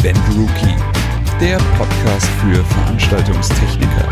Event 0.00 0.18
Rookie, 0.36 0.76
der 1.40 1.58
Podcast 1.76 2.26
für 2.40 2.64
Veranstaltungstechniker. 2.64 4.08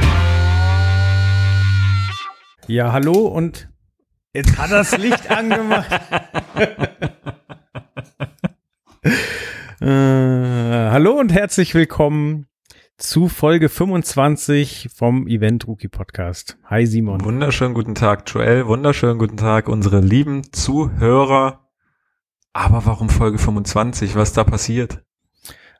Ja, 2.67 2.92
hallo 2.92 3.12
und 3.28 3.69
jetzt 4.33 4.58
hat 4.58 4.71
das 4.73 4.96
Licht 4.99 5.30
angemacht. 5.37 5.91
äh, 9.80 9.87
hallo 9.87 11.12
und 11.19 11.33
herzlich 11.33 11.75
willkommen 11.75 12.46
zu 12.98 13.29
Folge 13.29 13.68
25 13.68 14.89
vom 14.95 15.29
Event 15.29 15.66
Rookie 15.68 15.89
Podcast. 15.89 16.59
Hi 16.64 16.87
Simon. 16.87 17.25
Wunderschönen 17.25 17.75
guten 17.75 17.95
Tag, 17.95 18.25
Joel. 18.27 18.66
Wunderschönen 18.66 19.18
guten 19.18 19.37
Tag, 19.37 19.68
unsere 19.68 20.00
lieben 20.00 20.53
Zuhörer. 20.53 21.68
Aber 22.53 22.87
warum 22.87 23.09
Folge 23.09 23.39
25? 23.39 24.14
Was 24.16 24.32
da 24.32 24.43
passiert? 24.45 25.03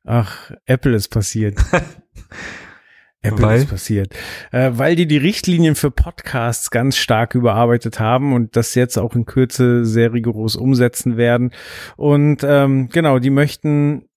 Ach, 0.07 0.53
Apple 0.67 0.95
ist 0.95 1.09
passiert. 1.09 1.59
Apple 3.23 3.43
Weil? 3.45 3.59
ist 3.59 3.69
passiert. 3.71 4.15
Äh, 4.53 4.71
weil 4.75 4.95
die 4.95 5.07
die 5.07 5.17
Richtlinien 5.17 5.75
für 5.75 5.91
Podcasts 5.91 6.71
ganz 6.71 6.97
stark 6.97 7.35
überarbeitet 7.35 7.99
haben 7.99 8.33
und 8.33 8.55
das 8.55 8.77
jetzt 8.77 8.99
auch 8.99 9.17
in 9.17 9.27
Kürze 9.27 9.85
sehr 9.85 10.13
rigoros 10.13 10.55
umsetzen 10.55 11.17
werden. 11.17 11.51
Und 11.97 12.45
ähm, 12.45 12.89
genau, 12.89 13.19
die 13.19 13.31
möchten, 13.31 14.09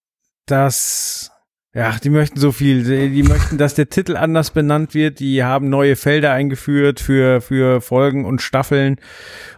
dass 0.46 1.32
ja, 1.74 1.96
die 2.04 2.10
möchten 2.10 2.40
so 2.40 2.52
viel. 2.52 2.84
Die 2.84 3.10
die 3.10 3.24
möchten, 3.24 3.58
dass 3.58 3.74
der 3.74 3.90
Titel 3.90 4.16
anders 4.16 4.52
benannt 4.52 4.94
wird. 4.94 5.20
Die 5.20 5.44
haben 5.44 5.70
neue 5.70 5.96
Felder 5.96 6.32
eingeführt 6.32 7.00
für, 7.00 7.42
für 7.42 7.82
Folgen 7.82 8.26
und 8.26 8.42
Staffeln. 8.42 8.98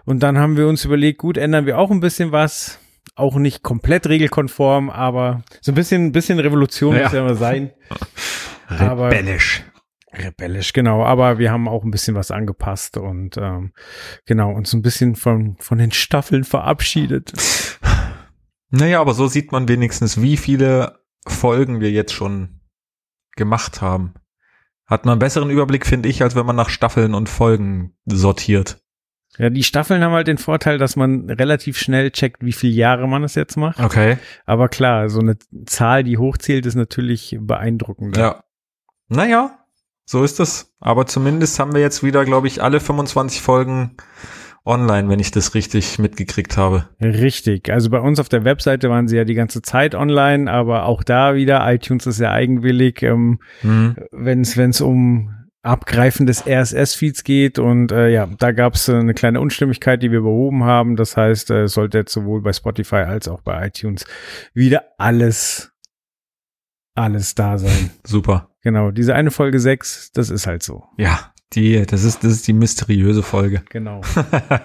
Und 0.05 0.21
dann 0.21 0.37
haben 0.37 0.55
wir 0.55 0.67
uns 0.67 0.85
überlegt, 0.85 1.19
gut, 1.19 1.37
ändern 1.37 1.65
wir 1.65 1.77
auch 1.77 1.91
ein 1.91 2.01
bisschen 2.01 2.31
was. 2.31 2.79
Auch 3.15 3.35
nicht 3.35 3.61
komplett 3.63 4.07
regelkonform, 4.07 4.89
aber 4.89 5.43
so 5.61 5.71
ein 5.71 5.75
bisschen, 5.75 6.11
bisschen 6.11 6.39
Revolution 6.39 6.95
Ja. 6.95 7.03
muss 7.03 7.11
ja 7.13 7.19
immer 7.21 7.35
sein. 7.35 7.71
Aber- 8.67 9.07
Rebellisch. 9.11 9.63
Rebellisch, 10.13 10.73
genau. 10.73 11.03
Aber 11.05 11.37
wir 11.39 11.51
haben 11.51 11.67
auch 11.69 11.83
ein 11.85 11.91
bisschen 11.91 12.15
was 12.15 12.31
angepasst 12.31 12.97
und 12.97 13.37
ähm, 13.37 13.71
genau, 14.25 14.51
uns 14.51 14.73
ein 14.73 14.81
bisschen 14.81 15.15
von, 15.15 15.55
von 15.59 15.77
den 15.77 15.91
Staffeln 15.91 16.43
verabschiedet. 16.43 17.33
Naja, 18.69 18.99
aber 19.01 19.13
so 19.13 19.27
sieht 19.27 19.51
man 19.53 19.67
wenigstens, 19.69 20.21
wie 20.21 20.35
viele 20.37 20.99
Folgen 21.27 21.79
wir 21.79 21.91
jetzt 21.91 22.13
schon 22.13 22.59
gemacht 23.37 23.81
haben. 23.81 24.13
Hat 24.85 25.05
man 25.05 25.13
einen 25.13 25.19
besseren 25.19 25.49
Überblick, 25.49 25.85
finde 25.85 26.09
ich, 26.09 26.21
als 26.23 26.35
wenn 26.35 26.45
man 26.45 26.55
nach 26.57 26.69
Staffeln 26.69 27.13
und 27.13 27.29
Folgen 27.29 27.95
sortiert. 28.05 28.81
Ja, 29.37 29.49
die 29.49 29.63
Staffeln 29.63 30.03
haben 30.03 30.11
halt 30.11 30.27
den 30.27 30.37
Vorteil, 30.37 30.77
dass 30.77 30.95
man 30.95 31.29
relativ 31.29 31.77
schnell 31.77 32.11
checkt, 32.11 32.43
wie 32.43 32.51
viele 32.51 32.73
Jahre 32.73 33.07
man 33.07 33.23
es 33.23 33.35
jetzt 33.35 33.55
macht. 33.55 33.79
Okay. 33.79 34.17
Aber 34.45 34.67
klar, 34.67 35.09
so 35.09 35.19
eine 35.19 35.37
Zahl, 35.65 36.03
die 36.03 36.17
hochzählt, 36.17 36.65
ist 36.65 36.75
natürlich 36.75 37.37
beeindruckend. 37.39 38.17
Ja. 38.17 38.43
Naja, 39.07 39.57
so 40.05 40.23
ist 40.23 40.39
es. 40.39 40.73
Aber 40.79 41.05
zumindest 41.05 41.59
haben 41.59 41.73
wir 41.73 41.81
jetzt 41.81 42.03
wieder, 42.03 42.25
glaube 42.25 42.47
ich, 42.47 42.61
alle 42.61 42.79
25 42.79 43.41
Folgen 43.41 43.95
online, 44.65 45.09
wenn 45.09 45.19
ich 45.19 45.31
das 45.31 45.55
richtig 45.55 45.97
mitgekriegt 45.97 46.57
habe. 46.57 46.89
Richtig. 47.01 47.71
Also 47.71 47.89
bei 47.89 47.99
uns 47.99 48.19
auf 48.19 48.29
der 48.29 48.43
Webseite 48.43 48.89
waren 48.89 49.07
sie 49.07 49.17
ja 49.17 49.23
die 49.23 49.33
ganze 49.33 49.61
Zeit 49.61 49.95
online, 49.95 50.51
aber 50.51 50.85
auch 50.85 51.03
da 51.03 51.33
wieder, 51.35 51.65
iTunes 51.73 52.05
ist 52.05 52.19
ja 52.19 52.31
eigenwillig, 52.31 53.01
ähm, 53.01 53.39
Hm. 53.61 53.95
wenn 54.11 54.41
es 54.41 54.57
wenn 54.57 54.69
es 54.69 54.81
um 54.81 55.33
Abgreifen 55.63 56.25
des 56.25 56.47
RSS-Feeds 56.47 57.23
geht 57.23 57.59
und 57.59 57.91
äh, 57.91 58.09
ja, 58.09 58.25
da 58.25 58.51
gab 58.51 58.73
es 58.73 58.87
äh, 58.87 58.95
eine 58.95 59.13
kleine 59.13 59.39
Unstimmigkeit, 59.39 60.01
die 60.01 60.11
wir 60.11 60.21
behoben 60.21 60.63
haben. 60.63 60.95
Das 60.95 61.15
heißt, 61.15 61.51
äh, 61.51 61.63
es 61.63 61.73
sollte 61.73 61.99
jetzt 61.99 62.13
sowohl 62.13 62.41
bei 62.41 62.51
Spotify 62.51 62.95
als 62.97 63.27
auch 63.27 63.41
bei 63.41 63.67
iTunes 63.67 64.05
wieder 64.55 64.85
alles, 64.97 65.71
alles 66.95 67.35
da 67.35 67.59
sein. 67.59 67.91
Super. 68.03 68.49
genau, 68.61 68.89
diese 68.89 69.13
eine 69.13 69.29
Folge 69.29 69.59
6, 69.59 70.13
das 70.13 70.31
ist 70.31 70.47
halt 70.47 70.63
so. 70.63 70.83
Ja, 70.97 71.31
die, 71.53 71.85
das 71.85 72.03
ist, 72.03 72.23
das 72.23 72.31
ist 72.31 72.47
die 72.47 72.53
mysteriöse 72.53 73.21
Folge. 73.21 73.61
Genau. 73.69 74.01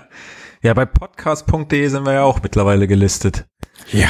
ja, 0.62 0.72
bei 0.72 0.86
podcast.de 0.86 1.88
sind 1.88 2.06
wir 2.06 2.14
ja 2.14 2.22
auch 2.22 2.42
mittlerweile 2.42 2.88
gelistet. 2.88 3.46
ja. 3.92 4.08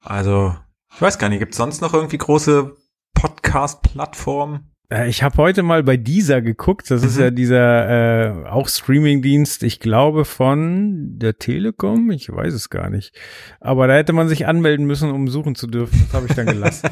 Also, 0.00 0.54
ich 0.94 1.02
weiß 1.02 1.18
gar 1.18 1.28
nicht, 1.28 1.40
gibt 1.40 1.52
es 1.52 1.58
sonst 1.58 1.80
noch 1.80 1.92
irgendwie 1.92 2.18
große 2.18 2.74
Podcast-Plattformen? 3.14 4.70
Äh, 4.90 5.08
Ich 5.08 5.22
habe 5.22 5.36
heute 5.36 5.62
mal 5.62 5.82
bei 5.82 5.96
dieser 5.96 6.40
geguckt. 6.42 6.90
Das 6.90 7.02
ist 7.02 7.16
Mhm. 7.16 7.22
ja 7.22 7.30
dieser 7.30 8.44
äh, 8.44 8.48
auch 8.48 8.68
Streamingdienst, 8.68 9.62
ich 9.62 9.80
glaube 9.80 10.24
von 10.24 11.18
der 11.18 11.38
Telekom. 11.38 12.10
Ich 12.10 12.30
weiß 12.30 12.54
es 12.54 12.70
gar 12.70 12.90
nicht. 12.90 13.14
Aber 13.60 13.86
da 13.86 13.94
hätte 13.94 14.12
man 14.12 14.28
sich 14.28 14.46
anmelden 14.46 14.86
müssen, 14.86 15.10
um 15.10 15.28
suchen 15.28 15.54
zu 15.54 15.66
dürfen. 15.66 15.98
Das 16.06 16.14
habe 16.14 16.26
ich 16.28 16.34
dann 16.34 16.46
gelassen. 16.46 16.88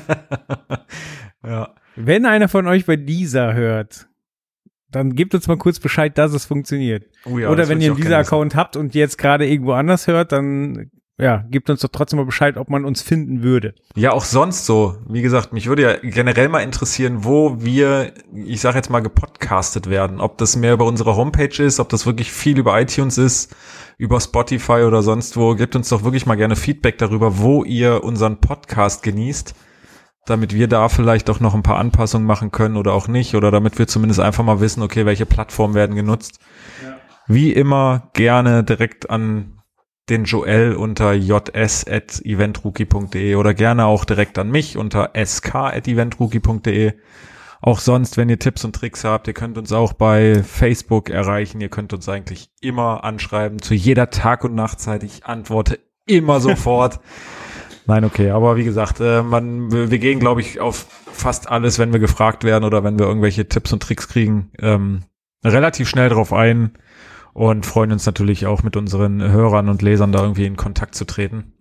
ja. 1.44 1.74
Wenn 1.96 2.26
einer 2.26 2.48
von 2.48 2.66
euch 2.66 2.84
bei 2.84 2.96
dieser 2.96 3.54
hört, 3.54 4.08
dann 4.90 5.14
gebt 5.14 5.34
uns 5.34 5.48
mal 5.48 5.56
kurz 5.56 5.80
Bescheid, 5.80 6.16
dass 6.18 6.32
es 6.32 6.44
funktioniert. 6.44 7.04
Oh 7.24 7.38
ja, 7.38 7.48
Oder 7.48 7.68
wenn 7.68 7.80
ihr 7.80 7.92
einen 7.94 8.12
Account 8.12 8.54
habt 8.54 8.76
und 8.76 8.94
jetzt 8.94 9.16
gerade 9.18 9.46
irgendwo 9.48 9.72
anders 9.72 10.06
hört, 10.06 10.32
dann 10.32 10.90
ja, 11.19 11.44
gebt 11.50 11.71
uns 11.71 11.81
doch 11.81 11.88
trotzdem 11.88 12.19
mal 12.19 12.27
Bescheid, 12.27 12.59
ob 12.59 12.69
man 12.69 12.84
uns 12.84 13.00
finden 13.00 13.43
würde. 13.43 13.75
Ja, 13.94 14.12
auch 14.12 14.25
sonst 14.25 14.66
so. 14.66 14.99
Wie 15.09 15.22
gesagt, 15.22 15.53
mich 15.54 15.66
würde 15.66 15.82
ja 15.82 15.97
generell 16.03 16.50
mal 16.50 16.60
interessieren, 16.60 17.25
wo 17.25 17.62
wir, 17.62 18.12
ich 18.34 18.60
sage 18.60 18.77
jetzt 18.77 18.91
mal, 18.91 19.00
gepodcastet 19.00 19.88
werden. 19.88 20.21
Ob 20.21 20.37
das 20.37 20.56
mehr 20.56 20.75
über 20.75 20.84
unsere 20.84 21.16
Homepage 21.16 21.62
ist, 21.62 21.81
ob 21.81 21.88
das 21.88 22.04
wirklich 22.04 22.31
viel 22.31 22.59
über 22.59 22.78
iTunes 22.78 23.16
ist, 23.16 23.56
über 23.97 24.21
Spotify 24.21 24.82
oder 24.82 25.03
sonst 25.03 25.38
wo. 25.38 25.54
Gebt 25.54 25.75
uns 25.75 25.88
doch 25.88 26.04
wirklich 26.04 26.27
mal 26.27 26.34
gerne 26.34 26.54
Feedback 26.54 26.99
darüber, 26.99 27.38
wo 27.38 27.65
ihr 27.65 28.04
unseren 28.04 28.38
Podcast 28.38 29.03
genießt. 29.03 29.54
damit 30.27 30.53
wir 30.53 30.69
da 30.69 30.88
vielleicht 30.88 31.31
auch 31.31 31.41
noch 31.41 31.54
ein 31.54 31.62
paar 31.62 31.78
Anpassungen 31.78 32.27
machen 32.27 32.50
können 32.50 32.77
oder 32.77 32.93
auch 32.93 33.09
nicht 33.09 33.34
oder 33.34 33.50
damit 33.50 33.78
wir 33.78 33.87
zumindest 33.87 34.21
einfach 34.21 34.44
mal 34.44 34.60
wissen, 34.60 34.83
okay, 34.83 35.06
welche 35.06 35.25
Plattformen 35.25 35.75
werden 35.75 35.97
genutzt. 35.97 36.41
Wie 37.28 37.53
immer 37.53 38.10
gerne 38.12 38.62
direkt 38.62 39.09
an 39.09 39.55
den 40.08 40.24
Joel 40.24 40.74
unter 40.74 41.12
js@eventrookie.de 41.12 43.34
oder 43.34 43.52
gerne 43.54 43.86
auch 43.86 44.04
direkt 44.04 44.38
an 44.38 44.50
mich 44.50 44.76
unter 44.76 45.10
sk@eventrookie.de. 45.14 46.92
Auch 47.60 47.80
sonst, 47.80 48.16
wenn 48.16 48.28
ihr 48.28 48.38
Tipps 48.38 48.64
und 48.64 48.76
Tricks 48.76 49.02
habt, 49.02 49.26
ihr 49.26 49.34
könnt 49.34 49.58
uns 49.58 49.72
auch 49.72 49.94
bei 49.94 50.44
Facebook 50.44 51.10
erreichen. 51.10 51.60
Ihr 51.60 51.70
könnt 51.70 51.92
uns 51.92 52.08
eigentlich 52.08 52.50
immer 52.60 53.02
anschreiben, 53.02 53.60
zu 53.60 53.74
jeder 53.74 54.10
Tag- 54.10 54.44
und 54.44 54.54
Nachtzeit. 54.54 55.02
Ich 55.02 55.26
antworte 55.26 55.80
immer 56.06 56.38
sofort. 56.40 57.00
Nein, 57.86 58.04
okay, 58.04 58.30
aber 58.30 58.56
wie 58.56 58.64
gesagt, 58.64 59.00
äh, 59.00 59.22
man, 59.22 59.72
wir 59.72 59.90
wir 59.90 59.98
gehen, 59.98 60.20
glaube 60.20 60.40
ich, 60.40 60.60
auf 60.60 60.86
fast 61.10 61.48
alles, 61.48 61.78
wenn 61.78 61.92
wir 61.92 62.00
gefragt 62.00 62.44
werden 62.44 62.64
oder 62.64 62.84
wenn 62.84 62.98
wir 62.98 63.06
irgendwelche 63.06 63.48
Tipps 63.48 63.72
und 63.72 63.82
Tricks 63.82 64.08
kriegen, 64.08 64.50
ähm, 64.60 65.04
relativ 65.44 65.88
schnell 65.88 66.08
drauf 66.08 66.32
ein 66.32 66.72
und 67.36 67.66
freuen 67.66 67.92
uns 67.92 68.06
natürlich 68.06 68.47
auch 68.47 68.62
mit 68.62 68.78
unseren 68.78 69.20
Hörern 69.20 69.69
und 69.69 69.82
Lesern 69.82 70.10
da 70.10 70.22
irgendwie 70.22 70.47
in 70.47 70.56
Kontakt 70.56 70.94
zu 70.94 71.04
treten. 71.04 71.52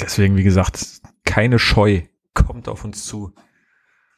Deswegen, 0.00 0.38
wie 0.38 0.42
gesagt, 0.42 1.02
keine 1.26 1.58
Scheu, 1.58 2.00
kommt 2.32 2.66
auf 2.66 2.82
uns 2.82 3.04
zu. 3.04 3.34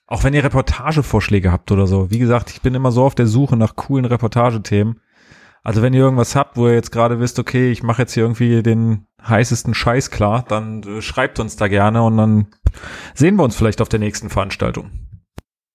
Auch 0.07 0.23
wenn 0.23 0.35
ihr 0.35 0.45
Reportagevorschläge 0.45 1.51
habt 1.51 1.73
oder 1.73 1.89
so. 1.89 2.13
Wie 2.13 2.21
gesagt, 2.21 2.51
ich 2.51 2.61
bin 2.61 2.77
immer 2.77 2.93
so 2.93 3.03
auf 3.03 3.17
der 3.17 3.27
Suche 3.27 3.57
nach 3.57 3.75
coolen 3.75 4.05
Reportagethemen. 4.05 5.01
Also 5.65 5.83
wenn 5.83 5.95
ihr 5.95 6.03
irgendwas 6.03 6.37
habt, 6.37 6.57
wo 6.57 6.69
ihr 6.69 6.75
jetzt 6.75 6.93
gerade 6.93 7.19
wisst, 7.19 7.41
okay, 7.41 7.73
ich 7.73 7.83
mache 7.83 8.03
jetzt 8.03 8.13
hier 8.15 8.23
irgendwie 8.23 8.63
den 8.63 9.09
heißesten 9.21 9.75
Scheiß 9.75 10.13
klar, 10.13 10.45
dann 10.47 10.85
äh, 10.85 11.03
schreibt 11.03 11.41
uns 11.41 11.57
da 11.57 11.67
gerne 11.67 12.05
und 12.05 12.17
dann 12.17 12.47
sehen 13.15 13.35
wir 13.35 13.43
uns 13.43 13.57
vielleicht 13.57 13.81
auf 13.81 13.89
der 13.89 13.99
nächsten 13.99 14.31
Veranstaltung. 14.31 14.93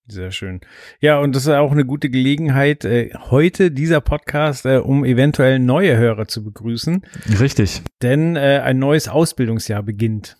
Sehr 0.09 0.31
schön. 0.31 0.61
Ja, 1.01 1.19
und 1.19 1.35
das 1.35 1.43
ist 1.43 1.49
auch 1.49 1.73
eine 1.73 1.83
gute 1.83 2.09
Gelegenheit, 2.09 2.85
äh, 2.85 3.09
heute 3.29 3.71
dieser 3.71 3.99
Podcast, 3.99 4.65
äh, 4.65 4.77
um 4.77 5.03
eventuell 5.03 5.59
neue 5.59 5.97
Hörer 5.97 6.29
zu 6.29 6.45
begrüßen, 6.45 7.05
Richtig. 7.39 7.81
denn 8.01 8.37
äh, 8.37 8.61
ein 8.63 8.79
neues 8.79 9.09
Ausbildungsjahr 9.09 9.83
beginnt. 9.83 10.37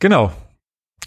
Genau. 0.00 0.32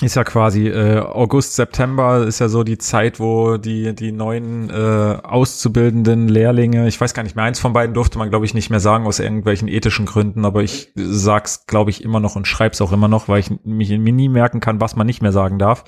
Ist 0.01 0.15
ja 0.15 0.23
quasi 0.23 0.69
äh, 0.69 0.97
August, 0.99 1.55
September 1.55 2.25
ist 2.25 2.39
ja 2.39 2.47
so 2.47 2.63
die 2.63 2.77
Zeit, 2.77 3.19
wo 3.19 3.57
die 3.57 3.93
die 3.93 4.13
neuen 4.13 4.69
äh, 4.69 4.73
auszubildenden 4.73 6.29
Lehrlinge, 6.29 6.87
ich 6.87 6.99
weiß 6.99 7.13
gar 7.13 7.23
nicht 7.23 7.35
mehr, 7.35 7.43
eins 7.43 7.59
von 7.59 7.73
beiden 7.73 7.93
durfte 7.93 8.17
man 8.17 8.29
glaube 8.29 8.45
ich 8.45 8.53
nicht 8.53 8.69
mehr 8.69 8.79
sagen 8.79 9.05
aus 9.05 9.19
irgendwelchen 9.19 9.67
ethischen 9.67 10.05
Gründen, 10.05 10.45
aber 10.45 10.63
ich 10.63 10.93
sag's 10.95 11.67
glaube 11.67 11.91
ich 11.91 12.01
immer 12.01 12.21
noch 12.21 12.37
und 12.37 12.47
schreib's 12.47 12.79
auch 12.79 12.93
immer 12.93 13.09
noch, 13.09 13.27
weil 13.27 13.41
ich 13.41 13.51
mich 13.65 13.89
mir 13.89 14.13
nie 14.13 14.29
merken 14.29 14.61
kann, 14.61 14.79
was 14.79 14.95
man 14.95 15.05
nicht 15.05 15.21
mehr 15.21 15.33
sagen 15.33 15.59
darf. 15.59 15.83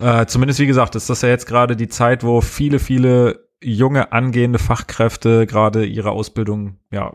Äh, 0.00 0.26
zumindest 0.26 0.58
wie 0.60 0.66
gesagt, 0.66 0.96
ist 0.96 1.10
das 1.10 1.22
ja 1.22 1.28
jetzt 1.28 1.46
gerade 1.46 1.76
die 1.76 1.88
Zeit, 1.88 2.24
wo 2.24 2.40
viele 2.40 2.78
viele 2.78 3.50
junge 3.62 4.12
angehende 4.12 4.58
Fachkräfte 4.58 5.46
gerade 5.46 5.84
ihre 5.84 6.10
Ausbildung 6.10 6.78
ja 6.90 7.14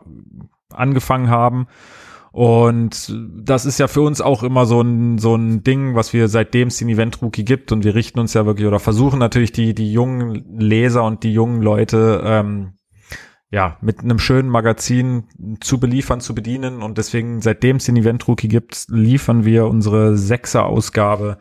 angefangen 0.70 1.28
haben. 1.28 1.66
Und 2.30 3.16
das 3.34 3.64
ist 3.64 3.78
ja 3.78 3.88
für 3.88 4.02
uns 4.02 4.20
auch 4.20 4.42
immer 4.42 4.66
so 4.66 4.82
ein, 4.82 5.18
so 5.18 5.34
ein 5.34 5.64
Ding, 5.64 5.94
was 5.94 6.12
wir 6.12 6.28
seitdem 6.28 6.68
es 6.68 6.76
den 6.76 6.90
Event 6.90 7.22
Rookie 7.22 7.44
gibt 7.44 7.72
und 7.72 7.82
wir 7.82 7.94
richten 7.94 8.20
uns 8.20 8.34
ja 8.34 8.44
wirklich 8.44 8.66
oder 8.66 8.78
versuchen 8.78 9.18
natürlich 9.18 9.52
die, 9.52 9.74
die 9.74 9.90
jungen 9.90 10.44
Leser 10.58 11.02
und 11.02 11.22
die 11.22 11.32
jungen 11.32 11.62
Leute, 11.62 12.20
ähm, 12.24 12.74
ja, 13.50 13.78
mit 13.80 14.00
einem 14.00 14.18
schönen 14.18 14.50
Magazin 14.50 15.24
zu 15.60 15.80
beliefern, 15.80 16.20
zu 16.20 16.34
bedienen. 16.34 16.82
Und 16.82 16.98
deswegen 16.98 17.40
seitdem 17.40 17.76
es 17.76 17.84
den 17.84 17.96
Event 17.96 18.28
Rookie 18.28 18.48
gibt, 18.48 18.86
liefern 18.90 19.44
wir 19.44 19.66
unsere 19.66 20.16
Sechser 20.18 20.66
Ausgabe 20.66 21.38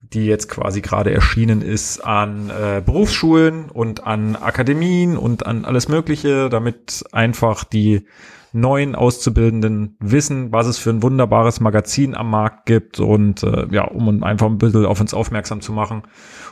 die 0.00 0.26
jetzt 0.26 0.48
quasi 0.48 0.80
gerade 0.80 1.12
erschienen 1.12 1.60
ist, 1.60 2.00
an 2.00 2.50
äh, 2.50 2.80
Berufsschulen 2.84 3.70
und 3.70 4.06
an 4.06 4.36
Akademien 4.36 5.16
und 5.16 5.46
an 5.46 5.64
alles 5.64 5.88
Mögliche, 5.88 6.48
damit 6.48 7.04
einfach 7.12 7.64
die 7.64 8.06
neuen 8.52 8.94
Auszubildenden 8.94 9.96
wissen, 10.00 10.52
was 10.52 10.66
es 10.66 10.78
für 10.78 10.90
ein 10.90 11.02
wunderbares 11.02 11.60
Magazin 11.60 12.14
am 12.14 12.30
Markt 12.30 12.66
gibt 12.66 12.98
und 12.98 13.42
äh, 13.42 13.66
ja, 13.70 13.84
um 13.84 14.22
einfach 14.22 14.46
ein 14.46 14.58
bisschen 14.58 14.86
auf 14.86 15.00
uns 15.00 15.12
aufmerksam 15.14 15.60
zu 15.60 15.72
machen. 15.72 16.02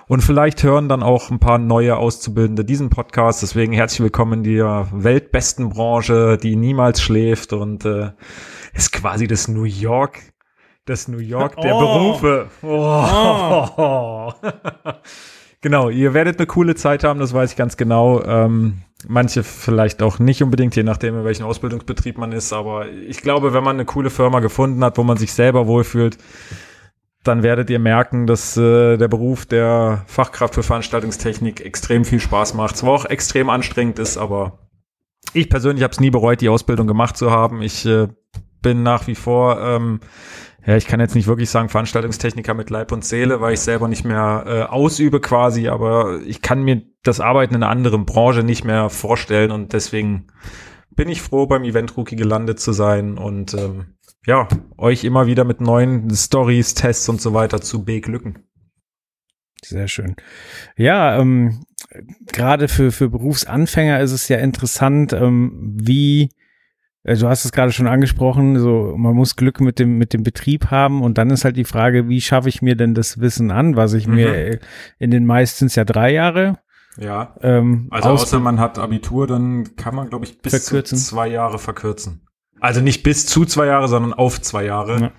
Und 0.06 0.20
vielleicht 0.20 0.62
hören 0.62 0.88
dann 0.88 1.02
auch 1.02 1.30
ein 1.30 1.40
paar 1.40 1.58
neue 1.58 1.96
Auszubildende 1.96 2.64
diesen 2.64 2.90
Podcast. 2.90 3.42
Deswegen 3.42 3.72
herzlich 3.72 4.00
willkommen 4.00 4.44
in 4.44 4.56
der 4.56 4.88
weltbesten 4.92 5.70
Branche, 5.70 6.38
die 6.40 6.56
niemals 6.56 7.00
schläft 7.00 7.52
und 7.52 7.84
äh, 7.84 8.10
ist 8.74 8.92
quasi 8.92 9.26
das 9.26 9.48
New 9.48 9.64
York, 9.64 10.18
das 10.86 11.08
New 11.08 11.18
York 11.18 11.60
der 11.60 11.74
Oh. 11.74 11.80
Berufe. 11.80 12.48
Oh. 12.62 14.32
genau, 15.60 15.90
ihr 15.90 16.14
werdet 16.14 16.38
eine 16.38 16.46
coole 16.46 16.74
Zeit 16.74 17.04
haben, 17.04 17.20
das 17.20 17.34
weiß 17.34 17.50
ich 17.50 17.56
ganz 17.56 17.76
genau. 17.76 18.22
Ähm, 18.24 18.82
manche 19.06 19.42
vielleicht 19.42 20.02
auch 20.02 20.18
nicht 20.18 20.42
unbedingt, 20.42 20.74
je 20.76 20.84
nachdem, 20.84 21.18
in 21.18 21.24
welchem 21.24 21.44
Ausbildungsbetrieb 21.44 22.18
man 22.18 22.32
ist. 22.32 22.52
Aber 22.52 22.88
ich 22.88 23.20
glaube, 23.20 23.52
wenn 23.52 23.64
man 23.64 23.76
eine 23.76 23.84
coole 23.84 24.10
Firma 24.10 24.40
gefunden 24.40 24.82
hat, 24.84 24.96
wo 24.96 25.02
man 25.02 25.16
sich 25.16 25.32
selber 25.32 25.66
wohlfühlt, 25.66 26.18
dann 27.24 27.42
werdet 27.42 27.68
ihr 27.70 27.80
merken, 27.80 28.28
dass 28.28 28.56
äh, 28.56 28.96
der 28.96 29.08
Beruf 29.08 29.46
der 29.46 30.04
Fachkraft 30.06 30.54
für 30.54 30.62
Veranstaltungstechnik 30.62 31.60
extrem 31.60 32.04
viel 32.04 32.20
Spaß 32.20 32.54
macht. 32.54 32.76
Zwar 32.76 32.92
auch 32.92 33.04
extrem 33.04 33.50
anstrengend 33.50 33.98
ist, 33.98 34.16
aber 34.16 34.60
ich 35.32 35.50
persönlich 35.50 35.82
habe 35.82 35.90
es 35.90 35.98
nie 36.00 36.10
bereut, 36.10 36.40
die 36.40 36.48
Ausbildung 36.48 36.86
gemacht 36.86 37.16
zu 37.16 37.32
haben. 37.32 37.62
Ich 37.62 37.84
äh, 37.84 38.06
bin 38.62 38.84
nach 38.84 39.08
wie 39.08 39.16
vor, 39.16 39.60
ähm, 39.60 40.00
ja, 40.66 40.76
ich 40.76 40.86
kann 40.86 40.98
jetzt 40.98 41.14
nicht 41.14 41.28
wirklich 41.28 41.48
sagen 41.48 41.68
Veranstaltungstechniker 41.68 42.52
mit 42.54 42.70
Leib 42.70 42.90
und 42.90 43.04
Seele, 43.04 43.40
weil 43.40 43.54
ich 43.54 43.60
selber 43.60 43.86
nicht 43.86 44.04
mehr 44.04 44.44
äh, 44.46 44.62
ausübe 44.62 45.20
quasi, 45.20 45.68
aber 45.68 46.20
ich 46.26 46.42
kann 46.42 46.64
mir 46.64 46.82
das 47.04 47.20
Arbeiten 47.20 47.54
in 47.54 47.62
einer 47.62 47.70
anderen 47.70 48.04
Branche 48.04 48.42
nicht 48.42 48.64
mehr 48.64 48.90
vorstellen 48.90 49.52
und 49.52 49.72
deswegen 49.72 50.26
bin 50.90 51.08
ich 51.08 51.22
froh, 51.22 51.46
beim 51.46 51.62
Event 51.62 51.96
Rookie 51.96 52.16
gelandet 52.16 52.58
zu 52.58 52.72
sein 52.72 53.16
und 53.16 53.54
ähm, 53.54 53.94
ja, 54.26 54.48
euch 54.76 55.04
immer 55.04 55.28
wieder 55.28 55.44
mit 55.44 55.60
neuen 55.60 56.10
Stories, 56.10 56.74
Tests 56.74 57.08
und 57.08 57.20
so 57.20 57.32
weiter 57.32 57.60
zu 57.60 57.84
beglücken. 57.84 58.40
Sehr 59.64 59.86
schön. 59.86 60.16
Ja, 60.76 61.18
ähm, 61.18 61.64
gerade 62.32 62.66
für, 62.66 62.90
für 62.90 63.08
Berufsanfänger 63.08 64.00
ist 64.00 64.12
es 64.12 64.28
ja 64.28 64.38
interessant, 64.38 65.12
ähm, 65.12 65.76
wie, 65.80 66.30
du 67.14 67.28
hast 67.28 67.44
es 67.44 67.52
gerade 67.52 67.70
schon 67.72 67.86
angesprochen, 67.86 68.58
so 68.58 68.94
man 68.96 69.14
muss 69.14 69.36
Glück 69.36 69.60
mit 69.60 69.78
dem, 69.78 69.96
mit 69.98 70.12
dem 70.12 70.22
Betrieb 70.22 70.70
haben 70.70 71.02
und 71.02 71.18
dann 71.18 71.30
ist 71.30 71.44
halt 71.44 71.56
die 71.56 71.64
Frage, 71.64 72.08
wie 72.08 72.20
schaffe 72.20 72.48
ich 72.48 72.62
mir 72.62 72.74
denn 72.76 72.94
das 72.94 73.20
Wissen 73.20 73.50
an, 73.50 73.76
was 73.76 73.92
ich 73.92 74.06
Mhm. 74.08 74.14
mir 74.14 74.34
äh, 74.34 74.58
in 74.98 75.10
den 75.10 75.24
meisten 75.26 75.68
ja 75.68 75.84
drei 75.84 76.12
Jahre 76.12 76.58
Ja, 76.98 77.36
ähm, 77.42 77.88
also 77.90 78.08
außer 78.08 78.40
man 78.40 78.58
hat 78.58 78.78
Abitur, 78.78 79.26
dann 79.26 79.76
kann 79.76 79.94
man, 79.94 80.08
glaube 80.08 80.24
ich, 80.24 80.40
bis 80.40 80.52
Verkürzen. 80.52 80.98
zu 80.98 81.04
zwei 81.04 81.28
Jahre 81.28 81.58
verkürzen. 81.58 82.22
Also 82.58 82.80
nicht 82.80 83.02
bis 83.02 83.26
zu 83.26 83.44
zwei 83.44 83.66
Jahre, 83.66 83.86
sondern 83.88 84.14
auf 84.14 84.40
zwei 84.40 84.64
Jahre. 84.64 85.00
Ja. 85.00 85.10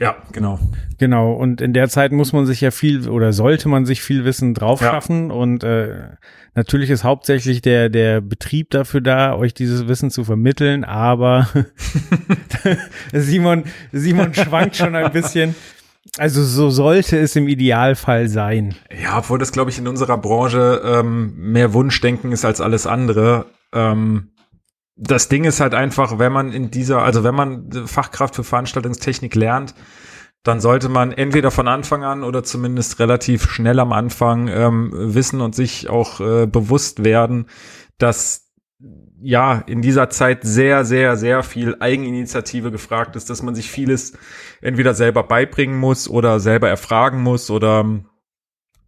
Ja, 0.00 0.16
genau. 0.32 0.58
Genau, 0.98 1.32
und 1.32 1.60
in 1.60 1.72
der 1.72 1.88
Zeit 1.88 2.12
muss 2.12 2.32
man 2.32 2.46
sich 2.46 2.60
ja 2.60 2.70
viel 2.70 3.08
oder 3.08 3.32
sollte 3.32 3.68
man 3.68 3.84
sich 3.84 4.00
viel 4.02 4.24
Wissen 4.24 4.54
drauf 4.54 4.80
Ja. 4.80 4.90
schaffen 4.92 5.30
und 5.30 5.64
äh, 5.64 6.08
natürlich 6.54 6.90
ist 6.90 7.02
hauptsächlich 7.04 7.62
der, 7.62 7.88
der 7.88 8.20
Betrieb 8.20 8.70
dafür 8.70 9.00
da, 9.00 9.34
euch 9.34 9.54
dieses 9.54 9.88
Wissen 9.88 10.10
zu 10.10 10.22
vermitteln, 10.24 10.84
aber 10.84 11.48
Simon, 13.12 13.64
Simon 13.92 14.34
schwankt 14.34 14.76
schon 14.76 14.94
ein 14.94 15.12
bisschen. 15.12 15.54
Also 16.16 16.42
so 16.42 16.70
sollte 16.70 17.18
es 17.18 17.36
im 17.36 17.48
Idealfall 17.48 18.28
sein. 18.28 18.74
Ja, 19.02 19.18
obwohl 19.18 19.38
das, 19.38 19.52
glaube 19.52 19.70
ich, 19.70 19.78
in 19.78 19.86
unserer 19.86 20.16
Branche 20.16 20.80
ähm, 20.84 21.34
mehr 21.36 21.74
Wunschdenken 21.74 22.32
ist 22.32 22.44
als 22.44 22.60
alles 22.60 22.86
andere. 22.86 23.46
Ähm, 23.74 24.28
das 24.98 25.28
Ding 25.28 25.44
ist 25.44 25.60
halt 25.60 25.74
einfach, 25.74 26.18
wenn 26.18 26.32
man 26.32 26.52
in 26.52 26.70
dieser, 26.70 27.02
also 27.02 27.22
wenn 27.22 27.34
man 27.34 27.70
Fachkraft 27.86 28.34
für 28.34 28.44
Veranstaltungstechnik 28.44 29.34
lernt, 29.34 29.74
dann 30.42 30.60
sollte 30.60 30.88
man 30.88 31.12
entweder 31.12 31.50
von 31.50 31.68
Anfang 31.68 32.04
an 32.04 32.24
oder 32.24 32.42
zumindest 32.42 32.98
relativ 32.98 33.50
schnell 33.50 33.78
am 33.80 33.92
Anfang 33.92 34.48
ähm, 34.48 34.90
wissen 34.92 35.40
und 35.40 35.54
sich 35.54 35.88
auch 35.88 36.20
äh, 36.20 36.46
bewusst 36.46 37.04
werden, 37.04 37.46
dass 37.98 38.48
ja 39.20 39.62
in 39.66 39.82
dieser 39.82 40.10
Zeit 40.10 40.44
sehr, 40.44 40.84
sehr, 40.84 41.16
sehr 41.16 41.42
viel 41.42 41.76
Eigeninitiative 41.80 42.70
gefragt 42.70 43.16
ist, 43.16 43.30
dass 43.30 43.42
man 43.42 43.54
sich 43.54 43.70
vieles 43.70 44.16
entweder 44.60 44.94
selber 44.94 45.24
beibringen 45.24 45.78
muss 45.78 46.08
oder 46.08 46.40
selber 46.40 46.68
erfragen 46.68 47.22
muss 47.22 47.50
oder 47.50 47.84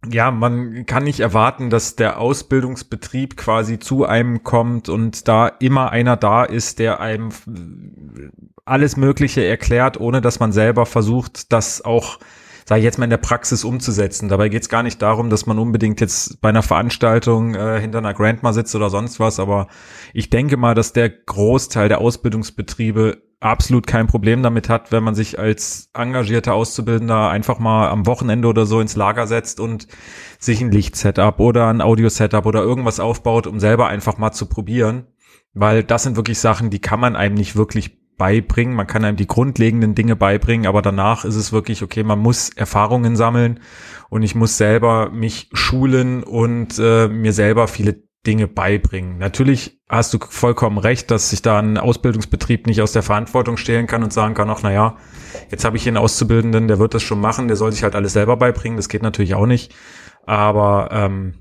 ja, 0.09 0.31
man 0.31 0.85
kann 0.85 1.03
nicht 1.03 1.19
erwarten, 1.19 1.69
dass 1.69 1.95
der 1.95 2.19
Ausbildungsbetrieb 2.19 3.37
quasi 3.37 3.77
zu 3.77 4.05
einem 4.05 4.43
kommt 4.43 4.89
und 4.89 5.27
da 5.27 5.47
immer 5.47 5.91
einer 5.91 6.17
da 6.17 6.43
ist, 6.43 6.79
der 6.79 6.99
einem 6.99 7.29
alles 8.65 8.97
Mögliche 8.97 9.45
erklärt, 9.45 9.99
ohne 9.99 10.21
dass 10.21 10.39
man 10.39 10.51
selber 10.51 10.87
versucht, 10.87 11.51
das 11.53 11.85
auch, 11.85 12.19
sage 12.65 12.79
ich 12.79 12.85
jetzt 12.85 12.97
mal, 12.97 13.03
in 13.03 13.11
der 13.11 13.17
Praxis 13.17 13.63
umzusetzen. 13.63 14.27
Dabei 14.27 14.49
geht 14.49 14.63
es 14.63 14.69
gar 14.69 14.81
nicht 14.81 15.01
darum, 15.03 15.29
dass 15.29 15.45
man 15.45 15.59
unbedingt 15.59 16.01
jetzt 16.01 16.41
bei 16.41 16.49
einer 16.49 16.63
Veranstaltung 16.63 17.53
äh, 17.53 17.79
hinter 17.79 17.99
einer 17.99 18.15
Grandma 18.15 18.53
sitzt 18.53 18.75
oder 18.75 18.89
sonst 18.89 19.19
was, 19.19 19.39
aber 19.39 19.67
ich 20.13 20.31
denke 20.31 20.57
mal, 20.57 20.73
dass 20.73 20.93
der 20.93 21.09
Großteil 21.09 21.89
der 21.89 22.01
Ausbildungsbetriebe 22.01 23.21
absolut 23.41 23.87
kein 23.87 24.07
Problem 24.07 24.43
damit 24.43 24.69
hat, 24.69 24.91
wenn 24.91 25.03
man 25.03 25.15
sich 25.15 25.39
als 25.39 25.89
engagierter 25.93 26.53
Auszubildender 26.53 27.29
einfach 27.29 27.59
mal 27.59 27.89
am 27.89 28.05
Wochenende 28.05 28.47
oder 28.47 28.65
so 28.65 28.79
ins 28.79 28.95
Lager 28.95 29.27
setzt 29.27 29.59
und 29.59 29.87
sich 30.39 30.61
ein 30.61 30.71
Lichtsetup 30.71 31.39
oder 31.39 31.67
ein 31.67 31.81
Audio-Setup 31.81 32.45
oder 32.45 32.61
irgendwas 32.61 32.99
aufbaut, 32.99 33.47
um 33.47 33.59
selber 33.59 33.87
einfach 33.87 34.17
mal 34.17 34.31
zu 34.31 34.45
probieren. 34.45 35.07
Weil 35.53 35.83
das 35.83 36.03
sind 36.03 36.15
wirklich 36.15 36.39
Sachen, 36.39 36.69
die 36.69 36.79
kann 36.79 36.99
man 36.99 37.15
einem 37.15 37.35
nicht 37.35 37.55
wirklich 37.55 37.99
beibringen. 38.15 38.75
Man 38.75 38.85
kann 38.85 39.03
einem 39.03 39.17
die 39.17 39.27
grundlegenden 39.27 39.95
Dinge 39.95 40.15
beibringen, 40.15 40.67
aber 40.67 40.83
danach 40.83 41.25
ist 41.25 41.35
es 41.35 41.51
wirklich, 41.51 41.81
okay, 41.81 42.03
man 42.03 42.19
muss 42.19 42.51
Erfahrungen 42.51 43.15
sammeln 43.15 43.59
und 44.09 44.21
ich 44.21 44.35
muss 44.35 44.57
selber 44.57 45.09
mich 45.09 45.49
schulen 45.53 46.23
und 46.23 46.77
äh, 46.77 47.07
mir 47.07 47.33
selber 47.33 47.67
viele 47.67 48.03
Dinge 48.25 48.47
beibringen. 48.47 49.17
Natürlich 49.17 49.79
hast 49.89 50.13
du 50.13 50.19
vollkommen 50.19 50.77
recht, 50.77 51.09
dass 51.09 51.31
sich 51.31 51.41
da 51.41 51.59
ein 51.59 51.77
Ausbildungsbetrieb 51.77 52.67
nicht 52.67 52.81
aus 52.81 52.91
der 52.91 53.01
Verantwortung 53.03 53.57
stehlen 53.57 53.87
kann 53.87 54.03
und 54.03 54.13
sagen 54.13 54.35
kann, 54.35 54.49
ach 54.49 54.61
naja, 54.61 54.97
jetzt 55.49 55.65
habe 55.65 55.77
ich 55.77 55.83
hier 55.83 55.91
einen 55.91 55.97
Auszubildenden, 55.97 56.67
der 56.67 56.77
wird 56.77 56.93
das 56.93 57.01
schon 57.01 57.19
machen, 57.19 57.47
der 57.47 57.57
soll 57.57 57.71
sich 57.71 57.83
halt 57.83 57.95
alles 57.95 58.13
selber 58.13 58.37
beibringen. 58.37 58.77
Das 58.77 58.89
geht 58.89 59.01
natürlich 59.01 59.33
auch 59.33 59.47
nicht. 59.47 59.73
Aber 60.25 60.89
ähm, 60.91 61.40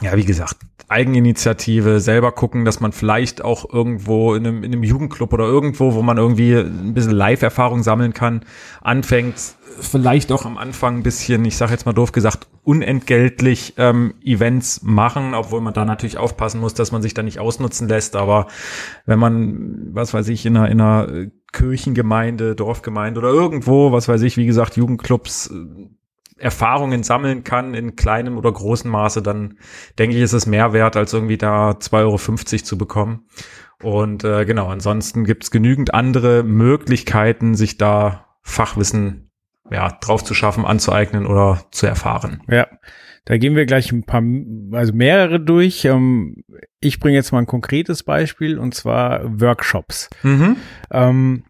ja, 0.00 0.16
wie 0.16 0.24
gesagt, 0.24 0.56
Eigeninitiative, 0.88 2.00
selber 2.00 2.32
gucken, 2.32 2.64
dass 2.64 2.80
man 2.80 2.92
vielleicht 2.92 3.44
auch 3.44 3.72
irgendwo 3.72 4.34
in 4.34 4.46
einem, 4.46 4.64
in 4.64 4.72
einem 4.72 4.82
Jugendclub 4.82 5.32
oder 5.32 5.44
irgendwo, 5.44 5.94
wo 5.94 6.02
man 6.02 6.18
irgendwie 6.18 6.54
ein 6.54 6.94
bisschen 6.94 7.12
Live-Erfahrung 7.12 7.82
sammeln 7.82 8.12
kann, 8.12 8.44
anfängt, 8.80 9.36
vielleicht 9.80 10.32
auch 10.32 10.44
am 10.44 10.58
Anfang 10.58 10.96
ein 10.96 11.02
bisschen, 11.02 11.44
ich 11.44 11.56
sage 11.56 11.72
jetzt 11.72 11.86
mal 11.86 11.92
doof 11.92 12.12
gesagt, 12.12 12.48
unentgeltlich 12.64 13.74
ähm, 13.76 14.14
Events 14.22 14.82
machen, 14.82 15.34
obwohl 15.34 15.60
man 15.60 15.74
da 15.74 15.84
natürlich 15.84 16.18
aufpassen 16.18 16.60
muss, 16.60 16.74
dass 16.74 16.92
man 16.92 17.02
sich 17.02 17.14
da 17.14 17.22
nicht 17.22 17.38
ausnutzen 17.38 17.88
lässt. 17.88 18.16
Aber 18.16 18.48
wenn 19.06 19.18
man, 19.18 19.94
was 19.94 20.12
weiß 20.12 20.28
ich, 20.28 20.44
in 20.44 20.56
einer, 20.56 20.68
in 20.68 20.80
einer 20.80 21.28
Kirchengemeinde, 21.52 22.54
Dorfgemeinde 22.54 23.20
oder 23.20 23.30
irgendwo, 23.30 23.92
was 23.92 24.08
weiß 24.08 24.22
ich, 24.22 24.36
wie 24.36 24.46
gesagt, 24.46 24.76
Jugendclubs 24.76 25.52
Erfahrungen 26.40 27.02
sammeln 27.02 27.44
kann 27.44 27.74
in 27.74 27.96
kleinem 27.96 28.38
oder 28.38 28.50
großem 28.50 28.90
Maße, 28.90 29.22
dann 29.22 29.58
denke 29.98 30.16
ich, 30.16 30.22
ist 30.22 30.32
es 30.32 30.46
mehr 30.46 30.72
wert, 30.72 30.96
als 30.96 31.12
irgendwie 31.12 31.38
da 31.38 31.70
2,50 31.72 31.92
Euro 32.00 32.16
zu 32.64 32.78
bekommen. 32.78 33.26
Und 33.82 34.24
äh, 34.24 34.44
genau, 34.44 34.68
ansonsten 34.68 35.24
gibt 35.24 35.44
es 35.44 35.50
genügend 35.50 35.94
andere 35.94 36.42
Möglichkeiten, 36.42 37.54
sich 37.54 37.78
da 37.78 38.26
Fachwissen 38.42 39.30
ja, 39.70 39.96
drauf 40.00 40.24
zu 40.24 40.34
schaffen, 40.34 40.64
anzueignen 40.64 41.26
oder 41.26 41.64
zu 41.70 41.86
erfahren. 41.86 42.42
Ja, 42.48 42.66
da 43.24 43.36
gehen 43.36 43.54
wir 43.54 43.66
gleich 43.66 43.92
ein 43.92 44.04
paar, 44.04 44.22
also 44.72 44.92
mehrere 44.92 45.40
durch. 45.40 45.84
Ähm, 45.84 46.42
Ich 46.80 46.98
bringe 46.98 47.16
jetzt 47.16 47.32
mal 47.32 47.38
ein 47.38 47.46
konkretes 47.46 48.02
Beispiel 48.02 48.58
und 48.58 48.74
zwar 48.74 49.40
Workshops. 49.40 50.10
Mhm. 50.22 50.56
Ähm, 50.90 51.44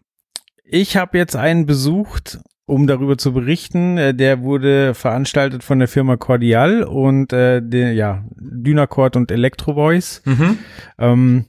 ich 0.63 0.95
habe 0.97 1.17
jetzt 1.17 1.35
einen 1.35 1.65
besucht, 1.65 2.39
um 2.71 2.87
darüber 2.87 3.17
zu 3.17 3.33
berichten. 3.33 3.97
Äh, 3.97 4.13
Der 4.13 4.41
wurde 4.41 4.93
veranstaltet 4.93 5.63
von 5.63 5.79
der 5.79 5.87
Firma 5.89 6.15
Cordial 6.15 6.83
und 6.83 7.33
äh, 7.33 7.61
der, 7.61 7.93
ja, 7.93 8.23
Dynacord 8.37 9.15
und 9.17 9.29
Electro 9.31 9.73
Voice, 9.73 10.21
Mhm. 10.25 10.57
ähm, 10.97 11.45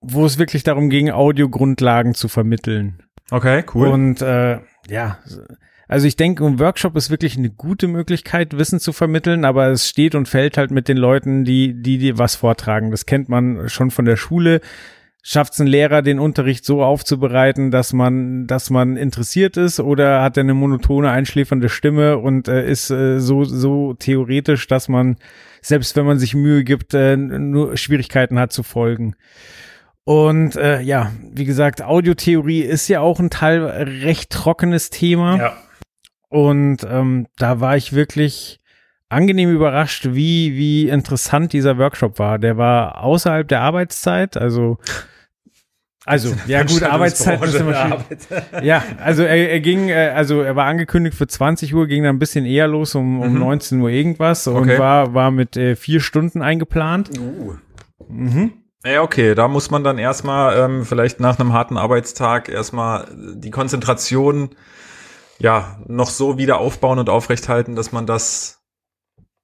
wo 0.00 0.26
es 0.26 0.38
wirklich 0.38 0.64
darum 0.64 0.90
ging, 0.90 1.10
Audiogrundlagen 1.10 2.14
zu 2.14 2.28
vermitteln. 2.28 3.02
Okay, 3.30 3.64
cool. 3.74 3.88
Und 3.88 4.20
äh, 4.20 4.58
ja, 4.88 5.18
also 5.88 6.06
ich 6.06 6.16
denke, 6.16 6.44
ein 6.44 6.58
Workshop 6.58 6.94
ist 6.96 7.10
wirklich 7.10 7.38
eine 7.38 7.48
gute 7.50 7.88
Möglichkeit, 7.88 8.56
Wissen 8.58 8.80
zu 8.80 8.92
vermitteln, 8.92 9.46
aber 9.46 9.68
es 9.68 9.88
steht 9.88 10.14
und 10.14 10.28
fällt 10.28 10.58
halt 10.58 10.70
mit 10.70 10.88
den 10.88 10.98
Leuten, 10.98 11.44
die, 11.44 11.72
die, 11.80 11.96
die 11.96 12.18
was 12.18 12.34
vortragen. 12.36 12.90
Das 12.90 13.06
kennt 13.06 13.30
man 13.30 13.68
schon 13.70 13.90
von 13.90 14.04
der 14.04 14.16
Schule. 14.16 14.60
Schafft 15.26 15.54
es 15.54 15.58
ein 15.60 15.66
Lehrer, 15.66 16.02
den 16.02 16.20
Unterricht 16.20 16.66
so 16.66 16.84
aufzubereiten, 16.84 17.70
dass 17.70 17.94
man, 17.94 18.46
dass 18.46 18.68
man 18.68 18.98
interessiert 18.98 19.56
ist, 19.56 19.80
oder 19.80 20.20
hat 20.20 20.36
er 20.36 20.42
eine 20.42 20.52
monotone, 20.52 21.10
einschläfernde 21.10 21.70
Stimme 21.70 22.18
und 22.18 22.46
äh, 22.46 22.70
ist 22.70 22.90
äh, 22.90 23.18
so, 23.20 23.42
so 23.42 23.94
theoretisch, 23.94 24.66
dass 24.66 24.90
man, 24.90 25.16
selbst 25.62 25.96
wenn 25.96 26.04
man 26.04 26.18
sich 26.18 26.34
Mühe 26.34 26.62
gibt, 26.62 26.92
äh, 26.92 27.16
nur 27.16 27.78
Schwierigkeiten 27.78 28.38
hat 28.38 28.52
zu 28.52 28.62
folgen. 28.62 29.16
Und 30.04 30.56
äh, 30.56 30.82
ja, 30.82 31.10
wie 31.32 31.46
gesagt, 31.46 31.80
Audiotheorie 31.80 32.60
ist 32.60 32.86
ja 32.88 33.00
auch 33.00 33.18
ein 33.18 33.30
Teil 33.30 33.64
recht 33.64 34.28
trockenes 34.28 34.90
Thema. 34.90 35.38
Ja. 35.38 35.56
Und 36.28 36.86
ähm, 36.86 37.28
da 37.38 37.60
war 37.60 37.78
ich 37.78 37.94
wirklich 37.94 38.60
angenehm 39.08 39.50
überrascht, 39.50 40.08
wie, 40.10 40.54
wie 40.54 40.90
interessant 40.90 41.54
dieser 41.54 41.78
Workshop 41.78 42.18
war. 42.18 42.38
Der 42.38 42.58
war 42.58 43.02
außerhalb 43.02 43.48
der 43.48 43.62
Arbeitszeit, 43.62 44.36
also 44.36 44.76
also, 46.06 46.34
ja 46.46 46.62
gut, 46.62 46.82
Arbeitszeit 46.82 47.40
Ja, 48.62 48.82
also 49.02 49.22
er, 49.22 49.50
er 49.50 49.60
ging, 49.60 49.88
äh, 49.88 50.12
also 50.14 50.42
er 50.42 50.54
war 50.54 50.66
angekündigt 50.66 51.16
für 51.16 51.26
20 51.26 51.74
Uhr, 51.74 51.86
ging 51.86 52.02
dann 52.02 52.16
ein 52.16 52.18
bisschen 52.18 52.44
eher 52.44 52.68
los, 52.68 52.94
um, 52.94 53.20
um 53.20 53.32
mhm. 53.32 53.38
19 53.38 53.80
Uhr 53.80 53.88
irgendwas 53.88 54.46
und 54.46 54.56
okay. 54.56 54.78
war, 54.78 55.14
war 55.14 55.30
mit 55.30 55.56
äh, 55.56 55.76
vier 55.76 56.00
Stunden 56.00 56.42
eingeplant. 56.42 57.10
Uh. 57.18 57.54
Mhm. 58.08 58.52
Ja, 58.84 59.00
okay, 59.00 59.34
da 59.34 59.48
muss 59.48 59.70
man 59.70 59.82
dann 59.82 59.96
erstmal 59.96 60.58
ähm, 60.58 60.84
vielleicht 60.84 61.20
nach 61.20 61.38
einem 61.38 61.54
harten 61.54 61.78
Arbeitstag 61.78 62.50
erstmal 62.50 63.08
die 63.16 63.50
Konzentration 63.50 64.50
ja 65.38 65.78
noch 65.86 66.10
so 66.10 66.36
wieder 66.36 66.58
aufbauen 66.58 66.98
und 66.98 67.08
aufrechthalten, 67.08 67.76
dass 67.76 67.92
man 67.92 68.06
das, 68.06 68.62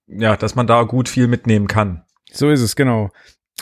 ja, 0.07 0.37
dass 0.37 0.57
man 0.57 0.67
da 0.67 0.83
gut 0.83 1.09
viel 1.09 1.27
mitnehmen 1.27 1.69
kann. 1.69 2.05
So 2.31 2.51
ist 2.51 2.61
es, 2.61 2.77
genau. 2.77 3.11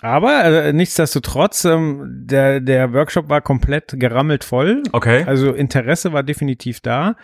Aber 0.00 0.44
äh, 0.44 0.72
nichtsdestotrotz, 0.72 1.64
ähm, 1.64 2.04
der, 2.24 2.60
der 2.60 2.92
Workshop 2.92 3.28
war 3.28 3.40
komplett 3.40 3.94
gerammelt 3.98 4.44
voll. 4.44 4.82
Okay. 4.92 5.24
Also 5.26 5.52
Interesse 5.52 6.12
war 6.12 6.22
definitiv 6.22 6.80
da. 6.80 7.16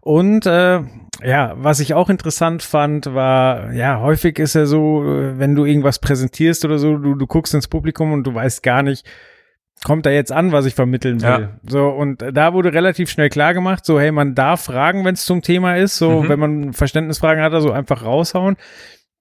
Und 0.00 0.46
äh, 0.46 0.80
ja, 1.24 1.54
was 1.56 1.80
ich 1.80 1.94
auch 1.94 2.08
interessant 2.10 2.62
fand, 2.62 3.14
war, 3.14 3.72
ja, 3.72 4.00
häufig 4.00 4.38
ist 4.38 4.54
ja 4.54 4.66
so, 4.66 5.04
äh, 5.04 5.38
wenn 5.38 5.54
du 5.54 5.64
irgendwas 5.64 5.98
präsentierst 5.98 6.64
oder 6.64 6.78
so, 6.78 6.96
du, 6.96 7.14
du 7.14 7.26
guckst 7.26 7.54
ins 7.54 7.68
Publikum 7.68 8.12
und 8.12 8.24
du 8.24 8.34
weißt 8.34 8.62
gar 8.62 8.82
nicht, 8.82 9.04
kommt 9.84 10.06
da 10.06 10.10
jetzt 10.10 10.32
an, 10.32 10.52
was 10.52 10.64
ich 10.66 10.74
vermitteln 10.74 11.22
will. 11.22 11.28
Ja. 11.28 11.50
So, 11.66 11.88
und 11.88 12.24
da 12.32 12.52
wurde 12.52 12.72
relativ 12.72 13.10
schnell 13.10 13.30
klar 13.30 13.54
gemacht, 13.54 13.84
so, 13.84 14.00
hey, 14.00 14.12
man 14.12 14.34
darf 14.34 14.62
fragen, 14.62 15.04
wenn 15.04 15.14
es 15.14 15.24
zum 15.24 15.42
Thema 15.42 15.76
ist, 15.76 15.96
so, 15.96 16.22
mhm. 16.22 16.28
wenn 16.28 16.38
man 16.38 16.72
Verständnisfragen 16.72 17.42
hat, 17.42 17.52
also 17.52 17.72
einfach 17.72 18.04
raushauen. 18.04 18.56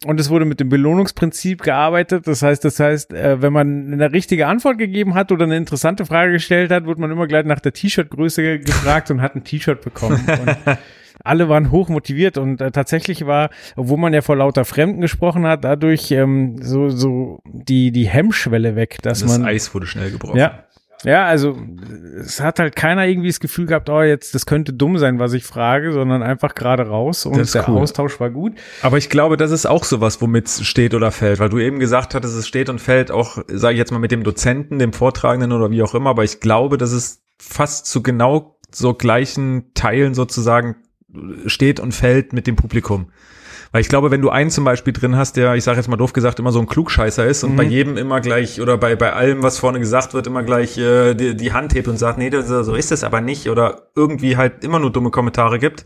Und 0.04 0.20
es 0.20 0.30
wurde 0.30 0.46
mit 0.46 0.60
dem 0.60 0.70
Belohnungsprinzip 0.70 1.62
gearbeitet. 1.62 2.28
Das 2.28 2.42
heißt, 2.42 2.66
das 2.66 2.80
heißt, 2.80 3.14
äh, 3.14 3.42
wenn 3.42 3.54
man 3.54 3.94
eine 3.94 4.12
richtige 4.12 4.48
Antwort 4.48 4.78
gegeben 4.78 5.16
hat 5.16 5.32
oder 5.32 5.46
eine 5.46 5.58
interessante 5.58 6.06
Frage 6.06 6.34
gestellt 6.34 6.70
hat, 6.72 6.86
wird 6.86 7.00
man 7.00 7.12
immer 7.12 7.28
gleich 7.28 7.46
nach 7.46 7.60
der 7.60 7.74
T-Shirt-Größe 7.74 8.60
gefragt 8.60 9.10
und 9.10 9.22
hat 9.22 9.36
ein 9.36 9.44
T-Shirt 9.44 9.82
bekommen. 9.82 10.22
Und 10.28 10.78
alle 11.24 11.50
waren 11.50 11.72
hoch 11.72 11.88
motiviert 11.88 12.38
und 12.38 12.60
äh, 12.60 12.72
tatsächlich 12.72 13.26
war, 13.26 13.50
obwohl 13.78 13.98
man 13.98 14.14
ja 14.14 14.22
vor 14.22 14.36
lauter 14.36 14.66
Fremden 14.66 15.00
gesprochen 15.00 15.46
hat, 15.46 15.64
dadurch 15.64 16.12
ähm, 16.12 16.58
so 16.62 16.90
so 16.90 17.40
die 17.46 17.92
die 17.92 18.08
Hemmschwelle 18.08 18.76
weg, 18.76 18.98
dass 19.02 19.22
das 19.22 19.32
man 19.32 19.42
das 19.42 19.50
Eis 19.50 19.74
wurde 19.74 19.88
schnell 19.88 20.12
gebrochen. 20.12 20.38
Ja, 20.38 20.66
ja, 21.04 21.26
also 21.26 21.58
es 22.20 22.40
hat 22.40 22.60
halt 22.60 22.76
keiner 22.76 23.06
irgendwie 23.06 23.28
das 23.28 23.40
Gefühl 23.40 23.66
gehabt, 23.66 23.90
oh, 23.90 24.02
jetzt, 24.02 24.34
das 24.34 24.46
könnte 24.46 24.74
dumm 24.74 24.98
sein, 24.98 25.20
was 25.20 25.34
ich 25.34 25.44
frage, 25.44 25.92
sondern 25.92 26.24
einfach 26.24 26.56
gerade 26.56 26.88
raus 26.88 27.26
und 27.26 27.54
der 27.54 27.70
cool. 27.70 27.78
Austausch 27.80 28.20
war 28.20 28.30
gut. 28.30 28.54
Aber 28.82 28.98
ich 28.98 29.10
glaube, 29.10 29.38
das 29.38 29.52
ist 29.52 29.66
auch 29.66 29.84
sowas, 29.84 30.22
womit 30.22 30.48
es 30.48 30.66
steht 30.66 30.94
oder 30.94 31.12
fällt, 31.12 31.40
weil 31.40 31.50
du 31.50 31.60
eben 31.60 31.80
gesagt 31.80 32.16
hattest, 32.16 32.36
es 32.36 32.48
steht 32.48 32.70
und 32.70 32.80
fällt 32.80 33.12
auch, 33.12 33.38
sage 33.48 33.74
ich 33.74 33.80
jetzt 33.80 33.92
mal, 33.92 34.00
mit 34.00 34.12
dem 34.12 34.24
Dozenten, 34.24 34.80
dem 34.80 34.94
Vortragenden 34.94 35.52
oder 35.52 35.70
wie 35.70 35.84
auch 35.84 35.94
immer, 35.94 36.12
aber 36.12 36.24
ich 36.24 36.40
glaube, 36.40 36.78
dass 36.78 36.92
es 36.92 37.24
fast 37.38 37.86
zu 37.86 38.02
genau 38.02 38.58
so 38.72 38.94
gleichen 38.94 39.74
Teilen 39.74 40.14
sozusagen 40.14 40.76
steht 41.46 41.80
und 41.80 41.94
fällt 41.94 42.34
mit 42.34 42.48
dem 42.48 42.56
Publikum. 42.56 43.12
Weil 43.76 43.82
ich 43.82 43.90
glaube, 43.90 44.10
wenn 44.10 44.22
du 44.22 44.30
einen 44.30 44.52
zum 44.52 44.64
Beispiel 44.64 44.94
drin 44.94 45.18
hast, 45.18 45.36
der, 45.36 45.56
ich 45.56 45.66
sage 45.66 45.76
jetzt 45.76 45.90
mal 45.90 45.98
doof 45.98 46.14
gesagt, 46.14 46.40
immer 46.40 46.54
so 46.54 46.62
ein 46.62 46.66
Klugscheißer 46.66 47.28
ist 47.28 47.44
und 47.44 47.52
mhm. 47.52 47.56
bei 47.58 47.64
jedem 47.64 47.98
immer 47.98 48.22
gleich 48.22 48.62
oder 48.62 48.78
bei, 48.78 48.96
bei 48.96 49.12
allem, 49.12 49.44
was 49.44 49.58
vorne 49.58 49.82
gesagt 49.82 50.14
wird, 50.14 50.28
immer 50.28 50.44
gleich 50.44 50.78
äh, 50.78 51.14
die, 51.14 51.36
die 51.36 51.52
Hand 51.52 51.74
hebt 51.76 51.90
und 51.90 51.98
sagt, 51.98 52.18
nee, 52.18 52.30
das, 52.30 52.48
so 52.48 52.74
ist 52.74 52.94
es 52.94 53.04
aber 53.04 53.20
nicht 53.20 53.50
oder 53.50 53.90
irgendwie 53.94 54.38
halt 54.38 54.64
immer 54.64 54.80
nur 54.80 54.94
dumme 54.94 55.12
Kommentare 55.12 55.60
gibt, 55.60 55.86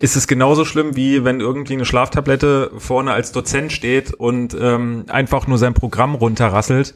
ist 0.00 0.16
es 0.16 0.26
genauso 0.26 0.66
schlimm, 0.66 0.96
wie 0.96 1.24
wenn 1.24 1.40
irgendwie 1.40 1.72
eine 1.72 1.86
Schlaftablette 1.86 2.72
vorne 2.76 3.14
als 3.14 3.32
Dozent 3.32 3.72
steht 3.72 4.12
und 4.12 4.54
ähm, 4.60 5.06
einfach 5.08 5.46
nur 5.46 5.56
sein 5.56 5.72
Programm 5.72 6.16
runterrasselt. 6.16 6.94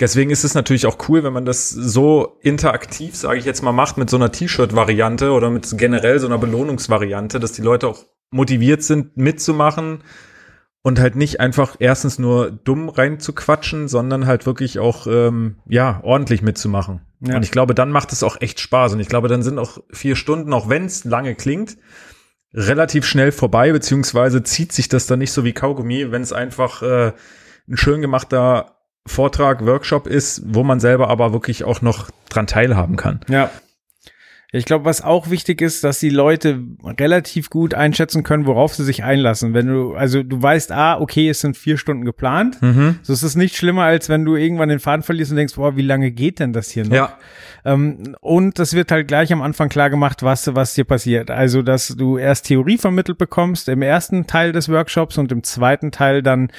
Deswegen 0.00 0.30
ist 0.30 0.44
es 0.44 0.54
natürlich 0.54 0.86
auch 0.86 0.96
cool, 1.10 1.24
wenn 1.24 1.34
man 1.34 1.44
das 1.44 1.68
so 1.68 2.38
interaktiv, 2.40 3.16
sage 3.16 3.38
ich 3.38 3.44
jetzt 3.44 3.60
mal, 3.60 3.72
macht 3.72 3.98
mit 3.98 4.08
so 4.08 4.16
einer 4.16 4.32
T-Shirt-Variante 4.32 5.30
oder 5.30 5.50
mit 5.50 5.76
generell 5.76 6.18
so 6.20 6.26
einer 6.26 6.38
Belohnungsvariante, 6.38 7.38
dass 7.38 7.52
die 7.52 7.60
Leute 7.60 7.88
auch 7.88 7.98
motiviert 8.32 8.82
sind, 8.82 9.16
mitzumachen 9.16 10.02
und 10.82 10.98
halt 10.98 11.14
nicht 11.14 11.40
einfach 11.40 11.76
erstens 11.78 12.18
nur 12.18 12.50
dumm 12.50 12.88
reinzuquatschen, 12.88 13.88
sondern 13.88 14.26
halt 14.26 14.46
wirklich 14.46 14.78
auch 14.78 15.06
ähm, 15.06 15.56
ja 15.68 16.00
ordentlich 16.02 16.42
mitzumachen. 16.42 17.02
Ja. 17.20 17.36
Und 17.36 17.44
ich 17.44 17.52
glaube, 17.52 17.74
dann 17.74 17.90
macht 17.90 18.12
es 18.12 18.22
auch 18.22 18.40
echt 18.40 18.58
Spaß. 18.58 18.94
Und 18.94 19.00
ich 19.00 19.08
glaube, 19.08 19.28
dann 19.28 19.42
sind 19.42 19.58
auch 19.58 19.78
vier 19.92 20.16
Stunden, 20.16 20.52
auch 20.52 20.68
wenn 20.68 20.86
es 20.86 21.04
lange 21.04 21.36
klingt, 21.36 21.76
relativ 22.52 23.06
schnell 23.06 23.32
vorbei, 23.32 23.72
beziehungsweise 23.72 24.42
zieht 24.42 24.72
sich 24.72 24.88
das 24.88 25.06
dann 25.06 25.20
nicht 25.20 25.32
so 25.32 25.44
wie 25.44 25.52
Kaugummi, 25.52 26.10
wenn 26.10 26.22
es 26.22 26.32
einfach 26.32 26.82
äh, 26.82 27.12
ein 27.68 27.76
schön 27.76 28.00
gemachter 28.00 28.76
Vortrag, 29.06 29.64
Workshop 29.64 30.06
ist, 30.06 30.42
wo 30.46 30.62
man 30.62 30.80
selber 30.80 31.08
aber 31.08 31.32
wirklich 31.32 31.64
auch 31.64 31.80
noch 31.80 32.10
dran 32.28 32.46
teilhaben 32.46 32.96
kann. 32.96 33.20
Ja, 33.28 33.50
ich 34.54 34.66
glaube, 34.66 34.84
was 34.84 35.00
auch 35.02 35.30
wichtig 35.30 35.62
ist, 35.62 35.82
dass 35.82 35.98
die 35.98 36.10
Leute 36.10 36.62
relativ 36.84 37.48
gut 37.48 37.72
einschätzen 37.72 38.22
können, 38.22 38.44
worauf 38.44 38.74
sie 38.74 38.84
sich 38.84 39.02
einlassen. 39.02 39.54
Wenn 39.54 39.66
du, 39.66 39.94
also 39.94 40.22
du 40.22 40.42
weißt, 40.42 40.72
ah, 40.72 41.00
okay, 41.00 41.30
es 41.30 41.40
sind 41.40 41.56
vier 41.56 41.78
Stunden 41.78 42.04
geplant. 42.04 42.60
Mhm. 42.60 42.96
So 43.00 43.14
ist 43.14 43.22
es 43.22 43.34
nicht 43.34 43.56
schlimmer, 43.56 43.84
als 43.84 44.10
wenn 44.10 44.26
du 44.26 44.36
irgendwann 44.36 44.68
den 44.68 44.78
Faden 44.78 45.02
verlierst 45.02 45.30
und 45.30 45.38
denkst, 45.38 45.54
boah, 45.54 45.74
wie 45.76 45.82
lange 45.82 46.10
geht 46.10 46.38
denn 46.38 46.52
das 46.52 46.70
hier 46.70 46.84
noch? 46.84 46.94
Ja. 46.94 47.18
Ähm, 47.64 48.16
und 48.20 48.58
das 48.58 48.74
wird 48.74 48.90
halt 48.90 49.08
gleich 49.08 49.32
am 49.32 49.40
Anfang 49.40 49.68
klar 49.68 49.88
gemacht, 49.88 50.22
was, 50.22 50.54
was 50.54 50.74
dir 50.74 50.84
passiert. 50.84 51.30
Also, 51.30 51.62
dass 51.62 51.88
du 51.88 52.18
erst 52.18 52.46
Theorie 52.46 52.76
vermittelt 52.76 53.18
bekommst 53.18 53.68
im 53.68 53.82
ersten 53.82 54.26
Teil 54.26 54.52
des 54.52 54.68
Workshops 54.68 55.16
und 55.16 55.32
im 55.32 55.42
zweiten 55.44 55.92
Teil 55.92 56.22
dann 56.22 56.50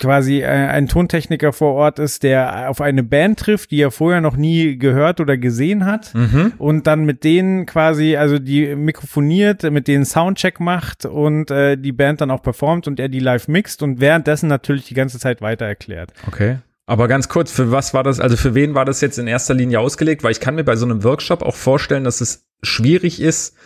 quasi 0.00 0.40
äh, 0.40 0.46
ein 0.46 0.88
Tontechniker 0.88 1.52
vor 1.52 1.74
Ort 1.74 1.98
ist, 1.98 2.22
der 2.22 2.70
auf 2.70 2.80
eine 2.80 3.02
Band 3.02 3.38
trifft, 3.38 3.70
die 3.70 3.80
er 3.80 3.90
vorher 3.90 4.20
noch 4.20 4.36
nie 4.36 4.78
gehört 4.78 5.20
oder 5.20 5.36
gesehen 5.36 5.84
hat 5.84 6.14
mhm. 6.14 6.54
und 6.58 6.86
dann 6.86 7.04
mit 7.04 7.22
denen 7.36 7.66
quasi, 7.66 8.16
also 8.16 8.38
die 8.38 8.74
mikrofoniert, 8.74 9.62
mit 9.64 9.88
denen 9.88 10.04
Soundcheck 10.04 10.60
macht 10.60 11.04
und 11.04 11.50
äh, 11.50 11.76
die 11.76 11.92
Band 11.92 12.20
dann 12.20 12.30
auch 12.30 12.42
performt 12.42 12.86
und 12.86 12.98
er 12.98 13.08
die 13.08 13.20
live 13.20 13.48
mixt 13.48 13.82
und 13.82 14.00
währenddessen 14.00 14.48
natürlich 14.48 14.86
die 14.86 14.94
ganze 14.94 15.18
Zeit 15.18 15.40
weiter 15.40 15.66
erklärt. 15.66 16.12
Okay. 16.26 16.58
Aber 16.86 17.08
ganz 17.08 17.28
kurz, 17.28 17.50
für 17.50 17.72
was 17.72 17.94
war 17.94 18.04
das, 18.04 18.20
also 18.20 18.36
für 18.36 18.54
wen 18.54 18.74
war 18.74 18.84
das 18.84 19.00
jetzt 19.00 19.18
in 19.18 19.26
erster 19.26 19.54
Linie 19.54 19.80
ausgelegt? 19.80 20.22
Weil 20.22 20.30
ich 20.30 20.40
kann 20.40 20.54
mir 20.54 20.64
bei 20.64 20.76
so 20.76 20.86
einem 20.86 21.02
Workshop 21.02 21.42
auch 21.42 21.56
vorstellen, 21.56 22.04
dass 22.04 22.20
es 22.20 22.46
schwierig 22.62 23.20
ist, 23.20 23.56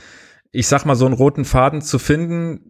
ich 0.53 0.67
sag 0.67 0.85
mal, 0.85 0.97
so 0.97 1.07
einen 1.07 1.15
roten 1.15 1.45
Faden 1.45 1.83
zu 1.83 1.99
finden 1.99 2.61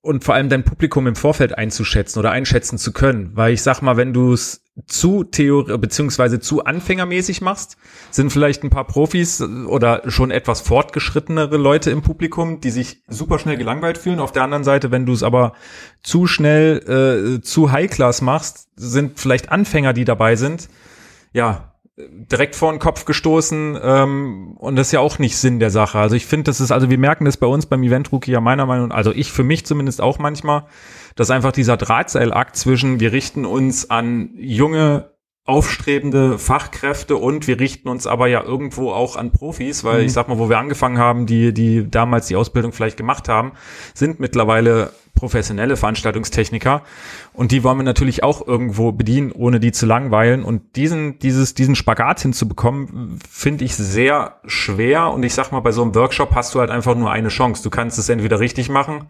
und 0.00 0.22
vor 0.22 0.36
allem 0.36 0.48
dein 0.48 0.62
Publikum 0.62 1.08
im 1.08 1.16
Vorfeld 1.16 1.58
einzuschätzen 1.58 2.20
oder 2.20 2.30
einschätzen 2.30 2.78
zu 2.78 2.92
können. 2.92 3.32
Weil 3.34 3.52
ich 3.52 3.62
sag 3.62 3.82
mal, 3.82 3.96
wenn 3.96 4.12
du 4.12 4.32
es 4.32 4.62
zu 4.86 5.24
theorie 5.24 5.76
beziehungsweise 5.78 6.38
zu 6.38 6.64
anfängermäßig 6.64 7.40
machst, 7.40 7.76
sind 8.10 8.30
vielleicht 8.30 8.62
ein 8.62 8.70
paar 8.70 8.86
Profis 8.86 9.40
oder 9.42 10.08
schon 10.08 10.30
etwas 10.30 10.60
fortgeschrittenere 10.60 11.56
Leute 11.56 11.90
im 11.90 12.02
Publikum, 12.02 12.60
die 12.60 12.70
sich 12.70 13.02
super 13.08 13.40
schnell 13.40 13.56
gelangweilt 13.56 13.98
fühlen. 13.98 14.20
Auf 14.20 14.32
der 14.32 14.44
anderen 14.44 14.64
Seite, 14.64 14.92
wenn 14.92 15.06
du 15.06 15.12
es 15.12 15.24
aber 15.24 15.54
zu 16.02 16.28
schnell, 16.28 17.38
äh, 17.38 17.40
zu 17.40 17.72
High-Class 17.72 18.22
machst, 18.22 18.68
sind 18.76 19.18
vielleicht 19.18 19.50
Anfänger, 19.50 19.92
die 19.92 20.04
dabei 20.04 20.36
sind, 20.36 20.68
ja, 21.32 21.75
direkt 21.98 22.54
vor 22.54 22.72
den 22.72 22.78
Kopf 22.78 23.06
gestoßen 23.06 23.78
ähm, 23.82 24.56
und 24.58 24.76
das 24.76 24.88
ist 24.88 24.92
ja 24.92 25.00
auch 25.00 25.18
nicht 25.18 25.38
Sinn 25.38 25.60
der 25.60 25.70
Sache. 25.70 25.98
Also 25.98 26.14
ich 26.14 26.26
finde, 26.26 26.44
das 26.44 26.60
ist, 26.60 26.70
also 26.70 26.90
wir 26.90 26.98
merken 26.98 27.24
das 27.24 27.38
bei 27.38 27.46
uns 27.46 27.64
beim 27.66 27.82
Event 27.82 28.12
Rookie 28.12 28.32
ja 28.32 28.40
meiner 28.40 28.66
Meinung 28.66 28.88
nach, 28.88 28.96
also 28.96 29.12
ich 29.12 29.32
für 29.32 29.44
mich 29.44 29.64
zumindest 29.64 30.02
auch 30.02 30.18
manchmal, 30.18 30.64
dass 31.14 31.30
einfach 31.30 31.52
dieser 31.52 31.78
Drahtseilakt 31.78 32.56
zwischen 32.56 33.00
wir 33.00 33.12
richten 33.12 33.46
uns 33.46 33.88
an 33.88 34.30
junge 34.36 35.10
aufstrebende 35.46 36.38
Fachkräfte 36.38 37.16
und 37.16 37.46
wir 37.46 37.60
richten 37.60 37.88
uns 37.88 38.08
aber 38.08 38.26
ja 38.26 38.42
irgendwo 38.42 38.90
auch 38.90 39.14
an 39.14 39.30
Profis, 39.30 39.84
weil 39.84 40.00
mhm. 40.00 40.06
ich 40.06 40.12
sag 40.12 40.28
mal, 40.28 40.38
wo 40.38 40.48
wir 40.48 40.58
angefangen 40.58 40.98
haben, 40.98 41.26
die, 41.26 41.54
die 41.54 41.88
damals 41.88 42.26
die 42.26 42.34
Ausbildung 42.34 42.72
vielleicht 42.72 42.96
gemacht 42.96 43.28
haben, 43.28 43.52
sind 43.94 44.18
mittlerweile 44.18 44.92
professionelle 45.14 45.76
Veranstaltungstechniker 45.76 46.82
und 47.32 47.52
die 47.52 47.62
wollen 47.62 47.78
wir 47.78 47.84
natürlich 47.84 48.24
auch 48.24 48.46
irgendwo 48.46 48.90
bedienen, 48.90 49.30
ohne 49.32 49.60
die 49.60 49.72
zu 49.72 49.86
langweilen 49.86 50.42
und 50.42 50.74
diesen, 50.74 51.20
dieses, 51.20 51.54
diesen 51.54 51.76
Spagat 51.76 52.20
hinzubekommen, 52.20 53.18
finde 53.30 53.64
ich 53.64 53.76
sehr 53.76 54.40
schwer 54.46 55.12
und 55.12 55.22
ich 55.22 55.32
sag 55.32 55.52
mal, 55.52 55.60
bei 55.60 55.72
so 55.72 55.82
einem 55.82 55.94
Workshop 55.94 56.34
hast 56.34 56.54
du 56.54 56.60
halt 56.60 56.70
einfach 56.70 56.96
nur 56.96 57.10
eine 57.12 57.28
Chance. 57.28 57.62
Du 57.62 57.70
kannst 57.70 57.98
es 57.98 58.08
entweder 58.08 58.40
richtig 58.40 58.68
machen 58.68 59.06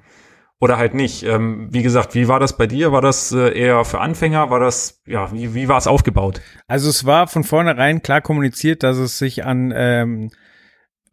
oder 0.61 0.79
halt 0.79 0.95
nicht. 0.95 1.23
Ähm, 1.23 1.69
wie 1.71 1.83
gesagt, 1.83 2.15
wie 2.15 2.29
war 2.29 2.41
das 2.41 2.57
bei 2.57 2.67
dir? 2.67 2.93
War 2.93 3.03
das 3.03 3.33
äh, 3.33 3.59
eher 3.59 3.85
für 3.85 4.01
Anfänger? 4.01 4.51
War 4.51 4.61
das, 4.61 5.03
ja, 5.07 5.31
wie, 5.33 5.55
wie 5.55 5.69
war 5.69 5.79
es 5.79 5.87
aufgebaut? 5.87 6.41
Also 6.67 6.89
es 6.89 7.05
war 7.05 7.29
von 7.29 7.45
vornherein 7.45 8.03
klar 8.03 8.21
kommuniziert, 8.21 8.83
dass 8.83 8.97
es 8.97 9.19
sich 9.19 9.45
an 9.45 9.73
ähm, 9.77 10.31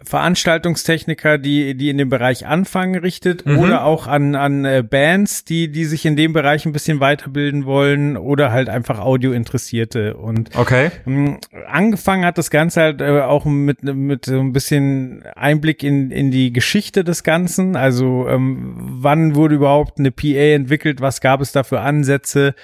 Veranstaltungstechniker, 0.05 1.37
die, 1.37 1.75
die 1.75 1.89
in 1.89 1.97
dem 1.97 2.09
Bereich 2.09 2.45
anfangen, 2.45 2.95
richtet 2.95 3.45
mhm. 3.45 3.59
oder 3.59 3.85
auch 3.85 4.07
an, 4.07 4.35
an 4.35 4.65
äh, 4.65 4.83
Bands, 4.87 5.45
die, 5.45 5.71
die 5.71 5.85
sich 5.85 6.05
in 6.05 6.15
dem 6.15 6.33
Bereich 6.33 6.65
ein 6.65 6.71
bisschen 6.71 6.99
weiterbilden 6.99 7.65
wollen 7.65 8.17
oder 8.17 8.51
halt 8.51 8.69
einfach 8.69 8.99
Audiointeressierte. 8.99 10.15
Und 10.15 10.55
okay. 10.55 10.91
mh, 11.05 11.37
angefangen 11.67 12.25
hat 12.25 12.37
das 12.37 12.49
Ganze 12.49 12.81
halt 12.81 13.01
äh, 13.01 13.21
auch 13.21 13.45
mit, 13.45 13.83
mit 13.83 14.25
so 14.25 14.39
ein 14.39 14.53
bisschen 14.53 15.23
Einblick 15.35 15.83
in, 15.83 16.11
in 16.11 16.31
die 16.31 16.53
Geschichte 16.53 17.03
des 17.03 17.23
Ganzen. 17.23 17.75
Also 17.75 18.27
ähm, 18.27 18.73
wann 18.77 19.35
wurde 19.35 19.55
überhaupt 19.55 19.99
eine 19.99 20.11
PA 20.11 20.53
entwickelt, 20.55 21.01
was 21.01 21.21
gab 21.21 21.41
es 21.41 21.51
da 21.51 21.63
für 21.63 21.81
Ansätze? 21.81 22.55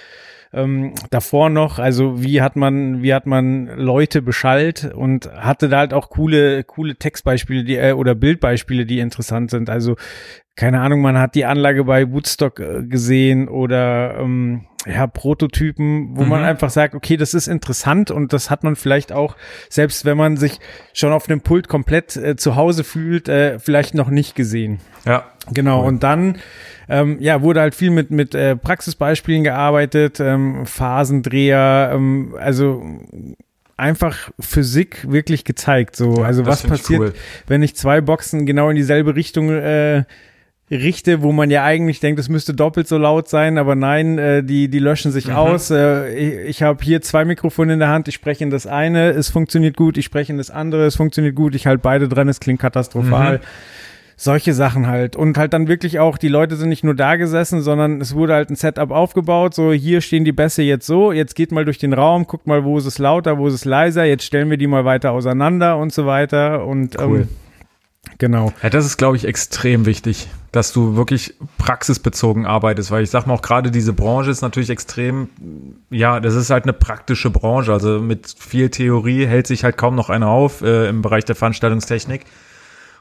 Ähm, 0.52 0.94
davor 1.12 1.50
noch, 1.50 1.78
also 1.78 2.24
wie 2.24 2.42
hat 2.42 2.56
man, 2.56 3.04
wie 3.04 3.14
hat 3.14 3.28
man 3.28 3.68
Leute 3.68 4.22
beschallt 4.22 4.92
und 4.96 5.32
hatte 5.34 5.70
da 5.70 5.80
halt 5.80 5.94
auch 5.94 6.10
coole, 6.10 6.64
coole 6.64 6.96
Textbeispiele, 6.96 7.64
die, 7.64 7.76
äh, 7.76 7.94
oder 7.94 8.16
Bildbeispiele, 8.16 8.86
die 8.86 9.00
interessant 9.00 9.52
sind. 9.52 9.70
Also 9.70 9.96
keine 10.60 10.82
Ahnung, 10.82 11.00
man 11.00 11.18
hat 11.18 11.36
die 11.36 11.46
Anlage 11.46 11.86
bei 11.86 12.12
Woodstock 12.12 12.60
äh, 12.60 12.84
gesehen 12.84 13.48
oder 13.48 14.18
ähm, 14.20 14.66
ja, 14.86 15.08
Prototypen, 15.08 16.18
wo 16.18 16.24
mhm. 16.24 16.28
man 16.28 16.44
einfach 16.44 16.70
sagt, 16.70 16.96
okay, 16.96 17.16
das 17.16 17.34
ist 17.34 17.48
interessant 17.48 18.12
und 18.12 18.34
das 18.34 18.50
hat 18.50 18.66
man 18.66 18.76
vielleicht 18.76 19.14
auch, 19.14 19.38
selbst 19.70 20.04
wenn 20.04 20.18
man 20.18 20.36
sich 20.36 20.60
schon 20.92 21.14
auf 21.14 21.28
dem 21.28 21.40
Pult 21.40 21.70
komplett 21.70 22.18
äh, 22.18 22.36
zu 22.36 22.58
Hause 22.58 22.84
fühlt, 22.84 23.30
äh, 23.30 23.58
vielleicht 23.58 23.94
noch 23.96 24.10
nicht 24.10 24.36
gesehen. 24.36 24.80
Ja. 25.06 25.24
Genau, 25.54 25.80
cool. 25.80 25.88
und 25.88 26.04
dann 26.04 26.38
ähm, 26.90 27.16
ja, 27.22 27.42
wurde 27.42 27.62
halt 27.62 27.74
viel 27.74 27.90
mit, 27.90 28.12
mit 28.12 28.36
äh, 28.36 28.58
Praxisbeispielen 28.58 29.46
gearbeitet, 29.46 30.20
ähm, 30.20 30.66
Phasendreher, 30.66 31.92
ähm, 31.94 32.36
also 32.38 32.84
einfach 33.78 34.30
Physik 34.42 35.10
wirklich 35.10 35.46
gezeigt. 35.46 35.96
So, 35.96 36.16
also 36.16 36.46
was 36.46 36.64
passiert, 36.64 37.00
cool. 37.00 37.14
wenn 37.48 37.64
ich 37.64 37.78
zwei 37.78 38.02
Boxen 38.02 38.46
genau 38.46 38.70
in 38.70 38.76
dieselbe 38.76 39.16
Richtung 39.16 39.50
äh, 39.50 40.04
richte, 40.72 41.22
wo 41.22 41.32
man 41.32 41.50
ja 41.50 41.64
eigentlich 41.64 42.00
denkt, 42.00 42.20
es 42.20 42.30
müsste 42.30 42.54
doppelt 42.54 42.88
so 42.88 42.98
laut 42.98 43.28
sein, 43.28 43.58
aber 43.58 43.76
nein, 43.76 44.18
äh, 44.18 44.44
die, 44.44 44.68
die 44.70 44.80
löschen 44.80 45.12
sich 45.12 45.28
mhm. 45.28 45.36
aus. 45.36 45.72
Äh, 45.72 46.14
ich 46.14 46.60
ich 46.60 46.64
habe 46.64 46.84
hier 46.84 47.02
zwei 47.02 47.24
Mikrofone 47.24 47.74
in 47.74 47.80
der 47.80 47.88
Hand, 47.88 48.10
ich 48.10 48.16
spreche 48.16 48.44
in 48.44 48.50
das 48.50 48.68
eine, 48.68 49.12
es 49.12 49.30
funktioniert 49.30 49.78
gut, 49.78 49.98
ich 49.98 50.04
spreche 50.04 50.34
in 50.34 50.38
das 50.38 50.52
andere, 50.52 50.86
es 50.86 50.98
funktioniert 50.98 51.36
gut, 51.36 51.56
ich 51.56 51.68
halte 51.68 51.82
beide 51.82 52.10
dran, 52.10 52.28
es 52.28 52.42
klingt 52.42 52.60
katastrophal. 52.60 53.38
Mhm 53.38 53.44
solche 54.20 54.54
Sachen 54.54 54.88
halt. 54.88 55.16
Und 55.16 55.38
halt 55.38 55.54
dann 55.54 55.70
wirklich 55.70 56.00
auch, 56.00 56.18
die 56.18 56.28
Leute 56.28 56.58
sind 56.58 56.68
nicht 56.68 56.84
nur 56.84 56.94
da 56.94 57.16
gesessen, 57.16 57.62
sondern 57.62 58.02
es 58.02 58.14
wurde 58.14 58.34
halt 58.34 58.50
ein 58.50 58.56
Setup 58.56 58.92
aufgebaut, 58.92 59.54
so 59.54 59.72
hier 59.72 60.02
stehen 60.02 60.26
die 60.26 60.34
Bässe 60.34 60.62
jetzt 60.62 60.86
so, 60.86 61.14
jetzt 61.14 61.36
geht 61.36 61.54
mal 61.54 61.64
durch 61.64 61.78
den 61.78 61.94
Raum, 61.94 62.28
guckt 62.28 62.46
mal, 62.46 62.66
wo 62.66 62.78
ist 62.78 62.86
es 62.86 62.98
lauter, 62.98 63.38
wo 63.38 63.48
ist 63.48 63.54
es 63.54 63.64
leiser, 63.64 64.04
jetzt 64.04 64.26
stellen 64.26 64.50
wir 64.50 64.58
die 64.58 64.68
mal 64.68 64.84
weiter 64.84 65.14
auseinander 65.14 65.78
und 65.78 65.94
so 65.94 66.06
weiter. 66.06 66.66
Und 66.66 67.00
cool. 67.00 67.22
ähm, 67.22 67.30
Genau. 68.18 68.54
Ja, 68.64 68.70
das 68.70 68.86
ist, 68.86 68.98
glaube 68.98 69.18
ich, 69.18 69.26
extrem 69.26 69.86
wichtig, 69.86 70.28
dass 70.52 70.74
du 70.74 70.96
wirklich 70.96 71.36
praxisbezogen 71.58 72.46
arbeitest, 72.46 72.92
weil 72.92 73.04
ich 73.04 73.10
sag 73.10 73.28
mal 73.28 73.34
auch 73.34 73.42
gerade 73.42 73.72
diese 73.72 73.94
Branche 73.94 74.32
ist 74.32 74.42
natürlich 74.42 74.70
extrem, 74.70 75.30
ja, 75.90 76.20
das 76.20 76.36
ist 76.36 76.50
halt 76.50 76.64
eine 76.64 76.74
praktische 76.74 77.30
Branche. 77.30 77.72
Also 77.72 78.00
mit 78.00 78.36
viel 78.38 78.70
Theorie 78.70 79.26
hält 79.26 79.48
sich 79.48 79.64
halt 79.64 79.78
kaum 79.78 79.96
noch 79.96 80.10
einer 80.10 80.28
auf 80.28 80.62
äh, 80.62 80.88
im 80.88 81.02
Bereich 81.02 81.26
der 81.26 81.36
Veranstaltungstechnik. 81.36 82.26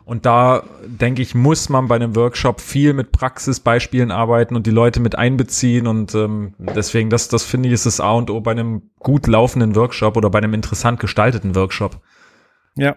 Und 0.05 0.25
da 0.25 0.63
denke 0.87 1.21
ich, 1.21 1.35
muss 1.35 1.69
man 1.69 1.87
bei 1.87 1.97
einem 1.97 2.17
Workshop 2.17 2.63
viel 2.63 2.95
mit 2.95 3.13
Praxisbeispielen 3.13 4.11
arbeiten 4.11 4.57
und 4.57 4.67
die 4.67 4.71
Leute 4.71 5.01
mit 5.01 5.17
einbeziehen. 5.17 5.87
Und 5.87 6.15
ähm, 6.15 6.55
deswegen, 6.59 7.11
das, 7.11 7.29
das 7.29 7.45
finde 7.45 7.69
ich, 7.69 7.75
ist 7.75 7.85
das 7.85 8.01
A 8.01 8.13
und 8.13 8.31
O 8.31 8.41
bei 8.41 8.53
einem 8.53 8.91
gut 9.01 9.27
laufenden 9.27 9.77
Workshop 9.77 10.17
oder 10.17 10.31
bei 10.31 10.39
einem 10.39 10.55
interessant 10.55 10.99
gestalteten 10.99 11.55
Workshop. 11.55 12.01
Ja. 12.75 12.97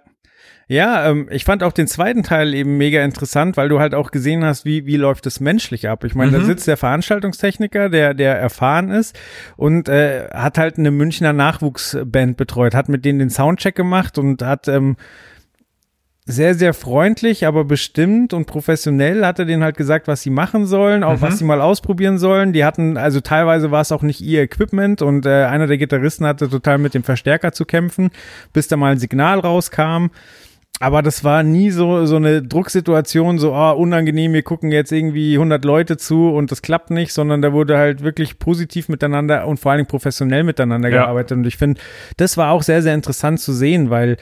Ja, 0.67 1.09
ähm, 1.09 1.27
ich 1.29 1.43
fand 1.43 1.63
auch 1.63 1.73
den 1.73 1.87
zweiten 1.87 2.23
Teil 2.23 2.53
eben 2.53 2.77
mega 2.77 3.03
interessant, 3.03 3.57
weil 3.57 3.67
du 3.67 3.79
halt 3.79 3.93
auch 3.93 4.11
gesehen 4.11 4.45
hast, 4.45 4.63
wie, 4.63 4.85
wie 4.85 4.95
läuft 4.95 5.25
es 5.25 5.39
menschlich 5.39 5.89
ab. 5.89 6.03
Ich 6.05 6.15
meine, 6.15 6.31
mhm. 6.31 6.41
da 6.41 6.45
sitzt 6.45 6.67
der 6.67 6.77
Veranstaltungstechniker, 6.77 7.89
der, 7.89 8.13
der 8.13 8.37
erfahren 8.37 8.89
ist 8.89 9.19
und 9.57 9.89
äh, 9.89 10.29
hat 10.33 10.57
halt 10.57 10.77
eine 10.77 10.91
Münchner 10.91 11.33
Nachwuchsband 11.33 12.37
betreut, 12.37 12.73
hat 12.73 12.87
mit 12.87 13.03
denen 13.03 13.19
den 13.19 13.29
Soundcheck 13.29 13.75
gemacht 13.75 14.17
und 14.17 14.41
hat 14.43 14.67
ähm, 14.67 14.95
sehr, 16.25 16.53
sehr 16.53 16.73
freundlich, 16.73 17.45
aber 17.45 17.65
bestimmt 17.65 18.33
und 18.33 18.45
professionell 18.45 19.25
hat 19.25 19.39
er 19.39 19.45
denen 19.45 19.63
halt 19.63 19.75
gesagt, 19.75 20.07
was 20.07 20.21
sie 20.21 20.29
machen 20.29 20.65
sollen, 20.65 21.03
auch 21.03 21.17
mhm. 21.17 21.21
was 21.21 21.39
sie 21.39 21.43
mal 21.43 21.61
ausprobieren 21.61 22.17
sollen. 22.19 22.53
Die 22.53 22.63
hatten, 22.63 22.95
also 22.97 23.21
teilweise 23.21 23.71
war 23.71 23.81
es 23.81 23.91
auch 23.91 24.03
nicht 24.03 24.21
ihr 24.21 24.41
Equipment 24.41 25.01
und 25.01 25.25
äh, 25.25 25.45
einer 25.45 25.67
der 25.67 25.77
Gitarristen 25.77 26.25
hatte 26.25 26.49
total 26.49 26.77
mit 26.77 26.93
dem 26.93 27.03
Verstärker 27.03 27.51
zu 27.51 27.65
kämpfen, 27.65 28.11
bis 28.53 28.67
da 28.67 28.77
mal 28.77 28.93
ein 28.93 28.99
Signal 28.99 29.39
rauskam. 29.39 30.07
Aber 30.81 31.03
das 31.03 31.23
war 31.23 31.43
nie 31.43 31.69
so, 31.69 32.05
so 32.05 32.15
eine 32.15 32.41
Drucksituation, 32.41 33.37
so, 33.37 33.53
oh, 33.53 33.73
unangenehm, 33.73 34.33
wir 34.33 34.41
gucken 34.41 34.71
jetzt 34.71 34.91
irgendwie 34.91 35.35
100 35.35 35.63
Leute 35.63 35.97
zu 35.97 36.29
und 36.29 36.51
das 36.51 36.61
klappt 36.61 36.89
nicht, 36.89 37.13
sondern 37.13 37.41
da 37.41 37.53
wurde 37.53 37.77
halt 37.77 38.03
wirklich 38.03 38.39
positiv 38.39 38.89
miteinander 38.89 39.47
und 39.47 39.59
vor 39.59 39.71
allen 39.71 39.79
Dingen 39.79 39.89
professionell 39.89 40.43
miteinander 40.43 40.89
ja. 40.89 41.03
gearbeitet. 41.03 41.37
Und 41.37 41.45
ich 41.45 41.57
finde, 41.57 41.79
das 42.17 42.35
war 42.35 42.51
auch 42.51 42.63
sehr, 42.63 42.81
sehr 42.81 42.95
interessant 42.95 43.39
zu 43.39 43.53
sehen, 43.53 43.91
weil 43.91 44.17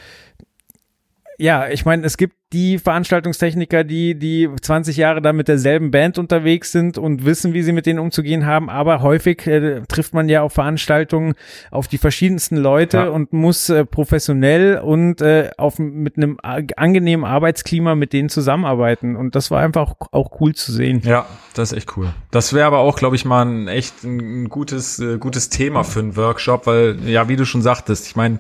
ja, 1.40 1.70
ich 1.70 1.86
meine, 1.86 2.06
es 2.06 2.18
gibt 2.18 2.36
die 2.52 2.80
Veranstaltungstechniker, 2.80 3.86
die, 3.86 4.16
die 4.16 4.50
20 4.62 4.98
Jahre 4.98 5.22
da 5.22 5.32
mit 5.32 5.48
derselben 5.48 5.90
Band 5.90 6.18
unterwegs 6.18 6.72
sind 6.74 6.98
und 6.98 7.24
wissen, 7.24 7.54
wie 7.54 7.64
sie 7.64 7.72
mit 7.72 7.86
denen 7.86 8.00
umzugehen 8.00 8.46
haben, 8.46 8.70
aber 8.70 9.02
häufig 9.02 9.48
äh, 9.48 9.82
trifft 9.88 10.14
man 10.14 10.28
ja 10.28 10.42
auf 10.42 10.54
Veranstaltungen 10.54 11.36
auf 11.72 11.88
die 11.88 11.98
verschiedensten 11.98 12.58
Leute 12.58 12.98
ja. 12.98 13.10
und 13.10 13.32
muss 13.32 13.70
äh, 13.70 13.86
professionell 13.86 14.80
und 14.80 15.22
äh, 15.22 15.52
auf, 15.58 15.80
mit 15.80 16.18
einem 16.18 16.38
angenehmen 16.42 17.26
Arbeitsklima 17.26 17.96
mit 17.96 18.12
denen 18.12 18.28
zusammenarbeiten 18.28 19.16
und 19.16 19.36
das 19.36 19.50
war 19.50 19.62
einfach 19.62 19.92
auch, 19.92 20.08
auch 20.12 20.42
cool 20.42 20.54
zu 20.54 20.74
sehen. 20.74 21.02
Ja, 21.06 21.26
das 21.54 21.72
ist 21.72 21.78
echt 21.78 21.96
cool. 21.96 22.10
Das 22.32 22.52
wäre 22.54 22.68
aber 22.68 22.80
auch, 22.80 22.98
glaube 22.98 23.16
ich, 23.16 23.24
mal 23.24 23.46
ein 23.46 23.68
echt 23.70 24.04
ein 24.04 24.50
gutes, 24.50 25.00
äh, 25.00 25.18
gutes 25.20 25.50
Thema 25.50 25.86
für 25.86 26.00
einen 26.00 26.18
Workshop, 26.18 26.68
weil, 26.68 26.98
ja, 27.06 27.30
wie 27.30 27.38
du 27.38 27.46
schon 27.46 27.62
sagtest, 27.62 28.08
ich 28.08 28.18
meine, 28.18 28.40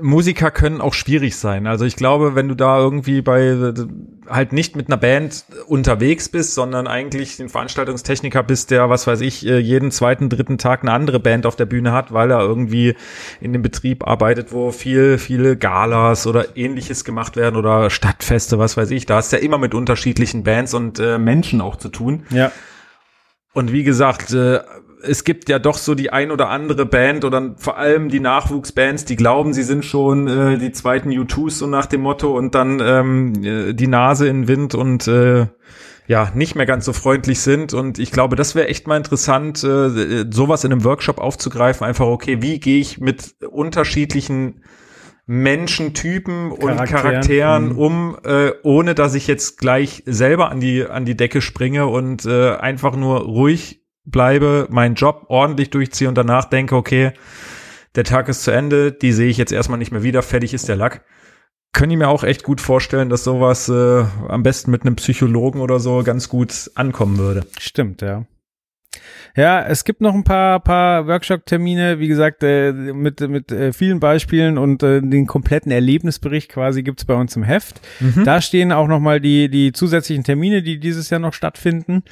Musiker 0.00 0.50
können 0.50 0.80
auch 0.80 0.94
schwierig 0.94 1.36
sein. 1.36 1.66
Also 1.66 1.84
ich 1.84 1.96
glaube, 1.96 2.34
wenn 2.34 2.48
du 2.48 2.54
da 2.54 2.78
irgendwie 2.78 3.22
bei 3.22 3.72
halt 4.28 4.52
nicht 4.52 4.76
mit 4.76 4.88
einer 4.88 4.96
Band 4.96 5.44
unterwegs 5.66 6.28
bist, 6.28 6.54
sondern 6.54 6.86
eigentlich 6.86 7.38
ein 7.40 7.48
Veranstaltungstechniker 7.48 8.42
bist, 8.42 8.70
der, 8.70 8.90
was 8.90 9.06
weiß 9.06 9.20
ich, 9.22 9.46
äh, 9.46 9.58
jeden 9.58 9.90
zweiten, 9.90 10.28
dritten 10.28 10.58
Tag 10.58 10.82
eine 10.82 10.92
andere 10.92 11.20
Band 11.20 11.46
auf 11.46 11.56
der 11.56 11.66
Bühne 11.66 11.92
hat, 11.92 12.12
weil 12.12 12.30
er 12.30 12.40
irgendwie 12.40 12.94
in 13.40 13.52
dem 13.52 13.62
Betrieb 13.62 14.06
arbeitet, 14.06 14.52
wo 14.52 14.70
viel, 14.70 15.18
viele 15.18 15.56
Galas 15.56 16.26
oder 16.26 16.56
ähnliches 16.56 17.04
gemacht 17.04 17.36
werden 17.36 17.56
oder 17.56 17.90
Stadtfeste, 17.90 18.58
was 18.58 18.76
weiß 18.76 18.90
ich. 18.90 19.06
Da 19.06 19.16
hast 19.16 19.32
du 19.32 19.36
ja 19.36 19.42
immer 19.42 19.58
mit 19.58 19.74
unterschiedlichen 19.74 20.44
Bands 20.44 20.74
und 20.74 20.98
äh, 20.98 21.18
Menschen 21.18 21.60
auch 21.60 21.76
zu 21.76 21.88
tun. 21.88 22.24
Ja. 22.30 22.52
Und 23.54 23.72
wie 23.72 23.82
gesagt, 23.82 24.32
äh, 24.32 24.60
es 25.02 25.24
gibt 25.24 25.48
ja 25.48 25.58
doch 25.58 25.76
so 25.76 25.94
die 25.94 26.10
ein 26.12 26.30
oder 26.30 26.48
andere 26.48 26.86
Band 26.86 27.24
oder 27.24 27.54
vor 27.56 27.78
allem 27.78 28.08
die 28.08 28.20
Nachwuchsbands, 28.20 29.04
die 29.04 29.16
glauben, 29.16 29.52
sie 29.52 29.62
sind 29.62 29.84
schon 29.84 30.28
äh, 30.28 30.58
die 30.58 30.72
zweiten 30.72 31.10
U2s 31.10 31.50
so 31.50 31.66
nach 31.66 31.86
dem 31.86 32.02
Motto 32.02 32.36
und 32.36 32.54
dann 32.54 32.80
ähm, 32.80 33.44
äh, 33.44 33.72
die 33.74 33.86
Nase 33.86 34.28
in 34.28 34.48
Wind 34.48 34.74
und 34.74 35.06
äh, 35.08 35.46
ja, 36.06 36.32
nicht 36.34 36.54
mehr 36.54 36.64
ganz 36.64 36.86
so 36.86 36.94
freundlich 36.94 37.40
sind. 37.40 37.74
Und 37.74 37.98
ich 37.98 38.10
glaube, 38.10 38.34
das 38.34 38.54
wäre 38.54 38.68
echt 38.68 38.86
mal 38.86 38.96
interessant, 38.96 39.62
äh, 39.62 40.24
sowas 40.30 40.64
in 40.64 40.72
einem 40.72 40.82
Workshop 40.84 41.18
aufzugreifen. 41.18 41.86
Einfach, 41.86 42.06
okay, 42.06 42.40
wie 42.40 42.58
gehe 42.58 42.80
ich 42.80 42.98
mit 42.98 43.34
unterschiedlichen 43.50 44.64
Menschentypen 45.26 46.50
und 46.50 46.60
Charakteren, 46.60 47.02
Charakteren 47.02 47.68
mhm. 47.68 47.78
um, 47.78 48.16
äh, 48.24 48.52
ohne 48.62 48.94
dass 48.94 49.14
ich 49.14 49.26
jetzt 49.26 49.58
gleich 49.58 50.02
selber 50.06 50.50
an 50.50 50.60
die, 50.60 50.86
an 50.86 51.04
die 51.04 51.18
Decke 51.18 51.42
springe 51.42 51.86
und 51.86 52.24
äh, 52.24 52.52
einfach 52.52 52.96
nur 52.96 53.20
ruhig 53.20 53.82
bleibe, 54.10 54.66
meinen 54.70 54.94
Job 54.94 55.26
ordentlich 55.28 55.70
durchziehe 55.70 56.08
und 56.08 56.16
danach 56.16 56.46
denke, 56.46 56.76
okay, 56.76 57.12
der 57.94 58.04
Tag 58.04 58.28
ist 58.28 58.42
zu 58.42 58.50
Ende, 58.50 58.92
die 58.92 59.12
sehe 59.12 59.28
ich 59.28 59.38
jetzt 59.38 59.52
erstmal 59.52 59.78
nicht 59.78 59.92
mehr 59.92 60.02
wieder, 60.02 60.22
fertig 60.22 60.54
ist 60.54 60.68
der 60.68 60.76
Lack. 60.76 61.04
Können 61.72 61.92
ich 61.92 61.98
mir 61.98 62.08
auch 62.08 62.24
echt 62.24 62.44
gut 62.44 62.60
vorstellen, 62.60 63.08
dass 63.08 63.24
sowas 63.24 63.68
äh, 63.68 64.04
am 64.28 64.42
besten 64.42 64.70
mit 64.70 64.82
einem 64.82 64.96
Psychologen 64.96 65.60
oder 65.60 65.80
so 65.80 66.02
ganz 66.02 66.28
gut 66.28 66.70
ankommen 66.74 67.18
würde. 67.18 67.46
Stimmt, 67.58 68.00
ja. 68.02 68.24
Ja, 69.36 69.64
es 69.64 69.84
gibt 69.84 70.00
noch 70.00 70.14
ein 70.14 70.24
paar, 70.24 70.60
paar 70.60 71.06
Workshop-Termine, 71.06 71.98
wie 72.00 72.08
gesagt, 72.08 72.42
äh, 72.42 72.72
mit, 72.72 73.20
mit 73.20 73.52
äh, 73.52 73.72
vielen 73.72 74.00
Beispielen 74.00 74.58
und 74.58 74.82
äh, 74.82 75.00
den 75.00 75.26
kompletten 75.26 75.70
Erlebnisbericht 75.70 76.50
quasi 76.50 76.82
gibt's 76.82 77.04
bei 77.04 77.14
uns 77.14 77.36
im 77.36 77.42
Heft. 77.42 77.80
Mhm. 78.00 78.24
Da 78.24 78.40
stehen 78.40 78.72
auch 78.72 78.88
nochmal 78.88 79.20
die, 79.20 79.48
die 79.48 79.72
zusätzlichen 79.72 80.24
Termine, 80.24 80.62
die 80.62 80.80
dieses 80.80 81.10
Jahr 81.10 81.20
noch 81.20 81.34
stattfinden. 81.34 82.02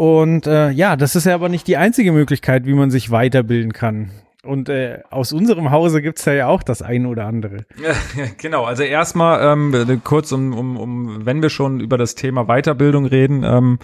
Und 0.00 0.46
äh, 0.46 0.70
ja, 0.70 0.96
das 0.96 1.14
ist 1.14 1.26
ja 1.26 1.34
aber 1.34 1.50
nicht 1.50 1.66
die 1.66 1.76
einzige 1.76 2.10
Möglichkeit, 2.12 2.64
wie 2.64 2.72
man 2.72 2.90
sich 2.90 3.10
weiterbilden 3.10 3.74
kann. 3.74 4.10
Und 4.42 4.70
äh, 4.70 5.00
aus 5.10 5.34
unserem 5.34 5.70
Hause 5.72 6.00
gibt's 6.00 6.24
da 6.24 6.32
ja 6.32 6.46
auch 6.46 6.62
das 6.62 6.80
ein 6.80 7.04
oder 7.04 7.26
andere. 7.26 7.66
genau, 8.38 8.64
also 8.64 8.82
erstmal 8.82 9.52
ähm, 9.52 10.00
kurz, 10.02 10.32
um, 10.32 10.54
um, 10.54 10.78
um, 10.78 11.26
wenn 11.26 11.42
wir 11.42 11.50
schon 11.50 11.80
über 11.80 11.98
das 11.98 12.14
Thema 12.14 12.46
Weiterbildung 12.46 13.04
reden, 13.04 13.44
ähm, 13.44 13.78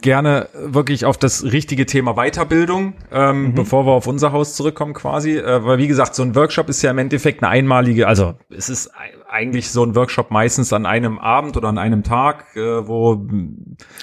gerne 0.00 0.48
wirklich 0.54 1.04
auf 1.04 1.18
das 1.18 1.44
richtige 1.44 1.86
Thema 1.86 2.14
Weiterbildung, 2.14 2.94
ähm, 3.10 3.42
mhm. 3.42 3.54
bevor 3.54 3.86
wir 3.86 3.92
auf 3.92 4.06
unser 4.06 4.32
Haus 4.32 4.54
zurückkommen 4.54 4.94
quasi. 4.94 5.36
Äh, 5.36 5.64
weil 5.64 5.78
wie 5.78 5.86
gesagt, 5.86 6.14
so 6.14 6.22
ein 6.22 6.34
Workshop 6.34 6.68
ist 6.68 6.82
ja 6.82 6.90
im 6.90 6.98
Endeffekt 6.98 7.42
eine 7.42 7.50
einmalige, 7.50 8.06
also 8.08 8.34
es 8.48 8.68
ist 8.68 8.90
eigentlich 9.28 9.70
so 9.70 9.84
ein 9.84 9.94
Workshop 9.94 10.30
meistens 10.30 10.72
an 10.72 10.86
einem 10.86 11.18
Abend 11.18 11.56
oder 11.56 11.68
an 11.68 11.78
einem 11.78 12.02
Tag, 12.02 12.56
äh, 12.56 12.86
wo 12.86 13.16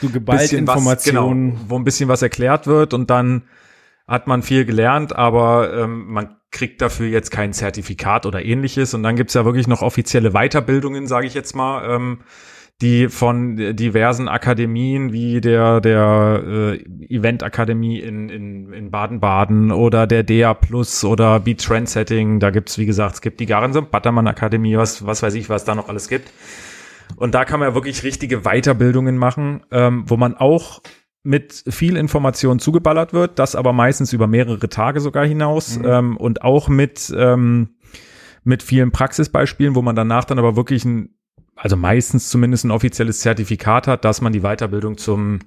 du 0.02 0.12
geballt 0.12 0.54
Informationen, 0.54 1.52
genau, 1.52 1.62
wo 1.68 1.76
ein 1.76 1.84
bisschen 1.84 2.10
was 2.10 2.22
erklärt 2.22 2.68
wird 2.68 2.94
und 2.94 3.10
dann 3.10 3.44
hat 4.08 4.26
man 4.26 4.42
viel 4.42 4.66
gelernt, 4.66 5.16
aber 5.16 5.72
ähm, 5.74 6.08
man 6.08 6.36
kriegt 6.52 6.82
dafür 6.82 7.08
jetzt 7.08 7.30
kein 7.30 7.54
Zertifikat 7.54 8.26
oder 8.26 8.44
ähnliches. 8.44 8.94
Und 8.94 9.04
dann 9.04 9.16
gibt's 9.16 9.34
ja 9.34 9.46
wirklich 9.46 9.68
noch 9.68 9.82
offizielle 9.82 10.32
Weiterbildungen, 10.32 11.08
sage 11.08 11.28
ich 11.28 11.34
jetzt 11.34 11.56
mal. 11.56 11.88
Ähm, 11.90 12.20
die 12.82 13.10
von 13.10 13.76
diversen 13.76 14.28
Akademien 14.28 15.12
wie 15.12 15.42
der 15.42 15.82
der 15.82 16.44
äh, 16.46 17.14
Event 17.14 17.44
Akademie 17.44 18.00
in 18.00 18.30
in 18.30 18.74
in 18.74 18.92
Baden-Baden 18.92 19.72
oder 19.72 20.08
der 20.08 20.24
DA 20.24 20.54
Plus 20.54 21.04
oder 21.04 21.40
Beat 21.42 21.62
Trendsetting, 21.62 22.40
da 22.40 22.52
gibt's 22.52 22.78
wie 22.78 22.86
gesagt, 22.86 23.16
es 23.16 23.22
gibt 23.22 23.40
die 23.40 23.46
Garensen 23.46 23.88
Buttermann 23.92 24.28
Akademie, 24.28 24.78
was 24.78 25.06
was 25.06 25.22
weiß 25.22 25.34
ich, 25.36 25.50
was 25.50 25.66
da 25.66 25.76
noch 25.76 25.90
alles 25.90 26.08
gibt. 26.08 26.32
Und 27.16 27.36
da 27.36 27.44
kann 27.44 27.60
man 27.60 27.70
ja 27.70 27.76
wirklich 27.76 28.04
richtige 28.04 28.42
Weiterbildungen 28.42 29.18
machen, 29.18 29.62
ähm, 29.72 30.04
wo 30.08 30.16
man 30.16 30.36
auch 30.36 30.82
mit 31.24 31.64
viel 31.68 31.98
Information 31.98 32.60
zugeballert 32.60 33.14
wird, 33.14 33.40
das 33.40 33.56
aber 33.56 33.74
meistens 33.74 34.14
über 34.14 34.28
mehrere 34.28 34.70
Tage 34.70 35.02
sogar 35.02 35.26
hinaus 35.26 35.78
mhm. 35.78 35.86
ähm, 35.86 36.18
und 36.18 36.44
auch 36.44 36.70
mit 36.70 37.14
ähm, 37.16 37.76
mit 38.44 38.64
vielen 38.64 38.92
Praxisbeispielen, 38.92 39.76
wo 39.76 39.82
man 39.82 39.98
danach 39.98 40.24
dann 40.24 40.40
aber 40.40 40.56
wirklich 40.56 40.86
ein 40.86 41.10
also 41.62 41.76
meistens 41.76 42.30
zumindest 42.30 42.64
ein 42.64 42.72
offizielles 42.72 43.20
Zertifikat 43.20 43.88
hat, 43.88 44.06
dass 44.06 44.22
man 44.22 44.32
die 44.32 44.42
Weiterbildung 44.42 44.98
zum, 44.98 45.40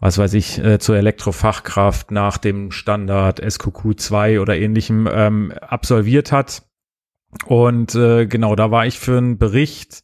was 0.00 0.18
weiß 0.18 0.34
ich, 0.34 0.58
äh, 0.58 0.80
zur 0.80 0.96
Elektrofachkraft 0.96 2.10
nach 2.10 2.38
dem 2.38 2.72
Standard 2.72 3.40
SQQ 3.40 3.96
2 3.96 4.40
oder 4.40 4.56
ähnlichem 4.56 5.08
ähm, 5.10 5.52
absolviert 5.60 6.32
hat. 6.32 6.62
Und 7.46 7.94
äh, 7.94 8.26
genau, 8.26 8.56
da 8.56 8.70
war 8.72 8.86
ich 8.86 8.98
für 8.98 9.16
einen 9.16 9.38
Bericht 9.38 10.02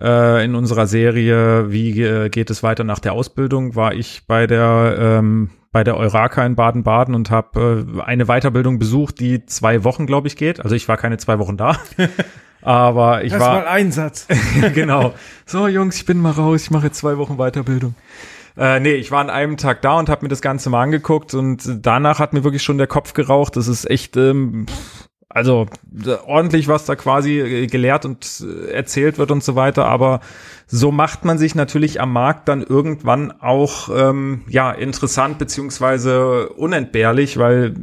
äh, 0.00 0.44
in 0.44 0.56
unserer 0.56 0.86
Serie, 0.86 1.70
wie 1.70 2.02
äh, 2.02 2.28
geht 2.28 2.50
es 2.50 2.64
weiter 2.64 2.82
nach 2.82 2.98
der 2.98 3.12
Ausbildung, 3.12 3.76
war 3.76 3.94
ich 3.94 4.26
bei 4.26 4.46
der 4.48 4.96
ähm, 4.98 5.50
bei 5.70 5.84
der 5.84 5.96
Euraka 5.96 6.44
in 6.44 6.54
Baden-Baden 6.54 7.14
und 7.14 7.30
habe 7.30 7.86
äh, 7.96 8.02
eine 8.02 8.26
Weiterbildung 8.26 8.78
besucht, 8.78 9.20
die 9.20 9.46
zwei 9.46 9.84
Wochen, 9.84 10.06
glaube 10.06 10.28
ich, 10.28 10.36
geht. 10.36 10.60
Also 10.60 10.76
ich 10.76 10.86
war 10.86 10.98
keine 10.98 11.16
zwei 11.16 11.38
Wochen 11.38 11.56
da. 11.56 11.78
Aber 12.62 13.24
ich 13.24 13.32
das 13.32 13.40
war. 13.40 13.54
mal 13.54 13.66
Einsatz. 13.66 14.26
genau. 14.74 15.14
So, 15.46 15.66
Jungs, 15.66 15.96
ich 15.96 16.06
bin 16.06 16.18
mal 16.18 16.30
raus, 16.30 16.62
ich 16.62 16.70
mache 16.70 16.86
jetzt 16.86 16.98
zwei 16.98 17.18
Wochen 17.18 17.36
Weiterbildung. 17.36 17.94
Äh, 18.56 18.80
nee, 18.80 18.92
ich 18.94 19.10
war 19.10 19.20
an 19.20 19.30
einem 19.30 19.56
Tag 19.56 19.82
da 19.82 19.98
und 19.98 20.08
habe 20.08 20.24
mir 20.24 20.28
das 20.28 20.42
Ganze 20.42 20.70
mal 20.70 20.82
angeguckt 20.82 21.34
und 21.34 21.62
danach 21.80 22.18
hat 22.18 22.32
mir 22.32 22.44
wirklich 22.44 22.62
schon 22.62 22.78
der 22.78 22.86
Kopf 22.86 23.14
geraucht. 23.14 23.56
Das 23.56 23.66
ist 23.66 23.88
echt, 23.90 24.16
ähm, 24.16 24.66
also 25.34 25.66
ordentlich, 26.26 26.68
was 26.68 26.84
da 26.84 26.94
quasi 26.94 27.40
äh, 27.40 27.66
gelehrt 27.66 28.04
und 28.04 28.42
äh, 28.42 28.70
erzählt 28.70 29.16
wird 29.16 29.30
und 29.30 29.42
so 29.42 29.56
weiter. 29.56 29.86
Aber 29.86 30.20
so 30.66 30.92
macht 30.92 31.24
man 31.24 31.38
sich 31.38 31.54
natürlich 31.54 32.00
am 32.00 32.12
Markt 32.12 32.48
dann 32.48 32.62
irgendwann 32.62 33.32
auch 33.40 33.88
ähm, 33.94 34.42
ja 34.48 34.70
interessant 34.72 35.38
beziehungsweise 35.38 36.50
unentbehrlich, 36.50 37.38
weil 37.38 37.74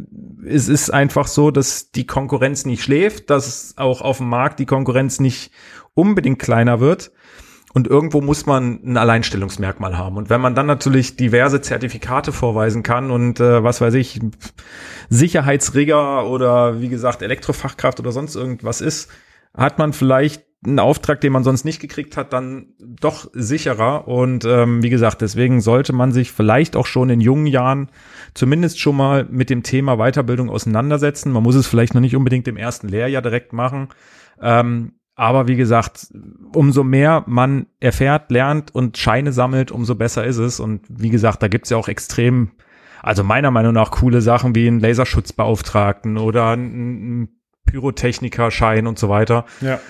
es 0.46 0.70
ist 0.70 0.92
einfach 0.92 1.28
so, 1.28 1.50
dass 1.50 1.92
die 1.92 2.06
Konkurrenz 2.06 2.66
nicht 2.66 2.84
schläft, 2.84 3.32
dass 3.32 3.74
auch 3.78 4.02
auf 4.02 4.18
dem 4.18 4.30
Markt 4.30 4.60
die 4.60 4.68
Konkurrenz 4.68 5.20
nicht 5.20 5.52
unbedingt 5.96 6.40
kleiner 6.40 6.80
wird. 6.80 7.12
Und 7.74 7.88
irgendwo 7.88 8.22
muss 8.22 8.46
man 8.46 8.80
ein 8.84 8.98
Alleinstellungsmerkmal 8.98 9.98
haben. 9.98 10.18
Und 10.18 10.30
wenn 10.30 10.42
man 10.42 10.56
dann 10.56 10.66
natürlich 10.66 11.16
diverse 11.16 11.62
Zertifikate 11.62 12.32
vorweisen 12.32 12.82
kann 12.82 13.12
und 13.12 13.40
äh, 13.40 13.64
was 13.64 13.80
weiß 13.80 13.94
ich, 13.94 14.20
Sicherheitsrigger 15.10 16.28
oder 16.28 16.82
wie 16.82 16.90
gesagt 16.90 17.22
Elektrofachkraft 17.22 18.00
oder 18.00 18.12
sonst 18.12 18.36
irgendwas 18.36 18.82
ist, 18.82 19.10
hat 19.56 19.78
man 19.78 19.94
vielleicht 19.94 20.44
einen 20.66 20.80
Auftrag, 20.80 21.22
den 21.22 21.32
man 21.32 21.44
sonst 21.44 21.64
nicht 21.64 21.80
gekriegt 21.80 22.18
hat, 22.18 22.34
dann 22.34 22.74
doch 22.80 23.30
sicherer. 23.34 24.08
Und 24.08 24.44
ähm, 24.46 24.84
wie 24.84 24.90
gesagt, 24.90 25.22
deswegen 25.22 25.62
sollte 25.62 25.94
man 25.94 26.12
sich 26.12 26.32
vielleicht 26.32 26.76
auch 26.76 26.86
schon 26.86 27.10
in 27.10 27.22
jungen 27.22 27.48
Jahren 27.48 27.90
zumindest 28.34 28.80
schon 28.80 28.98
mal 28.98 29.26
mit 29.30 29.50
dem 29.50 29.64
Thema 29.64 29.98
Weiterbildung 29.98 30.50
auseinandersetzen. 30.50 31.32
Man 31.32 31.44
muss 31.44 31.56
es 31.56 31.68
vielleicht 31.68 31.94
noch 31.94 32.02
nicht 32.02 32.16
unbedingt 32.16 32.48
im 32.48 32.58
ersten 32.58 32.90
Lehrjahr 32.90 33.22
direkt 33.22 33.54
machen. 33.54 33.90
Ähm, 34.42 34.94
aber 35.20 35.50
wie 35.50 35.58
gesagt, 35.58 36.08
umso 36.56 36.86
mehr 36.86 37.26
man 37.28 37.66
erfährt, 37.82 38.32
lernt 38.32 38.74
und 38.74 38.98
Scheine 38.98 39.34
sammelt, 39.34 39.70
umso 39.70 39.96
besser 39.96 40.24
ist 40.24 40.38
es. 40.38 40.62
Und 40.62 40.86
wie 40.88 41.10
gesagt, 41.10 41.44
da 41.44 41.50
gibt's 41.50 41.70
ja 41.70 41.76
auch 41.76 41.90
extrem, 41.90 42.52
also 43.04 43.26
meiner 43.26 43.52
Meinung 43.52 43.74
nach 43.74 43.92
coole 43.92 44.22
Sachen 44.22 44.56
wie 44.56 44.66
einen 44.66 44.80
Laserschutzbeauftragten 44.80 46.18
oder 46.18 46.52
einen 46.52 47.28
Pyrotechnikerschein 47.66 48.88
und 48.88 48.98
so 48.98 49.10
weiter. 49.10 49.44
Ja. 49.60 49.82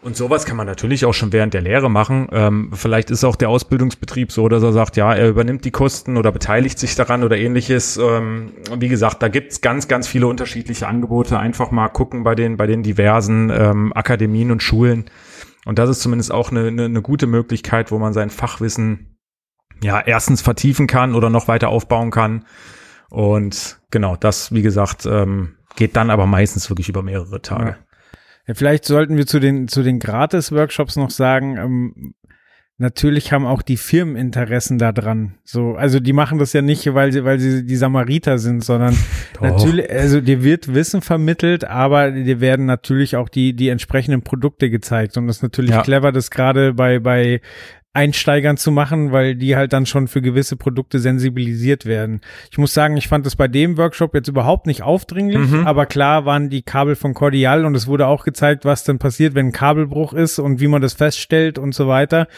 Und 0.00 0.16
sowas 0.16 0.46
kann 0.46 0.56
man 0.56 0.66
natürlich 0.66 1.04
auch 1.04 1.12
schon 1.12 1.32
während 1.32 1.54
der 1.54 1.60
Lehre 1.60 1.90
machen. 1.90 2.28
Ähm, 2.30 2.70
vielleicht 2.72 3.10
ist 3.10 3.24
auch 3.24 3.34
der 3.34 3.48
Ausbildungsbetrieb 3.48 4.30
so, 4.30 4.48
dass 4.48 4.62
er 4.62 4.72
sagt, 4.72 4.96
ja, 4.96 5.12
er 5.12 5.28
übernimmt 5.28 5.64
die 5.64 5.72
Kosten 5.72 6.16
oder 6.16 6.30
beteiligt 6.30 6.78
sich 6.78 6.94
daran 6.94 7.24
oder 7.24 7.36
ähnliches. 7.36 7.96
Ähm, 7.96 8.52
wie 8.76 8.88
gesagt, 8.88 9.22
da 9.22 9.28
gibt's 9.28 9.60
ganz, 9.60 9.88
ganz 9.88 10.06
viele 10.06 10.28
unterschiedliche 10.28 10.86
Angebote. 10.86 11.38
Einfach 11.38 11.72
mal 11.72 11.88
gucken 11.88 12.22
bei 12.22 12.36
den, 12.36 12.56
bei 12.56 12.68
den 12.68 12.84
diversen 12.84 13.50
ähm, 13.50 13.92
Akademien 13.92 14.52
und 14.52 14.62
Schulen. 14.62 15.06
Und 15.66 15.80
das 15.80 15.90
ist 15.90 16.00
zumindest 16.00 16.32
auch 16.32 16.52
eine, 16.52 16.68
eine, 16.68 16.84
eine 16.84 17.02
gute 17.02 17.26
Möglichkeit, 17.26 17.90
wo 17.90 17.98
man 17.98 18.12
sein 18.12 18.30
Fachwissen 18.30 19.18
ja 19.82 20.00
erstens 20.00 20.42
vertiefen 20.42 20.86
kann 20.86 21.16
oder 21.16 21.28
noch 21.28 21.48
weiter 21.48 21.70
aufbauen 21.70 22.12
kann. 22.12 22.44
Und 23.10 23.80
genau, 23.90 24.14
das, 24.14 24.52
wie 24.52 24.62
gesagt, 24.62 25.06
ähm, 25.06 25.56
geht 25.74 25.96
dann 25.96 26.10
aber 26.10 26.26
meistens 26.26 26.70
wirklich 26.70 26.88
über 26.88 27.02
mehrere 27.02 27.42
Tage. 27.42 27.70
Ja. 27.70 27.87
Ja, 28.48 28.54
vielleicht 28.54 28.86
sollten 28.86 29.18
wir 29.18 29.26
zu 29.26 29.40
den, 29.40 29.68
zu 29.68 29.82
den 29.82 29.98
Gratis-Workshops 29.98 30.96
noch 30.96 31.10
sagen, 31.10 31.58
ähm, 31.58 32.14
natürlich 32.78 33.32
haben 33.32 33.44
auch 33.44 33.60
die 33.60 33.76
Firmen 33.76 34.16
Interessen 34.16 34.78
daran. 34.78 35.34
So, 35.44 35.74
also 35.74 36.00
die 36.00 36.14
machen 36.14 36.38
das 36.38 36.54
ja 36.54 36.62
nicht, 36.62 36.94
weil 36.94 37.12
sie, 37.12 37.24
weil 37.24 37.38
sie 37.38 37.66
die 37.66 37.76
Samariter 37.76 38.38
sind, 38.38 38.64
sondern 38.64 38.96
natürlich, 39.40 39.90
also 39.90 40.22
dir 40.22 40.42
wird 40.42 40.72
Wissen 40.72 41.02
vermittelt, 41.02 41.64
aber 41.64 42.10
dir 42.10 42.40
werden 42.40 42.64
natürlich 42.64 43.16
auch 43.16 43.28
die, 43.28 43.54
die 43.54 43.68
entsprechenden 43.68 44.22
Produkte 44.22 44.70
gezeigt. 44.70 45.18
Und 45.18 45.26
das 45.26 45.36
ist 45.36 45.42
natürlich 45.42 45.72
ja. 45.72 45.82
clever, 45.82 46.10
das 46.10 46.30
gerade 46.30 46.72
bei, 46.72 47.00
bei 47.00 47.42
Einsteigern 47.98 48.56
zu 48.56 48.70
machen, 48.70 49.10
weil 49.10 49.34
die 49.34 49.56
halt 49.56 49.72
dann 49.72 49.84
schon 49.84 50.06
für 50.06 50.22
gewisse 50.22 50.56
Produkte 50.56 51.00
sensibilisiert 51.00 51.84
werden. 51.84 52.20
Ich 52.52 52.58
muss 52.58 52.72
sagen, 52.72 52.96
ich 52.96 53.08
fand 53.08 53.26
das 53.26 53.34
bei 53.34 53.48
dem 53.48 53.76
Workshop 53.76 54.14
jetzt 54.14 54.28
überhaupt 54.28 54.66
nicht 54.68 54.82
aufdringlich, 54.82 55.50
mhm. 55.50 55.66
aber 55.66 55.84
klar 55.84 56.24
waren 56.24 56.48
die 56.48 56.62
Kabel 56.62 56.94
von 56.94 57.12
Cordial 57.12 57.64
und 57.64 57.74
es 57.74 57.88
wurde 57.88 58.06
auch 58.06 58.24
gezeigt, 58.24 58.64
was 58.64 58.84
dann 58.84 59.00
passiert, 59.00 59.34
wenn 59.34 59.46
ein 59.46 59.52
Kabelbruch 59.52 60.12
ist 60.12 60.38
und 60.38 60.60
wie 60.60 60.68
man 60.68 60.80
das 60.80 60.94
feststellt 60.94 61.58
und 61.58 61.74
so 61.74 61.88
weiter. 61.88 62.28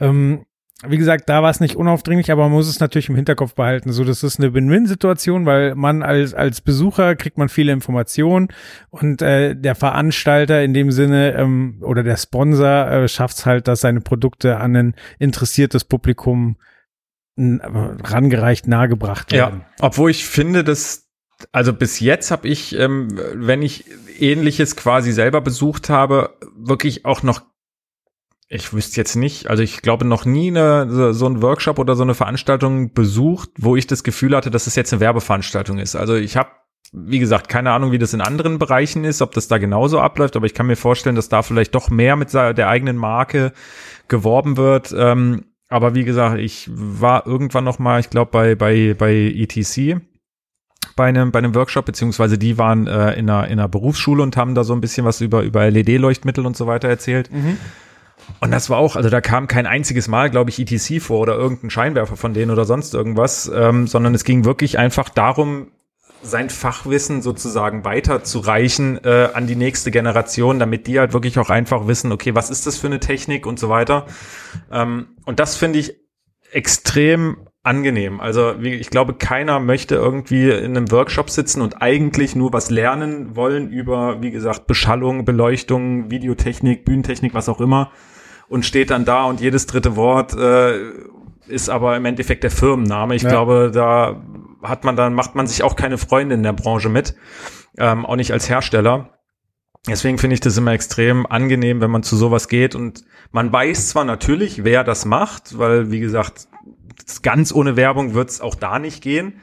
Ähm, 0.00 0.46
wie 0.82 0.98
gesagt, 0.98 1.28
da 1.28 1.42
war 1.42 1.50
es 1.50 1.60
nicht 1.60 1.76
unaufdringlich, 1.76 2.30
aber 2.30 2.42
man 2.44 2.52
muss 2.52 2.68
es 2.68 2.80
natürlich 2.80 3.08
im 3.08 3.14
Hinterkopf 3.14 3.54
behalten. 3.54 3.92
So, 3.92 4.04
das 4.04 4.22
ist 4.22 4.38
eine 4.38 4.54
Win-Win-Situation, 4.54 5.46
weil 5.46 5.74
man 5.74 6.02
als, 6.02 6.34
als 6.34 6.60
Besucher 6.60 7.14
kriegt 7.16 7.38
man 7.38 7.48
viele 7.48 7.72
Informationen 7.72 8.48
und 8.90 9.22
äh, 9.22 9.54
der 9.54 9.76
Veranstalter 9.76 10.62
in 10.62 10.74
dem 10.74 10.90
Sinne 10.90 11.34
ähm, 11.34 11.78
oder 11.80 12.02
der 12.02 12.16
Sponsor 12.16 12.90
äh, 12.90 13.08
schafft 13.08 13.38
es 13.38 13.46
halt, 13.46 13.68
dass 13.68 13.82
seine 13.82 14.00
Produkte 14.00 14.58
an 14.58 14.76
ein 14.76 14.94
interessiertes 15.18 15.84
Publikum 15.84 16.56
rangereicht, 17.36 18.68
nahegebracht 18.68 19.32
werden. 19.32 19.62
Ja, 19.62 19.86
obwohl 19.86 20.10
ich 20.10 20.24
finde, 20.24 20.62
dass 20.62 21.04
also 21.50 21.72
bis 21.72 22.00
jetzt 22.00 22.30
habe 22.30 22.46
ich, 22.48 22.78
ähm, 22.78 23.08
wenn 23.34 23.60
ich 23.62 23.84
ähnliches 24.18 24.76
quasi 24.76 25.12
selber 25.12 25.40
besucht 25.40 25.90
habe, 25.90 26.36
wirklich 26.56 27.04
auch 27.04 27.22
noch 27.22 27.42
ich 28.54 28.72
wüsste 28.72 29.00
jetzt 29.00 29.16
nicht, 29.16 29.50
also 29.50 29.62
ich 29.62 29.82
glaube 29.82 30.04
noch 30.04 30.24
nie 30.24 30.48
eine, 30.48 31.12
so 31.12 31.26
ein 31.26 31.42
Workshop 31.42 31.78
oder 31.78 31.96
so 31.96 32.04
eine 32.04 32.14
Veranstaltung 32.14 32.92
besucht, 32.92 33.50
wo 33.58 33.74
ich 33.74 33.86
das 33.88 34.04
Gefühl 34.04 34.36
hatte, 34.36 34.50
dass 34.50 34.68
es 34.68 34.76
jetzt 34.76 34.92
eine 34.92 35.00
Werbeveranstaltung 35.00 35.78
ist. 35.78 35.96
Also 35.96 36.14
ich 36.14 36.36
habe, 36.36 36.50
wie 36.92 37.18
gesagt, 37.18 37.48
keine 37.48 37.72
Ahnung, 37.72 37.90
wie 37.90 37.98
das 37.98 38.14
in 38.14 38.20
anderen 38.20 38.60
Bereichen 38.60 39.04
ist, 39.04 39.22
ob 39.22 39.32
das 39.32 39.48
da 39.48 39.58
genauso 39.58 39.98
abläuft, 39.98 40.36
aber 40.36 40.46
ich 40.46 40.54
kann 40.54 40.68
mir 40.68 40.76
vorstellen, 40.76 41.16
dass 41.16 41.28
da 41.28 41.42
vielleicht 41.42 41.74
doch 41.74 41.90
mehr 41.90 42.14
mit 42.14 42.32
der 42.32 42.68
eigenen 42.68 42.96
Marke 42.96 43.52
geworben 44.06 44.56
wird. 44.56 44.94
Ähm, 44.96 45.46
aber 45.68 45.96
wie 45.96 46.04
gesagt, 46.04 46.38
ich 46.38 46.70
war 46.72 47.26
irgendwann 47.26 47.64
noch 47.64 47.80
mal, 47.80 47.98
ich 47.98 48.10
glaube 48.10 48.30
bei 48.30 48.54
bei 48.54 48.94
bei 48.94 49.14
ETC 49.14 50.00
bei 50.94 51.06
einem 51.06 51.32
bei 51.32 51.40
einem 51.40 51.56
Workshop 51.56 51.86
beziehungsweise 51.86 52.38
die 52.38 52.56
waren 52.56 52.86
äh, 52.86 53.14
in 53.14 53.28
einer 53.28 53.48
in 53.48 53.58
einer 53.58 53.68
Berufsschule 53.68 54.22
und 54.22 54.36
haben 54.36 54.54
da 54.54 54.62
so 54.62 54.74
ein 54.74 54.80
bisschen 54.80 55.04
was 55.04 55.20
über 55.20 55.42
über 55.42 55.68
LED 55.68 55.98
Leuchtmittel 55.98 56.46
und 56.46 56.56
so 56.56 56.68
weiter 56.68 56.88
erzählt. 56.88 57.32
Mhm. 57.32 57.56
Und 58.40 58.50
das 58.50 58.68
war 58.70 58.78
auch, 58.78 58.96
also 58.96 59.08
da 59.08 59.20
kam 59.20 59.48
kein 59.48 59.66
einziges 59.66 60.08
Mal, 60.08 60.30
glaube 60.30 60.50
ich, 60.50 60.58
ETC 60.58 61.00
vor 61.00 61.20
oder 61.20 61.34
irgendein 61.34 61.70
Scheinwerfer 61.70 62.16
von 62.16 62.34
denen 62.34 62.50
oder 62.50 62.64
sonst 62.64 62.94
irgendwas, 62.94 63.50
ähm, 63.54 63.86
sondern 63.86 64.14
es 64.14 64.24
ging 64.24 64.44
wirklich 64.44 64.78
einfach 64.78 65.08
darum, 65.08 65.68
sein 66.24 66.48
Fachwissen 66.50 67.22
sozusagen 67.22 67.84
weiterzureichen 67.84 68.98
äh, 69.04 69.28
an 69.34 69.46
die 69.46 69.56
nächste 69.56 69.90
Generation, 69.90 70.58
damit 70.58 70.86
die 70.86 70.98
halt 70.98 71.12
wirklich 71.12 71.38
auch 71.38 71.50
einfach 71.50 71.86
wissen, 71.86 72.12
okay, 72.12 72.34
was 72.34 72.50
ist 72.50 72.66
das 72.66 72.78
für 72.78 72.86
eine 72.86 72.98
Technik 72.98 73.46
und 73.46 73.58
so 73.58 73.68
weiter. 73.68 74.06
Ähm, 74.72 75.08
und 75.26 75.38
das 75.38 75.56
finde 75.56 75.78
ich 75.78 75.96
extrem 76.50 77.48
angenehm. 77.62 78.20
Also 78.20 78.54
wie, 78.58 78.74
ich 78.74 78.90
glaube, 78.90 79.14
keiner 79.14 79.60
möchte 79.60 79.94
irgendwie 79.94 80.50
in 80.50 80.76
einem 80.76 80.90
Workshop 80.90 81.30
sitzen 81.30 81.60
und 81.62 81.82
eigentlich 81.82 82.36
nur 82.36 82.52
was 82.52 82.70
lernen 82.70 83.36
wollen 83.36 83.70
über, 83.70 84.22
wie 84.22 84.30
gesagt, 84.30 84.66
Beschallung, 84.66 85.24
Beleuchtung, 85.24 86.10
Videotechnik, 86.10 86.84
Bühnentechnik, 86.84 87.34
was 87.34 87.48
auch 87.48 87.60
immer 87.60 87.90
und 88.54 88.64
steht 88.64 88.90
dann 88.90 89.04
da 89.04 89.24
und 89.24 89.40
jedes 89.40 89.66
dritte 89.66 89.96
Wort 89.96 90.32
äh, 90.32 90.92
ist 91.48 91.68
aber 91.68 91.96
im 91.96 92.04
Endeffekt 92.04 92.44
der 92.44 92.52
Firmenname. 92.52 93.16
Ich 93.16 93.22
ja. 93.22 93.30
glaube, 93.30 93.72
da 93.74 94.22
hat 94.62 94.84
man 94.84 94.94
dann, 94.94 95.12
macht 95.12 95.34
man 95.34 95.48
sich 95.48 95.64
auch 95.64 95.74
keine 95.74 95.98
Freunde 95.98 96.36
in 96.36 96.44
der 96.44 96.52
Branche 96.52 96.88
mit, 96.88 97.16
ähm, 97.78 98.06
auch 98.06 98.14
nicht 98.14 98.32
als 98.32 98.48
Hersteller. 98.48 99.18
Deswegen 99.88 100.18
finde 100.18 100.34
ich 100.34 100.40
das 100.40 100.56
immer 100.56 100.70
extrem 100.70 101.26
angenehm, 101.26 101.80
wenn 101.80 101.90
man 101.90 102.04
zu 102.04 102.14
sowas 102.14 102.46
geht 102.46 102.76
und 102.76 103.02
man 103.32 103.52
weiß 103.52 103.88
zwar 103.88 104.04
natürlich, 104.04 104.62
wer 104.62 104.84
das 104.84 105.04
macht, 105.04 105.58
weil 105.58 105.90
wie 105.90 105.98
gesagt, 105.98 106.46
ganz 107.22 107.52
ohne 107.52 107.74
Werbung 107.74 108.14
wird 108.14 108.30
es 108.30 108.40
auch 108.40 108.54
da 108.54 108.78
nicht 108.78 109.02
gehen, 109.02 109.40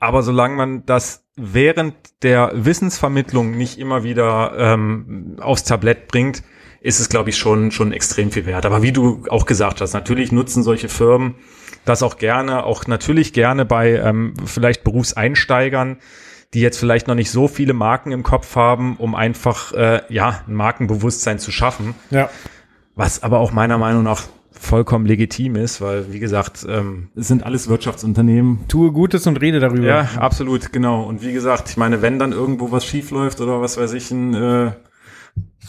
aber 0.00 0.22
solange 0.22 0.56
man 0.56 0.86
das 0.86 1.26
während 1.36 1.94
der 2.22 2.52
Wissensvermittlung 2.54 3.50
nicht 3.50 3.78
immer 3.78 4.04
wieder 4.04 4.54
ähm, 4.56 5.36
aufs 5.38 5.64
Tablett 5.64 6.08
bringt, 6.08 6.42
ist 6.80 7.00
es, 7.00 7.08
glaube 7.08 7.30
ich, 7.30 7.36
schon, 7.36 7.70
schon 7.70 7.92
extrem 7.92 8.30
viel 8.30 8.46
wert. 8.46 8.66
Aber 8.66 8.82
wie 8.82 8.92
du 8.92 9.24
auch 9.30 9.46
gesagt 9.46 9.80
hast, 9.80 9.94
natürlich 9.94 10.32
nutzen 10.32 10.62
solche 10.62 10.88
Firmen 10.88 11.34
das 11.84 12.02
auch 12.02 12.18
gerne, 12.18 12.64
auch 12.64 12.86
natürlich 12.86 13.32
gerne 13.32 13.64
bei 13.64 13.94
ähm, 13.96 14.34
vielleicht 14.44 14.84
Berufseinsteigern, 14.84 15.96
die 16.54 16.60
jetzt 16.60 16.78
vielleicht 16.78 17.08
noch 17.08 17.14
nicht 17.14 17.30
so 17.30 17.48
viele 17.48 17.72
Marken 17.72 18.12
im 18.12 18.22
Kopf 18.22 18.56
haben, 18.56 18.96
um 18.96 19.14
einfach 19.14 19.72
äh, 19.72 20.02
ja 20.08 20.42
ein 20.46 20.54
Markenbewusstsein 20.54 21.38
zu 21.38 21.50
schaffen. 21.50 21.94
Ja. 22.10 22.30
Was 22.94 23.22
aber 23.22 23.38
auch 23.38 23.52
meiner 23.52 23.78
Meinung 23.78 24.02
nach 24.02 24.24
vollkommen 24.50 25.06
legitim 25.06 25.56
ist, 25.56 25.80
weil 25.80 26.12
wie 26.12 26.18
gesagt, 26.18 26.66
ähm, 26.68 27.08
es 27.14 27.28
sind 27.28 27.44
alles 27.44 27.68
Wirtschaftsunternehmen. 27.68 28.66
Tue 28.66 28.92
Gutes 28.92 29.26
und 29.26 29.40
rede 29.40 29.60
darüber. 29.60 29.86
Ja, 29.86 30.08
absolut, 30.16 30.72
genau. 30.72 31.04
Und 31.04 31.22
wie 31.22 31.32
gesagt, 31.32 31.70
ich 31.70 31.76
meine, 31.76 32.02
wenn 32.02 32.18
dann 32.18 32.32
irgendwo 32.32 32.72
was 32.72 32.84
schief 32.84 33.10
läuft 33.10 33.40
oder 33.40 33.60
was 33.60 33.78
weiß 33.78 33.92
ich, 33.92 34.10
ein 34.10 34.34
äh, 34.34 34.72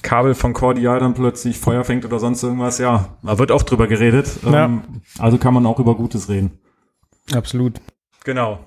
Kabel 0.02 0.36
von 0.36 0.54
Cordial 0.54 1.00
dann 1.00 1.14
plötzlich 1.14 1.60
Feuer 1.60 1.84
fängt 1.84 2.06
oder 2.06 2.20
sonst 2.20 2.44
irgendwas, 2.44 2.78
ja, 2.78 3.18
da 3.24 3.38
wird 3.38 3.52
auch 3.52 3.64
drüber 3.64 3.88
geredet. 3.88 4.30
Ja. 4.44 4.66
Ähm, 4.66 5.02
also 5.18 5.38
kann 5.38 5.54
man 5.54 5.66
auch 5.66 5.80
über 5.80 5.96
Gutes 5.96 6.30
reden. 6.30 6.60
Absolut. 7.34 7.82
Genau. 8.24 8.60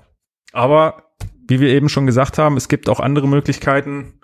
Aber 0.51 1.03
wie 1.47 1.59
wir 1.59 1.69
eben 1.69 1.89
schon 1.89 2.05
gesagt 2.05 2.37
haben, 2.37 2.57
es 2.57 2.69
gibt 2.69 2.89
auch 2.89 2.99
andere 2.99 3.27
Möglichkeiten, 3.27 4.19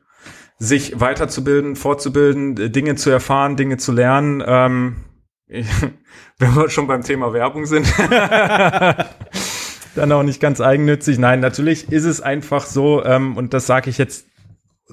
sich 0.58 1.00
weiterzubilden, 1.00 1.76
fortzubilden, 1.76 2.72
Dinge 2.72 2.96
zu 2.96 3.10
erfahren, 3.10 3.56
Dinge 3.56 3.78
zu 3.78 3.92
lernen. 3.92 4.44
Ähm, 4.46 4.96
wenn 5.48 6.56
wir 6.56 6.70
schon 6.70 6.88
beim 6.88 7.04
Thema 7.04 7.34
Werbung 7.34 7.66
sind, 7.66 7.92
dann 9.96 10.12
auch 10.12 10.24
nicht 10.24 10.40
ganz 10.40 10.62
eigennützig. 10.62 11.18
Nein, 11.18 11.40
natürlich 11.40 11.92
ist 11.92 12.06
es 12.06 12.22
einfach 12.22 12.66
so, 12.66 13.04
ähm, 13.04 13.36
und 13.36 13.54
das 13.54 13.66
sage 13.66 13.90
ich 13.90 13.98
jetzt 13.98 14.29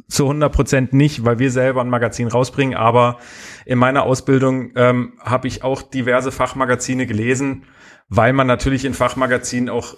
zu 0.08 0.24
100 0.24 0.52
Prozent 0.52 0.92
nicht, 0.92 1.24
weil 1.24 1.38
wir 1.38 1.50
selber 1.50 1.80
ein 1.80 1.88
Magazin 1.88 2.28
rausbringen, 2.28 2.76
aber 2.76 3.18
in 3.64 3.78
meiner 3.78 4.04
Ausbildung 4.04 4.72
ähm, 4.76 5.14
habe 5.20 5.48
ich 5.48 5.64
auch 5.64 5.82
diverse 5.82 6.32
Fachmagazine 6.32 7.06
gelesen, 7.06 7.64
weil 8.08 8.32
man 8.32 8.46
natürlich 8.46 8.84
in 8.84 8.94
Fachmagazinen 8.94 9.68
auch 9.68 9.96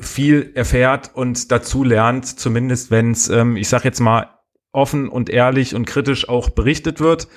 viel 0.00 0.52
erfährt 0.54 1.10
und 1.14 1.50
dazu 1.50 1.84
lernt, 1.84 2.26
zumindest 2.26 2.90
wenn 2.90 3.12
es, 3.12 3.28
ähm, 3.28 3.56
ich 3.56 3.68
sage 3.68 3.84
jetzt 3.84 4.00
mal, 4.00 4.28
offen 4.72 5.08
und 5.08 5.28
ehrlich 5.28 5.74
und 5.74 5.86
kritisch 5.86 6.28
auch 6.28 6.50
berichtet 6.50 7.00
wird. 7.00 7.28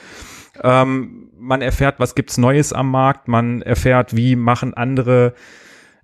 Ähm, 0.63 1.31
man 1.37 1.61
erfährt, 1.61 1.99
was 1.99 2.15
gibt's 2.15 2.37
Neues 2.37 2.71
am 2.71 2.89
Markt, 2.89 3.27
man 3.27 3.61
erfährt, 3.61 4.15
wie 4.15 4.35
machen 4.35 4.73
andere 4.73 5.33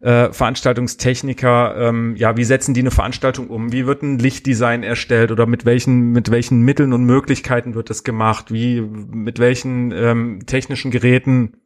äh, 0.02 0.34
Veranstaltungstechniker, 0.34 1.76
ähm, 1.78 2.16
ja, 2.16 2.36
wie 2.36 2.44
setzen 2.44 2.74
die 2.74 2.80
eine 2.80 2.92
Veranstaltung 2.92 3.48
um? 3.50 3.72
Wie 3.72 3.86
wird 3.86 4.02
ein 4.02 4.18
Lichtdesign 4.18 4.84
erstellt 4.84 5.32
oder 5.32 5.46
mit 5.46 5.64
welchen, 5.66 6.12
mit 6.12 6.32
welchen 6.32 6.62
Mitteln 6.62 6.92
und 6.94 7.06
Möglichkeiten 7.06 7.76
wird 7.76 7.90
das 7.90 8.04
gemacht? 8.04 8.52
Wie, 8.52 8.82
mit 8.82 9.38
welchen 9.40 9.92
ähm, 9.92 10.46
technischen 10.48 10.90
Geräten 10.90 11.58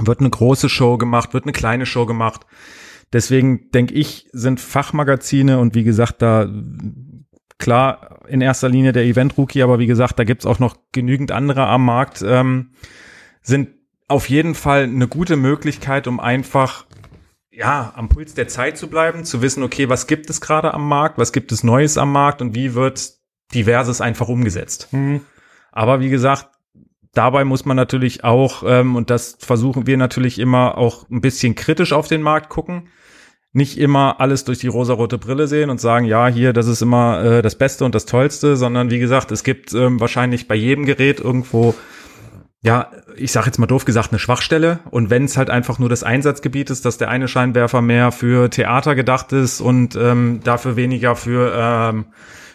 wird 0.00 0.20
eine 0.20 0.30
große 0.30 0.68
Show 0.68 0.98
gemacht, 0.98 1.32
wird 1.32 1.44
eine 1.44 1.52
kleine 1.52 1.86
Show 1.86 2.06
gemacht? 2.06 2.44
Deswegen 3.12 3.70
denke 3.70 3.94
ich, 3.94 4.28
sind 4.32 4.60
Fachmagazine 4.60 5.58
und 5.58 5.74
wie 5.74 5.84
gesagt, 5.84 6.22
da 6.22 6.48
klar 7.58 8.20
in 8.26 8.40
erster 8.40 8.68
Linie 8.68 8.92
der 8.92 9.04
Event 9.04 9.38
Rookie, 9.38 9.62
aber 9.62 9.78
wie 9.78 9.86
gesagt, 9.86 10.18
da 10.18 10.24
gibt's 10.24 10.46
auch 10.46 10.58
noch 10.58 10.76
genügend 10.92 11.30
andere 11.30 11.66
am 11.66 11.84
Markt, 11.84 12.22
ähm, 12.26 12.70
sind 13.42 13.70
auf 14.08 14.28
jeden 14.28 14.56
Fall 14.56 14.84
eine 14.84 15.06
gute 15.06 15.36
Möglichkeit, 15.36 16.08
um 16.08 16.18
einfach 16.18 16.86
ja, 17.60 17.92
am 17.94 18.08
Puls 18.08 18.32
der 18.32 18.48
Zeit 18.48 18.78
zu 18.78 18.88
bleiben, 18.88 19.24
zu 19.24 19.42
wissen, 19.42 19.62
okay, 19.62 19.90
was 19.90 20.06
gibt 20.06 20.30
es 20.30 20.40
gerade 20.40 20.72
am 20.72 20.88
Markt, 20.88 21.18
was 21.18 21.30
gibt 21.30 21.52
es 21.52 21.62
Neues 21.62 21.98
am 21.98 22.10
Markt 22.10 22.40
und 22.40 22.54
wie 22.54 22.74
wird 22.74 23.12
diverses 23.54 24.00
einfach 24.00 24.28
umgesetzt. 24.28 24.88
Mhm. 24.92 25.20
Aber 25.70 26.00
wie 26.00 26.08
gesagt, 26.08 26.48
dabei 27.12 27.44
muss 27.44 27.66
man 27.66 27.76
natürlich 27.76 28.24
auch, 28.24 28.62
ähm, 28.66 28.96
und 28.96 29.10
das 29.10 29.36
versuchen 29.40 29.86
wir 29.86 29.98
natürlich 29.98 30.38
immer 30.38 30.78
auch 30.78 31.06
ein 31.10 31.20
bisschen 31.20 31.54
kritisch 31.54 31.92
auf 31.92 32.08
den 32.08 32.22
Markt 32.22 32.48
gucken, 32.48 32.88
nicht 33.52 33.76
immer 33.76 34.20
alles 34.20 34.44
durch 34.44 34.60
die 34.60 34.68
rosarote 34.68 35.18
Brille 35.18 35.46
sehen 35.46 35.68
und 35.68 35.82
sagen, 35.82 36.06
ja, 36.06 36.28
hier, 36.28 36.54
das 36.54 36.66
ist 36.66 36.80
immer 36.80 37.22
äh, 37.22 37.42
das 37.42 37.58
Beste 37.58 37.84
und 37.84 37.94
das 37.94 38.06
Tollste, 38.06 38.56
sondern 38.56 38.90
wie 38.90 39.00
gesagt, 39.00 39.32
es 39.32 39.44
gibt 39.44 39.74
ähm, 39.74 40.00
wahrscheinlich 40.00 40.48
bei 40.48 40.54
jedem 40.54 40.86
Gerät 40.86 41.20
irgendwo 41.20 41.74
ja, 42.62 42.90
ich 43.16 43.32
sage 43.32 43.46
jetzt 43.46 43.58
mal 43.58 43.66
doof 43.66 43.86
gesagt, 43.86 44.10
eine 44.10 44.18
Schwachstelle. 44.18 44.80
Und 44.90 45.08
wenn 45.08 45.24
es 45.24 45.36
halt 45.36 45.48
einfach 45.48 45.78
nur 45.78 45.88
das 45.88 46.02
Einsatzgebiet 46.02 46.68
ist, 46.70 46.84
dass 46.84 46.98
der 46.98 47.08
eine 47.08 47.26
Scheinwerfer 47.26 47.80
mehr 47.80 48.12
für 48.12 48.50
Theater 48.50 48.94
gedacht 48.94 49.32
ist 49.32 49.60
und 49.60 49.96
ähm, 49.96 50.40
dafür 50.44 50.76
weniger 50.76 51.16
für, 51.16 51.54
ähm, 51.56 52.06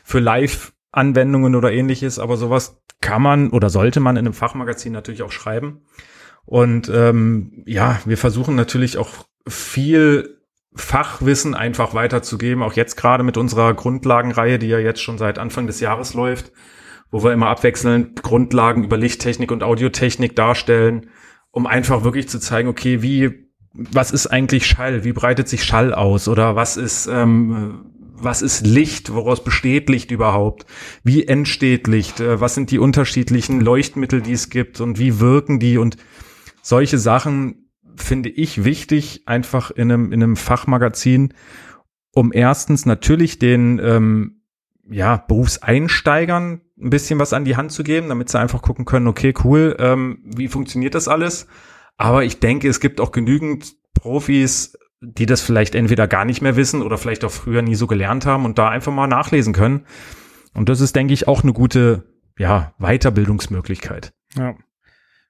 für 0.03 0.19
Live-Anwendungen 0.19 1.55
oder 1.55 1.71
ähnliches, 1.71 2.19
aber 2.19 2.37
sowas 2.37 2.81
kann 3.01 3.21
man 3.21 3.49
oder 3.49 3.69
sollte 3.69 3.99
man 3.99 4.15
in 4.15 4.25
einem 4.25 4.33
Fachmagazin 4.33 4.93
natürlich 4.93 5.23
auch 5.23 5.31
schreiben. 5.31 5.81
Und 6.45 6.87
ähm, 6.93 7.63
ja, 7.65 7.99
wir 8.05 8.19
versuchen 8.19 8.55
natürlich 8.55 8.99
auch 8.99 9.09
viel 9.47 10.39
Fachwissen 10.75 11.55
einfach 11.55 11.95
weiterzugeben, 11.95 12.61
auch 12.61 12.73
jetzt 12.73 12.95
gerade 12.95 13.23
mit 13.23 13.37
unserer 13.37 13.73
Grundlagenreihe, 13.73 14.59
die 14.59 14.67
ja 14.67 14.77
jetzt 14.77 15.01
schon 15.01 15.17
seit 15.17 15.39
Anfang 15.39 15.65
des 15.65 15.79
Jahres 15.79 16.13
läuft 16.13 16.51
wo 17.15 17.23
wir 17.23 17.31
immer 17.31 17.47
abwechselnd 17.47 18.23
Grundlagen 18.23 18.83
über 18.83 18.97
Lichttechnik 18.97 19.49
und 19.49 19.63
Audiotechnik 19.63 20.35
darstellen, 20.35 21.07
um 21.49 21.65
einfach 21.65 22.03
wirklich 22.03 22.27
zu 22.27 22.41
zeigen, 22.41 22.67
okay, 22.67 23.01
wie, 23.01 23.47
was 23.71 24.11
ist 24.11 24.27
eigentlich 24.27 24.67
Schall? 24.67 25.05
Wie 25.05 25.13
breitet 25.13 25.47
sich 25.47 25.63
Schall 25.63 25.93
aus? 25.93 26.27
Oder 26.27 26.57
was 26.57 26.75
ist, 26.75 27.07
ähm, 27.07 27.85
was 28.11 28.41
ist 28.41 28.67
Licht? 28.67 29.13
Woraus 29.13 29.45
besteht 29.45 29.89
Licht 29.89 30.11
überhaupt? 30.11 30.65
Wie 31.05 31.25
entsteht 31.25 31.87
Licht? 31.87 32.19
Äh, 32.19 32.41
was 32.41 32.53
sind 32.53 32.69
die 32.69 32.79
unterschiedlichen 32.79 33.61
Leuchtmittel, 33.61 34.21
die 34.21 34.33
es 34.33 34.49
gibt 34.49 34.81
und 34.81 34.99
wie 34.99 35.21
wirken 35.21 35.57
die? 35.61 35.77
Und 35.77 35.95
solche 36.61 36.97
Sachen 36.97 37.69
finde 37.95 38.27
ich 38.27 38.65
wichtig, 38.65 39.21
einfach 39.25 39.71
in 39.71 39.89
einem, 39.89 40.11
in 40.11 40.21
einem 40.21 40.35
Fachmagazin, 40.35 41.33
um 42.11 42.33
erstens 42.33 42.85
natürlich 42.85 43.39
den 43.39 43.79
ähm, 43.81 44.34
ja, 44.89 45.17
Berufseinsteigern 45.17 46.61
ein 46.79 46.89
bisschen 46.89 47.19
was 47.19 47.33
an 47.33 47.45
die 47.45 47.55
Hand 47.55 47.71
zu 47.71 47.83
geben, 47.83 48.09
damit 48.09 48.29
sie 48.29 48.39
einfach 48.39 48.61
gucken 48.61 48.85
können, 48.85 49.07
okay, 49.07 49.33
cool, 49.43 49.75
ähm, 49.79 50.19
wie 50.23 50.47
funktioniert 50.47 50.95
das 50.95 51.07
alles? 51.07 51.47
Aber 51.97 52.23
ich 52.23 52.39
denke, 52.39 52.67
es 52.67 52.79
gibt 52.79 52.99
auch 52.99 53.11
genügend 53.11 53.73
Profis, 53.93 54.77
die 55.01 55.25
das 55.25 55.41
vielleicht 55.41 55.75
entweder 55.75 56.07
gar 56.07 56.25
nicht 56.25 56.41
mehr 56.41 56.55
wissen 56.55 56.81
oder 56.81 56.97
vielleicht 56.97 57.23
auch 57.23 57.31
früher 57.31 57.61
nie 57.61 57.75
so 57.75 57.87
gelernt 57.87 58.25
haben 58.25 58.45
und 58.45 58.57
da 58.57 58.69
einfach 58.69 58.91
mal 58.91 59.07
nachlesen 59.07 59.53
können. 59.53 59.85
Und 60.53 60.69
das 60.69 60.81
ist, 60.81 60.95
denke 60.95 61.13
ich, 61.13 61.27
auch 61.27 61.43
eine 61.43 61.53
gute, 61.53 62.03
ja, 62.37 62.73
Weiterbildungsmöglichkeit. 62.79 64.13
Ja. 64.35 64.55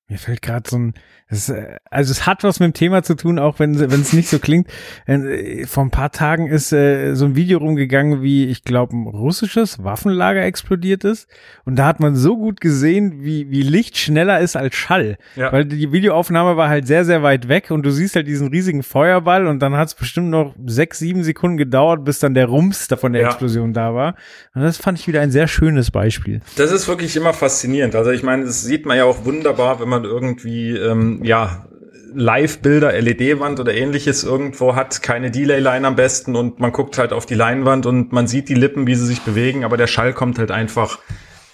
Mir 0.07 0.19
fällt 0.19 0.43
gerade 0.43 0.69
so 0.69 0.77
ein, 0.77 0.93
es, 1.27 1.49
äh, 1.49 1.77
also 1.89 2.11
es 2.11 2.27
hat 2.27 2.43
was 2.43 2.59
mit 2.59 2.67
dem 2.67 2.73
Thema 2.73 3.01
zu 3.01 3.15
tun, 3.15 3.39
auch 3.39 3.57
wenn 3.57 3.79
wenn 3.79 4.01
es 4.01 4.13
nicht 4.13 4.29
so 4.29 4.37
klingt. 4.37 4.67
Äh, 5.07 5.65
vor 5.65 5.83
ein 5.83 5.89
paar 5.89 6.11
Tagen 6.11 6.47
ist 6.47 6.71
äh, 6.71 7.15
so 7.15 7.25
ein 7.25 7.35
Video 7.35 7.57
rumgegangen, 7.57 8.21
wie 8.21 8.45
ich 8.45 8.63
glaube 8.63 8.95
ein 8.95 9.07
russisches 9.07 9.83
Waffenlager 9.83 10.43
explodiert 10.43 11.03
ist, 11.03 11.27
und 11.63 11.77
da 11.77 11.87
hat 11.87 11.99
man 11.99 12.15
so 12.15 12.37
gut 12.37 12.61
gesehen, 12.61 13.23
wie 13.23 13.49
wie 13.49 13.63
Licht 13.63 13.97
schneller 13.97 14.39
ist 14.39 14.55
als 14.55 14.75
Schall, 14.75 15.17
ja. 15.35 15.51
weil 15.51 15.65
die 15.65 15.91
Videoaufnahme 15.91 16.55
war 16.55 16.69
halt 16.69 16.85
sehr 16.85 17.03
sehr 17.03 17.23
weit 17.23 17.47
weg 17.47 17.71
und 17.71 17.83
du 17.83 17.89
siehst 17.89 18.15
halt 18.15 18.27
diesen 18.27 18.49
riesigen 18.49 18.83
Feuerball 18.83 19.47
und 19.47 19.59
dann 19.59 19.75
hat 19.75 19.87
es 19.87 19.95
bestimmt 19.95 20.29
noch 20.29 20.53
sechs 20.67 20.99
sieben 20.99 21.23
Sekunden 21.23 21.57
gedauert, 21.57 22.05
bis 22.05 22.19
dann 22.19 22.35
der 22.35 22.45
Rums 22.45 22.87
davon 22.87 23.13
der 23.13 23.23
ja. 23.23 23.27
Explosion 23.29 23.73
da 23.73 23.95
war. 23.95 24.13
Und 24.53 24.61
das 24.61 24.77
fand 24.77 24.99
ich 24.99 25.07
wieder 25.07 25.21
ein 25.21 25.31
sehr 25.31 25.47
schönes 25.47 25.89
Beispiel. 25.89 26.41
Das 26.57 26.71
ist 26.71 26.87
wirklich 26.87 27.15
immer 27.15 27.33
faszinierend. 27.33 27.95
Also 27.95 28.11
ich 28.11 28.21
meine, 28.21 28.45
das 28.45 28.61
sieht 28.61 28.85
man 28.85 28.97
ja 28.97 29.05
auch 29.05 29.25
wunderbar, 29.25 29.79
wenn 29.79 29.89
man 29.89 29.94
irgendwie 30.03 30.71
ähm, 30.71 31.23
ja 31.23 31.67
Live-Bilder, 32.15 32.93
LED-Wand 32.99 33.59
oder 33.59 33.73
ähnliches 33.73 34.23
irgendwo 34.23 34.75
hat, 34.75 35.03
keine 35.03 35.31
Delay-Line 35.31 35.85
am 35.85 35.95
besten 35.95 36.35
und 36.35 36.59
man 36.59 36.71
guckt 36.71 36.97
halt 36.97 37.11
auf 37.11 37.25
die 37.25 37.35
Leinwand 37.35 37.85
und 37.85 38.13
man 38.13 38.27
sieht 38.27 38.47
die 38.49 38.55
Lippen, 38.55 38.87
wie 38.87 38.95
sie 38.95 39.05
sich 39.05 39.21
bewegen, 39.21 39.65
aber 39.65 39.77
der 39.77 39.87
Schall 39.87 40.13
kommt 40.13 40.39
halt 40.39 40.51
einfach 40.51 40.99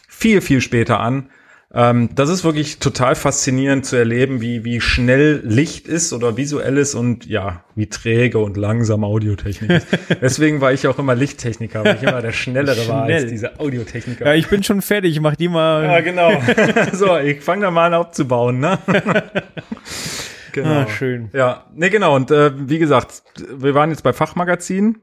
viel, 0.08 0.40
viel 0.42 0.62
später 0.62 1.00
an. 1.00 1.30
Ähm, 1.74 2.10
das 2.16 2.30
ist 2.30 2.44
wirklich 2.44 2.80
total 2.80 3.16
faszinierend 3.16 3.86
zu 3.86 3.96
erleben, 3.96 4.42
wie, 4.42 4.66
wie 4.66 4.82
schnell 4.82 5.42
Licht 5.46 5.88
ist 5.88 6.12
oder 6.12 6.36
visuelles 6.36 6.96
und 6.96 7.26
ja, 7.26 7.64
wie 7.76 7.88
träge 7.88 8.40
und 8.40 8.58
langsam 8.58 9.06
Audiotechnik 9.06 9.70
ist. 9.70 9.88
Deswegen 10.22 10.60
war 10.60 10.74
ich 10.74 10.86
auch 10.88 11.00
immer 11.00 11.16
Lichttechniker, 11.16 11.86
weil 11.86 11.96
ich 11.96 12.04
immer 12.04 12.22
der 12.22 12.34
Schnellere 12.34 12.88
war 12.90 13.04
als 13.04 13.28
diese 13.28 13.60
Audiotechniker. 13.60 14.26
Ja, 14.26 14.34
ich 14.34 14.50
bin 14.50 14.64
schon 14.64 14.82
fertig, 14.82 15.14
ich 15.14 15.22
mach 15.22 15.38
die 15.38 15.48
mal. 15.48 15.86
Ja, 15.86 16.02
genau. 16.02 16.32
so, 16.92 17.18
ich 17.18 17.42
fange 17.42 17.62
da 17.62 17.72
mal 17.72 17.88
an 17.88 17.94
abzubauen, 17.94 18.60
ne? 18.60 18.78
genau. 20.52 20.70
Ah, 20.70 20.88
schön. 20.88 21.30
Ja, 21.32 21.68
nee, 21.74 21.90
genau. 21.90 22.18
Und 22.18 22.32
äh, 22.32 22.52
wie 22.68 22.80
gesagt, 22.80 23.24
wir 23.50 23.74
waren 23.76 23.92
jetzt 23.92 24.04
bei 24.04 24.12
Fachmagazin. 24.12 24.98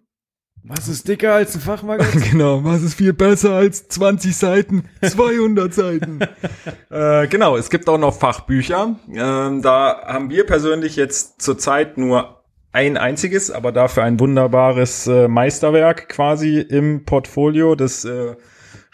Was 0.64 0.88
ist 0.88 1.08
dicker 1.08 1.34
als 1.34 1.54
ein 1.54 1.60
Fachmagazin? 1.60 2.20
genau, 2.30 2.62
was 2.64 2.82
ist 2.82 2.94
viel 2.94 3.12
besser 3.12 3.52
als 3.52 3.88
20 3.88 4.36
Seiten, 4.36 4.84
200 5.02 5.72
Seiten. 5.72 6.20
äh, 6.90 7.26
genau, 7.28 7.56
es 7.56 7.70
gibt 7.70 7.88
auch 7.88 7.98
noch 7.98 8.18
Fachbücher. 8.18 8.96
Ähm, 9.12 9.62
da 9.62 10.02
haben 10.06 10.30
wir 10.30 10.44
persönlich 10.44 10.96
jetzt 10.96 11.40
zurzeit 11.40 11.96
nur 11.96 12.42
ein 12.72 12.96
einziges, 12.96 13.50
aber 13.50 13.72
dafür 13.72 14.04
ein 14.04 14.20
wunderbares 14.20 15.06
äh, 15.06 15.26
Meisterwerk 15.26 16.08
quasi 16.08 16.60
im 16.60 17.04
Portfolio. 17.04 17.74
Das 17.74 18.04
äh, 18.04 18.36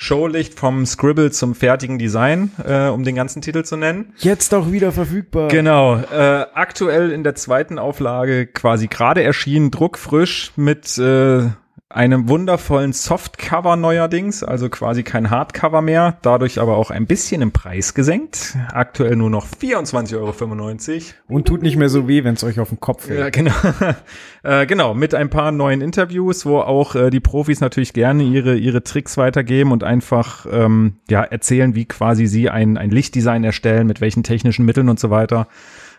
Showlicht 0.05 0.59
vom 0.59 0.85
Scribble 0.85 1.31
zum 1.31 1.55
fertigen 1.55 1.99
Design, 1.99 2.53
äh, 2.63 2.89
um 2.89 3.05
den 3.05 3.15
ganzen 3.15 3.41
Titel 3.41 3.65
zu 3.65 3.79
nennen. 3.79 4.13
Jetzt 4.19 4.53
auch 4.55 4.71
wieder 4.71 4.93
verfügbar. 4.93 5.49
Genau, 5.49 5.97
äh, 5.97 6.45
aktuell 6.53 7.11
in 7.11 7.25
der 7.25 7.35
zweiten 7.37 7.79
Auflage 7.79 8.47
quasi 8.47 8.89
gerade 8.89 9.23
erschienen, 9.23 9.71
druckfrisch 9.71 10.53
mit 10.57 10.99
äh, 10.99 11.49
einem 11.95 12.29
wundervollen 12.29 12.93
Softcover 12.93 13.77
neuerdings, 13.77 14.43
also 14.43 14.69
quasi 14.69 15.05
kein 15.05 15.31
Hardcover 15.31 15.81
mehr, 15.81 16.19
dadurch 16.23 16.61
aber 16.61 16.77
auch 16.77 16.91
ein 16.91 17.07
bisschen 17.07 17.41
im 17.41 17.53
Preis 17.53 17.95
gesenkt. 17.95 18.57
Aktuell 18.73 19.15
nur 19.15 19.31
noch 19.31 19.47
24,95 19.47 20.17
Euro. 20.17 21.05
Und 21.29 21.47
tut 21.47 21.63
nicht 21.63 21.77
mehr 21.77 21.89
so 21.89 22.09
weh, 22.09 22.25
wenn 22.25 22.35
es 22.35 22.43
euch 22.43 22.59
auf 22.59 22.71
den 22.71 22.81
Kopf 22.81 23.07
fällt. 23.07 23.21
Ja, 23.21 23.31
genau. 23.31 23.55
äh, 24.43 24.67
genau, 24.67 24.95
mit 24.95 25.15
ein 25.15 25.31
paar 25.31 25.53
neuen 25.53 25.81
Interviews, 25.81 26.45
wo 26.45 26.59
auch 26.59 26.97
äh, 26.97 27.11
die 27.11 27.21
Profis 27.21 27.61
natürlich 27.61 27.93
gerne 27.93 28.25
ihre, 28.25 28.57
ihre 28.57 28.83
Tricks 28.83 29.17
weitergeben 29.17 29.71
und 29.71 29.85
einfach 29.85 30.47
ähm, 30.51 30.97
ja, 31.09 31.23
erzählen, 31.23 31.77
wie 31.77 31.85
quasi 31.85 32.27
sie 32.27 32.51
ein, 32.51 32.77
ein 32.77 32.91
Lichtdesign 32.91 33.45
erstellen, 33.45 33.87
mit 33.87 34.01
welchen 34.01 34.25
technischen 34.25 34.65
Mitteln 34.65 34.89
und 34.89 34.99
so 34.99 35.11
weiter. 35.11 35.47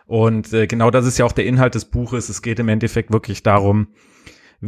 Und 0.08 0.52
äh, 0.52 0.68
genau 0.68 0.92
das 0.92 1.06
ist 1.06 1.18
ja 1.18 1.26
auch 1.26 1.32
der 1.32 1.46
Inhalt 1.46 1.74
des 1.74 1.86
Buches. 1.86 2.28
Es 2.28 2.42
geht 2.42 2.60
im 2.60 2.68
Endeffekt 2.68 3.14
wirklich 3.14 3.44
darum, 3.44 3.88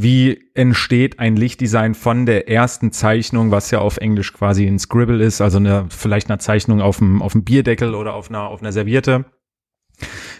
wie 0.01 0.49
entsteht 0.53 1.19
ein 1.19 1.36
Lichtdesign 1.36 1.95
von 1.95 2.25
der 2.25 2.49
ersten 2.49 2.91
Zeichnung, 2.91 3.51
was 3.51 3.71
ja 3.71 3.79
auf 3.79 3.97
Englisch 3.97 4.33
quasi 4.33 4.65
ein 4.65 4.79
Scribble 4.79 5.23
ist, 5.23 5.41
also 5.41 5.57
eine, 5.57 5.86
vielleicht 5.89 6.29
eine 6.29 6.38
Zeichnung 6.39 6.81
auf 6.81 6.97
dem, 6.97 7.21
auf 7.21 7.31
dem 7.31 7.43
Bierdeckel 7.43 7.95
oder 7.95 8.13
auf 8.13 8.29
einer, 8.29 8.47
auf 8.47 8.62
einer 8.62 8.71
Serviette. 8.71 9.25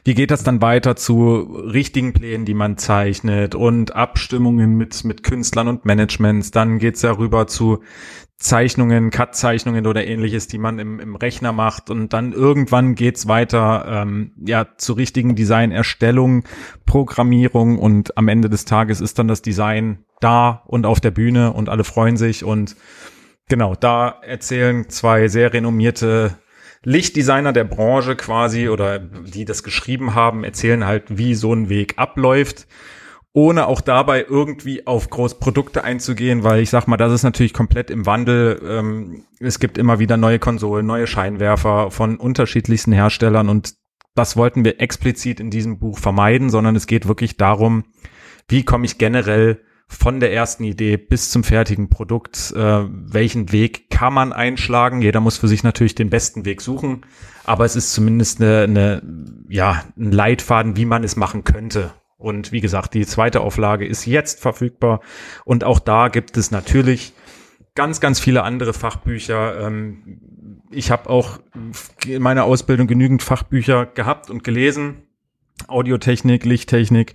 Wie 0.03 0.13
geht 0.13 0.31
das 0.31 0.43
dann 0.43 0.61
weiter 0.61 0.95
zu 0.95 1.39
richtigen 1.39 2.13
Plänen, 2.13 2.45
die 2.45 2.53
man 2.53 2.77
zeichnet 2.77 3.55
und 3.55 3.95
Abstimmungen 3.95 4.77
mit, 4.77 5.03
mit 5.03 5.23
Künstlern 5.23 5.67
und 5.67 5.85
Managements? 5.85 6.51
Dann 6.51 6.79
geht's 6.79 7.01
ja 7.01 7.11
rüber 7.11 7.47
zu 7.47 7.81
Zeichnungen, 8.37 9.09
Cut-Zeichnungen 9.09 9.87
oder 9.87 10.05
ähnliches, 10.05 10.47
die 10.47 10.59
man 10.59 10.77
im, 10.77 10.99
im 10.99 11.15
Rechner 11.15 11.51
macht. 11.51 11.89
Und 11.89 12.13
dann 12.13 12.33
irgendwann 12.33 12.93
geht's 12.93 13.27
weiter 13.27 13.85
ähm, 13.87 14.31
ja 14.37 14.67
zu 14.77 14.93
richtigen 14.93 15.35
Designerstellung, 15.35 16.43
Programmierung 16.85 17.79
und 17.79 18.15
am 18.15 18.27
Ende 18.27 18.49
des 18.49 18.65
Tages 18.65 19.01
ist 19.01 19.17
dann 19.17 19.27
das 19.27 19.41
Design 19.41 20.05
da 20.19 20.63
und 20.67 20.85
auf 20.85 20.99
der 20.99 21.11
Bühne 21.11 21.51
und 21.53 21.67
alle 21.67 21.83
freuen 21.83 22.15
sich. 22.15 22.43
Und 22.43 22.75
genau, 23.49 23.73
da 23.73 24.19
erzählen 24.21 24.87
zwei 24.87 25.27
sehr 25.27 25.51
renommierte 25.51 26.37
Lichtdesigner 26.83 27.53
der 27.53 27.63
Branche 27.63 28.15
quasi 28.15 28.69
oder 28.69 28.99
die 28.99 29.45
das 29.45 29.63
geschrieben 29.63 30.15
haben, 30.15 30.43
erzählen 30.43 30.85
halt, 30.85 31.17
wie 31.17 31.35
so 31.35 31.53
ein 31.53 31.69
Weg 31.69 31.93
abläuft 31.97 32.67
ohne 33.37 33.67
auch 33.67 33.81
dabei 33.81 34.25
irgendwie 34.27 34.87
auf 34.87 35.11
Großprodukte 35.11 35.83
einzugehen, 35.83 36.43
weil 36.43 36.59
ich 36.59 36.71
sag 36.71 36.87
mal, 36.87 36.97
das 36.97 37.13
ist 37.13 37.21
natürlich 37.21 37.53
komplett 37.53 37.91
im 37.91 38.07
Wandel. 38.07 38.59
Ähm, 38.67 39.25
es 39.39 39.59
gibt 39.59 39.77
immer 39.77 39.99
wieder 39.99 40.17
neue 40.17 40.39
Konsolen, 40.39 40.87
neue 40.87 41.05
Scheinwerfer 41.05 41.91
von 41.91 42.17
unterschiedlichsten 42.17 42.93
Herstellern 42.93 43.47
und 43.47 43.75
das 44.15 44.37
wollten 44.37 44.65
wir 44.65 44.81
explizit 44.81 45.39
in 45.39 45.51
diesem 45.51 45.77
Buch 45.77 45.99
vermeiden, 45.99 46.49
sondern 46.49 46.75
es 46.75 46.87
geht 46.87 47.07
wirklich 47.07 47.37
darum, 47.37 47.83
wie 48.47 48.65
komme 48.65 48.87
ich 48.87 48.97
generell 48.97 49.61
von 49.88 50.19
der 50.19 50.34
ersten 50.34 50.63
Idee 50.63 50.97
bis 50.97 51.32
zum 51.32 51.43
fertigen 51.43 51.89
Produkt, 51.89 52.54
äh, 52.56 52.84
welchen 52.89 53.52
Weg 53.52 53.89
kann 53.89 54.13
man 54.13 54.34
einschlagen? 54.34 55.02
Jeder 55.02 55.21
muss 55.21 55.38
für 55.38 55.47
sich 55.47 55.63
natürlich 55.63 55.95
den 55.95 56.10
besten 56.10 56.43
Weg 56.43 56.62
suchen, 56.62 57.06
aber 57.45 57.63
es 57.63 57.76
ist 57.76 57.93
zumindest 57.93 58.41
eine, 58.41 58.63
eine 58.63 59.02
ja, 59.47 59.84
ein 59.97 60.12
Leitfaden, 60.12 60.76
wie 60.76 60.86
man 60.86 61.04
es 61.04 61.15
machen 61.15 61.45
könnte. 61.45 61.93
Und 62.17 62.52
wie 62.52 62.62
gesagt, 62.62 62.95
die 62.95 63.06
zweite 63.06 63.41
Auflage 63.41 63.86
ist 63.86 64.06
jetzt 64.06 64.41
verfügbar. 64.41 65.02
Und 65.45 65.63
auch 65.63 65.80
da 65.80 66.10
gibt 66.10 66.36
es 66.36 66.52
natürlich 66.52 67.13
ganz, 67.76 68.02
ganz 68.02 68.19
viele 68.19 68.43
andere 68.43 68.73
Fachbücher. 68.73 69.67
Ähm, 69.67 70.19
ich 70.71 70.91
habe 70.91 71.10
auch 71.10 71.39
in 72.06 72.21
meiner 72.21 72.43
Ausbildung 72.43 72.88
genügend 72.88 73.23
Fachbücher 73.23 73.86
gehabt 73.86 74.30
und 74.30 74.43
gelesen. 74.43 75.04
Audiotechnik, 75.67 76.43
Lichttechnik. 76.43 77.13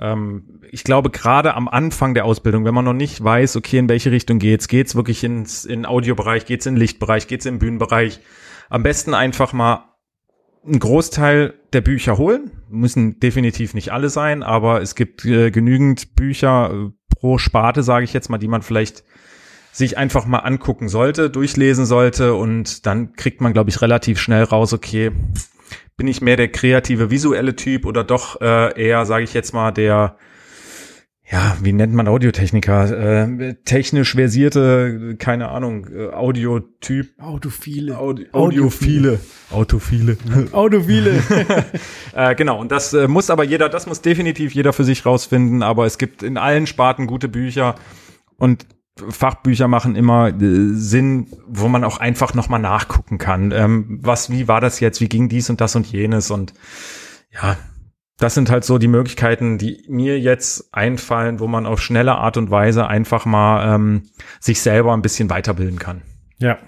Ähm, 0.00 0.60
ich 0.70 0.82
glaube, 0.82 1.10
gerade 1.10 1.54
am 1.54 1.68
Anfang 1.68 2.14
der 2.14 2.24
Ausbildung, 2.24 2.64
wenn 2.64 2.74
man 2.74 2.84
noch 2.84 2.94
nicht 2.94 3.22
weiß, 3.22 3.56
okay, 3.56 3.78
in 3.78 3.88
welche 3.88 4.10
Richtung 4.10 4.38
geht's, 4.38 4.66
geht's 4.66 4.96
wirklich 4.96 5.22
ins 5.22 5.64
in 5.64 5.84
Audiobereich, 5.84 6.46
geht's 6.46 6.66
in 6.66 6.76
Lichtbereich, 6.76 7.26
geht's 7.28 7.46
im 7.46 7.58
Bühnenbereich, 7.58 8.20
am 8.70 8.82
besten 8.82 9.14
einfach 9.14 9.52
mal 9.52 9.90
einen 10.64 10.78
Großteil 10.78 11.54
der 11.72 11.80
Bücher 11.80 12.18
holen. 12.18 12.50
Müssen 12.68 13.20
definitiv 13.20 13.74
nicht 13.74 13.92
alle 13.92 14.08
sein, 14.08 14.42
aber 14.42 14.80
es 14.80 14.94
gibt 14.94 15.24
äh, 15.24 15.50
genügend 15.50 16.14
Bücher 16.14 16.70
äh, 16.72 16.90
pro 17.18 17.38
Sparte, 17.38 17.82
sage 17.82 18.04
ich 18.04 18.12
jetzt 18.12 18.30
mal, 18.30 18.38
die 18.38 18.48
man 18.48 18.62
vielleicht 18.62 19.04
sich 19.72 19.98
einfach 19.98 20.26
mal 20.26 20.38
angucken 20.38 20.88
sollte, 20.88 21.30
durchlesen 21.30 21.86
sollte 21.86 22.34
und 22.34 22.86
dann 22.86 23.12
kriegt 23.12 23.40
man, 23.40 23.52
glaube 23.52 23.70
ich, 23.70 23.80
relativ 23.80 24.18
schnell 24.18 24.42
raus, 24.42 24.72
okay, 24.72 25.12
bin 26.00 26.08
ich 26.08 26.22
mehr 26.22 26.38
der 26.38 26.48
kreative 26.48 27.10
visuelle 27.10 27.54
Typ 27.54 27.84
oder 27.84 28.04
doch 28.04 28.40
äh, 28.40 28.72
eher, 28.82 29.04
sage 29.04 29.22
ich 29.22 29.34
jetzt 29.34 29.52
mal, 29.52 29.70
der 29.70 30.16
ja, 31.30 31.58
wie 31.60 31.74
nennt 31.74 31.92
man 31.92 32.08
Audiotechniker? 32.08 33.26
Äh, 33.28 33.56
technisch 33.66 34.14
versierte, 34.14 35.16
keine 35.18 35.50
Ahnung, 35.50 35.88
äh, 35.94 36.08
Audiotyp. 36.08 37.10
Autophile. 37.20 37.98
Audi 37.98 38.28
Audiophile. 38.32 39.20
Autophile. 39.50 40.16
Autophile. 40.52 41.22
äh, 42.14 42.34
genau, 42.34 42.58
und 42.58 42.72
das 42.72 42.94
äh, 42.94 43.06
muss 43.06 43.28
aber 43.28 43.44
jeder, 43.44 43.68
das 43.68 43.86
muss 43.86 44.00
definitiv 44.00 44.54
jeder 44.54 44.72
für 44.72 44.84
sich 44.84 45.04
rausfinden, 45.04 45.62
aber 45.62 45.84
es 45.84 45.98
gibt 45.98 46.22
in 46.22 46.38
allen 46.38 46.66
Sparten 46.66 47.08
gute 47.08 47.28
Bücher 47.28 47.74
und 48.38 48.64
Fachbücher 49.08 49.68
machen 49.68 49.96
immer 49.96 50.28
äh, 50.28 50.74
Sinn, 50.74 51.26
wo 51.46 51.68
man 51.68 51.84
auch 51.84 51.98
einfach 51.98 52.34
nochmal 52.34 52.60
nachgucken 52.60 53.18
kann. 53.18 53.52
Ähm, 53.52 53.98
was, 54.02 54.30
wie 54.30 54.48
war 54.48 54.60
das 54.60 54.80
jetzt? 54.80 55.00
Wie 55.00 55.08
ging 55.08 55.28
dies 55.28 55.50
und 55.50 55.60
das 55.60 55.76
und 55.76 55.86
jenes? 55.86 56.30
Und 56.30 56.54
ja, 57.32 57.56
das 58.18 58.34
sind 58.34 58.50
halt 58.50 58.64
so 58.64 58.78
die 58.78 58.88
Möglichkeiten, 58.88 59.58
die 59.58 59.84
mir 59.88 60.20
jetzt 60.20 60.74
einfallen, 60.74 61.40
wo 61.40 61.46
man 61.46 61.66
auf 61.66 61.80
schnelle 61.80 62.16
Art 62.16 62.36
und 62.36 62.50
Weise 62.50 62.86
einfach 62.86 63.24
mal 63.24 63.74
ähm, 63.74 64.02
sich 64.40 64.60
selber 64.60 64.92
ein 64.92 65.02
bisschen 65.02 65.30
weiterbilden 65.30 65.78
kann. 65.78 66.02
Ja. 66.38 66.58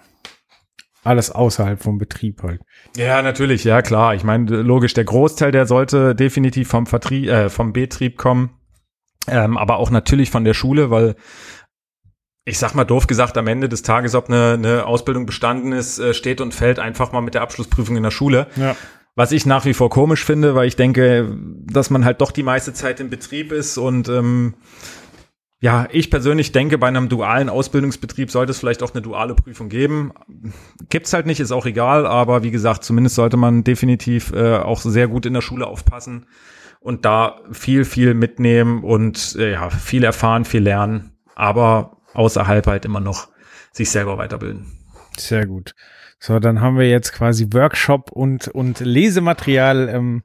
Alles 1.05 1.31
außerhalb 1.31 1.83
vom 1.83 1.99
Betrieb 1.99 2.42
halt. 2.42 2.61
Ja, 2.97 3.23
natürlich, 3.23 3.64
ja 3.64 3.83
klar. 3.83 4.14
Ich 4.14 4.23
meine, 4.23 4.62
logisch, 4.62 4.95
der 4.95 5.05
Großteil, 5.05 5.51
der 5.51 5.66
sollte 5.66 6.14
definitiv 6.14 6.68
vom 6.68 6.87
Vertrieb, 6.87 7.29
äh, 7.29 7.51
vom 7.51 7.73
Betrieb 7.73 8.16
kommen, 8.16 8.51
ähm, 9.29 9.59
aber 9.59 9.77
auch 9.77 9.90
natürlich 9.90 10.31
von 10.31 10.45
der 10.45 10.55
Schule, 10.55 10.90
weil 10.90 11.16
ich 12.45 12.59
sag 12.59 12.75
mal 12.75 12.85
doof 12.85 13.07
gesagt, 13.07 13.37
am 13.39 13.47
Ende 13.47 13.69
des 13.69 13.83
Tages, 13.83 14.15
ob 14.15 14.29
eine, 14.29 14.55
eine 14.55 14.87
Ausbildung 14.87 15.27
bestanden 15.27 15.73
ist, 15.73 15.99
äh, 15.99 16.15
steht 16.15 16.41
und 16.41 16.55
fällt 16.55 16.79
einfach 16.79 17.13
mal 17.13 17.21
mit 17.21 17.35
der 17.35 17.43
Abschlussprüfung 17.43 17.97
in 17.97 18.03
der 18.03 18.11
Schule. 18.11 18.49
Ja. 18.57 18.77
Was 19.15 19.31
ich 19.31 19.45
nach 19.45 19.65
wie 19.67 19.75
vor 19.75 19.91
komisch 19.91 20.25
finde, 20.25 20.55
weil 20.55 20.67
ich 20.67 20.77
denke, 20.77 21.37
dass 21.67 21.91
man 21.91 22.05
halt 22.05 22.21
doch 22.21 22.31
die 22.31 22.43
meiste 22.43 22.73
Zeit 22.73 22.99
im 22.99 23.11
Betrieb 23.11 23.53
ist 23.53 23.77
und 23.77 24.09
ähm, 24.09 24.55
ja, 25.61 25.87
ich 25.93 26.11
persönlich 26.11 26.51
denke, 26.51 26.77
bei 26.77 26.89
einem 26.89 27.09
dualen 27.09 27.49
Ausbildungsbetrieb 27.49 28.33
sollte 28.33 28.51
es 28.51 28.59
vielleicht 28.59 28.83
auch 28.83 28.95
eine 28.95 29.03
duale 29.03 29.37
Prüfung 29.37 29.69
geben. 29.69 30.13
Gibt's 30.88 31.13
halt 31.13 31.27
nicht, 31.27 31.38
ist 31.38 31.53
auch 31.53 31.67
egal, 31.67 32.05
aber 32.05 32.43
wie 32.43 32.51
gesagt, 32.51 32.83
zumindest 32.83 33.15
sollte 33.15 33.37
man 33.37 33.63
definitiv 33.63 34.33
äh, 34.33 34.57
auch 34.57 34.81
sehr 34.81 35.07
gut 35.07 35.25
in 35.25 35.35
der 35.35 35.40
Schule 35.40 35.69
aufpassen 35.69 36.27
und 36.81 37.05
da 37.05 37.43
viel, 37.53 37.85
viel 37.85 38.15
mitnehmen 38.15 38.83
und 38.83 39.37
äh, 39.38 39.53
ja, 39.53 39.71
viel 39.71 40.03
erfahren, 40.03 40.45
viel 40.45 40.63
lernen, 40.63 41.13
aber 41.37 41.99
außerhalb 42.15 42.67
halt 42.67 42.85
immer 42.85 43.00
noch 43.00 43.29
sich 43.73 43.90
selber 43.90 44.19
weiterbilden. 44.19 44.67
Sehr 45.17 45.46
gut. 45.46 45.75
So, 46.19 46.38
dann 46.38 46.60
haben 46.60 46.79
wir 46.79 46.88
jetzt 46.88 47.13
quasi 47.13 47.48
Workshop 47.52 48.13
und, 48.13 48.48
und 48.48 48.81
Lesematerial 48.81 49.88
ähm, 49.88 50.23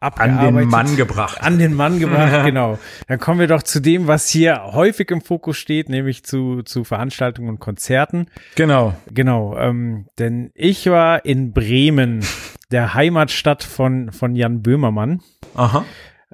abgearbeitet. 0.00 0.48
An 0.48 0.56
den 0.56 0.68
Mann 0.68 0.96
gebracht. 0.96 1.42
An 1.42 1.58
den 1.58 1.74
Mann 1.74 1.98
gebracht, 1.98 2.44
genau. 2.44 2.78
Dann 3.06 3.18
kommen 3.18 3.40
wir 3.40 3.46
doch 3.46 3.62
zu 3.62 3.80
dem, 3.80 4.06
was 4.06 4.28
hier 4.28 4.62
häufig 4.72 5.10
im 5.10 5.20
Fokus 5.20 5.56
steht, 5.56 5.88
nämlich 5.88 6.24
zu, 6.24 6.62
zu 6.62 6.84
Veranstaltungen 6.84 7.48
und 7.48 7.60
Konzerten. 7.60 8.26
Genau. 8.56 8.94
Genau, 9.10 9.56
ähm, 9.56 10.06
denn 10.18 10.50
ich 10.54 10.90
war 10.90 11.24
in 11.24 11.52
Bremen, 11.52 12.24
der 12.70 12.94
Heimatstadt 12.94 13.62
von, 13.62 14.12
von 14.12 14.34
Jan 14.34 14.62
Böhmermann. 14.62 15.20
Aha. 15.54 15.84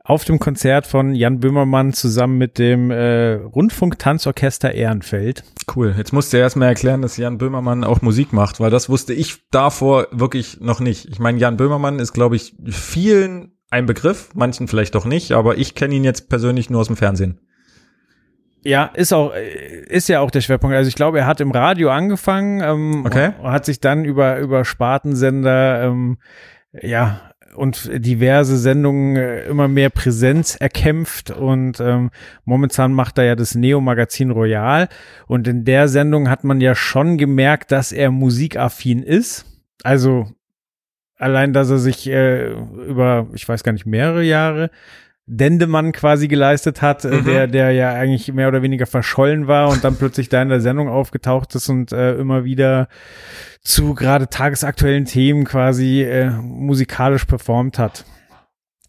Auf 0.08 0.24
dem 0.24 0.38
Konzert 0.38 0.86
von 0.86 1.14
Jan 1.14 1.38
Böhmermann 1.38 1.92
zusammen 1.92 2.38
mit 2.38 2.58
dem 2.58 2.90
äh, 2.90 3.34
Rundfunk-Tanzorchester 3.34 4.72
Ehrenfeld. 4.72 5.44
Cool. 5.76 5.94
Jetzt 5.98 6.14
musst 6.14 6.32
du 6.32 6.38
erstmal 6.38 6.68
erklären, 6.68 7.02
dass 7.02 7.18
Jan 7.18 7.36
Böhmermann 7.36 7.84
auch 7.84 8.00
Musik 8.00 8.32
macht, 8.32 8.58
weil 8.58 8.70
das 8.70 8.88
wusste 8.88 9.12
ich 9.12 9.46
davor 9.50 10.06
wirklich 10.10 10.60
noch 10.62 10.80
nicht. 10.80 11.04
Ich 11.10 11.18
meine, 11.18 11.38
Jan 11.38 11.58
Böhmermann 11.58 11.98
ist, 11.98 12.14
glaube 12.14 12.36
ich, 12.36 12.54
vielen 12.70 13.52
ein 13.68 13.84
Begriff, 13.84 14.30
manchen 14.34 14.66
vielleicht 14.66 14.94
doch 14.94 15.04
nicht, 15.04 15.32
aber 15.32 15.58
ich 15.58 15.74
kenne 15.74 15.94
ihn 15.94 16.04
jetzt 16.04 16.30
persönlich 16.30 16.70
nur 16.70 16.80
aus 16.80 16.86
dem 16.86 16.96
Fernsehen. 16.96 17.40
Ja, 18.64 18.86
ist 18.86 19.12
auch, 19.12 19.34
ist 19.88 20.08
ja 20.08 20.20
auch 20.20 20.30
der 20.30 20.40
Schwerpunkt. 20.40 20.74
Also 20.74 20.88
ich 20.88 20.94
glaube, 20.94 21.18
er 21.18 21.26
hat 21.26 21.42
im 21.42 21.50
Radio 21.50 21.90
angefangen, 21.90 22.62
ähm, 22.62 23.04
Okay. 23.04 23.32
und 23.42 23.50
hat 23.52 23.66
sich 23.66 23.78
dann 23.80 24.06
über, 24.06 24.38
über 24.38 24.64
Spartensender, 24.64 25.82
ähm, 25.82 26.16
ja, 26.72 27.27
und 27.58 27.90
diverse 27.92 28.56
Sendungen 28.56 29.16
äh, 29.16 29.44
immer 29.46 29.68
mehr 29.68 29.90
Präsenz 29.90 30.56
erkämpft 30.56 31.30
und 31.30 31.80
ähm, 31.80 32.10
momentan 32.44 32.92
macht 32.92 33.18
er 33.18 33.24
ja 33.24 33.34
das 33.34 33.54
Neo-Magazin 33.54 34.30
Royal 34.30 34.88
und 35.26 35.48
in 35.48 35.64
der 35.64 35.88
Sendung 35.88 36.30
hat 36.30 36.44
man 36.44 36.60
ja 36.60 36.74
schon 36.74 37.18
gemerkt, 37.18 37.72
dass 37.72 37.92
er 37.92 38.10
musikaffin 38.10 39.02
ist. 39.02 39.44
Also 39.82 40.26
allein, 41.16 41.52
dass 41.52 41.70
er 41.70 41.78
sich 41.78 42.08
äh, 42.08 42.52
über, 42.52 43.26
ich 43.34 43.48
weiß 43.48 43.64
gar 43.64 43.72
nicht, 43.72 43.86
mehrere 43.86 44.22
Jahre 44.22 44.70
Dendemann 45.30 45.92
quasi 45.92 46.26
geleistet 46.26 46.80
hat, 46.82 47.04
äh, 47.04 47.08
Mhm. 47.08 47.24
der, 47.24 47.46
der 47.46 47.72
ja 47.72 47.90
eigentlich 47.92 48.32
mehr 48.32 48.48
oder 48.48 48.62
weniger 48.62 48.86
verschollen 48.86 49.46
war 49.46 49.68
und 49.68 49.84
dann 49.84 49.96
plötzlich 49.96 50.28
da 50.28 50.40
in 50.42 50.48
der 50.48 50.60
Sendung 50.60 50.88
aufgetaucht 50.88 51.54
ist 51.54 51.68
und 51.68 51.92
äh, 51.92 52.14
immer 52.14 52.44
wieder 52.44 52.88
zu 53.60 53.94
gerade 53.94 54.28
tagesaktuellen 54.28 55.04
Themen 55.04 55.44
quasi 55.44 56.02
äh, 56.02 56.30
musikalisch 56.30 57.26
performt 57.26 57.78
hat. 57.78 58.04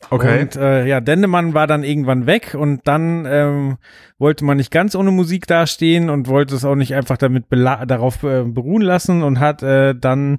Okay. 0.09 0.43
Und 0.43 0.55
äh, 0.55 0.85
ja, 0.85 1.01
Dendemann 1.01 1.53
war 1.53 1.67
dann 1.67 1.83
irgendwann 1.83 2.25
weg 2.25 2.55
und 2.57 2.87
dann 2.87 3.25
ähm, 3.29 3.77
wollte 4.17 4.45
man 4.45 4.55
nicht 4.55 4.71
ganz 4.71 4.95
ohne 4.95 5.11
Musik 5.11 5.45
dastehen 5.45 6.09
und 6.09 6.29
wollte 6.29 6.55
es 6.55 6.63
auch 6.63 6.75
nicht 6.75 6.95
einfach 6.95 7.17
damit 7.17 7.49
bela 7.49 7.85
darauf 7.85 8.23
äh, 8.23 8.43
beruhen 8.45 8.81
lassen 8.81 9.23
und 9.23 9.41
hat 9.41 9.61
äh, 9.61 9.93
dann 9.93 10.37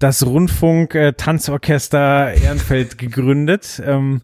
das 0.00 0.26
Rundfunk 0.26 0.96
äh, 0.96 1.12
Tanzorchester 1.12 2.32
Ehrenfeld 2.32 2.98
gegründet. 2.98 3.80
Ähm, 3.86 4.22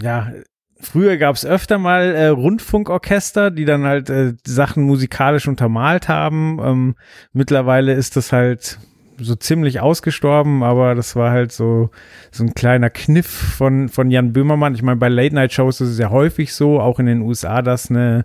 ja, 0.00 0.32
früher 0.80 1.16
gab 1.16 1.36
es 1.36 1.46
öfter 1.46 1.78
mal 1.78 2.14
äh, 2.14 2.26
Rundfunkorchester, 2.28 3.50
die 3.50 3.64
dann 3.64 3.84
halt 3.84 4.10
äh, 4.10 4.34
Sachen 4.46 4.84
musikalisch 4.84 5.48
untermalt 5.48 6.08
haben. 6.08 6.58
Ähm, 6.62 6.94
mittlerweile 7.32 7.92
ist 7.92 8.16
das 8.16 8.32
halt 8.32 8.78
so 9.18 9.36
ziemlich 9.36 9.80
ausgestorben, 9.80 10.64
aber 10.64 10.96
das 10.96 11.14
war 11.14 11.30
halt 11.30 11.52
so 11.52 11.90
so 12.32 12.42
ein 12.42 12.54
kleiner 12.54 12.90
Kniff 12.90 13.28
von 13.28 13.88
von 13.88 14.10
Jan 14.10 14.32
Böhmermann. 14.32 14.74
Ich 14.74 14.82
meine, 14.82 14.96
bei 14.96 15.08
Late 15.08 15.34
Night 15.34 15.52
Shows 15.52 15.80
ist 15.80 15.90
es 15.90 15.98
ja 15.98 16.10
häufig 16.10 16.52
so, 16.52 16.80
auch 16.80 16.98
in 16.98 17.06
den 17.06 17.22
USA, 17.22 17.62
dass 17.62 17.90
eine 17.90 18.24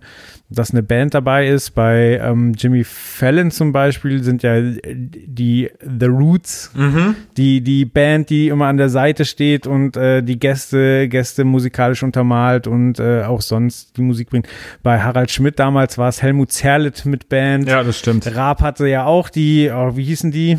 dass 0.51 0.71
eine 0.71 0.81
Band 0.81 1.13
dabei 1.13 1.47
ist. 1.47 1.71
Bei 1.75 2.19
ähm, 2.23 2.53
Jimmy 2.57 2.83
Fallon 2.83 3.51
zum 3.51 3.71
Beispiel 3.71 4.23
sind 4.23 4.41
ja 4.41 4.59
die 4.61 5.69
The 5.81 6.05
Roots, 6.07 6.71
Mhm. 6.75 7.15
die 7.37 7.61
die 7.61 7.85
Band, 7.85 8.29
die 8.31 8.47
immer 8.47 8.65
an 8.65 8.77
der 8.77 8.89
Seite 8.89 9.25
steht 9.25 9.67
und 9.67 9.95
äh, 9.95 10.23
die 10.23 10.39
Gäste 10.39 11.07
Gäste 11.07 11.43
musikalisch 11.43 12.01
untermalt 12.03 12.65
und 12.67 12.99
äh, 12.99 13.23
auch 13.23 13.41
sonst 13.41 13.95
die 13.97 14.01
Musik 14.01 14.29
bringt. 14.31 14.47
Bei 14.81 14.99
Harald 15.01 15.29
Schmidt 15.31 15.59
damals 15.59 15.97
war 15.97 16.09
es 16.09 16.21
Helmut 16.23 16.51
Zerlett 16.51 17.05
mit 17.05 17.29
Band. 17.29 17.67
Ja, 17.67 17.83
das 17.83 17.99
stimmt. 17.99 18.35
Raab 18.35 18.61
hatte 18.61 18.87
ja 18.87 19.05
auch 19.05 19.29
die, 19.29 19.69
oh, 19.73 19.95
wie 19.95 20.03
hießen 20.05 20.31
die? 20.31 20.57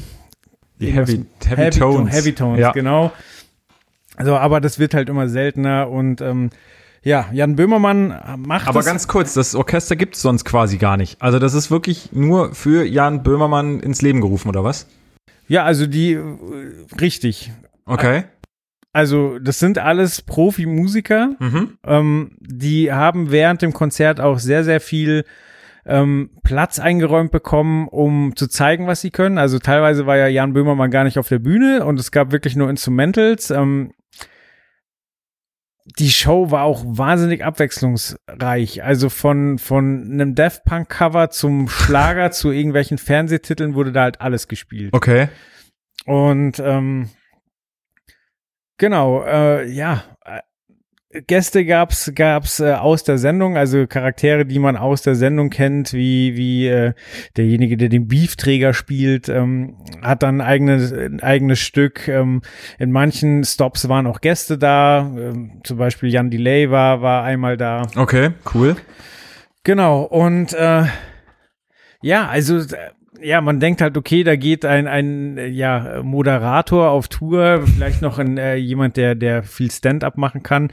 Die 0.78 0.86
Irgendwas 0.86 1.11
Heavy, 1.11 1.18
mit- 1.18 1.59
Heavy, 1.59 1.78
Tones. 1.78 2.14
Heavy 2.14 2.32
Tones, 2.32 2.61
Ja. 2.61 2.70
genau. 2.72 3.12
Also, 4.16 4.36
aber 4.36 4.61
das 4.61 4.78
wird 4.78 4.95
halt 4.95 5.09
immer 5.09 5.28
seltener 5.28 5.88
und 5.91 6.20
ähm, 6.20 6.51
ja, 7.03 7.27
Jan 7.33 7.57
Böhmermann 7.57 8.39
macht 8.39 8.69
Aber 8.69 8.83
ganz 8.83 9.09
kurz, 9.09 9.35
das 9.35 9.55
Orchester 9.55 9.97
gibt's 9.97 10.21
sonst 10.23 10.45
quasi 10.45 10.77
gar 10.77 10.97
nicht. 10.97 11.21
Also 11.23 11.39
das 11.39 11.55
ist 11.55 11.71
wirklich 11.71 12.11
nur 12.13 12.55
für 12.55 12.85
Jan 12.85 13.23
Böhmermann 13.23 13.81
ins 13.81 14.03
Leben 14.03 14.21
gerufen, 14.21 14.49
oder 14.49 14.65
was? 14.65 14.87
ja, 15.51 15.65
also 15.65 15.89
die 15.89 16.17
richtig. 17.01 17.51
Okay. 17.85 18.23
Also 18.93 19.41
das 19.41 19.59
sind 19.59 19.79
alles 19.79 20.23
Profimusiker. 20.23 21.35
Mhm. 21.41 21.79
Ähm, 21.85 22.37
die 22.39 22.93
haben 22.93 23.33
während 23.33 23.61
dem 23.61 23.73
Konzert 23.73 24.21
auch 24.21 24.39
sehr, 24.39 24.63
sehr 24.63 24.81
viel 24.81 25.25
ähm, 25.85 26.31
Platz 26.45 26.79
eingeräumt 26.79 27.33
bekommen, 27.33 27.89
um 27.89 28.37
zu 28.37 28.47
zeigen, 28.47 28.87
was 28.87 29.01
sie 29.01 29.11
können. 29.11 29.39
Also 29.39 29.59
teilweise 29.59 30.07
war 30.07 30.17
ja 30.17 30.29
Jan 30.29 30.53
Böhmermann 30.53 30.93
gar 30.93 31.03
nicht 31.03 31.19
auf 31.19 31.27
der 31.27 31.41
Bühne 31.41 31.85
und 31.85 31.99
es 31.99 32.13
gab 32.13 32.31
wirklich 32.31 32.55
nur 32.55 32.71
Instrumentals. 32.71 33.51
Ähm, 33.51 33.93
die 35.99 36.11
Show 36.11 36.51
war 36.51 36.62
auch 36.64 36.82
wahnsinnig 36.86 37.45
abwechslungsreich. 37.45 38.82
Also 38.82 39.09
von, 39.09 39.59
von 39.59 40.11
einem 40.12 40.34
Death 40.34 40.62
Punk 40.64 40.88
Cover 40.88 41.30
zum 41.30 41.68
Schlager 41.68 42.30
zu 42.30 42.51
irgendwelchen 42.51 42.99
Fernsehtiteln 42.99 43.74
wurde 43.74 43.93
da 43.93 44.03
halt 44.03 44.20
alles 44.20 44.49
gespielt. 44.49 44.93
Okay. 44.93 45.28
Und 46.07 46.59
ähm, 46.61 47.11
genau, 48.78 49.22
äh, 49.24 49.68
ja, 49.70 50.05
Gäste 51.27 51.65
gab's 51.65 52.13
gab's 52.15 52.61
äh, 52.61 52.73
aus 52.75 53.03
der 53.03 53.19
Sendung, 53.19 53.57
also 53.57 53.87
Charaktere, 53.89 54.47
die 54.47 54.61
man 54.61 54.77
aus 54.77 55.03
der 55.03 55.17
Sendung 55.17 55.51
kennt, 55.51 55.93
wie 55.93 56.37
wie 56.37 56.69
äh, 56.69 56.93
derjenige, 57.37 57.77
der 57.77 57.89
den 57.89 58.07
Beefträger 58.07 58.73
spielt, 58.75 59.29
ähm, 59.29 59.77
hat 60.03 60.23
dann 60.23 60.41
ein 60.41 60.47
eigenes 60.47 60.93
ein 60.93 61.21
eigenes 61.21 61.59
Stück. 61.59 62.07
Ähm, 62.07 62.43
in 62.79 62.93
manchen 62.93 63.43
Stops 63.43 63.89
waren 63.89 64.07
auch 64.07 64.21
Gäste 64.21 64.57
da, 64.57 65.01
ähm, 65.01 65.61
zum 65.65 65.79
Beispiel 65.79 66.11
Jan 66.11 66.31
Delay 66.31 66.71
war 66.71 67.03
war 67.03 67.25
einmal 67.25 67.57
da. 67.57 67.89
Okay, 67.97 68.31
cool. 68.55 68.77
Genau, 69.65 70.03
und 70.03 70.53
äh, 70.53 70.85
ja, 72.03 72.29
also 72.29 72.59
äh, 72.59 72.91
ja, 73.23 73.41
man 73.41 73.61
denkt 73.61 73.81
halt, 73.81 73.97
okay, 73.97 74.25
da 74.25 74.37
geht 74.37 74.64
ein, 74.64 74.87
ein 74.87 75.39
ja, 75.53 76.03
Moderator 76.03 76.91
auf 76.91 77.09
Tour, 77.09 77.62
vielleicht 77.66 78.03
noch 78.03 78.18
ein, 78.18 78.39
äh, 78.39 78.57
jemand, 78.57 78.97
der, 78.97 79.14
der 79.14 79.43
viel 79.43 79.71
Stand-up 79.71 80.16
machen 80.18 80.43
kann. 80.43 80.71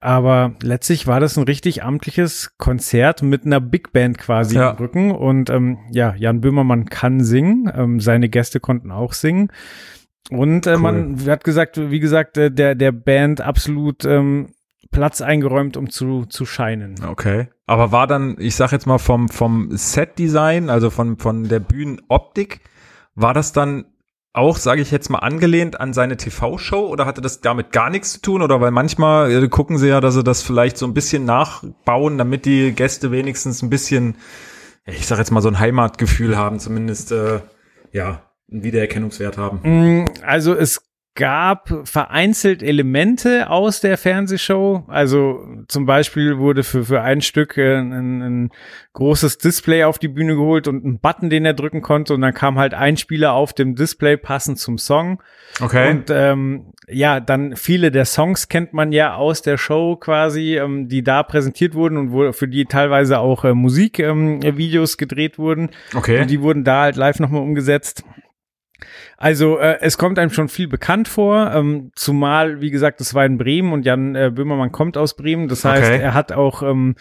Aber 0.00 0.52
letztlich 0.62 1.08
war 1.08 1.18
das 1.18 1.36
ein 1.36 1.42
richtig 1.44 1.82
amtliches 1.82 2.56
Konzert 2.56 3.22
mit 3.22 3.44
einer 3.44 3.60
Big 3.60 3.92
Band 3.92 4.16
quasi 4.16 4.54
Ja. 4.54 4.70
im 4.70 4.76
Rücken. 4.76 5.10
Und 5.10 5.50
ähm, 5.50 5.78
ja, 5.90 6.14
Jan 6.16 6.40
Böhmermann 6.40 6.84
kann 6.86 7.24
singen, 7.24 7.70
ähm, 7.74 7.98
seine 7.98 8.28
Gäste 8.28 8.60
konnten 8.60 8.92
auch 8.92 9.12
singen. 9.12 9.50
Und 10.30 10.66
äh, 10.66 10.74
Cool. 10.74 10.78
man 10.78 11.26
hat 11.26 11.42
gesagt, 11.42 11.90
wie 11.90 12.00
gesagt, 12.00 12.36
äh, 12.36 12.50
der, 12.52 12.74
der 12.76 12.92
Band 12.92 13.40
absolut 13.40 14.04
ähm, 14.04 14.50
Platz 14.90 15.20
eingeräumt, 15.20 15.76
um 15.76 15.90
zu, 15.90 16.24
zu 16.26 16.46
scheinen. 16.46 16.96
Okay. 17.04 17.48
Aber 17.66 17.92
war 17.92 18.06
dann, 18.06 18.36
ich 18.38 18.56
sag 18.56 18.72
jetzt 18.72 18.86
mal 18.86 18.98
vom, 18.98 19.28
vom 19.28 19.76
Set-Design, 19.76 20.70
also 20.70 20.90
von, 20.90 21.18
von 21.18 21.48
der 21.48 21.60
Bühnenoptik, 21.60 22.60
war 23.14 23.34
das 23.34 23.52
dann 23.52 23.86
auch, 24.32 24.56
sage 24.56 24.80
ich 24.80 24.90
jetzt 24.90 25.10
mal, 25.10 25.18
angelehnt 25.18 25.80
an 25.80 25.92
seine 25.92 26.16
TV-Show 26.16 26.86
oder 26.86 27.06
hatte 27.06 27.20
das 27.20 27.40
damit 27.40 27.72
gar 27.72 27.90
nichts 27.90 28.12
zu 28.14 28.20
tun? 28.22 28.42
Oder 28.42 28.60
weil 28.60 28.70
manchmal 28.70 29.30
äh, 29.30 29.48
gucken 29.48 29.78
sie 29.78 29.88
ja, 29.88 30.00
dass 30.00 30.14
sie 30.14 30.22
das 30.22 30.42
vielleicht 30.42 30.78
so 30.78 30.86
ein 30.86 30.94
bisschen 30.94 31.24
nachbauen, 31.24 32.18
damit 32.18 32.44
die 32.44 32.72
Gäste 32.72 33.10
wenigstens 33.10 33.62
ein 33.62 33.70
bisschen, 33.70 34.16
ich 34.84 35.06
sag 35.06 35.18
jetzt 35.18 35.30
mal, 35.30 35.40
so 35.40 35.48
ein 35.48 35.58
Heimatgefühl 35.58 36.36
haben, 36.36 36.58
zumindest, 36.60 37.12
äh, 37.12 37.40
ja, 37.92 38.22
einen 38.50 38.62
Wiedererkennungswert 38.62 39.36
haben. 39.36 39.60
Mm, 39.62 40.04
Also 40.24 40.54
es 40.54 40.87
gab 41.18 41.74
vereinzelt 41.82 42.62
Elemente 42.62 43.50
aus 43.50 43.80
der 43.80 43.98
Fernsehshow. 43.98 44.84
Also 44.86 45.44
zum 45.66 45.84
Beispiel 45.84 46.38
wurde 46.38 46.62
für, 46.62 46.84
für 46.84 47.02
ein 47.02 47.22
Stück 47.22 47.58
äh, 47.58 47.74
ein, 47.74 48.22
ein 48.22 48.50
großes 48.92 49.38
Display 49.38 49.82
auf 49.82 49.98
die 49.98 50.06
Bühne 50.06 50.36
geholt 50.36 50.68
und 50.68 50.84
ein 50.84 51.00
Button, 51.00 51.28
den 51.28 51.44
er 51.44 51.54
drücken 51.54 51.82
konnte. 51.82 52.14
Und 52.14 52.20
dann 52.20 52.34
kam 52.34 52.56
halt 52.56 52.72
ein 52.72 52.96
Spieler 52.96 53.32
auf 53.32 53.52
dem 53.52 53.74
Display 53.74 54.16
passend 54.16 54.60
zum 54.60 54.78
Song. 54.78 55.20
Okay. 55.60 55.90
Und 55.90 56.04
ähm, 56.08 56.72
ja, 56.86 57.18
dann 57.18 57.56
viele 57.56 57.90
der 57.90 58.04
Songs 58.04 58.48
kennt 58.48 58.72
man 58.72 58.92
ja 58.92 59.16
aus 59.16 59.42
der 59.42 59.58
Show 59.58 59.96
quasi, 59.96 60.56
ähm, 60.56 60.88
die 60.88 61.02
da 61.02 61.24
präsentiert 61.24 61.74
wurden 61.74 61.96
und 61.96 62.12
wo, 62.12 62.30
für 62.30 62.46
die 62.46 62.66
teilweise 62.66 63.18
auch 63.18 63.44
äh, 63.44 63.54
Musikvideos 63.54 64.92
ähm, 64.92 64.96
gedreht 64.98 65.36
wurden. 65.36 65.70
okay. 65.96 66.20
Und 66.20 66.30
die 66.30 66.42
wurden 66.42 66.62
da 66.62 66.82
halt 66.82 66.94
live 66.94 67.18
nochmal 67.18 67.42
umgesetzt. 67.42 68.04
Also 69.16 69.58
äh, 69.58 69.78
es 69.80 69.98
kommt 69.98 70.18
einem 70.18 70.30
schon 70.30 70.48
viel 70.48 70.68
bekannt 70.68 71.08
vor, 71.08 71.52
ähm, 71.54 71.90
zumal, 71.94 72.60
wie 72.60 72.70
gesagt, 72.70 73.00
das 73.00 73.14
war 73.14 73.24
in 73.26 73.38
Bremen 73.38 73.72
und 73.72 73.84
Jan 73.84 74.14
äh, 74.14 74.30
Böhmermann 74.34 74.72
kommt 74.72 74.96
aus 74.96 75.16
Bremen. 75.16 75.48
Das 75.48 75.64
heißt, 75.64 75.90
Okay. 75.90 76.00
er 76.02 76.14
hat 76.14 76.32
auch 76.32 76.62
ähm, 76.62 76.94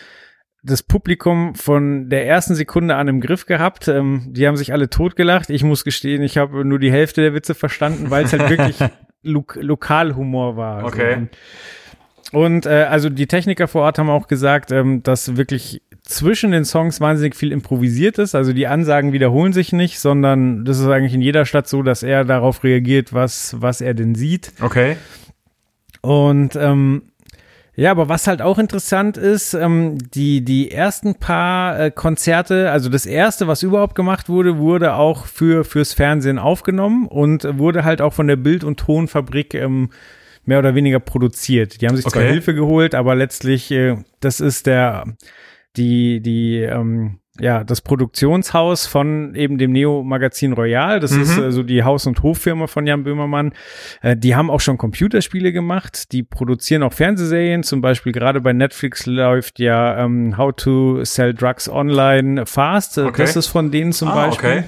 das 0.63 0.83
Publikum 0.83 1.55
von 1.55 2.09
der 2.09 2.27
ersten 2.27 2.55
Sekunde 2.55 2.95
an 2.95 3.07
im 3.07 3.21
Griff 3.21 3.45
gehabt. 3.45 3.87
Ähm, 3.87 4.27
die 4.29 4.47
haben 4.47 4.57
sich 4.57 4.73
alle 4.73 4.89
totgelacht. 4.89 5.49
Ich 5.49 5.63
muss 5.63 5.83
gestehen, 5.83 6.23
ich 6.23 6.37
habe 6.37 6.65
nur 6.65 6.79
die 6.79 6.91
Hälfte 6.91 7.21
der 7.21 7.33
Witze 7.33 7.55
verstanden, 7.55 8.09
weil 8.09 8.25
es 8.25 8.33
halt 8.33 8.49
wirklich 8.49 8.77
Lo 9.23 9.45
Lokalhumor 9.55 10.57
war. 10.57 10.85
Okay. 10.85 11.27
So. 12.31 12.37
Und, 12.39 12.55
und 12.55 12.65
äh, 12.65 12.83
also 12.89 13.09
die 13.09 13.27
Techniker 13.27 13.67
vor 13.67 13.83
Ort 13.83 13.99
haben 13.99 14.09
auch 14.09 14.27
gesagt, 14.27 14.71
ähm, 14.71 15.01
dass 15.03 15.37
wirklich 15.37 15.81
zwischen 16.07 16.51
den 16.51 16.65
Songs 16.65 17.01
wahnsinnig 17.01 17.35
viel 17.35 17.51
improvisiert 17.51 18.17
ist. 18.17 18.33
Also 18.33 18.53
die 18.53 18.67
Ansagen 18.67 19.11
wiederholen 19.11 19.53
sich 19.53 19.73
nicht, 19.73 19.99
sondern 19.99 20.63
das 20.63 20.79
ist 20.79 20.87
eigentlich 20.87 21.13
in 21.13 21.21
jeder 21.21 21.45
Stadt 21.45 21.67
so, 21.67 21.83
dass 21.83 22.01
er 22.01 22.23
darauf 22.25 22.63
reagiert, 22.63 23.13
was, 23.13 23.55
was 23.59 23.81
er 23.81 23.93
denn 23.93 24.15
sieht. 24.15 24.53
Okay. 24.61 24.95
Und 26.01 26.55
ähm, 26.55 27.03
ja, 27.75 27.91
aber 27.91 28.09
was 28.09 28.25
halt 28.25 28.41
auch 28.41 28.57
interessant 28.57 29.17
ist, 29.17 29.53
ähm, 29.53 29.97
die, 30.13 30.43
die 30.43 30.71
ersten 30.71 31.15
paar 31.15 31.79
äh, 31.79 31.91
Konzerte, 31.91 32.71
also 32.71 32.89
das 32.89 33.05
erste, 33.05 33.47
was 33.47 33.61
überhaupt 33.61 33.93
gemacht 33.93 34.29
wurde, 34.29 34.57
wurde 34.57 34.95
auch 34.95 35.25
für, 35.25 35.63
fürs 35.63 35.93
Fernsehen 35.93 36.39
aufgenommen 36.39 37.05
und 37.07 37.59
wurde 37.59 37.83
halt 37.83 38.01
auch 38.01 38.13
von 38.13 38.27
der 38.27 38.37
Bild- 38.37 38.63
und 38.63 38.79
Tonfabrik 38.79 39.53
ähm, 39.53 39.89
mehr 40.45 40.59
oder 40.59 40.73
weniger 40.73 40.99
produziert. 40.99 41.81
Die 41.81 41.87
haben 41.87 41.97
sich 41.97 42.05
zwar 42.05 42.23
Okay. 42.23 42.31
Hilfe 42.31 42.55
geholt, 42.55 42.95
aber 42.95 43.13
letztlich, 43.13 43.69
äh, 43.69 43.97
das 44.21 44.39
ist 44.39 44.65
der, 44.65 45.03
die, 45.77 46.21
die, 46.21 46.57
ähm, 46.61 47.19
ja, 47.39 47.63
das 47.63 47.81
Produktionshaus 47.81 48.87
von 48.87 49.35
eben 49.35 49.59
dem 49.59 49.71
Neo-Magazin 49.71 50.53
Royal. 50.53 50.99
Das 50.99 51.11
Mhm. 51.11 51.21
ist 51.21 51.37
äh, 51.37 51.51
so 51.51 51.61
die 51.61 51.83
Haus- 51.83 52.07
und 52.07 52.23
Hoffirma 52.23 52.65
von 52.65 52.87
Jan 52.87 53.03
Böhmermann. 53.03 53.53
Äh, 54.01 54.17
die 54.17 54.35
haben 54.35 54.49
auch 54.49 54.59
schon 54.59 54.79
Computerspiele 54.79 55.53
gemacht. 55.53 56.11
Die 56.13 56.23
produzieren 56.23 56.81
auch 56.81 56.93
Fernsehserien. 56.93 57.61
Zum 57.61 57.81
Beispiel 57.81 58.11
gerade 58.11 58.41
bei 58.41 58.53
Netflix 58.53 59.05
läuft 59.05 59.59
ja 59.59 60.03
ähm, 60.03 60.35
How 60.37 60.51
to 60.55 61.03
Sell 61.03 61.35
Drugs 61.35 61.69
Online 61.69 62.45
Fast. 62.47 62.97
Äh, 62.97 63.01
Okay. 63.01 63.21
Das 63.21 63.35
ist 63.35 63.47
von 63.47 63.69
denen 63.71 63.91
zum 63.93 64.07
ah, 64.09 64.25
Beispiel. 64.27 64.49
okay. 64.49 64.63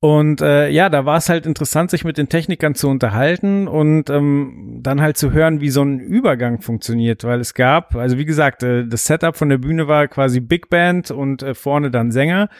Und 0.00 0.42
äh, 0.42 0.68
ja, 0.68 0.90
da 0.90 1.06
war 1.06 1.16
es 1.16 1.28
halt 1.30 1.46
interessant, 1.46 1.90
sich 1.90 2.04
mit 2.04 2.18
den 2.18 2.28
Technikern 2.28 2.74
zu 2.74 2.88
unterhalten 2.88 3.66
und 3.66 4.10
ähm, 4.10 4.80
dann 4.82 5.00
halt 5.00 5.16
zu 5.16 5.32
hören, 5.32 5.60
wie 5.62 5.70
so 5.70 5.82
ein 5.82 6.00
Übergang 6.00 6.60
funktioniert, 6.60 7.24
weil 7.24 7.40
es 7.40 7.54
gab, 7.54 7.96
also 7.96 8.18
wie 8.18 8.26
gesagt, 8.26 8.62
äh, 8.62 8.86
das 8.86 9.06
Setup 9.06 9.36
von 9.36 9.48
der 9.48 9.58
Bühne 9.58 9.88
war 9.88 10.06
quasi 10.06 10.40
Big 10.40 10.68
Band 10.68 11.10
und 11.10 11.42
äh, 11.42 11.54
vorne 11.54 11.90
dann 11.90 12.12
Sänger 12.12 12.50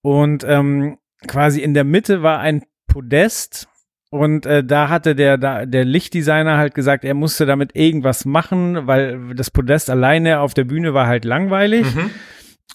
und 0.00 0.44
ähm, 0.46 0.98
quasi 1.26 1.60
in 1.60 1.74
der 1.74 1.84
Mitte 1.84 2.22
war 2.22 2.38
ein 2.38 2.62
Podest 2.86 3.68
und 4.10 4.46
äh, 4.46 4.62
da 4.62 4.88
hatte 4.90 5.16
der, 5.16 5.38
da, 5.38 5.66
der 5.66 5.84
Lichtdesigner 5.84 6.56
halt 6.56 6.76
gesagt, 6.76 7.04
er 7.04 7.14
musste 7.14 7.46
damit 7.46 7.74
irgendwas 7.74 8.24
machen, 8.24 8.86
weil 8.86 9.34
das 9.34 9.50
Podest 9.50 9.90
alleine 9.90 10.38
auf 10.38 10.54
der 10.54 10.62
Bühne 10.62 10.94
war 10.94 11.08
halt 11.08 11.24
langweilig. 11.24 11.92
Mhm. 11.92 12.10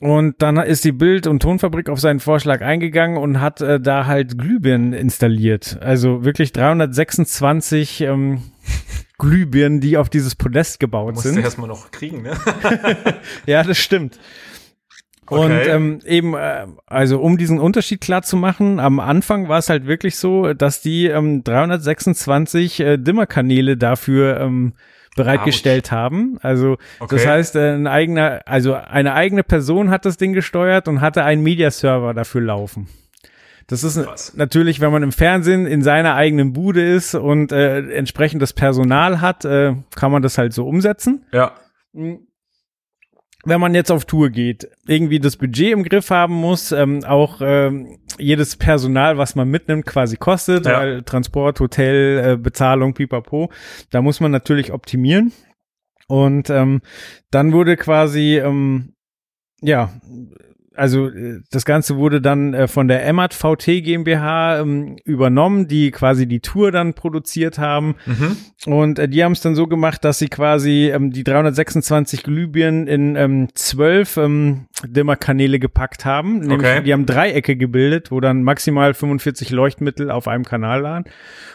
Und 0.02 0.42
dann 0.42 0.56
ist 0.58 0.86
die 0.86 0.94
Bild- 0.94 1.28
und 1.28 1.42
Tonfabrik 1.42 1.90
auf 1.90 2.00
seinen 2.00 2.22
Vorschlag 2.22 2.62
eingegangen 2.62 3.18
und 3.18 3.42
hat 3.42 3.60
äh, 3.60 3.82
da 3.82 4.06
halt 4.06 4.38
Glühbirnen 4.38 4.94
installiert. 4.94 5.78
Also 5.82 6.24
wirklich 6.24 6.54
326 6.54 8.02
ähm, 8.02 8.42
Glühbirnen, 9.18 9.82
die 9.82 9.98
auf 9.98 10.10
dieses 10.10 10.36
Podest 10.36 10.80
gebaut 10.80 11.16
Musst 11.16 11.28
sind. 11.28 11.40
erstmal 11.40 11.68
noch 11.68 11.92
kriegen, 11.92 12.22
ne? 12.22 12.32
Ja, 13.46 13.64
das 13.64 13.78
stimmt. 13.78 14.18
Und 15.30 15.52
Okay. 15.52 15.70
ähm, 15.70 16.00
eben, 16.06 16.34
äh, 16.34 16.66
also 16.88 17.20
um 17.20 17.38
diesen 17.38 17.60
Unterschied 17.60 18.00
klar 18.02 18.22
zu 18.24 18.38
machen, 18.38 18.80
am 18.80 19.00
Anfang 19.02 19.50
war 19.50 19.60
es 19.60 19.70
halt 19.70 19.86
wirklich 19.86 20.16
so, 20.16 20.54
dass 20.54 20.82
die 20.82 21.08
ähm, 21.08 21.44
326 21.44 22.80
äh, 22.80 22.98
Dimmerkanäle 22.98 23.76
dafür 23.78 24.40
ähm, 24.40 24.74
bereitgestellt 25.24 25.92
haben. 25.92 26.38
Also 26.42 26.78
das 27.00 27.12
Okay. 27.12 27.28
heißt, 27.28 27.56
äh, 27.56 27.74
ein 27.76 27.88
eigener, 27.88 28.42
also 28.46 28.74
eine 28.74 29.14
eigene 29.14 29.44
Person 29.44 29.90
hat 29.90 30.06
das 30.06 30.18
Ding 30.18 30.34
gesteuert 30.34 30.88
und 30.88 31.02
hatte 31.02 31.24
einen 31.24 31.44
Media-Server 31.44 32.14
dafür 32.14 32.42
laufen. 32.42 32.88
Das 33.68 33.84
ist 33.84 34.04
Krass. 34.04 34.34
natürlich, 34.36 34.80
wenn 34.82 34.92
man 34.92 35.04
im 35.04 35.12
Fernsehen 35.12 35.68
in 35.68 35.84
seiner 35.84 36.16
eigenen 36.16 36.54
Bude 36.54 36.84
ist 36.84 37.14
und 37.14 37.52
äh, 37.52 37.82
entsprechendes 37.92 38.54
Personal 38.54 39.22
hat, 39.22 39.46
äh, 39.46 39.76
kann 39.96 40.12
man 40.12 40.24
das 40.24 40.40
halt 40.40 40.54
so 40.54 40.68
umsetzen. 40.68 41.24
Ja. 41.32 41.52
Wenn 43.46 43.62
man 43.62 43.74
jetzt 43.74 43.90
auf 43.92 44.04
Tour 44.06 44.30
geht, 44.30 44.70
irgendwie 44.86 45.20
das 45.20 45.38
Budget 45.38 45.72
im 45.72 45.84
Griff 45.84 46.10
haben 46.10 46.34
muss, 46.34 46.74
ähm, 46.74 47.06
auch 47.06 47.40
ähm, 47.42 48.00
jedes 48.18 48.58
Personal, 48.58 49.18
was 49.18 49.36
man 49.36 49.48
mitnimmt, 49.50 49.86
quasi 49.86 50.18
kostet, 50.18 50.66
Ja. 50.66 50.80
weil 50.80 51.04
Transport, 51.04 51.60
Hotel, 51.62 52.34
äh, 52.34 52.38
Bezahlung, 52.38 52.94
pipapo, 52.94 53.50
da 53.92 54.02
muss 54.02 54.20
man 54.20 54.32
natürlich 54.32 54.74
optimieren. 54.74 55.32
Und 56.08 56.50
ähm, 56.50 56.82
dann 57.32 57.54
wurde 57.54 57.78
quasi, 57.78 58.38
ähm, 58.40 58.94
ja, 59.62 59.94
also 60.80 61.08
äh, 61.10 61.42
das 61.52 61.66
Ganze 61.66 61.98
wurde 61.98 62.22
dann 62.22 62.54
äh, 62.54 62.68
von 62.68 62.88
der 62.88 63.06
Emmat 63.06 63.34
VT 63.34 63.66
GmbH 63.84 64.60
ähm, 64.62 64.98
übernommen, 65.06 65.68
die 65.68 65.92
quasi 65.92 66.28
die 66.28 66.40
Tour 66.40 66.72
dann 66.72 66.94
produziert 66.94 67.60
haben. 67.60 67.96
Mhm. 68.06 68.38
Und 68.74 69.00
äh, 69.00 69.08
die 69.08 69.24
haben 69.24 69.34
es 69.34 69.42
dann 69.42 69.56
so 69.56 69.68
gemacht, 69.68 70.04
dass 70.06 70.20
sie 70.20 70.30
quasi 70.30 70.92
ähm, 70.94 71.12
die 71.12 71.24
326 71.24 72.24
Glühbirnen 72.24 72.88
in 72.88 73.16
ähm, 73.16 73.48
12 73.54 74.18
ähm, 74.18 74.66
Dimmerkanäle 74.86 75.60
gepackt 75.60 76.06
haben. 76.06 76.40
Nämlich, 76.40 76.60
Okay. 76.60 76.84
Die 76.84 76.94
haben 76.94 77.06
Dreiecke 77.06 77.56
gebildet, 77.56 78.12
wo 78.12 78.20
dann 78.20 78.44
maximal 78.44 78.94
45 78.94 79.50
Leuchtmittel 79.52 80.12
auf 80.12 80.28
einem 80.28 80.44
Kanal 80.46 80.84
waren. 80.84 81.06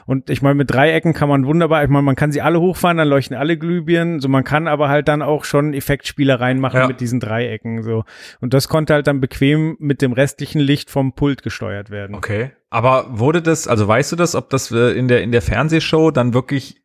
Und 0.07 0.29
ich 0.31 0.43
meine, 0.43 0.55
mit 0.55 0.71
Dreiecken 0.71 1.13
kann 1.15 1.29
man 1.29 1.47
wunderbar, 1.47 1.83
ich 1.83 1.89
meine, 1.91 2.03
man 2.03 2.17
kann 2.17 2.33
sie 2.33 2.43
alle 2.43 2.61
hochfahren, 2.61 2.97
dann 2.99 3.09
leuchten 3.09 3.37
alle 3.37 3.57
Glühbirnen. 3.57 4.21
So, 4.21 4.29
man 4.29 4.45
kann 4.45 4.69
aber 4.69 4.89
halt 4.89 5.09
dann 5.09 5.23
auch 5.23 5.45
schon 5.45 5.73
Effektspielereien 5.75 6.59
machen 6.61 6.81
Ja. 6.81 6.87
mit 6.89 7.01
diesen 7.01 7.21
Dreiecken. 7.21 7.83
So. 7.83 8.05
Und 8.41 8.55
das 8.55 8.69
konnte 8.69 8.95
halt 8.95 9.07
dann 9.07 9.14
bequem 9.21 9.77
mit 9.79 10.03
dem 10.03 10.13
restlichen 10.13 10.61
Licht 10.61 10.91
vom 10.91 11.15
Pult 11.15 11.43
gesteuert 11.43 11.91
werden. 11.91 12.15
Okay. 12.15 12.53
Aber 12.71 13.07
wurde 13.19 13.43
das, 13.43 13.69
also 13.69 13.87
weißt 13.87 14.13
du 14.13 14.17
das, 14.17 14.35
ob 14.35 14.51
das 14.51 14.71
äh, 14.71 14.93
in 14.93 15.09
der, 15.09 15.23
in 15.23 15.33
der 15.33 15.43
Fernsehshow 15.43 16.11
dann 16.11 16.35
wirklich, 16.35 16.83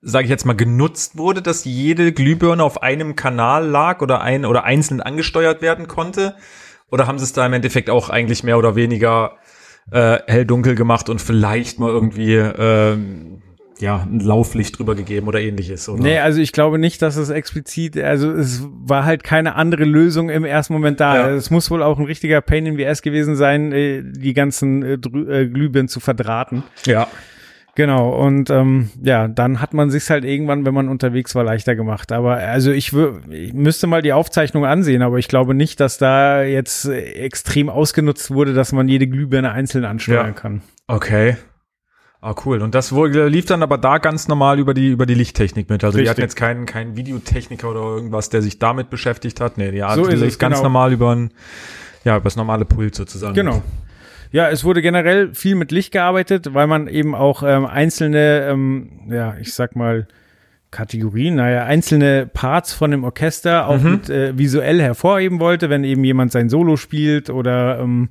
sage 0.00 0.24
ich 0.24 0.30
jetzt 0.30 0.44
mal, 0.44 0.54
genutzt 0.54 1.16
wurde, 1.16 1.42
dass 1.42 1.64
jede 1.64 2.12
Glühbirne 2.12 2.62
auf 2.62 2.82
einem 2.82 3.16
Kanal 3.16 3.66
lag 3.66 4.00
oder 4.00 4.20
ein 4.20 4.44
oder 4.44 4.64
einzeln 4.64 5.00
angesteuert 5.00 5.62
werden 5.62 5.88
konnte? 5.88 6.36
Oder 6.90 7.06
haben 7.06 7.18
sie 7.18 7.24
es 7.24 7.32
da 7.32 7.44
im 7.46 7.52
Endeffekt 7.52 7.90
auch 7.90 8.10
eigentlich 8.10 8.44
mehr 8.44 8.58
oder 8.58 8.76
weniger 8.76 9.38
äh, 9.90 10.18
hell-dunkel 10.26 10.74
gemacht 10.74 11.08
und 11.08 11.20
vielleicht 11.20 11.78
mal 11.78 11.90
irgendwie 11.90 12.34
ähm, 12.34 13.42
ja, 13.80 14.06
ein 14.10 14.20
Lauflicht 14.20 14.78
drüber 14.78 14.94
gegeben 14.94 15.26
oder 15.26 15.40
ähnliches? 15.40 15.88
Oder? 15.88 16.02
Nee, 16.02 16.18
also 16.18 16.40
ich 16.40 16.52
glaube 16.52 16.78
nicht, 16.78 17.02
dass 17.02 17.16
es 17.16 17.30
explizit, 17.30 17.96
also 17.98 18.30
es 18.30 18.66
war 18.70 19.04
halt 19.04 19.24
keine 19.24 19.56
andere 19.56 19.84
Lösung 19.84 20.30
im 20.30 20.44
ersten 20.44 20.72
Moment 20.72 21.00
da. 21.00 21.16
Ja. 21.16 21.30
Es 21.30 21.50
muss 21.50 21.70
wohl 21.70 21.82
auch 21.82 21.98
ein 21.98 22.04
richtiger 22.04 22.40
Pain 22.40 22.66
in 22.66 22.78
VS 22.78 23.02
gewesen 23.02 23.36
sein, 23.36 23.72
äh, 23.72 24.02
die 24.04 24.32
ganzen 24.34 24.82
äh, 24.82 24.92
äh, 24.94 25.48
Glühbirnen 25.48 25.88
zu 25.88 26.00
verdrahten. 26.00 26.62
Ja. 26.86 27.08
Genau, 27.76 28.10
und 28.24 28.50
ähm, 28.50 28.90
ja, 29.02 29.26
dann 29.26 29.60
hat 29.60 29.74
man 29.74 29.90
sich's 29.90 30.08
halt 30.08 30.24
irgendwann, 30.24 30.64
wenn 30.64 30.74
man 30.74 30.88
unterwegs 30.88 31.34
war, 31.34 31.42
leichter 31.42 31.74
gemacht. 31.74 32.12
Aber 32.12 32.36
also 32.36 32.70
ich, 32.70 32.92
ich 33.30 33.52
müsste 33.52 33.88
mal 33.88 34.00
die 34.00 34.12
Aufzeichnung 34.12 34.64
ansehen, 34.64 35.02
aber 35.02 35.18
ich 35.18 35.26
glaube 35.26 35.54
nicht, 35.54 35.80
dass 35.80 35.98
da 35.98 36.44
jetzt 36.44 36.86
extrem 36.86 37.68
ausgenutzt 37.68 38.30
wurde, 38.30 38.54
dass 38.54 38.70
man 38.70 38.86
jede 38.86 39.08
Glühbirne 39.08 39.50
einzeln 39.50 39.84
ansteuern 39.84 40.26
Ja. 40.26 40.32
kann. 40.32 40.62
Okay. 40.86 41.36
Ah, 42.26 42.34
cool. 42.46 42.62
Und 42.62 42.74
das 42.74 42.92
wurde, 42.92 43.28
lief 43.28 43.44
dann 43.44 43.62
aber 43.62 43.76
da 43.76 43.98
ganz 43.98 44.28
normal 44.28 44.58
über 44.58 44.72
die, 44.72 44.88
über 44.88 45.04
die 45.04 45.12
Lichttechnik 45.12 45.68
mit. 45.68 45.84
Also 45.84 45.98
die 45.98 46.04
Richtig. 46.04 46.10
hatten 46.10 46.20
jetzt 46.22 46.36
keinen, 46.36 46.64
keinen 46.64 46.96
Videotechniker 46.96 47.70
oder 47.70 47.80
irgendwas, 47.80 48.30
der 48.30 48.40
sich 48.40 48.58
damit 48.58 48.88
beschäftigt 48.88 49.42
hat. 49.42 49.58
Nee, 49.58 49.72
die 49.72 49.80
So 49.94 50.06
die 50.06 50.14
ist 50.14 50.20
lief 50.20 50.28
es, 50.30 50.38
ganz 50.38 50.54
genau. 50.54 50.62
normal 50.62 50.94
über 50.94 51.14
ein, 51.14 51.32
ja, 52.02 52.16
über 52.16 52.24
das 52.24 52.36
normale 52.36 52.64
Pult 52.64 52.94
sozusagen. 52.94 53.34
Genau. 53.34 53.62
Ja, 54.32 54.48
es 54.48 54.64
wurde 54.64 54.80
generell 54.80 55.34
viel 55.34 55.54
mit 55.54 55.70
Licht 55.70 55.92
gearbeitet, 55.92 56.54
weil 56.54 56.66
man 56.66 56.88
eben 56.88 57.14
auch 57.14 57.42
ähm, 57.42 57.66
einzelne, 57.66 58.48
ähm, 58.48 58.88
ja, 59.10 59.34
ich 59.38 59.52
sag 59.52 59.76
mal, 59.76 60.08
Kategorien, 60.70 61.34
naja, 61.36 61.64
einzelne 61.66 62.26
Parts 62.32 62.72
von 62.72 62.90
dem 62.90 63.04
Orchester 63.04 63.68
auch 63.68 63.78
Mhm. 63.82 63.90
mit 63.92 64.08
äh, 64.08 64.36
visuell 64.38 64.80
hervorheben 64.80 65.40
wollte, 65.40 65.68
wenn 65.68 65.84
eben 65.84 66.02
jemand 66.04 66.32
sein 66.32 66.48
Solo 66.48 66.76
spielt 66.78 67.28
oder 67.28 67.78
ähm, 67.80 68.08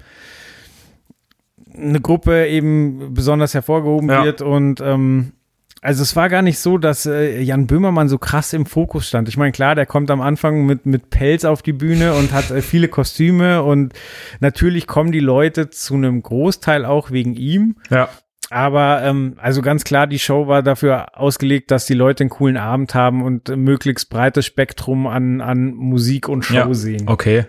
eine 1.77 2.01
Gruppe 2.01 2.47
eben 2.47 3.13
besonders 3.13 3.53
hervorgehoben 3.53 4.09
Ja. 4.09 4.23
wird 4.25 4.41
und 4.41 4.81
ähm, 4.81 5.33
also 5.81 6.01
es 6.01 6.15
war 6.15 6.29
gar 6.29 6.41
nicht 6.41 6.59
so, 6.59 6.77
dass 6.77 7.05
äh, 7.05 7.41
Jan 7.41 7.67
Böhmermann 7.67 8.07
so 8.07 8.17
krass 8.17 8.53
im 8.53 8.65
Fokus 8.65 9.05
stand. 9.09 9.27
Ich 9.27 9.35
meine, 9.35 9.51
klar, 9.51 9.75
der 9.75 9.85
kommt 9.85 10.09
am 10.11 10.21
Anfang 10.21 10.65
mit, 10.65 10.85
mit 10.85 11.09
Pelz 11.09 11.43
auf 11.43 11.61
die 11.61 11.73
Bühne 11.73 12.13
und 12.13 12.31
hat 12.31 12.51
äh, 12.51 12.61
viele 12.61 12.87
Kostüme 12.87 13.63
und 13.63 13.91
natürlich 14.39 14.87
kommen 14.87 15.11
die 15.11 15.19
Leute 15.19 15.69
zu 15.71 15.95
einem 15.95 16.23
Großteil 16.23 16.85
auch 16.85 17.11
wegen 17.11 17.33
ihm. 17.35 17.75
Ja. 17.89 18.07
Aber 18.49 19.01
ähm, 19.03 19.33
also 19.41 19.61
ganz 19.61 19.83
klar, 19.83 20.07
die 20.07 20.19
Show 20.19 20.47
war 20.47 20.63
dafür 20.63 21.17
ausgelegt, 21.19 21.69
dass 21.71 21.85
die 21.85 21.95
Leute 21.95 22.23
einen 22.23 22.29
coolen 22.29 22.55
Abend 22.55 22.93
haben 22.95 23.21
und 23.23 23.49
äh, 23.49 23.57
möglichst 23.57 24.09
breites 24.09 24.45
Spektrum 24.45 25.05
an, 25.07 25.41
an 25.41 25.73
Musik 25.73 26.29
und 26.29 26.45
Show 26.45 26.53
Ja. 26.53 26.73
sehen. 26.73 27.03
Okay. 27.07 27.45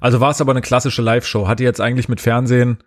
Also 0.00 0.20
war 0.20 0.30
es 0.32 0.40
aber 0.42 0.50
eine 0.52 0.60
klassische 0.60 1.00
Live-Show. 1.00 1.48
Hatte 1.48 1.64
jetzt 1.64 1.80
eigentlich 1.80 2.08
mit 2.10 2.20
Fernsehen 2.20 2.78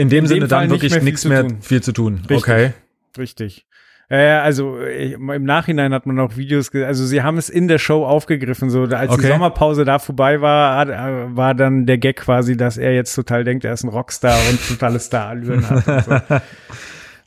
in 0.00 0.08
dem 0.08 0.24
In 0.24 0.24
dem 0.24 0.26
Sinne 0.26 0.40
Fall 0.48 0.60
dann 0.62 0.70
wirklich 0.70 0.92
mehr 0.92 1.02
nichts 1.02 1.24
mehr 1.24 1.42
tun. 1.42 1.58
viel 1.60 1.82
zu 1.82 1.92
tun. 1.92 2.14
Richtig. 2.28 2.36
Okay. 2.36 2.72
Richtig. 3.18 3.66
Äh, 4.08 4.30
also 4.30 4.78
im 4.80 5.44
Nachhinein 5.44 5.94
hat 5.94 6.04
man 6.06 6.18
auch 6.18 6.36
Videos, 6.36 6.74
also 6.74 7.06
sie 7.06 7.22
haben 7.22 7.38
es 7.38 7.48
in 7.48 7.68
der 7.68 7.78
Show 7.78 8.04
aufgegriffen, 8.04 8.68
so 8.68 8.82
als 8.82 9.12
die 9.12 9.18
Okay. 9.18 9.28
Sommerpause 9.28 9.84
da 9.84 10.00
vorbei 10.00 10.40
war, 10.40 10.88
äh, 10.88 11.36
war 11.36 11.54
dann 11.54 11.86
der 11.86 11.98
Gag 11.98 12.16
quasi, 12.16 12.56
dass 12.56 12.76
er 12.76 12.92
jetzt 12.92 13.14
total 13.14 13.44
denkt, 13.44 13.64
er 13.64 13.72
ist 13.72 13.84
ein 13.84 13.88
Rockstar 13.88 14.36
und 14.50 14.66
totale 14.68 14.98
Starallüren 14.98 15.68
hat. 15.70 16.04
So. 16.04 16.36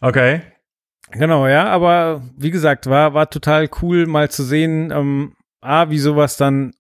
Okay. 0.01 0.41
Genau, 1.11 1.47
ja, 1.47 1.67
aber 1.67 2.23
wie 2.37 2.51
gesagt, 2.51 2.87
war, 2.87 3.13
war 3.13 3.29
total 3.29 3.69
cool 3.81 4.05
mal 4.05 4.29
zu 4.29 4.43
sehen, 4.43 4.91
ähm, 4.91 5.33
A, 5.61 5.89
wie 5.89 5.99
sowas 5.99 6.35
dann 6.35 6.73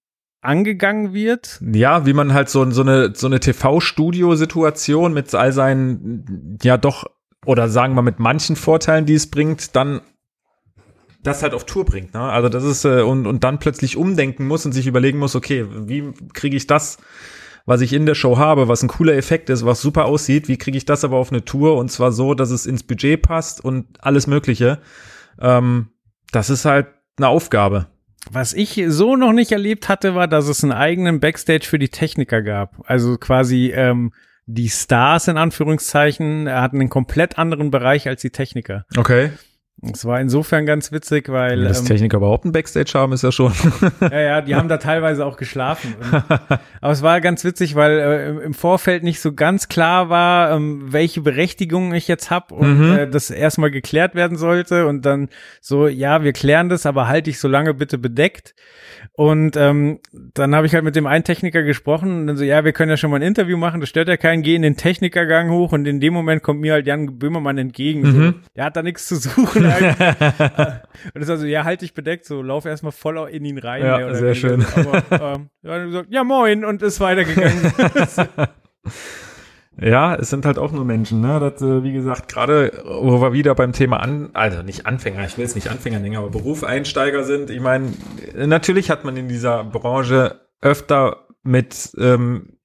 angegangen 0.43 1.13
wird. 1.13 1.61
Ja, 1.73 2.05
wie 2.05 2.13
man 2.13 2.33
halt 2.33 2.49
so, 2.49 2.69
so 2.71 2.81
eine, 2.81 3.15
so 3.15 3.27
eine 3.27 3.39
TV-Studio-Situation 3.39 5.13
mit 5.13 5.33
all 5.33 5.51
seinen, 5.51 6.57
ja 6.61 6.77
doch, 6.77 7.05
oder 7.45 7.69
sagen 7.69 7.95
wir 7.95 8.01
mit 8.01 8.19
manchen 8.19 8.55
Vorteilen, 8.55 9.05
die 9.05 9.15
es 9.15 9.29
bringt, 9.29 9.75
dann 9.75 10.01
das 11.23 11.41
halt 11.41 11.53
auf 11.53 11.65
Tour 11.65 11.85
bringt. 11.85 12.13
Ne? 12.13 12.21
Also 12.21 12.49
das 12.49 12.63
ist, 12.63 12.85
äh, 12.85 13.01
und, 13.01 13.25
und 13.25 13.43
dann 13.43 13.59
plötzlich 13.59 13.95
umdenken 13.97 14.45
muss 14.45 14.65
und 14.65 14.73
sich 14.73 14.87
überlegen 14.87 15.19
muss, 15.19 15.35
okay, 15.35 15.65
wie 15.69 16.11
kriege 16.33 16.57
ich 16.57 16.67
das, 16.67 16.97
was 17.65 17.79
ich 17.79 17.93
in 17.93 18.05
der 18.05 18.15
Show 18.15 18.37
habe, 18.37 18.67
was 18.67 18.83
ein 18.83 18.89
cooler 18.89 19.15
Effekt 19.15 19.49
ist, 19.49 19.65
was 19.65 19.81
super 19.81 20.05
aussieht, 20.05 20.49
wie 20.49 20.57
kriege 20.57 20.77
ich 20.77 20.85
das 20.85 21.05
aber 21.05 21.17
auf 21.17 21.31
eine 21.31 21.45
Tour 21.45 21.77
und 21.77 21.89
zwar 21.89 22.11
so, 22.11 22.33
dass 22.33 22.51
es 22.51 22.65
ins 22.65 22.83
Budget 22.83 23.21
passt 23.21 23.63
und 23.63 23.85
alles 24.01 24.27
Mögliche. 24.27 24.79
Ähm, 25.39 25.87
das 26.31 26.49
ist 26.49 26.65
halt 26.65 26.87
eine 27.17 27.29
Aufgabe. 27.29 27.87
Was 28.31 28.53
ich 28.53 28.81
so 28.87 29.15
noch 29.15 29.33
nicht 29.33 29.51
erlebt 29.51 29.89
hatte, 29.89 30.15
war, 30.15 30.27
dass 30.27 30.47
es 30.47 30.63
einen 30.63 30.71
eigenen 30.71 31.19
Backstage 31.19 31.65
für 31.65 31.79
die 31.79 31.89
Techniker 31.89 32.41
gab. 32.41 32.81
Also 32.85 33.17
quasi 33.17 33.71
ähm, 33.75 34.13
die 34.45 34.69
Stars 34.69 35.27
in 35.27 35.37
Anführungszeichen 35.37 36.49
hatten 36.49 36.79
einen 36.79 36.89
komplett 36.89 37.37
anderen 37.37 37.71
Bereich 37.71 38.07
als 38.07 38.21
die 38.21 38.29
Techniker. 38.29 38.85
Okay. 38.97 39.31
Es 39.81 40.05
war 40.05 40.21
insofern 40.21 40.65
ganz 40.65 40.91
witzig, 40.93 41.27
weil. 41.29 41.61
Ja, 41.61 41.67
dass 41.67 41.79
ähm, 41.81 41.87
Techniker 41.87 42.17
überhaupt 42.17 42.45
einen 42.45 42.53
Backstage 42.53 42.91
haben, 42.93 43.11
ist 43.11 43.23
ja 43.23 43.31
schon. 43.33 43.51
ja, 44.01 44.19
ja, 44.19 44.41
die 44.41 44.55
haben 44.55 44.69
da 44.69 44.77
teilweise 44.77 45.25
auch 45.25 45.35
geschlafen. 45.35 45.95
Und, 45.99 46.13
aber 46.81 46.91
es 46.93 47.01
war 47.01 47.19
ganz 47.19 47.43
witzig, 47.43 47.75
weil 47.75 47.99
äh, 47.99 48.45
im 48.45 48.53
Vorfeld 48.53 49.03
nicht 49.03 49.19
so 49.19 49.33
ganz 49.33 49.67
klar 49.67 50.07
war, 50.09 50.51
ähm, 50.51 50.93
welche 50.93 51.19
Berechtigung 51.21 51.93
ich 51.93 52.07
jetzt 52.07 52.29
habe 52.31 52.53
und 52.55 52.79
Mhm. 52.79 52.91
äh, 52.97 53.07
das 53.09 53.29
erstmal 53.29 53.71
geklärt 53.71 54.15
werden 54.15 54.37
sollte. 54.37 54.87
Und 54.87 55.05
dann 55.05 55.27
so, 55.59 55.87
ja, 55.87 56.23
wir 56.23 56.31
klären 56.31 56.69
das, 56.69 56.85
aber 56.85 57.07
halte 57.09 57.29
ich 57.29 57.39
so 57.39 57.47
lange 57.49 57.73
bitte 57.73 57.97
bedeckt. 57.97 58.55
Und 59.13 59.57
ähm, 59.57 59.99
dann 60.33 60.55
habe 60.55 60.65
ich 60.65 60.73
halt 60.73 60.85
mit 60.85 60.95
dem 60.95 61.07
einen 61.07 61.25
Techniker 61.25 61.61
gesprochen 61.63 62.21
und 62.21 62.27
dann 62.27 62.37
so, 62.37 62.43
ja, 62.45 62.63
wir 62.63 62.71
können 62.71 62.89
ja 62.89 62.95
schon 62.97 63.09
mal 63.11 63.17
ein 63.17 63.21
Interview 63.21 63.57
machen, 63.57 63.81
das 63.81 63.89
stört 63.89 64.07
ja 64.07 64.15
keinen, 64.17 64.43
geh 64.43 64.55
in 64.55 64.61
den 64.61 64.77
Technikergang 64.77 65.49
hoch 65.49 65.73
und 65.73 65.85
in 65.87 65.99
dem 65.99 66.13
Moment 66.13 66.41
kommt 66.41 66.61
mir 66.61 66.73
halt 66.73 66.87
Jan 66.87 67.19
Böhmermann 67.19 67.57
entgegen. 67.57 68.05
So, 68.05 68.17
Mhm. 68.17 68.35
der 68.55 68.65
hat 68.65 68.77
da 68.77 68.81
nichts 68.81 69.07
zu 69.07 69.15
suchen. 69.17 69.62
und 71.13 71.21
das 71.21 71.27
war 71.27 71.37
so, 71.37 71.45
ja, 71.45 71.63
halt 71.63 71.81
dich 71.81 71.93
bedeckt, 71.93 72.25
so, 72.25 72.41
lauf 72.41 72.65
erstmal 72.65 72.91
voll 72.91 73.29
in 73.29 73.45
ihn 73.45 73.57
rein. 73.57 73.83
Ja, 73.83 73.97
oder 73.97 74.15
sehr 74.15 74.35
schön. 74.35 74.65
Aber 74.75 75.35
ähm, 75.35 75.49
ja, 75.61 75.85
gesagt, 75.85 76.07
ja, 76.11 76.23
moin 76.23 76.65
und 76.65 76.81
ist 76.81 76.99
weitergegangen. 76.99 77.73
Ja, 79.81 80.15
es 80.15 80.29
sind 80.29 80.45
halt 80.45 80.59
auch 80.59 80.71
nur 80.71 80.85
Menschen, 80.85 81.21
ne? 81.21 81.39
Das, 81.39 81.61
äh, 81.61 81.83
wie 81.83 81.93
gesagt, 81.93 82.31
gerade 82.31 82.83
wo 82.85 83.19
wir 83.21 83.33
wieder 83.33 83.55
beim 83.55 83.73
Thema 83.73 83.97
an, 83.97 84.29
also 84.33 84.61
nicht 84.61 84.85
Anfänger, 84.85 85.25
ich 85.25 85.37
will 85.37 85.45
es 85.45 85.55
nicht 85.55 85.69
Anfänger 85.69 85.99
nennen, 85.99 86.15
aber 86.15 86.29
Berufseinsteiger 86.29 87.23
sind. 87.23 87.49
Ich 87.49 87.59
meine, 87.59 87.91
natürlich 88.35 88.91
hat 88.91 89.03
man 89.03 89.17
in 89.17 89.27
dieser 89.27 89.63
Branche 89.63 90.41
öfter 90.61 91.27
mit, 91.41 91.91
ähm, 91.97 92.57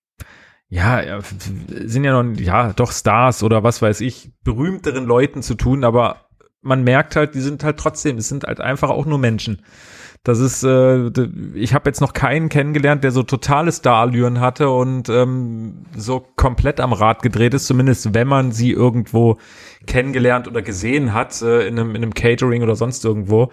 ja, 0.69 1.21
sind 1.23 2.05
ja 2.05 2.23
noch, 2.23 2.39
ja, 2.39 2.75
doch 2.75 2.93
Stars 2.93 3.43
oder 3.43 3.63
was 3.63 3.81
weiß 3.81 4.03
ich, 4.03 4.33
berühmteren 4.45 5.07
Leuten 5.07 5.43
zu 5.43 5.55
tun, 5.55 5.85
aber 5.85 6.28
man 6.69 6.85
merkt 6.85 7.17
halt, 7.17 7.35
die 7.35 7.41
sind 7.41 7.65
halt 7.65 7.79
trotzdem, 7.79 8.19
es 8.19 8.29
sind 8.29 8.45
halt 8.45 8.61
einfach 8.61 8.91
auch 8.91 9.07
nur 9.07 9.19
Menschen. 9.19 9.63
Das 10.25 10.41
ist, 10.41 10.63
äh, 10.63 11.09
ich 11.55 11.75
habe 11.75 11.89
jetzt 11.89 12.01
noch 12.01 12.13
keinen 12.13 12.49
kennengelernt, 12.49 13.03
der 13.05 13.13
so 13.13 13.23
totale 13.23 13.73
Starallüren 13.73 14.41
hatte 14.41 14.69
und 14.69 15.09
ähm, 15.09 15.85
so 15.97 16.21
komplett 16.37 16.81
am 16.81 16.93
Rad 16.93 17.23
gedreht 17.23 17.55
ist, 17.55 17.67
zumindest 17.67 18.15
wenn 18.15 18.29
man 18.29 18.53
sie 18.53 18.73
irgendwo 18.73 19.39
kennengelernt 19.87 20.49
oder 20.49 20.61
gesehen 20.61 21.15
hat, 21.15 21.41
äh, 21.41 21.67
in, 21.67 21.79
einem, 21.79 21.91
in 21.91 22.03
einem 22.03 22.15
Catering 22.15 22.63
oder 22.63 22.77
sonst 22.77 23.05
irgendwo. 23.05 23.51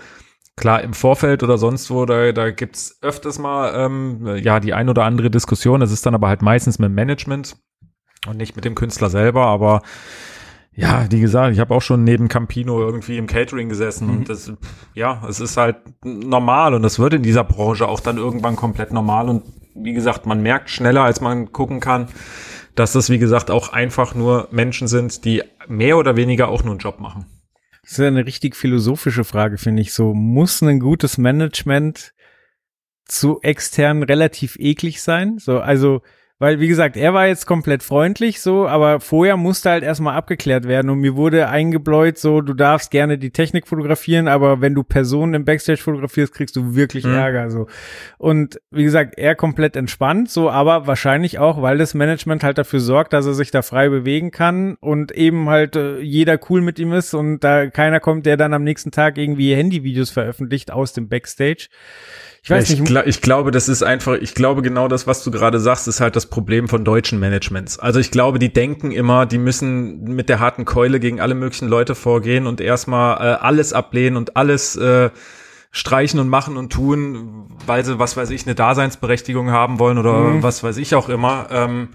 Klar, 0.57 0.81
im 0.81 0.93
Vorfeld 0.93 1.43
oder 1.43 1.57
sonst 1.57 1.89
wo, 1.91 2.05
da, 2.05 2.31
da 2.31 2.49
gibt's 2.49 2.97
öfters 3.01 3.39
mal 3.39 3.73
ähm, 3.75 4.37
ja 4.37 4.59
die 4.59 4.73
ein 4.73 4.89
oder 4.89 5.03
andere 5.03 5.29
Diskussion. 5.29 5.81
Das 5.81 5.91
ist 5.91 6.05
dann 6.05 6.15
aber 6.15 6.29
halt 6.29 6.41
meistens 6.41 6.79
mit 6.79 6.89
dem 6.89 6.95
Management 6.95 7.57
und 8.27 8.37
nicht 8.37 8.55
mit 8.55 8.65
dem 8.65 8.75
Künstler 8.75 9.09
selber, 9.09 9.45
aber 9.45 9.81
ja, 10.75 11.09
wie 11.09 11.21
gesagt, 11.21 11.53
ich 11.53 11.59
habe 11.59 11.73
auch 11.73 11.81
schon 11.81 12.03
neben 12.03 12.27
Campino 12.27 12.79
irgendwie 12.81 13.17
im 13.17 13.27
Catering 13.27 13.69
gesessen 13.69 14.09
und 14.09 14.29
das, 14.29 14.51
ja, 14.93 15.23
es 15.29 15.39
ist 15.39 15.55
halt 15.55 15.77
normal 16.03 16.73
und 16.73 16.81
das 16.81 16.99
wird 16.99 17.13
in 17.13 17.23
dieser 17.23 17.45
Branche 17.45 17.87
auch 17.87 18.01
dann 18.01 18.17
irgendwann 18.17 18.57
komplett 18.57 18.91
normal 18.91 19.29
und 19.29 19.43
wie 19.73 19.93
gesagt, 19.93 20.25
man 20.25 20.41
merkt 20.41 20.69
schneller, 20.69 21.03
als 21.03 21.21
man 21.21 21.51
gucken 21.53 21.79
kann, 21.79 22.07
dass 22.75 22.91
das, 22.91 23.09
wie 23.09 23.19
gesagt, 23.19 23.51
auch 23.51 23.71
einfach 23.71 24.15
nur 24.15 24.49
Menschen 24.51 24.87
sind, 24.87 25.23
die 25.23 25.43
mehr 25.67 25.97
oder 25.97 26.17
weniger 26.17 26.49
auch 26.49 26.63
nur 26.63 26.73
einen 26.73 26.79
Job 26.79 26.99
machen. 26.99 27.25
Das 27.81 27.93
ist 27.93 27.97
ja 27.99 28.07
eine 28.07 28.25
richtig 28.25 28.55
philosophische 28.55 29.23
Frage, 29.23 29.57
finde 29.57 29.81
ich. 29.81 29.93
So, 29.93 30.13
muss 30.13 30.61
ein 30.61 30.79
gutes 30.79 31.17
Management 31.17 32.13
zu 33.05 33.39
extern 33.41 34.03
relativ 34.03 34.57
eklig 34.59 35.01
sein? 35.01 35.37
So, 35.37 35.59
also, 35.59 36.01
weil, 36.37 36.59
wie 36.59 36.67
gesagt, 36.67 36.97
er 36.97 37.13
war 37.13 37.27
jetzt 37.27 37.45
komplett 37.45 37.81
freundlich, 37.81 38.41
so, 38.41 38.67
aber 38.67 38.99
vorher 38.99 39.37
musste 39.37 39.69
halt 39.69 39.83
erstmal 39.83 40.15
abgeklärt 40.15 40.67
werden 40.67 40.89
und 40.89 40.99
mir 40.99 41.15
wurde 41.15 41.47
eingebläut, 41.47 42.17
so, 42.17 42.41
du 42.41 42.53
darfst 42.53 42.91
gerne 42.91 43.17
die 43.17 43.31
Technik 43.31 43.67
fotografieren, 43.67 44.27
aber 44.27 44.59
wenn 44.59 44.75
du 44.75 44.83
Personen 44.83 45.33
im 45.33 45.45
Backstage 45.45 45.81
fotografierst, 45.81 46.33
kriegst 46.33 46.55
du 46.57 46.75
wirklich 46.75 47.05
Mhm. 47.05 47.13
Ärger, 47.15 47.49
so. 47.49 47.67
Und 48.17 48.59
wie 48.69 48.83
gesagt, 48.83 49.17
er 49.17 49.35
komplett 49.35 49.77
entspannt, 49.77 50.29
so, 50.29 50.49
aber 50.49 50.87
wahrscheinlich 50.87 51.39
auch, 51.39 51.61
weil 51.61 51.77
das 51.77 51.93
Management 51.93 52.43
halt 52.43 52.57
dafür 52.57 52.81
sorgt, 52.81 53.13
dass 53.13 53.25
er 53.25 53.33
sich 53.33 53.51
da 53.51 53.61
frei 53.61 53.87
bewegen 53.87 54.31
kann 54.31 54.75
und 54.81 55.13
eben 55.13 55.49
halt 55.49 55.77
äh, 55.77 55.99
jeder 55.99 56.37
cool 56.49 56.59
mit 56.61 56.79
ihm 56.79 56.91
ist 56.91 57.13
und 57.13 57.45
da 57.45 57.67
keiner 57.69 58.01
kommt, 58.01 58.25
der 58.25 58.35
dann 58.35 58.53
am 58.53 58.63
nächsten 58.63 58.91
Tag 58.91 59.17
irgendwie 59.17 59.55
Handyvideos 59.55 60.09
veröffentlicht 60.09 60.69
aus 60.71 60.91
dem 60.91 61.07
Backstage. 61.07 61.67
Ich 62.45 62.51
weiß 62.51 62.69
ich, 62.69 62.79
nicht, 62.79 62.91
gla- 62.91 63.07
ich 63.07 63.21
glaube, 63.21 63.49
das 63.49 63.67
ist 63.67 63.81
einfach, 63.81 64.13
ich 64.21 64.35
glaube 64.35 64.61
genau 64.61 64.87
das, 64.87 65.07
was 65.07 65.23
du 65.23 65.31
gerade 65.31 65.59
sagst, 65.59 65.87
ist 65.87 65.99
halt 65.99 66.15
das 66.15 66.27
Problem 66.27 66.67
von 66.67 66.85
deutschen 66.85 67.19
Managements. 67.19 67.79
Also 67.79 67.99
ich 67.99 68.11
glaube, 68.11 68.37
die 68.37 68.53
denken 68.53 68.91
immer, 68.91 69.25
die 69.25 69.39
müssen 69.39 70.03
mit 70.03 70.29
der 70.29 70.39
harten 70.39 70.63
Keule 70.63 70.99
gegen 70.99 71.19
alle 71.19 71.33
möglichen 71.33 71.67
Leute 71.67 71.95
vorgehen 71.95 72.45
und 72.45 72.61
erstmal 72.61 73.17
äh, 73.17 73.37
alles 73.39 73.73
ablehnen 73.73 74.15
und 74.15 74.37
alles 74.37 74.75
äh, 74.75 75.09
streichen 75.71 76.19
und 76.19 76.29
machen 76.29 76.55
und 76.55 76.71
tun, 76.71 77.49
weil 77.65 77.83
sie, 77.83 77.97
was 77.97 78.15
weiß 78.15 78.29
ich, 78.29 78.45
eine 78.45 78.53
Daseinsberechtigung 78.53 79.49
haben 79.49 79.79
wollen 79.79 79.97
oder 79.97 80.13
Mhm. 80.13 80.43
was 80.43 80.63
weiß 80.63 80.77
ich 80.77 80.93
auch 80.93 81.09
immer. 81.09 81.47
Ähm, 81.49 81.89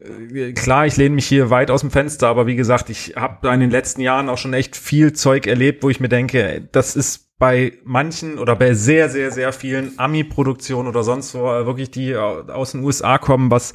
äh, 0.00 0.52
Klar, 0.54 0.86
ich 0.86 0.96
lehne 0.96 1.14
mich 1.14 1.26
hier 1.26 1.50
weit 1.50 1.70
aus 1.70 1.82
dem 1.82 1.90
Fenster, 1.90 2.28
aber 2.28 2.46
wie 2.46 2.56
gesagt, 2.56 2.88
ich 2.88 3.14
habe 3.16 3.48
in 3.52 3.60
den 3.60 3.70
letzten 3.70 4.00
Jahren 4.00 4.30
auch 4.30 4.38
schon 4.38 4.54
echt 4.54 4.76
viel 4.76 5.12
Zeug 5.12 5.46
erlebt, 5.46 5.82
wo 5.82 5.90
ich 5.90 6.00
mir 6.00 6.08
denke, 6.08 6.66
das 6.72 6.96
ist 6.96 7.27
bei 7.38 7.74
manchen 7.84 8.38
oder 8.38 8.56
bei 8.56 8.74
sehr, 8.74 9.08
sehr, 9.08 9.30
sehr 9.30 9.52
vielen 9.52 9.98
Ami-Produktionen 9.98 10.88
oder 10.88 11.02
sonst 11.04 11.34
wo 11.34 11.48
äh, 11.52 11.66
wirklich 11.66 11.90
die 11.90 12.16
au- 12.16 12.42
aus 12.48 12.72
den 12.72 12.82
USA 12.82 13.18
kommen, 13.18 13.50
was 13.50 13.74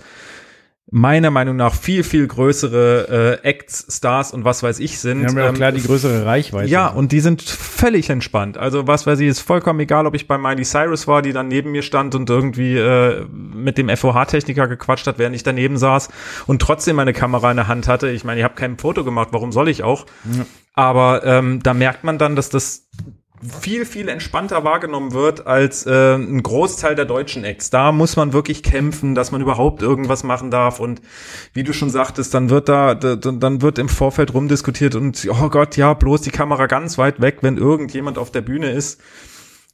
meiner 0.91 1.31
Meinung 1.31 1.55
nach 1.55 1.73
viel, 1.73 2.03
viel 2.03 2.27
größere 2.27 3.39
äh, 3.41 3.47
Acts, 3.47 3.87
Stars 3.89 4.31
und 4.31 4.43
was 4.43 4.61
weiß 4.61 4.79
ich 4.79 4.99
sind. 4.99 5.21
wir 5.21 5.27
haben 5.29 5.37
ja 5.37 5.47
ähm, 5.47 5.55
klar 5.55 5.71
die 5.71 5.81
größere 5.81 6.25
Reichweite. 6.25 6.69
ja, 6.69 6.87
und 6.87 7.11
die 7.13 7.21
sind 7.21 7.41
völlig 7.41 8.09
entspannt. 8.11 8.57
Also 8.57 8.85
was 8.85 9.07
weiß 9.07 9.19
ich, 9.21 9.27
ist 9.29 9.39
vollkommen 9.39 9.79
egal, 9.79 10.05
ob 10.05 10.13
ich 10.13 10.27
bei 10.27 10.37
Miley 10.37 10.63
Cyrus 10.65 11.07
war, 11.07 11.21
die 11.23 11.31
dann 11.31 11.47
neben 11.47 11.71
mir 11.71 11.81
stand 11.81 12.13
und 12.15 12.29
irgendwie 12.29 12.77
äh, 12.77 13.25
mit 13.31 13.77
dem 13.79 13.89
FOH-Techniker 13.89 14.67
gequatscht 14.67 15.07
hat, 15.07 15.17
während 15.17 15.35
ich 15.35 15.43
daneben 15.43 15.77
saß 15.77 16.09
und 16.47 16.61
trotzdem 16.61 16.97
meine 16.97 17.13
Kamera 17.13 17.49
in 17.49 17.57
der 17.57 17.67
Hand 17.69 17.87
hatte. 17.87 18.09
Ich 18.09 18.23
meine, 18.25 18.41
ich 18.41 18.43
habe 18.43 18.55
kein 18.55 18.77
Foto 18.77 19.03
gemacht, 19.05 19.29
warum 19.31 19.51
soll 19.53 19.69
ich 19.69 19.81
auch? 19.83 20.05
Aber 20.75 21.23
ähm, 21.25 21.63
da 21.63 21.73
merkt 21.73 22.03
man 22.03 22.17
dann, 22.17 22.35
dass 22.35 22.49
das 22.49 22.82
viel, 23.61 23.85
viel 23.85 24.09
entspannter 24.09 24.63
wahrgenommen 24.63 25.13
wird 25.13 25.47
als 25.47 25.85
äh, 25.85 26.15
ein 26.15 26.43
Großteil 26.43 26.95
der 26.95 27.05
deutschen 27.05 27.43
Acts. 27.43 27.69
Da 27.69 27.91
muss 27.91 28.15
man 28.15 28.33
wirklich 28.33 28.63
kämpfen, 28.63 29.15
dass 29.15 29.31
man 29.31 29.41
überhaupt 29.41 29.81
irgendwas 29.81 30.23
machen 30.23 30.51
darf. 30.51 30.79
Und 30.79 31.01
wie 31.53 31.63
du 31.63 31.73
schon 31.73 31.89
sagtest, 31.89 32.33
dann 32.33 32.49
wird 32.49 32.69
da, 32.69 32.95
da 32.95 33.15
dann 33.15 33.61
wird 33.61 33.79
im 33.79 33.89
Vorfeld 33.89 34.33
rumdiskutiert 34.33 34.95
und 34.95 35.27
oh 35.29 35.49
Gott, 35.49 35.77
ja, 35.77 35.93
bloß 35.93 36.21
die 36.21 36.31
Kamera 36.31 36.67
ganz 36.67 36.97
weit 36.97 37.21
weg, 37.21 37.37
wenn 37.41 37.57
irgendjemand 37.57 38.17
auf 38.17 38.31
der 38.31 38.41
Bühne 38.41 38.71
ist. 38.71 39.01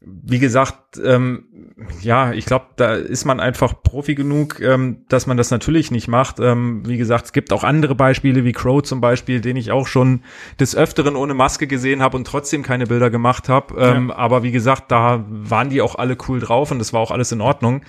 Wie 0.01 0.39
gesagt, 0.39 0.99
ähm, 1.03 1.75
ja, 2.01 2.31
ich 2.31 2.45
glaube, 2.45 2.67
da 2.77 2.93
ist 2.93 3.25
man 3.25 3.41
einfach 3.41 3.83
Profi 3.83 4.15
genug, 4.15 4.61
ähm, 4.61 5.03
dass 5.09 5.27
man 5.27 5.35
das 5.35 5.51
natürlich 5.51 5.91
nicht 5.91 6.07
macht. 6.07 6.39
Ähm, 6.39 6.87
wie 6.87 6.97
gesagt, 6.97 7.25
es 7.25 7.33
gibt 7.33 7.51
auch 7.51 7.65
andere 7.65 7.95
Beispiele 7.95 8.45
wie 8.45 8.53
Crow 8.53 8.81
zum 8.81 9.01
Beispiel, 9.01 9.41
den 9.41 9.57
ich 9.57 9.71
auch 9.71 9.87
schon 9.87 10.23
des 10.57 10.73
Öfteren 10.73 11.17
ohne 11.17 11.33
Maske 11.33 11.67
gesehen 11.67 12.01
habe 12.01 12.15
und 12.15 12.25
trotzdem 12.25 12.63
keine 12.63 12.87
Bilder 12.87 13.09
gemacht 13.09 13.49
habe. 13.49 13.75
Ähm, 13.77 14.09
Aber 14.11 14.41
wie 14.41 14.51
gesagt, 14.51 14.89
da 14.89 15.25
waren 15.27 15.69
die 15.69 15.81
auch 15.81 15.95
alle 15.95 16.17
cool 16.29 16.39
drauf 16.39 16.71
und 16.71 16.79
das 16.79 16.93
war 16.93 17.01
auch 17.01 17.11
alles 17.11 17.33
in 17.33 17.41
Ordnung. 17.41 17.81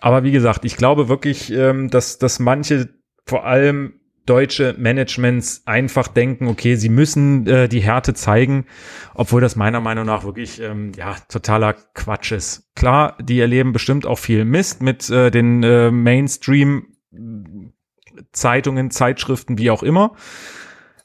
Aber 0.00 0.24
wie 0.24 0.32
gesagt, 0.32 0.66
ich 0.66 0.76
glaube 0.76 1.08
wirklich, 1.08 1.50
ähm, 1.50 1.88
dass, 1.88 2.18
dass 2.18 2.38
manche 2.38 2.90
vor 3.24 3.46
allem 3.46 3.94
deutsche 4.28 4.74
Managements 4.78 5.62
einfach 5.64 6.08
denken, 6.08 6.48
okay, 6.48 6.76
sie 6.76 6.88
müssen 6.88 7.46
äh, 7.46 7.68
die 7.68 7.80
Härte 7.80 8.14
zeigen, 8.14 8.66
obwohl 9.14 9.40
das 9.40 9.56
meiner 9.56 9.80
Meinung 9.80 10.06
nach 10.06 10.24
wirklich 10.24 10.60
ähm, 10.60 10.92
ja 10.96 11.16
totaler 11.28 11.74
Quatsch 11.94 12.32
ist. 12.32 12.68
Klar, 12.74 13.16
die 13.20 13.40
erleben 13.40 13.72
bestimmt 13.72 14.06
auch 14.06 14.18
viel 14.18 14.44
Mist 14.44 14.82
mit 14.82 15.08
äh, 15.10 15.30
den 15.30 15.62
äh, 15.62 15.90
Mainstream 15.90 16.88
Zeitungen, 18.32 18.90
Zeitschriften, 18.90 19.58
wie 19.58 19.70
auch 19.70 19.82
immer. 19.82 20.12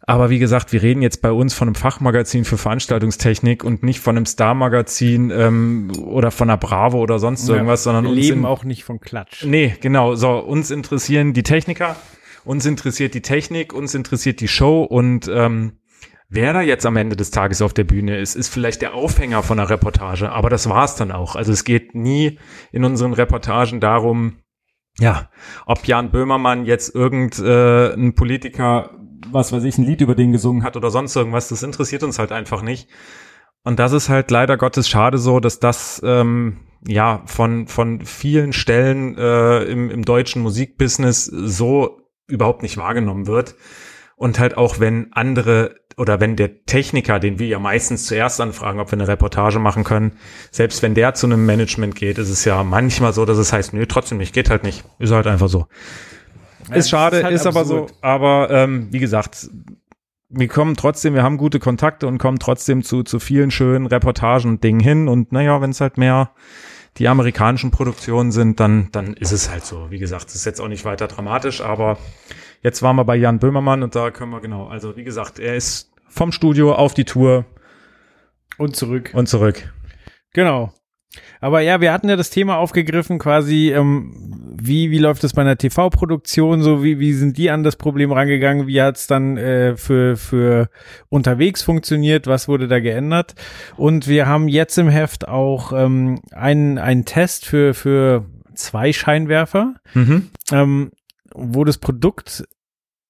Aber 0.05 0.29
wie 0.29 0.39
gesagt, 0.39 0.73
wir 0.73 0.81
reden 0.81 1.01
jetzt 1.01 1.21
bei 1.21 1.31
uns 1.31 1.53
von 1.53 1.69
einem 1.69 1.75
Fachmagazin 1.75 2.43
für 2.43 2.57
Veranstaltungstechnik 2.57 3.63
und 3.63 3.83
nicht 3.83 4.01
von 4.01 4.17
einem 4.17 4.25
Star-Magazin 4.25 5.31
ähm, 5.31 5.91
oder 5.97 6.29
von 6.29 6.49
einer 6.49 6.57
Bravo 6.57 6.99
oder 6.99 7.19
sonst 7.19 7.47
irgendwas, 7.47 7.83
sondern 7.83 8.03
wir 8.03 8.11
uns 8.11 8.19
leben 8.19 8.45
auch 8.45 8.65
nicht 8.65 8.83
von 8.83 8.99
Klatsch. 8.99 9.45
Nee, 9.45 9.75
genau. 9.79 10.15
So, 10.15 10.39
uns 10.39 10.71
interessieren 10.71 11.31
die 11.31 11.43
Techniker, 11.43 11.95
uns 12.45 12.65
interessiert 12.65 13.13
die 13.13 13.21
Technik, 13.21 13.73
uns 13.73 13.95
interessiert 13.95 14.41
die 14.41 14.47
Show 14.47 14.83
und 14.83 15.27
ähm, 15.27 15.79
wer 16.29 16.53
da 16.53 16.61
jetzt 16.61 16.85
am 16.85 16.97
Ende 16.97 17.15
des 17.15 17.31
Tages 17.31 17.61
auf 17.61 17.73
der 17.73 17.83
Bühne 17.83 18.19
ist, 18.19 18.35
ist 18.35 18.49
vielleicht 18.49 18.81
der 18.81 18.93
Aufhänger 18.93 19.43
von 19.43 19.59
einer 19.59 19.69
Reportage, 19.69 20.31
aber 20.31 20.49
das 20.49 20.67
war's 20.67 20.95
dann 20.95 21.11
auch. 21.11 21.35
Also 21.35 21.51
es 21.51 21.63
geht 21.63 21.95
nie 21.95 22.39
in 22.71 22.83
unseren 22.83 23.13
Reportagen 23.13 23.79
darum, 23.79 24.39
ja, 24.99 25.29
ob 25.65 25.85
Jan 25.85 26.11
Böhmermann 26.11 26.65
jetzt 26.65 26.93
irgendein 26.93 28.09
äh, 28.09 28.11
Politiker, 28.11 28.91
was 29.31 29.51
weiß 29.51 29.63
ich, 29.63 29.77
ein 29.77 29.85
Lied 29.85 30.01
über 30.01 30.15
den 30.15 30.31
gesungen 30.31 30.63
hat 30.63 30.75
oder 30.75 30.91
sonst 30.91 31.15
irgendwas, 31.15 31.49
das 31.49 31.63
interessiert 31.63 32.03
uns 32.03 32.19
halt 32.19 32.31
einfach 32.31 32.61
nicht. 32.61 32.89
Und 33.63 33.79
das 33.79 33.93
ist 33.93 34.09
halt 34.09 34.29
leider 34.29 34.57
Gottes 34.57 34.89
schade 34.89 35.17
so, 35.17 35.39
dass 35.39 35.59
das 35.59 36.01
ähm, 36.03 36.59
ja 36.85 37.21
von 37.25 37.67
von 37.67 38.01
vielen 38.01 38.51
Stellen 38.51 39.17
äh, 39.17 39.63
im, 39.63 39.89
im 39.89 40.03
deutschen 40.03 40.41
Musikbusiness 40.41 41.25
so 41.25 42.02
überhaupt 42.27 42.63
nicht 42.63 42.77
wahrgenommen 42.77 43.27
wird. 43.27 43.55
Und 44.15 44.39
halt 44.39 44.57
auch 44.57 44.79
wenn 44.79 45.11
andere 45.13 45.75
oder 45.97 46.19
wenn 46.19 46.35
der 46.35 46.65
Techniker, 46.65 47.19
den 47.19 47.39
wir 47.39 47.47
ja 47.47 47.59
meistens 47.59 48.05
zuerst 48.05 48.41
anfragen, 48.41 48.79
ob 48.79 48.91
wir 48.91 48.97
eine 48.97 49.07
Reportage 49.07 49.59
machen 49.59 49.83
können, 49.83 50.13
selbst 50.51 50.81
wenn 50.81 50.95
der 50.95 51.13
zu 51.13 51.27
einem 51.27 51.45
Management 51.45 51.95
geht, 51.95 52.17
ist 52.17 52.29
es 52.29 52.45
ja 52.45 52.63
manchmal 52.63 53.13
so, 53.13 53.25
dass 53.25 53.37
es 53.37 53.53
heißt, 53.53 53.73
nö, 53.73 53.85
trotzdem 53.85 54.17
nicht, 54.17 54.33
geht 54.33 54.49
halt 54.49 54.63
nicht. 54.63 54.83
Ist 54.99 55.11
halt 55.11 55.27
einfach 55.27 55.49
so. 55.49 55.67
Ja, 56.69 56.75
ist 56.75 56.89
schade, 56.89 57.17
ist, 57.17 57.29
ist 57.29 57.45
halt 57.45 57.55
aber 57.55 57.65
so. 57.65 57.87
Aber 58.01 58.49
ähm, 58.49 58.87
wie 58.91 58.99
gesagt, 58.99 59.49
wir 60.29 60.47
kommen 60.47 60.75
trotzdem, 60.75 61.13
wir 61.13 61.23
haben 61.23 61.37
gute 61.37 61.59
Kontakte 61.59 62.07
und 62.07 62.17
kommen 62.17 62.39
trotzdem 62.39 62.83
zu, 62.83 63.03
zu 63.03 63.19
vielen 63.19 63.51
schönen 63.51 63.85
Reportagen 63.85 64.49
und 64.49 64.63
Dingen 64.63 64.79
hin. 64.79 65.07
Und 65.07 65.31
naja, 65.31 65.61
wenn 65.61 65.69
es 65.69 65.81
halt 65.81 65.97
mehr 65.97 66.31
die 66.97 67.07
amerikanischen 67.07 67.71
Produktionen 67.71 68.31
sind, 68.31 68.59
dann, 68.59 68.89
dann 68.91 69.13
ist 69.13 69.31
es 69.31 69.49
halt 69.49 69.65
so. 69.65 69.89
Wie 69.89 69.99
gesagt, 69.99 70.29
es 70.29 70.35
ist 70.35 70.45
jetzt 70.45 70.61
auch 70.61 70.67
nicht 70.67 70.85
weiter 70.85 71.07
dramatisch, 71.07 71.61
aber 71.61 71.97
jetzt 72.61 72.81
waren 72.81 72.95
wir 72.95 73.05
bei 73.05 73.15
Jan 73.15 73.39
Böhmermann 73.39 73.81
und 73.83 73.95
da 73.95 74.11
können 74.11 74.31
wir 74.31 74.41
genau, 74.41 74.67
also 74.67 74.95
wie 74.95 75.03
gesagt, 75.03 75.39
er 75.39 75.55
ist 75.55 75.91
vom 76.07 76.31
Studio 76.31 76.73
auf 76.75 76.93
die 76.93 77.05
Tour 77.05 77.45
Und 78.57 78.75
zurück. 78.75 79.11
und 79.13 79.27
zurück. 79.27 79.73
Genau. 80.33 80.73
Aber 81.43 81.59
ja, 81.59 81.81
wir 81.81 81.91
hatten 81.91 82.07
ja 82.07 82.15
das 82.15 82.29
Thema 82.29 82.55
aufgegriffen, 82.55 83.19
quasi, 83.19 83.73
ähm, 83.73 84.13
wie, 84.55 84.91
wie 84.91 84.97
läuft 84.97 85.25
es 85.25 85.33
bei 85.33 85.41
einer 85.41 85.57
TV-Produktion, 85.57 86.61
so 86.63 86.85
wie, 86.85 86.99
wie 86.99 87.11
sind 87.11 87.37
die 87.37 87.49
an 87.49 87.63
das 87.63 87.75
Problem 87.75 88.13
rangegangen, 88.13 88.65
wie 88.65 88.81
hat 88.81 88.95
es 88.95 89.07
dann 89.07 89.35
äh, 89.35 89.75
für, 89.75 90.15
für 90.15 90.69
unterwegs 91.09 91.61
funktioniert, 91.61 92.27
was 92.27 92.47
wurde 92.47 92.69
da 92.69 92.79
geändert? 92.79 93.35
Und 93.75 94.07
wir 94.07 94.25
haben 94.25 94.47
jetzt 94.47 94.77
im 94.77 94.87
Heft 94.87 95.27
auch 95.27 95.73
ähm, 95.73 96.21
einen, 96.31 96.77
einen 96.77 97.03
Test 97.03 97.45
für, 97.45 97.73
für 97.73 98.23
zwei 98.55 98.93
Scheinwerfer, 98.93 99.73
Mhm. 99.93 100.29
ähm, 100.53 100.91
wo 101.35 101.65
das 101.65 101.77
Produkt 101.77 102.45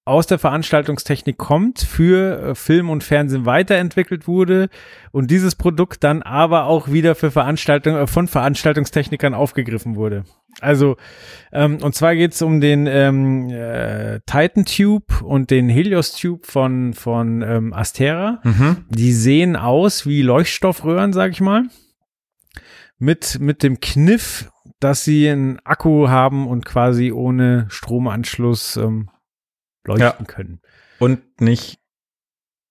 aus 0.05 0.27
der 0.27 0.37
Veranstaltungstechnik 0.37 1.37
kommt, 1.37 1.79
für 1.79 2.49
äh, 2.49 2.55
Film 2.55 2.89
und 2.89 3.03
Fernsehen 3.03 3.45
weiterentwickelt 3.45 4.27
wurde 4.27 4.69
und 5.11 5.31
dieses 5.31 5.55
Produkt 5.55 6.03
dann 6.03 6.21
aber 6.21 6.65
auch 6.65 6.91
wieder 6.91 7.15
für 7.15 7.31
Veranstaltung 7.31 7.95
äh, 7.95 8.07
von 8.07 8.27
Veranstaltungstechnikern 8.27 9.33
aufgegriffen 9.33 9.95
wurde. 9.95 10.25
Also 10.59 10.97
ähm, 11.53 11.77
und 11.81 11.95
zwar 11.95 12.15
geht 12.15 12.33
es 12.33 12.41
um 12.41 12.59
den 12.59 12.85
ähm, 12.85 13.49
äh, 13.49 14.19
Titan 14.25 14.65
Tube 14.65 15.21
und 15.21 15.51
den 15.51 15.69
Helios 15.69 16.15
Tube 16.15 16.45
von 16.45 16.93
von 16.93 17.41
ähm, 17.41 17.73
Astera. 17.73 18.41
Mhm. 18.43 18.85
Die 18.89 19.13
sehen 19.13 19.55
aus 19.55 20.05
wie 20.05 20.21
Leuchtstoffröhren, 20.21 21.13
sag 21.13 21.31
ich 21.31 21.41
mal. 21.41 21.63
Mit, 22.99 23.39
mit 23.41 23.63
dem 23.63 23.81
Kniff, 23.81 24.49
dass 24.79 25.03
sie 25.03 25.27
einen 25.29 25.59
Akku 25.65 26.07
haben 26.07 26.47
und 26.47 26.63
quasi 26.63 27.11
ohne 27.11 27.65
Stromanschluss 27.69 28.77
ähm, 28.77 29.09
leuchten 29.85 30.27
können. 30.27 30.59
Und 30.99 31.19
nicht 31.41 31.79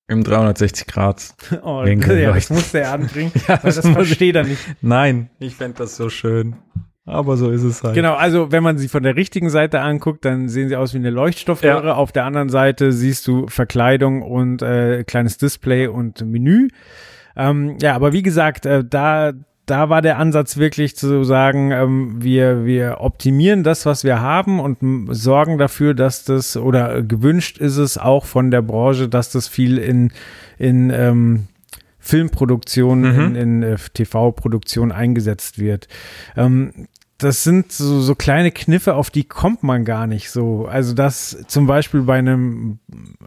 im 0.08 0.24
360 0.24 0.86
Grad. 0.86 1.34
Oh, 1.62 1.84
Winkel 1.84 2.18
ja, 2.18 2.26
das 2.28 2.34
leuchten. 2.48 2.56
musste 2.56 2.80
er 2.80 2.92
anbringen, 2.92 3.32
Ja, 3.48 3.56
das 3.58 3.84
ich- 3.84 3.90
versteht 3.92 4.36
er 4.36 4.44
nicht. 4.44 4.62
Nein, 4.82 5.30
ich 5.38 5.54
fände 5.56 5.78
das 5.78 5.96
so 5.96 6.08
schön. 6.10 6.56
Aber 7.04 7.36
so 7.36 7.50
ist 7.50 7.64
es 7.64 7.82
halt. 7.82 7.94
Genau, 7.94 8.14
also 8.14 8.52
wenn 8.52 8.62
man 8.62 8.78
sie 8.78 8.86
von 8.86 9.02
der 9.02 9.16
richtigen 9.16 9.50
Seite 9.50 9.80
anguckt, 9.80 10.24
dann 10.24 10.48
sehen 10.48 10.68
sie 10.68 10.76
aus 10.76 10.94
wie 10.94 10.98
eine 10.98 11.10
Leuchtstoffröhre. 11.10 11.96
Auf 11.96 12.12
der 12.12 12.24
anderen 12.24 12.48
Seite 12.48 12.92
siehst 12.92 13.26
du 13.26 13.48
Verkleidung 13.48 14.22
und 14.22 14.62
äh, 14.62 15.02
kleines 15.02 15.36
Display 15.36 15.88
und 15.88 16.24
Menü. 16.24 16.68
Ähm, 17.34 17.76
ja, 17.82 17.94
aber 17.96 18.12
wie 18.12 18.22
gesagt, 18.22 18.66
äh, 18.66 18.84
da 18.84 19.32
da 19.66 19.88
war 19.88 20.02
der 20.02 20.18
Ansatz 20.18 20.56
wirklich 20.56 20.96
zu 20.96 21.22
sagen, 21.24 21.70
ähm, 21.70 22.22
wir 22.22 22.64
wir 22.64 22.96
optimieren 23.00 23.62
das, 23.62 23.86
was 23.86 24.02
wir 24.04 24.20
haben 24.20 24.58
und 24.60 24.78
sorgen 25.14 25.58
dafür, 25.58 25.94
dass 25.94 26.24
das 26.24 26.56
oder 26.56 27.02
gewünscht 27.02 27.58
ist 27.58 27.76
es 27.76 27.96
auch 27.98 28.24
von 28.24 28.50
der 28.50 28.62
Branche, 28.62 29.08
dass 29.08 29.30
das 29.30 29.48
viel 29.48 29.78
in 29.78 30.12
in 30.58 30.90
ähm, 30.90 31.46
Filmproduktion, 31.98 33.00
Mhm. 33.00 33.20
in, 33.20 33.34
in 33.36 33.62
äh, 33.62 33.76
TV-Produktion 33.94 34.90
eingesetzt 34.90 35.58
wird. 35.60 35.86
Ähm, 36.36 36.88
das 37.18 37.44
sind 37.44 37.70
so, 37.70 38.00
so 38.00 38.16
kleine 38.16 38.50
Kniffe, 38.50 38.94
auf 38.96 39.08
die 39.10 39.22
kommt 39.22 39.62
man 39.62 39.84
gar 39.84 40.08
nicht 40.08 40.30
so. 40.30 40.66
Also 40.66 40.92
das 40.92 41.44
zum 41.46 41.68
Beispiel 41.68 42.02
bei 42.02 42.18
einem, 42.18 42.80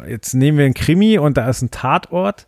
jetzt 0.09 0.33
nehmen 0.33 0.57
wir 0.57 0.65
einen 0.65 0.73
Krimi 0.73 1.17
und 1.17 1.37
da 1.37 1.47
ist 1.47 1.61
ein 1.61 1.71
Tatort 1.71 2.45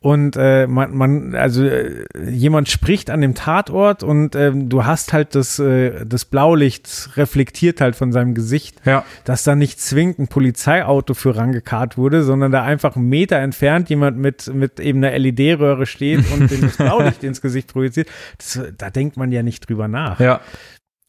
und 0.00 0.36
äh, 0.36 0.66
man, 0.66 0.94
man, 0.94 1.34
also 1.34 1.64
äh, 1.64 2.04
jemand 2.28 2.68
spricht 2.68 3.10
an 3.10 3.20
dem 3.20 3.34
Tatort 3.34 4.02
und 4.02 4.36
ähm, 4.36 4.68
du 4.68 4.84
hast 4.84 5.12
halt 5.12 5.34
das, 5.34 5.58
äh, 5.58 6.04
das 6.06 6.24
Blaulicht 6.24 7.10
reflektiert 7.16 7.80
halt 7.80 7.96
von 7.96 8.12
seinem 8.12 8.34
Gesicht 8.34 8.76
Ja. 8.84 9.04
dass 9.24 9.42
da 9.42 9.56
nicht 9.56 9.80
zwingend 9.80 10.18
ein 10.20 10.28
Polizeiauto 10.28 11.14
für 11.14 11.36
rangekarrt 11.36 11.98
wurde, 11.98 12.22
sondern 12.22 12.52
da 12.52 12.62
einfach 12.62 12.94
einen 12.94 13.08
Meter 13.08 13.38
entfernt 13.38 13.90
jemand 13.90 14.18
mit, 14.18 14.52
mit 14.54 14.78
eben 14.78 15.02
einer 15.02 15.18
LED-Röhre 15.18 15.86
steht 15.86 16.30
und 16.32 16.48
dem 16.50 16.60
das 16.62 16.76
Blaulicht 16.76 17.24
ins 17.24 17.40
Gesicht 17.40 17.72
projiziert. 17.72 18.08
Das, 18.38 18.60
da 18.78 18.90
denkt 18.90 19.16
man 19.16 19.32
ja 19.32 19.42
nicht 19.42 19.68
drüber 19.68 19.88
nach. 19.88 20.20
Ja. 20.20 20.40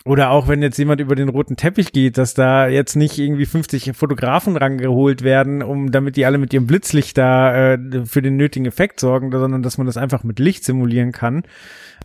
Oder 0.10 0.32
auch 0.32 0.48
wenn 0.48 0.64
jetzt 0.64 0.80
jemand 0.80 1.00
über 1.02 1.14
den 1.14 1.30
roten 1.30 1.56
Teppich 1.56 1.92
geht, 1.92 2.18
dass 2.18 2.34
da 2.34 2.68
jetzt 2.68 2.96
nicht 2.96 3.20
irgendwie 3.20 3.46
50 3.46 3.92
Fotografen 3.96 4.58
rangeholt 4.58 5.22
werden, 5.22 5.62
um 5.62 5.92
damit 5.92 6.16
die 6.16 6.26
alle 6.26 6.40
mit 6.40 6.52
ihrem 6.52 6.66
Blitzlicht 6.66 7.16
da 7.16 7.74
äh, 7.74 7.78
für 8.06 8.24
den 8.24 8.36
nötigen 8.36 8.66
Effekt 8.66 9.00
sorgen, 9.00 9.32
sondern 9.32 9.62
dass 9.62 9.78
man 9.78 9.86
das 9.86 9.98
einfach 9.98 10.24
mit 10.24 10.40
Licht 10.40 10.66
simulieren 10.66 11.12
kann. 11.12 11.44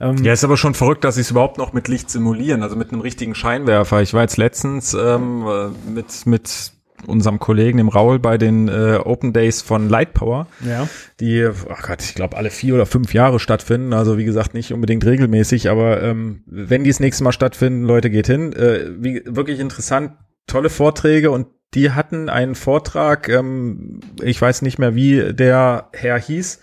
Ähm, 0.03 0.23
Ja, 0.23 0.35
ist 0.35 0.45
aber 0.45 0.59
schon 0.59 0.75
verrückt, 0.75 1.03
dass 1.03 1.15
sie 1.15 1.23
es 1.23 1.31
überhaupt 1.31 1.57
noch 1.57 1.73
mit 1.73 1.89
Licht 1.89 2.11
simulieren, 2.11 2.63
also 2.63 2.77
mit 2.77 2.93
einem 2.93 3.01
richtigen 3.01 3.35
Scheinwerfer. 3.35 4.03
Ich 4.03 4.13
war 4.13 4.21
jetzt 4.21 4.37
letztens 4.37 4.93
ähm, 4.93 5.47
äh, 5.47 5.91
mit, 5.91 6.27
mit 6.27 6.73
unserem 7.05 7.39
Kollegen, 7.39 7.79
dem 7.79 7.89
Raul, 7.89 8.19
bei 8.19 8.39
den 8.39 8.69
äh, 8.69 8.99
Open 9.03 9.33
Days 9.33 9.63
von 9.63 9.89
Light 9.89 10.15
Power, 10.15 10.47
ja. 10.67 10.89
die, 11.21 11.49
ach 11.69 11.83
Gott, 11.83 12.03
ich 12.03 12.15
glaube, 12.15 12.37
alle 12.37 12.51
vier 12.51 12.75
oder 12.75 12.87
fünf 12.87 13.15
Jahre 13.15 13.41
stattfinden. 13.41 13.93
Also 13.93 14.19
wie 14.19 14.25
gesagt, 14.25 14.55
nicht 14.55 14.73
unbedingt 14.73 15.05
regelmäßig, 15.05 15.71
aber 15.71 16.03
ähm, 16.03 16.43
wenn 16.47 16.85
die 16.85 16.91
das 16.91 17.01
nächste 17.01 17.25
Mal 17.25 17.33
stattfinden, 17.33 17.85
Leute, 17.85 18.11
geht 18.11 18.27
hin. 18.27 18.53
Äh, 18.53 18.91
wie, 18.99 19.23
wirklich 19.27 19.61
interessant, 19.61 20.13
tolle 20.47 20.71
Vorträge 20.71 21.31
und 21.31 21.47
die 21.75 21.91
hatten 21.91 22.29
einen 22.29 22.55
Vortrag, 22.55 23.29
ähm, 23.29 24.01
ich 24.23 24.41
weiß 24.41 24.63
nicht 24.63 24.79
mehr, 24.79 24.95
wie 24.95 25.33
der 25.33 25.89
Herr 25.93 26.19
hieß, 26.19 26.61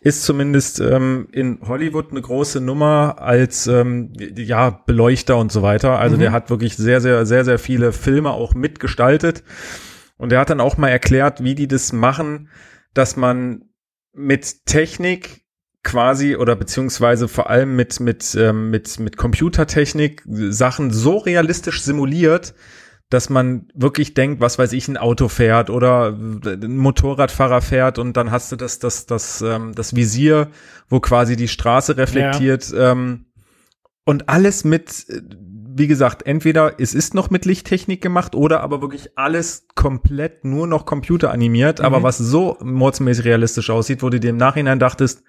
ist 0.00 0.24
zumindest 0.24 0.80
ähm, 0.80 1.28
in 1.32 1.58
Hollywood 1.62 2.10
eine 2.10 2.20
große 2.22 2.60
Nummer 2.60 3.16
als 3.20 3.66
ähm, 3.66 4.12
ja 4.36 4.70
Beleuchter 4.86 5.36
und 5.36 5.50
so 5.50 5.62
weiter. 5.62 5.98
Also 5.98 6.16
Mhm. 6.16 6.20
der 6.20 6.32
hat 6.32 6.50
wirklich 6.50 6.76
sehr, 6.76 7.00
sehr, 7.00 7.26
sehr, 7.26 7.44
sehr 7.44 7.58
viele 7.58 7.92
Filme 7.92 8.30
auch 8.30 8.54
mitgestaltet. 8.54 9.42
Und 10.16 10.32
er 10.32 10.40
hat 10.40 10.50
dann 10.50 10.60
auch 10.60 10.76
mal 10.76 10.88
erklärt, 10.88 11.42
wie 11.42 11.56
die 11.56 11.66
das 11.66 11.92
machen, 11.92 12.48
dass 12.94 13.16
man 13.16 13.64
mit 14.12 14.66
Technik 14.66 15.42
quasi 15.82 16.36
oder 16.36 16.54
beziehungsweise 16.54 17.26
vor 17.26 17.50
allem 17.50 17.74
mit 17.74 17.98
mit 17.98 18.36
ähm, 18.36 18.70
mit 18.70 19.00
mit 19.00 19.16
Computertechnik 19.16 20.22
Sachen 20.26 20.92
so 20.92 21.16
realistisch 21.16 21.82
simuliert, 21.82 22.54
dass 23.12 23.28
man 23.28 23.66
wirklich 23.74 24.14
denkt, 24.14 24.40
was 24.40 24.58
weiß 24.58 24.72
ich, 24.72 24.88
ein 24.88 24.96
Auto 24.96 25.28
fährt 25.28 25.68
oder 25.70 26.16
ein 26.16 26.76
Motorradfahrer 26.76 27.60
fährt 27.60 27.98
und 27.98 28.16
dann 28.16 28.30
hast 28.30 28.50
du 28.52 28.56
das 28.56 28.78
das 28.78 29.06
das 29.06 29.42
ähm, 29.42 29.74
das 29.74 29.94
Visier, 29.94 30.48
wo 30.88 31.00
quasi 31.00 31.36
die 31.36 31.48
Straße 31.48 31.96
reflektiert 31.96 32.72
ähm, 32.76 33.26
und 34.04 34.28
alles 34.28 34.64
mit 34.64 35.06
wie 35.74 35.86
gesagt, 35.86 36.26
entweder 36.26 36.74
es 36.78 36.92
ist 36.92 37.14
noch 37.14 37.30
mit 37.30 37.46
Lichttechnik 37.46 38.02
gemacht 38.02 38.34
oder 38.34 38.60
aber 38.60 38.82
wirklich 38.82 39.16
alles 39.16 39.66
komplett 39.74 40.44
nur 40.44 40.66
noch 40.66 40.84
computeranimiert, 40.84 41.80
aber 41.80 42.00
Mhm. 42.00 42.02
was 42.02 42.18
so 42.18 42.58
mordsmäßig 42.62 43.24
realistisch 43.24 43.70
aussieht, 43.70 44.02
wo 44.02 44.10
du 44.10 44.20
dir 44.20 44.30
im 44.30 44.36
Nachhinein 44.36 44.78
dachtest, 44.78 45.22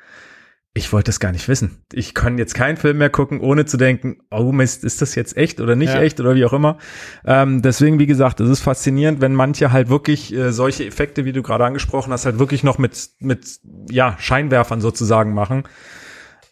ich 0.76 0.92
wollte 0.92 1.12
es 1.12 1.20
gar 1.20 1.32
nicht 1.32 1.48
wissen. 1.48 1.84
Ich 1.92 2.16
kann 2.16 2.40
jetzt 2.40 2.56
keinen 2.56 2.78
Film 2.78 2.98
mehr 2.98 3.12
gucken, 3.12 3.42
ohne 3.42 3.66
zu 3.66 3.78
denken, 3.78 4.18
oh 4.32 4.52
Mist, 4.52 4.84
ist 4.84 5.04
das 5.04 5.14
jetzt 5.14 5.38
echt 5.38 5.62
oder 5.62 5.76
nicht 5.76 5.94
Ja. 5.94 6.02
echt 6.02 6.20
oder 6.20 6.34
wie 6.34 6.46
auch 6.46 6.54
immer. 6.54 6.78
Ähm, 7.26 7.62
deswegen, 7.62 8.00
wie 8.00 8.08
gesagt, 8.08 8.40
es 8.40 8.50
ist 8.50 8.62
faszinierend, 8.62 9.22
wenn 9.22 9.36
manche 9.36 9.72
halt 9.72 9.90
wirklich 9.90 10.34
äh, 10.34 10.52
solche 10.52 10.86
Effekte, 10.86 11.26
wie 11.26 11.32
du 11.32 11.44
gerade 11.44 11.66
angesprochen 11.66 12.12
hast, 12.12 12.26
halt 12.26 12.40
wirklich 12.40 12.64
noch 12.64 12.80
mit, 12.80 13.10
mit 13.20 13.60
ja, 13.92 14.16
Scheinwerfern 14.18 14.82
sozusagen 14.82 15.36
machen. 15.36 15.64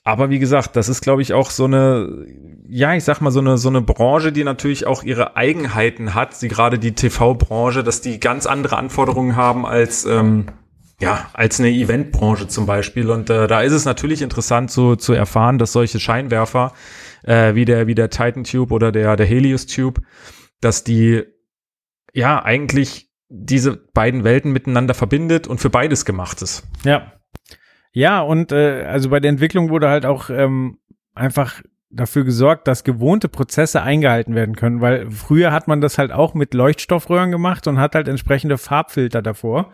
Aber 0.03 0.29
wie 0.29 0.39
gesagt, 0.39 0.75
das 0.75 0.87
ist, 0.89 1.01
glaube 1.01 1.21
ich, 1.23 1.33
auch 1.33 1.49
so 1.49 1.65
eine, 1.65 2.25
ja, 2.67 2.93
ich 2.93 3.03
sag 3.03 3.21
mal, 3.21 3.31
so 3.31 3.39
eine, 3.39 3.57
so 3.57 3.69
eine 3.69 3.81
Branche, 3.81 4.31
die 4.31 4.43
natürlich 4.43 4.85
auch 4.85 5.03
ihre 5.03 5.35
Eigenheiten 5.35 6.13
hat, 6.13 6.35
sie 6.35 6.47
gerade 6.47 6.77
die 6.79 6.93
TV-Branche, 6.93 7.83
dass 7.83 8.01
die 8.01 8.19
ganz 8.19 8.45
andere 8.45 8.77
Anforderungen 8.77 9.35
haben 9.35 9.65
als, 9.65 10.05
ähm, 10.05 10.45
ja, 11.01 11.29
als 11.33 11.59
eine 11.59 11.69
Eventbranche 11.69 12.47
zum 12.47 12.67
Beispiel. 12.67 13.09
Und 13.09 13.29
äh, 13.29 13.47
da 13.47 13.61
ist 13.61 13.73
es 13.73 13.85
natürlich 13.85 14.21
interessant 14.21 14.69
zu, 14.69 14.95
zu 14.95 15.13
erfahren, 15.13 15.57
dass 15.57 15.73
solche 15.73 15.99
Scheinwerfer, 15.99 16.73
äh, 17.23 17.55
wie 17.55 17.65
der, 17.65 17.87
wie 17.87 17.95
der 17.95 18.11
Titan 18.11 18.43
Tube 18.43 18.71
oder 18.71 18.91
der, 18.91 19.15
der 19.15 19.25
Helios 19.25 19.65
Tube, 19.65 20.01
dass 20.61 20.83
die, 20.83 21.23
ja, 22.13 22.43
eigentlich 22.43 23.09
diese 23.29 23.75
beiden 23.75 24.23
Welten 24.23 24.51
miteinander 24.51 24.93
verbindet 24.93 25.47
und 25.47 25.59
für 25.59 25.69
beides 25.69 26.05
gemacht 26.05 26.41
ist. 26.41 26.63
Ja. 26.83 27.13
Ja, 27.93 28.21
und 28.21 28.51
äh, 28.51 28.83
also 28.83 29.09
bei 29.09 29.19
der 29.19 29.29
Entwicklung 29.29 29.69
wurde 29.69 29.89
halt 29.89 30.05
auch 30.05 30.29
ähm, 30.29 30.77
einfach 31.13 31.61
dafür 31.93 32.23
gesorgt, 32.23 32.67
dass 32.67 32.83
gewohnte 32.83 33.27
Prozesse 33.27 33.81
eingehalten 33.81 34.33
werden 34.33 34.55
können, 34.55 34.81
weil 34.81 35.09
früher 35.11 35.51
hat 35.51 35.67
man 35.67 35.81
das 35.81 35.97
halt 35.97 36.11
auch 36.11 36.33
mit 36.33 36.53
Leuchtstoffröhren 36.53 37.31
gemacht 37.31 37.67
und 37.67 37.79
hat 37.79 37.95
halt 37.95 38.07
entsprechende 38.07 38.57
Farbfilter 38.57 39.21
davor. 39.21 39.71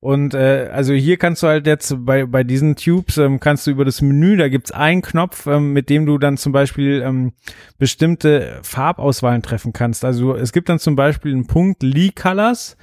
Und 0.00 0.34
äh, 0.34 0.68
also 0.72 0.92
hier 0.92 1.16
kannst 1.16 1.42
du 1.42 1.46
halt 1.46 1.66
jetzt 1.66 2.04
bei, 2.04 2.26
bei 2.26 2.44
diesen 2.44 2.76
Tubes, 2.76 3.16
ähm, 3.18 3.40
kannst 3.40 3.66
du 3.66 3.70
über 3.70 3.84
das 3.84 4.02
Menü, 4.02 4.36
da 4.36 4.48
gibt's 4.48 4.72
einen 4.72 5.02
Knopf, 5.02 5.46
ähm, 5.46 5.72
mit 5.72 5.88
dem 5.90 6.06
du 6.06 6.18
dann 6.18 6.36
zum 6.36 6.52
Beispiel 6.52 7.02
ähm, 7.02 7.32
bestimmte 7.78 8.58
Farbauswahlen 8.62 9.42
treffen 9.42 9.72
kannst. 9.72 10.04
Also 10.04 10.34
es 10.34 10.52
gibt 10.52 10.68
dann 10.68 10.78
zum 10.78 10.96
Beispiel 10.96 11.32
einen 11.32 11.46
Punkt 11.46 11.82
Lee 11.82 12.10
Colors 12.10 12.76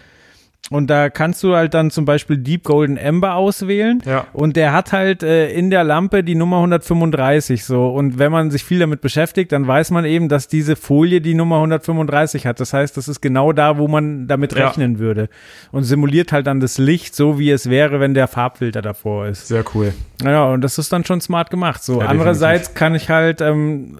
und 0.69 0.89
da 0.89 1.09
kannst 1.09 1.43
du 1.43 1.53
halt 1.55 1.73
dann 1.73 1.91
zum 1.91 2.05
Beispiel 2.05 2.37
Deep 2.37 2.63
Golden 2.63 2.97
Amber 2.97 3.35
auswählen. 3.35 4.01
Ja. 4.05 4.27
Und 4.31 4.55
der 4.55 4.71
hat 4.71 4.93
halt 4.93 5.21
äh, 5.21 5.51
in 5.51 5.69
der 5.69 5.83
Lampe 5.83 6.23
die 6.23 6.35
Nummer 6.35 6.57
135 6.57 7.65
so. 7.65 7.89
Und 7.89 8.19
wenn 8.19 8.31
man 8.31 8.51
sich 8.51 8.63
viel 8.63 8.79
damit 8.79 9.01
beschäftigt, 9.01 9.51
dann 9.51 9.67
weiß 9.67 9.91
man 9.91 10.05
eben, 10.05 10.29
dass 10.29 10.47
diese 10.47 10.77
Folie 10.77 11.19
die 11.19 11.33
Nummer 11.33 11.57
135 11.57 12.45
hat. 12.45 12.61
Das 12.61 12.71
heißt, 12.71 12.95
das 12.95 13.09
ist 13.09 13.19
genau 13.19 13.51
da, 13.51 13.77
wo 13.77 13.89
man 13.89 14.27
damit 14.27 14.53
Ja. 14.53 14.67
rechnen 14.67 14.97
würde. 14.99 15.27
Und 15.73 15.83
simuliert 15.83 16.31
halt 16.31 16.47
dann 16.47 16.61
das 16.61 16.77
Licht 16.77 17.15
so, 17.15 17.37
wie 17.37 17.49
es 17.51 17.69
wäre, 17.69 17.99
wenn 17.99 18.13
der 18.13 18.29
Farbfilter 18.29 18.81
davor 18.81 19.25
ist. 19.27 19.47
Sehr 19.49 19.65
cool. 19.75 19.93
Ja, 20.23 20.45
und 20.53 20.61
das 20.61 20.77
ist 20.77 20.93
dann 20.93 21.03
schon 21.03 21.19
smart 21.19 21.49
gemacht. 21.49 21.83
So, 21.83 21.99
Ja, 21.99 22.07
andererseits 22.07 22.75
kann 22.75 22.95
ich 22.95 23.09
halt 23.09 23.41
ähm, 23.41 23.97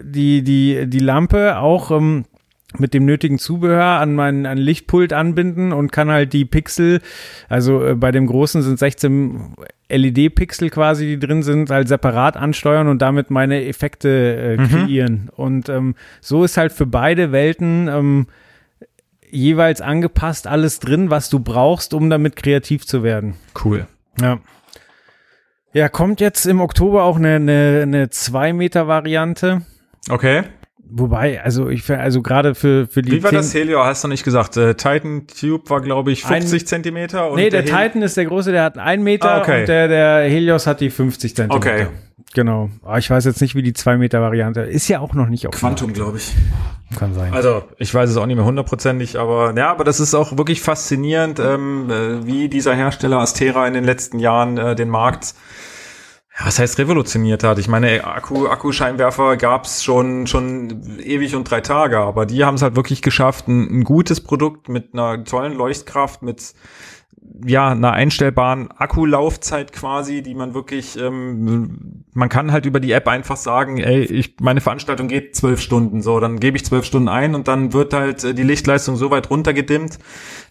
die 0.00 0.42
die 0.42 0.86
die 0.86 0.98
Lampe 1.00 1.58
auch 1.58 1.90
ähm, 1.90 2.24
mit 2.78 2.94
dem 2.94 3.04
nötigen 3.04 3.38
Zubehör 3.38 4.00
an 4.00 4.14
mein 4.14 4.46
an 4.46 4.58
Lichtpult 4.58 5.12
anbinden 5.12 5.72
und 5.72 5.92
kann 5.92 6.10
halt 6.10 6.32
die 6.32 6.44
Pixel, 6.44 7.00
also 7.48 7.84
äh, 7.84 7.94
bei 7.94 8.12
dem 8.12 8.26
großen 8.26 8.62
sind 8.62 8.78
16 8.78 9.54
LED-Pixel 9.88 10.70
quasi, 10.70 11.06
die 11.06 11.18
drin 11.18 11.42
sind, 11.42 11.70
halt 11.70 11.88
separat 11.88 12.36
ansteuern 12.36 12.88
und 12.88 13.02
damit 13.02 13.30
meine 13.30 13.66
Effekte 13.66 14.08
äh, 14.08 14.56
kreieren. 14.56 15.30
Und 15.34 15.68
ähm, 15.68 15.94
so 16.20 16.44
ist 16.44 16.56
halt 16.56 16.72
für 16.72 16.86
beide 16.86 17.32
Welten 17.32 17.88
ähm, 17.88 18.26
jeweils 19.30 19.80
angepasst 19.80 20.46
alles 20.46 20.78
drin, 20.78 21.10
was 21.10 21.28
du 21.28 21.40
brauchst, 21.40 21.94
um 21.94 22.10
damit 22.10 22.36
kreativ 22.36 22.86
zu 22.86 23.02
werden. 23.02 23.34
Cool. 23.64 23.86
Ja. 24.20 24.40
Ja, 25.74 25.88
kommt 25.88 26.20
jetzt 26.20 26.44
im 26.46 26.60
Oktober 26.60 27.04
auch 27.04 27.16
eine, 27.16 27.36
eine, 27.36 27.80
eine 27.82 28.06
2-Meter-Variante. 28.06 29.62
Okay. 30.10 30.44
Wobei, 30.94 31.42
also 31.42 31.68
ich 31.70 31.88
also 31.90 32.20
gerade 32.20 32.54
für, 32.54 32.86
für 32.86 33.00
die. 33.02 33.12
Wie 33.12 33.22
war 33.22 33.30
10 33.30 33.36
das 33.38 33.54
Helio? 33.54 33.84
Hast 33.84 34.04
du 34.04 34.08
nicht 34.08 34.24
gesagt? 34.24 34.56
Äh, 34.58 34.74
Titan 34.74 35.26
Tube 35.26 35.70
war, 35.70 35.80
glaube 35.80 36.12
ich, 36.12 36.22
50 36.24 36.66
Zentimeter. 36.66 37.30
Und 37.30 37.36
Nee, 37.36 37.48
der, 37.48 37.62
Hel- 37.62 37.68
Titan 37.88 38.02
ist 38.02 38.16
der 38.16 38.26
große, 38.26 38.52
der 38.52 38.64
hat 38.64 38.76
einen 38.78 39.02
Meter 39.02 39.30
Ah, 39.36 39.40
okay. 39.40 39.60
und 39.60 39.68
der, 39.68 39.88
der 39.88 40.28
Helios 40.28 40.66
hat 40.66 40.80
die 40.80 40.90
50 40.90 41.34
Zentimeter. 41.34 41.56
Okay. 41.74 41.86
Genau. 42.34 42.70
Aber 42.82 42.98
ich 42.98 43.08
weiß 43.10 43.24
jetzt 43.26 43.40
nicht, 43.42 43.54
wie 43.54 43.62
die 43.62 43.72
2-Meter-Variante 43.72 44.60
ist. 44.62 44.88
ja 44.88 45.00
auch 45.00 45.12
noch 45.14 45.28
nicht 45.28 45.46
auf 45.46 45.54
Quantum, 45.54 45.92
glaube 45.92 46.18
ich. 46.18 46.32
Kann 46.98 47.14
sein. 47.14 47.32
Also, 47.32 47.62
ich 47.78 47.92
weiß 47.92 48.10
es 48.10 48.16
auch 48.18 48.26
nicht 48.26 48.36
mehr 48.36 48.44
hundertprozentig, 48.44 49.18
aber 49.18 49.54
ja, 49.56 49.70
aber 49.70 49.84
das 49.84 49.98
ist 50.00 50.14
auch 50.14 50.36
wirklich 50.36 50.60
faszinierend, 50.60 51.38
ähm, 51.40 51.90
äh, 51.90 52.26
wie 52.26 52.48
dieser 52.48 52.74
Hersteller 52.74 53.18
Astera 53.18 53.66
in 53.66 53.72
den 53.74 53.84
letzten 53.84 54.18
Jahren 54.18 54.58
äh, 54.58 54.74
den 54.74 54.88
Markt 54.90 55.34
was 56.38 56.58
heißt 56.58 56.78
revolutioniert 56.78 57.44
hat. 57.44 57.58
Ich 57.58 57.68
meine, 57.68 58.04
Akku, 58.04 58.46
Akkuscheinwerfer 58.46 59.36
gab's 59.36 59.84
schon 59.84 60.26
schon 60.26 60.98
ewig 61.00 61.34
und 61.34 61.50
drei 61.50 61.60
Tage, 61.60 61.98
aber 61.98 62.26
die 62.26 62.44
haben 62.44 62.54
es 62.54 62.62
halt 62.62 62.74
wirklich 62.76 63.02
geschafft, 63.02 63.48
ein, 63.48 63.80
ein 63.80 63.84
gutes 63.84 64.20
Produkt 64.20 64.68
mit 64.68 64.94
einer 64.94 65.24
tollen 65.24 65.52
Leuchtkraft, 65.52 66.22
mit 66.22 66.54
ja, 67.44 67.70
einer 67.70 67.92
einstellbaren 67.92 68.70
Akkulaufzeit 68.70 69.72
quasi, 69.72 70.22
die 70.22 70.34
man 70.34 70.54
wirklich, 70.54 70.98
ähm, 70.98 72.04
man 72.12 72.28
kann 72.28 72.52
halt 72.52 72.66
über 72.66 72.80
die 72.80 72.92
App 72.92 73.08
einfach 73.08 73.36
sagen, 73.36 73.78
ey, 73.78 74.02
ich, 74.02 74.36
meine 74.40 74.60
Veranstaltung 74.60 75.08
geht 75.08 75.34
zwölf 75.34 75.60
Stunden, 75.60 76.02
so, 76.02 76.20
dann 76.20 76.40
gebe 76.40 76.56
ich 76.56 76.64
zwölf 76.64 76.84
Stunden 76.84 77.08
ein 77.08 77.34
und 77.34 77.48
dann 77.48 77.72
wird 77.72 77.94
halt 77.94 78.22
äh, 78.24 78.34
die 78.34 78.42
Lichtleistung 78.42 78.96
so 78.96 79.10
weit 79.10 79.30
runtergedimmt, 79.30 79.98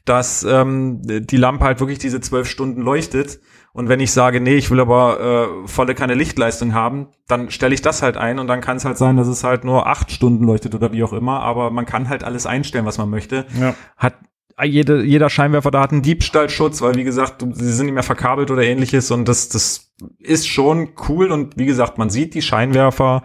dass 0.06 0.44
ähm, 0.44 1.02
die 1.04 1.38
Lampe 1.38 1.66
halt 1.66 1.80
wirklich 1.80 2.00
diese 2.00 2.22
zwölf 2.22 2.48
Stunden 2.48 2.82
leuchtet. 2.82 3.40
Und 3.74 3.88
wenn 3.88 4.02
ich 4.02 4.12
sage, 4.12 4.42
nee, 4.42 4.56
ich 4.56 4.70
will 4.70 4.82
aber 4.82 5.64
äh, 5.64 5.68
volle 5.68 5.96
keine 5.96 6.14
Lichtleistung 6.14 6.74
haben, 6.74 7.08
dann 7.28 7.52
stelle 7.52 7.74
ich 7.74 7.82
das 7.82 8.02
halt 8.02 8.18
ein 8.18 8.38
und 8.40 8.48
dann 8.48 8.60
kann 8.60 8.76
es 8.78 8.84
halt 8.84 8.98
sein, 8.98 9.16
dass 9.16 9.28
es 9.28 9.46
halt 9.46 9.64
nur 9.64 9.88
acht 9.88 10.12
Stunden 10.12 10.44
leuchtet 10.44 10.76
oder 10.76 10.92
wie 10.92 11.04
auch 11.04 11.14
immer, 11.14 11.40
aber 11.40 11.72
man 11.72 11.86
kann 11.86 12.10
halt 12.10 12.26
alles 12.26 12.46
einstellen, 12.46 12.86
was 12.86 12.98
man 12.98 13.10
möchte 13.10 13.46
Ja. 13.58 13.74
hat 13.96 14.16
jede, 14.64 15.04
jeder 15.04 15.30
Scheinwerfer 15.30 15.72
da 15.72 15.82
hat 15.82 15.92
einen 15.92 16.02
Diebstahlschutz, 16.02 16.82
weil 16.82 16.96
wie 16.96 17.04
gesagt, 17.04 17.46
sie 17.54 17.74
sind 17.74 17.86
nicht 17.86 17.94
mehr 17.94 18.04
verkabelt 18.04 18.52
oder 18.52 18.64
ähnliches 18.64 19.12
und 19.12 19.28
das, 19.28 19.50
das 19.50 19.94
ist 20.20 20.48
schon 20.48 20.90
cool 21.08 21.32
und 21.32 21.58
wie 21.58 21.66
gesagt, 21.66 21.98
man 21.98 22.10
sieht 22.10 22.34
die 22.34 22.42
Scheinwerfer 22.42 23.24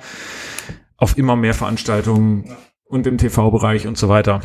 auf 0.96 1.18
immer 1.18 1.36
mehr 1.36 1.54
Veranstaltungen 1.54 2.56
und 2.84 3.06
im 3.06 3.18
TV-Bereich 3.18 3.86
und 3.86 3.98
so 3.98 4.08
weiter. 4.08 4.40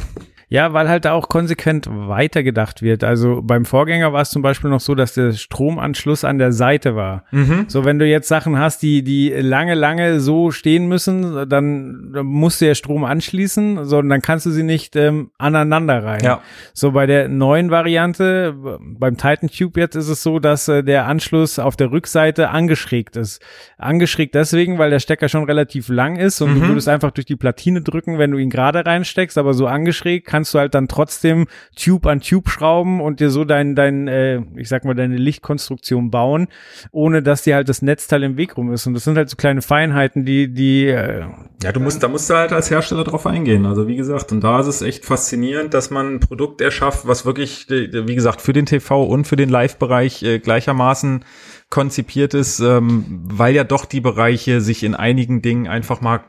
Ja, 0.52 0.74
weil 0.74 0.90
halt 0.90 1.06
da 1.06 1.14
auch 1.14 1.30
konsequent 1.30 1.88
weitergedacht 1.90 2.82
wird. 2.82 3.06
Also 3.06 3.42
beim 3.42 3.64
Vorgänger 3.64 4.12
war 4.12 4.22
es 4.22 4.32
zum 4.32 4.42
Beispiel 4.42 4.70
noch 4.70 4.82
so, 4.82 4.96
dass 4.96 5.14
der 5.14 5.32
Stromanschluss 5.32 6.26
an 6.26 6.40
der 6.40 6.52
Seite 6.52 6.94
war. 6.94 7.24
So, 7.70 7.86
wenn 7.86 8.00
du 8.00 8.06
jetzt 8.06 8.28
Sachen 8.28 8.60
hast, 8.60 8.82
die, 8.82 9.02
die 9.02 9.30
lange, 9.30 9.76
lange 9.76 10.20
so 10.20 10.52
stehen 10.52 10.90
müssen, 10.90 11.48
dann, 11.48 12.12
dann 12.14 12.26
musst 12.26 12.60
du 12.60 12.66
ja 12.66 12.76
Strom 12.76 13.06
anschließen, 13.06 13.86
sondern 13.86 14.10
dann 14.10 14.22
kannst 14.22 14.46
du 14.46 14.50
sie 14.50 14.64
nicht 14.64 14.98
ähm, 14.98 15.32
aneinander 15.38 16.04
rein. 16.04 16.22
Ja. 16.22 16.42
So, 16.74 16.92
bei 16.92 17.06
der 17.06 17.30
neuen 17.30 17.72
Variante, 17.72 18.54
beim 18.82 19.16
Titan 19.16 19.50
Tube 19.50 19.78
jetzt 19.78 19.96
ist 19.96 20.10
es 20.10 20.22
so, 20.22 20.40
dass 20.40 20.68
äh, 20.68 20.84
der 20.84 21.06
Anschluss 21.08 21.60
auf 21.60 21.78
der 21.78 21.94
Rückseite 21.94 22.50
angeschrägt 22.50 23.16
ist. 23.16 23.42
Angeschrägt 23.78 24.36
deswegen, 24.36 24.80
weil 24.80 24.90
der 24.90 25.00
Stecker 25.00 25.30
schon 25.30 25.46
relativ 25.46 25.88
lang 25.88 26.18
ist 26.18 26.42
und 26.42 26.56
du 26.56 26.68
würdest 26.68 26.90
einfach 26.90 27.12
durch 27.12 27.26
die 27.26 27.38
Platine 27.38 27.82
drücken, 27.82 28.20
wenn 28.20 28.32
du 28.32 28.38
ihn 28.38 28.50
gerade 28.50 28.86
reinsteckst, 28.86 29.38
aber 29.38 29.54
so 29.54 29.66
angeschrägt 29.68 30.28
kannst 30.28 30.41
du 30.50 30.60
halt 30.60 30.74
dann 30.74 30.88
trotzdem 30.88 31.48
Tube 31.76 32.08
an 32.08 32.22
Tube 32.22 32.50
schrauben 32.50 33.02
und 33.02 33.20
dir 33.20 33.30
so 33.30 33.46
dein, 33.46 33.76
dein 33.76 34.08
äh, 34.08 34.42
ich 34.56 34.70
sag 34.70 34.86
mal, 34.86 34.96
deine 34.96 35.18
Lichtkonstruktion 35.18 36.10
bauen, 36.10 36.48
ohne 36.92 37.22
dass 37.22 37.44
dir 37.44 37.56
halt 37.56 37.70
das 37.70 37.82
Netzteil 37.82 38.24
im 38.24 38.38
Weg 38.38 38.58
rum 38.58 38.74
ist. 38.74 38.88
Und 38.88 38.94
das 38.94 39.04
sind 39.04 39.18
halt 39.18 39.30
so 39.30 39.36
kleine 39.36 39.62
Feinheiten, 39.62 40.26
die, 40.26 40.52
die, 40.52 40.88
äh, 40.88 41.26
Ja, 41.62 41.72
du 41.72 41.80
musst, 41.80 42.02
da 42.02 42.08
musst 42.08 42.30
du 42.30 42.36
halt 42.36 42.52
als 42.52 42.72
Hersteller 42.72 43.04
drauf 43.04 43.28
eingehen. 43.28 43.66
Also 43.66 43.88
wie 43.88 43.96
gesagt, 43.96 44.32
und 44.32 44.42
da 44.42 44.60
ist 44.60 44.68
es 44.68 44.82
echt 44.82 45.06
faszinierend, 45.06 45.74
dass 45.74 45.92
man 45.92 46.16
ein 46.16 46.20
Produkt 46.20 46.62
erschafft, 46.62 47.08
was 47.08 47.26
wirklich, 47.26 47.70
äh, 47.70 48.08
wie 48.08 48.16
gesagt, 48.16 48.42
für 48.42 48.54
den 48.54 48.66
TV 48.66 49.04
und 49.04 49.28
für 49.28 49.36
den 49.36 49.50
Live-Bereich 49.50 50.24
äh, 50.24 50.40
gleichermaßen 50.40 51.24
konzipiert 51.70 52.34
ist, 52.34 52.60
ähm, 52.60 53.22
weil 53.24 53.56
ja 53.56 53.64
doch 53.64 53.86
die 53.86 54.02
Bereiche 54.02 54.62
sich 54.62 54.84
in 54.84 54.94
einigen 54.94 55.42
Dingen 55.42 55.68
einfach 55.68 56.02
mal 56.02 56.22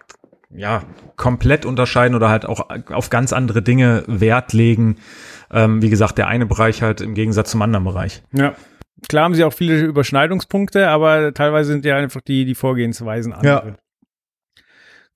ja 0.55 0.85
komplett 1.17 1.65
unterscheiden 1.65 2.15
oder 2.15 2.29
halt 2.29 2.47
auch 2.47 2.69
auf 2.91 3.11
ganz 3.11 3.33
andere 3.33 3.63
Dinge 3.63 4.05
Wert 4.07 4.53
legen. 4.53 4.99
Ähm, 5.51 5.83
wie 5.83 5.91
gesagt, 5.91 6.19
der 6.19 6.29
eine 6.29 6.47
Bereich 6.47 6.83
halt 6.83 7.01
im 7.01 7.15
Gegensatz 7.15 7.51
zum 7.51 7.63
anderen 7.63 7.85
Bereich. 7.85 8.23
ja. 8.33 8.55
Klar 9.09 9.25
haben 9.25 9.35
sie 9.35 9.43
auch 9.43 9.53
viele 9.53 9.81
Überschneidungspunkte, 9.81 10.89
aber 10.89 11.35
teilweise 11.35 11.73
sind 11.73 11.85
ja 11.85 11.97
einfach 11.97 12.21
die, 12.21 12.45
die 12.45 12.55
Vorgehensweisen 12.55 13.33
andere. 13.33 13.77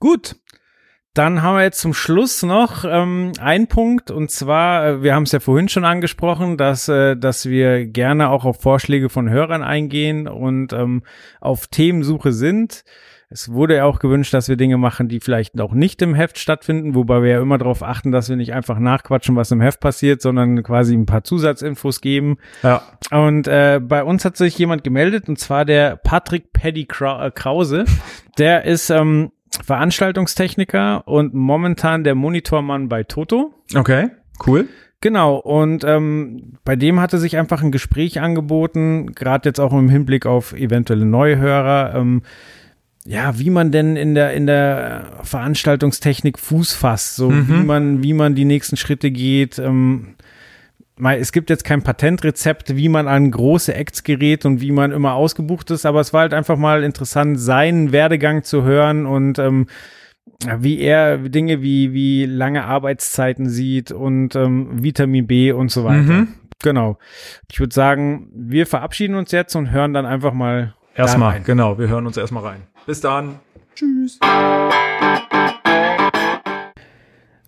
Gut. 0.01 0.37
dann 1.15 1.41
haben 1.41 1.57
wir 1.57 1.63
jetzt 1.63 1.81
zum 1.81 1.95
Schluss 1.95 2.43
noch 2.43 2.85
ähm, 2.85 3.33
einen 3.41 3.69
Punkt 3.69 4.11
und 4.11 4.31
zwar, 4.31 4.87
äh, 4.87 5.03
wir 5.03 5.15
haben 5.15 5.23
es 5.23 5.33
ja 5.33 5.41
vorhin 5.41 5.69
schon 5.69 5.85
angesprochen, 5.87 6.59
dass, 6.59 6.89
äh, 6.89 7.17
dass 7.17 7.47
wir 7.47 7.87
gerne 7.87 8.29
auch 8.29 8.45
auf 8.45 8.61
Vorschläge 8.61 9.09
von 9.09 9.31
Hörern 9.31 9.63
eingehen 9.63 10.29
und 10.29 10.75
ähm, 10.75 11.05
auf 11.41 11.69
Themensuche 11.69 12.33
sind. 12.33 12.85
Es 13.29 13.51
wurde 13.51 13.75
ja 13.77 13.85
auch 13.85 13.99
gewünscht, 13.99 14.33
dass 14.35 14.49
wir 14.49 14.57
Dinge 14.57 14.77
machen, 14.77 15.09
die 15.09 15.19
vielleicht 15.19 15.61
auch 15.61 15.73
nicht 15.73 16.01
im 16.01 16.15
Heft 16.15 16.39
stattfinden, 16.39 16.95
wobei 16.95 17.23
wir 17.23 17.31
ja 17.31 17.43
immer 17.43 17.59
darauf 17.59 17.83
achten, 17.83 18.13
dass 18.13 18.29
wir 18.29 18.37
nicht 18.37 18.53
einfach 18.53 18.79
nachquatschen, 18.79 19.35
was 19.35 19.51
im 19.51 19.61
Heft 19.61 19.81
passiert, 19.81 20.23
sondern 20.23 20.63
quasi 20.63 20.95
ein 20.95 21.07
paar 21.07 21.25
Zusatzinfos 21.25 22.01
geben. 22.01 22.39
Ja. 22.63 22.83
Und 23.11 23.49
äh, 23.49 23.81
bei 23.83 24.05
uns 24.05 24.25
hat 24.25 24.37
sich 24.37 24.57
jemand 24.59 24.85
gemeldet, 24.85 25.29
und 25.29 25.41
zwar 25.41 25.65
der 25.65 25.97
Patrick 25.97 26.53
Paddy 26.53 26.87
äh, 27.01 27.31
Krause. 27.33 27.85
Der 28.39 28.65
ist 28.65 28.91
ähm, 28.91 29.33
Veranstaltungstechniker 29.65 31.09
und 31.09 31.35
momentan 31.35 32.05
der 32.05 32.15
Monitormann 32.15 32.89
bei 32.89 33.03
Toto. 33.03 33.55
Okay, 33.75 34.11
cool. 34.47 34.69
Genau, 35.01 35.37
und 35.37 35.85
ähm, 35.85 36.59
bei 36.65 36.77
dem 36.77 37.01
hatte 37.01 37.19
sich 37.19 37.37
einfach 37.37 37.63
ein 37.63 37.73
Gespräch 37.73 38.21
angeboten, 38.21 39.15
gerade 39.15 39.49
jetzt 39.49 39.61
auch 39.61 39.73
im 39.73 39.89
Hinblick 39.89 40.27
auf 40.27 40.53
eventuelle 40.55 41.05
Neuhörer, 41.05 41.95
ähm, 41.97 42.23
ja, 43.07 43.39
wie 43.39 43.51
man 43.51 43.71
denn 43.71 43.97
in 43.97 44.15
der 44.15 44.33
in 44.33 44.47
der 44.47 45.21
Veranstaltungstechnik 45.23 46.39
Fuß 46.39 46.75
fasst, 46.75 47.17
so 47.17 47.31
Mhm. 47.31 47.49
wie 47.49 47.65
man 47.65 48.03
wie 48.03 48.13
man 48.13 48.35
die 48.35 48.45
nächsten 48.45 48.77
Schritte 48.77 49.11
geht. 49.11 49.59
Ähm, 49.59 50.15
es 50.99 51.31
gibt 51.33 51.51
jetzt 51.51 51.65
kein 51.65 51.83
Patentrezept, 51.83 52.75
wie 52.77 52.89
man 52.89 53.07
an 53.07 53.31
große 53.31 53.75
Acts 53.75 54.03
gerät 54.03 54.47
und 54.47 54.63
wie 54.63 54.73
man 54.73 54.93
immer 54.93 55.13
ausgebucht 55.13 55.71
ist, 55.71 55.85
aber 55.85 56.01
es 56.01 56.13
war 56.15 56.23
halt 56.23 56.33
einfach 56.35 56.57
mal 56.57 56.83
interessant, 56.83 57.39
seinen 57.39 57.93
Werdegang 57.93 58.45
zu 58.45 58.63
hören 58.65 59.05
und 59.05 59.39
ähm, 59.39 59.67
wie 60.59 60.81
er 60.81 61.19
Dinge 61.19 61.63
wie, 61.63 61.93
wie 61.93 62.25
lange 62.25 62.65
Arbeitszeiten 62.65 63.49
sieht 63.49 63.93
und 63.93 64.35
ähm, 64.37 64.83
Vitamin 64.83 65.27
B 65.27 65.53
und 65.53 65.71
so 65.71 65.85
weiter. 65.85 66.03
Mhm. 66.13 66.29
Genau. 66.63 66.99
Ich 67.53 67.61
würde 67.61 67.75
sagen, 67.75 68.29
wir 68.35 68.67
verabschieden 68.67 69.15
uns 69.17 69.31
jetzt 69.33 69.55
und 69.55 69.71
hören 69.71 69.93
dann 69.93 70.07
einfach 70.07 70.33
mal 70.33 70.75
Erstmal, 70.97 71.33
rein. 71.33 71.45
genau, 71.45 71.79
wir 71.79 71.89
hören 71.89 72.07
uns 72.07 72.17
erstmal 72.17 72.43
rein. 72.43 72.63
Bis 72.87 73.03
dann. 73.03 73.39
Tschüss. 73.75 74.19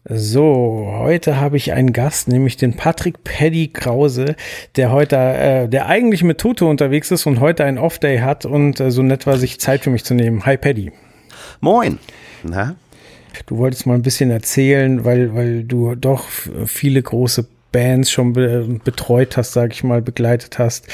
So, 0.04 0.92
heute 0.98 1.40
habe 1.40 1.56
ich 1.56 1.72
einen 1.72 1.94
Gast, 1.94 2.28
nämlich 2.28 2.58
den 2.58 2.76
Patrick 2.76 3.24
Paddy 3.24 3.68
Krause, 3.68 4.36
der 4.76 4.92
heute, 4.92 5.16
äh, 5.16 5.68
der 5.68 5.86
eigentlich 5.86 6.22
mit 6.22 6.38
Toto 6.38 6.68
unterwegs 6.68 7.10
ist 7.10 7.24
und 7.24 7.40
heute 7.40 7.64
einen 7.64 7.78
Off-Day 7.78 8.18
hat 8.18 8.44
und 8.44 8.80
äh, 8.80 8.90
so 8.90 9.02
nett 9.02 9.26
war, 9.26 9.38
sich 9.38 9.58
Zeit 9.60 9.82
für 9.82 9.90
mich 9.90 10.04
zu 10.04 10.14
nehmen. 10.14 10.44
Hi 10.44 10.58
Paddy. 10.58 10.92
Moin. 11.60 11.98
Na? 12.42 12.76
Du 13.46 13.56
wolltest 13.56 13.86
mal 13.86 13.94
ein 13.94 14.02
bisschen 14.02 14.30
erzählen, 14.30 15.06
weil, 15.06 15.34
weil 15.34 15.64
du 15.64 15.94
doch 15.94 16.24
viele 16.66 17.02
große 17.02 17.46
Bands 17.72 18.10
schon 18.10 18.32
be 18.32 18.80
betreut 18.84 19.36
hast, 19.36 19.52
sag 19.52 19.72
ich 19.72 19.84
mal, 19.84 20.02
begleitet 20.02 20.58
hast 20.58 20.86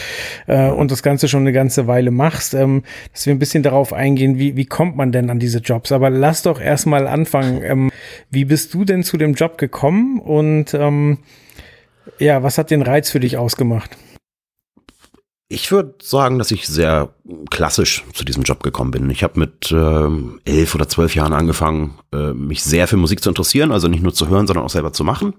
äh, 0.46 0.68
und 0.68 0.90
das 0.90 1.02
Ganze 1.02 1.28
schon 1.28 1.42
eine 1.42 1.52
ganze 1.52 1.86
Weile 1.86 2.10
machst, 2.10 2.54
ähm, 2.54 2.82
dass 3.12 3.26
wir 3.26 3.34
ein 3.34 3.38
bisschen 3.38 3.62
darauf 3.62 3.92
eingehen, 3.92 4.38
wie, 4.38 4.56
wie 4.56 4.66
kommt 4.66 4.96
man 4.96 5.12
denn 5.12 5.30
an 5.30 5.38
diese 5.38 5.58
Jobs? 5.58 5.92
Aber 5.92 6.10
lass 6.10 6.42
doch 6.42 6.60
erstmal 6.60 7.06
anfangen. 7.06 7.62
Ähm, 7.62 7.90
wie 8.30 8.44
bist 8.44 8.74
du 8.74 8.84
denn 8.84 9.02
zu 9.02 9.16
dem 9.16 9.34
Job 9.34 9.58
gekommen 9.58 10.20
und 10.20 10.74
ähm, 10.74 11.18
ja, 12.18 12.42
was 12.42 12.58
hat 12.58 12.70
den 12.70 12.82
Reiz 12.82 13.10
für 13.10 13.20
dich 13.20 13.36
ausgemacht? 13.36 13.96
Ich 15.48 15.70
würde 15.70 15.94
sagen, 16.02 16.38
dass 16.38 16.50
ich 16.50 16.66
sehr 16.66 17.14
klassisch 17.50 18.02
zu 18.14 18.24
diesem 18.24 18.42
Job 18.44 18.62
gekommen 18.62 18.90
bin. 18.90 19.10
Ich 19.10 19.22
habe 19.22 19.38
mit 19.38 19.70
ähm, 19.70 20.40
elf 20.44 20.74
oder 20.74 20.88
zwölf 20.88 21.14
Jahren 21.14 21.34
angefangen, 21.34 21.98
äh, 22.12 22.32
mich 22.32 22.64
sehr 22.64 22.88
für 22.88 22.96
Musik 22.96 23.22
zu 23.22 23.28
interessieren, 23.28 23.70
also 23.70 23.86
nicht 23.86 24.02
nur 24.02 24.14
zu 24.14 24.28
hören, 24.28 24.46
sondern 24.46 24.64
auch 24.64 24.70
selber 24.70 24.92
zu 24.92 25.04
machen. 25.04 25.34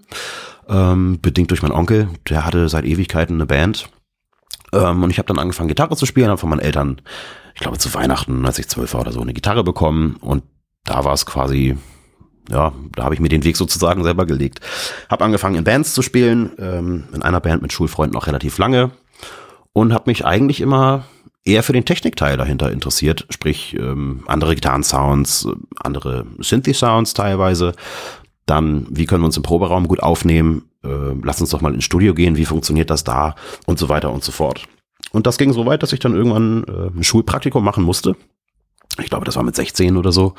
Ähm, 0.68 1.20
bedingt 1.22 1.52
durch 1.52 1.62
meinen 1.62 1.74
Onkel, 1.74 2.10
der 2.28 2.46
hatte 2.46 2.70
seit 2.70 2.86
Ewigkeiten 2.86 3.36
eine 3.36 3.46
Band. 3.46 3.90
Ähm, 4.74 5.04
und 5.04 5.10
ich 5.12 5.20
habe 5.20 5.28
dann 5.28 5.40
angefangen, 5.40 5.70
Gitarre 5.70 5.96
zu 5.96 6.06
spielen, 6.06 6.30
habe 6.30 6.40
von 6.40 6.50
meinen 6.50 6.60
Eltern, 6.60 7.02
ich 7.54 7.62
glaube 7.62 7.78
zu 7.78 7.94
Weihnachten, 7.94 8.46
als 8.46 8.58
ich 8.58 8.68
zwölf 8.68 8.94
war 8.94 9.02
oder 9.02 9.12
so, 9.12 9.22
eine 9.22 9.34
Gitarre 9.34 9.64
bekommen. 9.64 10.16
Und 10.22 10.44
da 10.84 11.04
war 11.04 11.14
es 11.14 11.26
quasi 11.26 11.78
ja, 12.50 12.74
da 12.96 13.04
habe 13.04 13.16
ich 13.16 13.22
mir 13.22 13.30
den 13.30 13.44
Weg 13.44 13.58
sozusagen 13.58 14.04
selber 14.04 14.26
gelegt. 14.26 14.60
Habe 15.10 15.26
angefangen 15.26 15.56
in 15.56 15.64
Bands 15.64 15.94
zu 15.94 16.02
spielen, 16.02 16.52
ähm, 16.60 17.06
in 17.14 17.22
einer 17.22 17.40
Band 17.40 17.62
mit 17.62 17.74
Schulfreunden 17.74 18.18
auch 18.18 18.28
relativ 18.28 18.58
lange 18.58 18.92
und 19.74 19.94
habe 19.94 20.10
mich 20.10 20.26
eigentlich 20.26 20.62
immer 20.62 21.06
eher 21.44 21.64
für 21.64 21.74
den 21.74 21.86
Technikteil 21.86 22.38
dahinter 22.38 22.72
interessiert, 22.72 23.28
sprich 23.30 23.76
ähm, 23.80 24.24
andere 24.28 24.56
Gitarrensounds, 24.56 25.46
äh, 25.46 25.56
andere 25.78 26.26
Synthi-Sounds 26.40 27.14
teilweise. 27.14 27.74
Dann, 28.46 28.86
wie 28.90 29.06
können 29.06 29.24
wir 29.24 29.28
uns 29.28 29.38
im 29.38 29.44
Proberaum 29.44 29.88
gut 29.88 30.04
aufnehmen? 30.04 30.70
Äh, 30.84 31.16
lass 31.24 31.42
uns 31.42 31.50
doch 31.50 31.62
mal 31.62 31.74
ins 31.74 31.84
Studio 31.84 32.14
gehen, 32.14 32.38
wie 32.38 32.46
funktioniert 32.46 32.90
das 32.90 33.04
da? 33.04 33.36
Und 33.66 33.80
so 33.80 33.90
weiter 33.90 34.12
und 34.12 34.24
so 34.24 34.32
fort. 34.32 34.68
Und 35.12 35.28
das 35.28 35.38
ging 35.38 35.54
so 35.54 35.66
weit, 35.66 35.82
dass 35.82 35.94
ich 35.94 36.00
dann 36.00 36.14
irgendwann 36.14 36.64
äh, 36.66 36.98
ein 36.98 37.04
Schulpraktikum 37.04 37.64
machen 37.64 37.84
musste. 37.84 38.16
Ich 39.02 39.10
glaube, 39.10 39.26
das 39.26 39.36
war 39.36 39.44
mit 39.44 39.56
16 39.56 39.98
oder 39.98 40.12
so. 40.12 40.36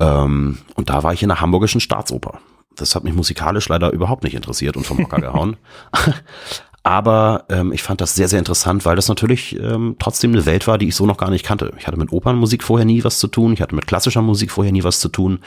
Ähm, 0.00 0.58
und 0.74 0.90
da 0.90 1.02
war 1.02 1.12
ich 1.12 1.22
in 1.22 1.28
der 1.28 1.40
Hamburgischen 1.40 1.80
Staatsoper. 1.80 2.40
Das 2.76 2.94
hat 2.94 3.04
mich 3.04 3.14
musikalisch 3.14 3.68
leider 3.68 3.92
überhaupt 3.92 4.24
nicht 4.24 4.34
interessiert 4.34 4.76
und 4.76 4.86
vom 4.86 4.98
Hocker 4.98 5.20
gehauen. 5.20 5.56
Aber 6.84 7.44
ähm, 7.48 7.72
ich 7.72 7.82
fand 7.82 8.00
das 8.00 8.16
sehr, 8.16 8.26
sehr 8.26 8.40
interessant, 8.40 8.84
weil 8.84 8.96
das 8.96 9.08
natürlich 9.08 9.58
ähm, 9.58 9.96
trotzdem 10.00 10.32
eine 10.32 10.46
Welt 10.46 10.66
war, 10.66 10.78
die 10.78 10.88
ich 10.88 10.96
so 10.96 11.06
noch 11.06 11.16
gar 11.16 11.30
nicht 11.30 11.44
kannte. 11.44 11.72
Ich 11.78 11.86
hatte 11.86 11.98
mit 11.98 12.10
Opernmusik 12.10 12.64
vorher 12.64 12.84
nie 12.84 13.04
was 13.04 13.18
zu 13.18 13.28
tun, 13.28 13.52
ich 13.52 13.60
hatte 13.60 13.76
mit 13.76 13.86
klassischer 13.86 14.22
Musik 14.22 14.50
vorher 14.50 14.72
nie 14.72 14.82
was 14.82 14.98
zu 14.98 15.08
tun. 15.08 15.38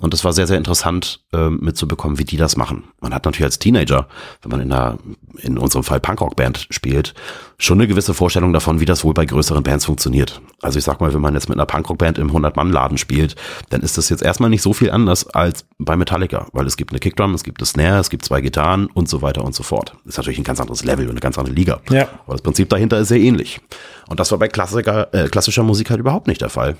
Und 0.00 0.12
das 0.12 0.24
war 0.24 0.34
sehr, 0.34 0.46
sehr 0.46 0.58
interessant 0.58 1.20
ähm, 1.32 1.60
mitzubekommen, 1.62 2.18
wie 2.18 2.24
die 2.24 2.36
das 2.36 2.56
machen. 2.56 2.84
Man 3.00 3.14
hat 3.14 3.24
natürlich 3.24 3.44
als 3.44 3.58
Teenager, 3.58 4.06
wenn 4.42 4.50
man 4.50 4.60
in 4.60 4.72
einer, 4.72 4.98
in 5.38 5.56
unserem 5.56 5.82
Fall 5.82 6.00
Punkrock-Band 6.00 6.66
spielt, 6.70 7.14
schon 7.62 7.78
eine 7.78 7.86
gewisse 7.86 8.12
Vorstellung 8.12 8.52
davon, 8.52 8.80
wie 8.80 8.84
das 8.84 9.04
wohl 9.04 9.14
bei 9.14 9.24
größeren 9.24 9.62
Bands 9.62 9.84
funktioniert. 9.84 10.40
Also 10.60 10.78
ich 10.78 10.84
sag 10.84 11.00
mal, 11.00 11.14
wenn 11.14 11.20
man 11.20 11.34
jetzt 11.34 11.48
mit 11.48 11.56
einer 11.56 11.66
Punkrock-Band 11.66 12.18
im 12.18 12.32
100-Mann-Laden 12.32 12.98
spielt, 12.98 13.36
dann 13.70 13.82
ist 13.82 13.96
das 13.96 14.08
jetzt 14.08 14.22
erstmal 14.22 14.50
nicht 14.50 14.62
so 14.62 14.72
viel 14.72 14.90
anders 14.90 15.28
als 15.28 15.64
bei 15.78 15.96
Metallica, 15.96 16.46
weil 16.52 16.66
es 16.66 16.76
gibt 16.76 16.90
eine 16.90 16.98
Kickdrum, 16.98 17.34
es 17.34 17.44
gibt 17.44 17.60
eine 17.60 17.66
Snare, 17.66 18.00
es 18.00 18.10
gibt 18.10 18.24
zwei 18.24 18.40
Gitarren 18.40 18.86
und 18.86 19.08
so 19.08 19.22
weiter 19.22 19.44
und 19.44 19.54
so 19.54 19.62
fort. 19.62 19.94
Ist 20.04 20.16
natürlich 20.16 20.38
ein 20.38 20.44
ganz 20.44 20.60
anderes 20.60 20.84
Level 20.84 21.04
und 21.04 21.12
eine 21.12 21.20
ganz 21.20 21.38
andere 21.38 21.54
Liga. 21.54 21.80
Ja. 21.90 22.08
Aber 22.24 22.32
das 22.32 22.42
Prinzip 22.42 22.68
dahinter 22.68 22.98
ist 22.98 23.08
sehr 23.08 23.20
ähnlich. 23.20 23.60
Und 24.08 24.18
das 24.18 24.32
war 24.32 24.38
bei 24.38 24.48
Klassiker, 24.48 25.14
äh, 25.14 25.28
klassischer 25.28 25.62
Musik 25.62 25.90
halt 25.90 26.00
überhaupt 26.00 26.26
nicht 26.26 26.40
der 26.40 26.50
Fall. 26.50 26.76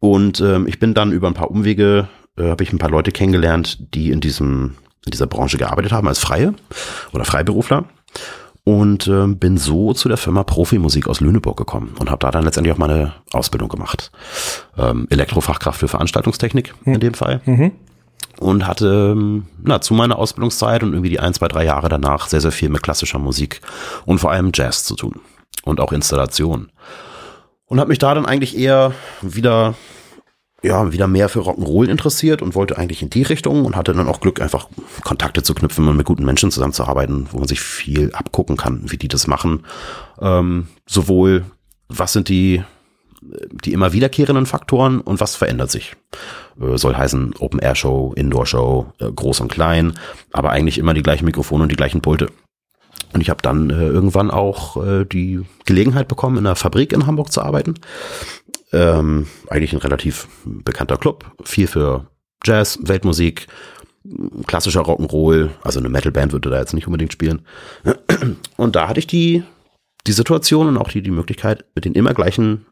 Und 0.00 0.40
ähm, 0.40 0.66
ich 0.66 0.80
bin 0.80 0.94
dann 0.94 1.12
über 1.12 1.28
ein 1.28 1.34
paar 1.34 1.50
Umwege, 1.50 2.08
äh, 2.36 2.48
habe 2.48 2.64
ich 2.64 2.72
ein 2.72 2.78
paar 2.78 2.90
Leute 2.90 3.12
kennengelernt, 3.12 3.94
die 3.94 4.10
in 4.10 4.20
diesem 4.20 4.74
in 5.06 5.10
dieser 5.10 5.26
Branche 5.26 5.58
gearbeitet 5.58 5.92
haben 5.92 6.08
als 6.08 6.18
Freie 6.18 6.54
oder 7.12 7.26
Freiberufler 7.26 7.84
und 8.64 9.06
ähm, 9.08 9.38
bin 9.38 9.58
so 9.58 9.92
zu 9.92 10.08
der 10.08 10.16
Firma 10.16 10.42
Profimusik 10.42 11.06
aus 11.06 11.20
Lüneburg 11.20 11.56
gekommen 11.56 11.94
und 11.98 12.10
habe 12.10 12.20
da 12.20 12.30
dann 12.30 12.44
letztendlich 12.44 12.72
auch 12.72 12.78
meine 12.78 13.12
Ausbildung 13.32 13.68
gemacht. 13.68 14.10
Ähm, 14.78 15.06
Elektrofachkraft 15.10 15.78
für 15.78 15.88
Veranstaltungstechnik 15.88 16.74
in 16.94 17.00
dem 17.00 17.14
Fall. 17.14 17.42
Und 18.40 18.66
hatte 18.66 19.12
ähm, 19.12 19.46
na, 19.62 19.80
zu 19.80 19.94
meiner 19.94 20.18
Ausbildungszeit 20.18 20.82
und 20.82 20.92
irgendwie 20.92 21.10
die 21.10 21.20
ein, 21.20 21.34
zwei, 21.34 21.46
drei 21.46 21.64
Jahre 21.64 21.88
danach 21.88 22.26
sehr, 22.26 22.40
sehr 22.40 22.52
viel 22.52 22.70
mit 22.70 22.82
klassischer 22.82 23.18
Musik 23.18 23.60
und 24.06 24.18
vor 24.18 24.32
allem 24.32 24.50
Jazz 24.52 24.84
zu 24.84 24.96
tun 24.96 25.20
und 25.64 25.78
auch 25.78 25.92
Installation. 25.92 26.70
Und 27.66 27.80
habe 27.80 27.88
mich 27.88 27.98
da 27.98 28.14
dann 28.14 28.26
eigentlich 28.26 28.56
eher 28.56 28.92
wieder 29.20 29.74
ja, 30.64 30.92
wieder 30.92 31.06
mehr 31.06 31.28
für 31.28 31.40
Rock'n'Roll 31.40 31.88
interessiert 31.88 32.40
und 32.40 32.54
wollte 32.54 32.78
eigentlich 32.78 33.02
in 33.02 33.10
die 33.10 33.22
Richtung 33.22 33.66
und 33.66 33.76
hatte 33.76 33.92
dann 33.92 34.08
auch 34.08 34.20
Glück, 34.20 34.40
einfach 34.40 34.68
Kontakte 35.02 35.42
zu 35.42 35.54
knüpfen 35.54 35.86
und 35.86 35.96
mit 35.96 36.06
guten 36.06 36.24
Menschen 36.24 36.50
zusammenzuarbeiten, 36.50 37.28
wo 37.30 37.38
man 37.38 37.48
sich 37.48 37.60
viel 37.60 38.10
abgucken 38.14 38.56
kann, 38.56 38.80
wie 38.86 38.96
die 38.96 39.08
das 39.08 39.26
machen. 39.26 39.66
Ähm, 40.20 40.68
sowohl, 40.86 41.44
was 41.88 42.14
sind 42.14 42.30
die, 42.30 42.62
die 43.20 43.74
immer 43.74 43.92
wiederkehrenden 43.92 44.46
Faktoren 44.46 45.02
und 45.02 45.20
was 45.20 45.36
verändert 45.36 45.70
sich? 45.70 45.96
Äh, 46.58 46.78
soll 46.78 46.96
heißen 46.96 47.34
Open-Air-Show, 47.38 48.14
Indoor-Show, 48.16 48.86
äh, 49.00 49.12
groß 49.12 49.40
und 49.40 49.52
klein, 49.52 49.92
aber 50.32 50.50
eigentlich 50.50 50.78
immer 50.78 50.94
die 50.94 51.02
gleichen 51.02 51.26
Mikrofone 51.26 51.64
und 51.64 51.72
die 51.72 51.76
gleichen 51.76 52.00
Pulte. 52.00 52.30
Und 53.12 53.20
ich 53.20 53.30
habe 53.30 53.42
dann 53.42 53.70
äh, 53.70 53.74
irgendwann 53.74 54.30
auch 54.30 54.82
äh, 54.82 55.04
die 55.04 55.42
Gelegenheit 55.66 56.08
bekommen, 56.08 56.38
in 56.38 56.46
einer 56.46 56.56
Fabrik 56.56 56.92
in 56.92 57.06
Hamburg 57.06 57.32
zu 57.32 57.42
arbeiten. 57.42 57.74
Ähm, 58.74 59.28
eigentlich 59.48 59.72
ein 59.72 59.78
relativ 59.78 60.26
bekannter 60.44 60.96
Club, 60.96 61.24
viel 61.44 61.68
für 61.68 62.08
Jazz, 62.44 62.80
Weltmusik, 62.82 63.46
klassischer 64.48 64.80
Rock'n'Roll, 64.80 65.50
also 65.62 65.78
eine 65.78 65.88
Metalband 65.88 66.32
würde 66.32 66.50
da 66.50 66.58
jetzt 66.58 66.74
nicht 66.74 66.88
unbedingt 66.88 67.12
spielen. 67.12 67.42
Und 68.56 68.74
da 68.74 68.88
hatte 68.88 68.98
ich 68.98 69.06
die, 69.06 69.44
die 70.08 70.12
Situation 70.12 70.66
und 70.66 70.76
auch 70.76 70.88
die, 70.88 71.02
die 71.02 71.12
Möglichkeit, 71.12 71.64
mit 71.76 71.84
den 71.84 71.94
immer 71.94 72.14
gleichen, 72.14 72.66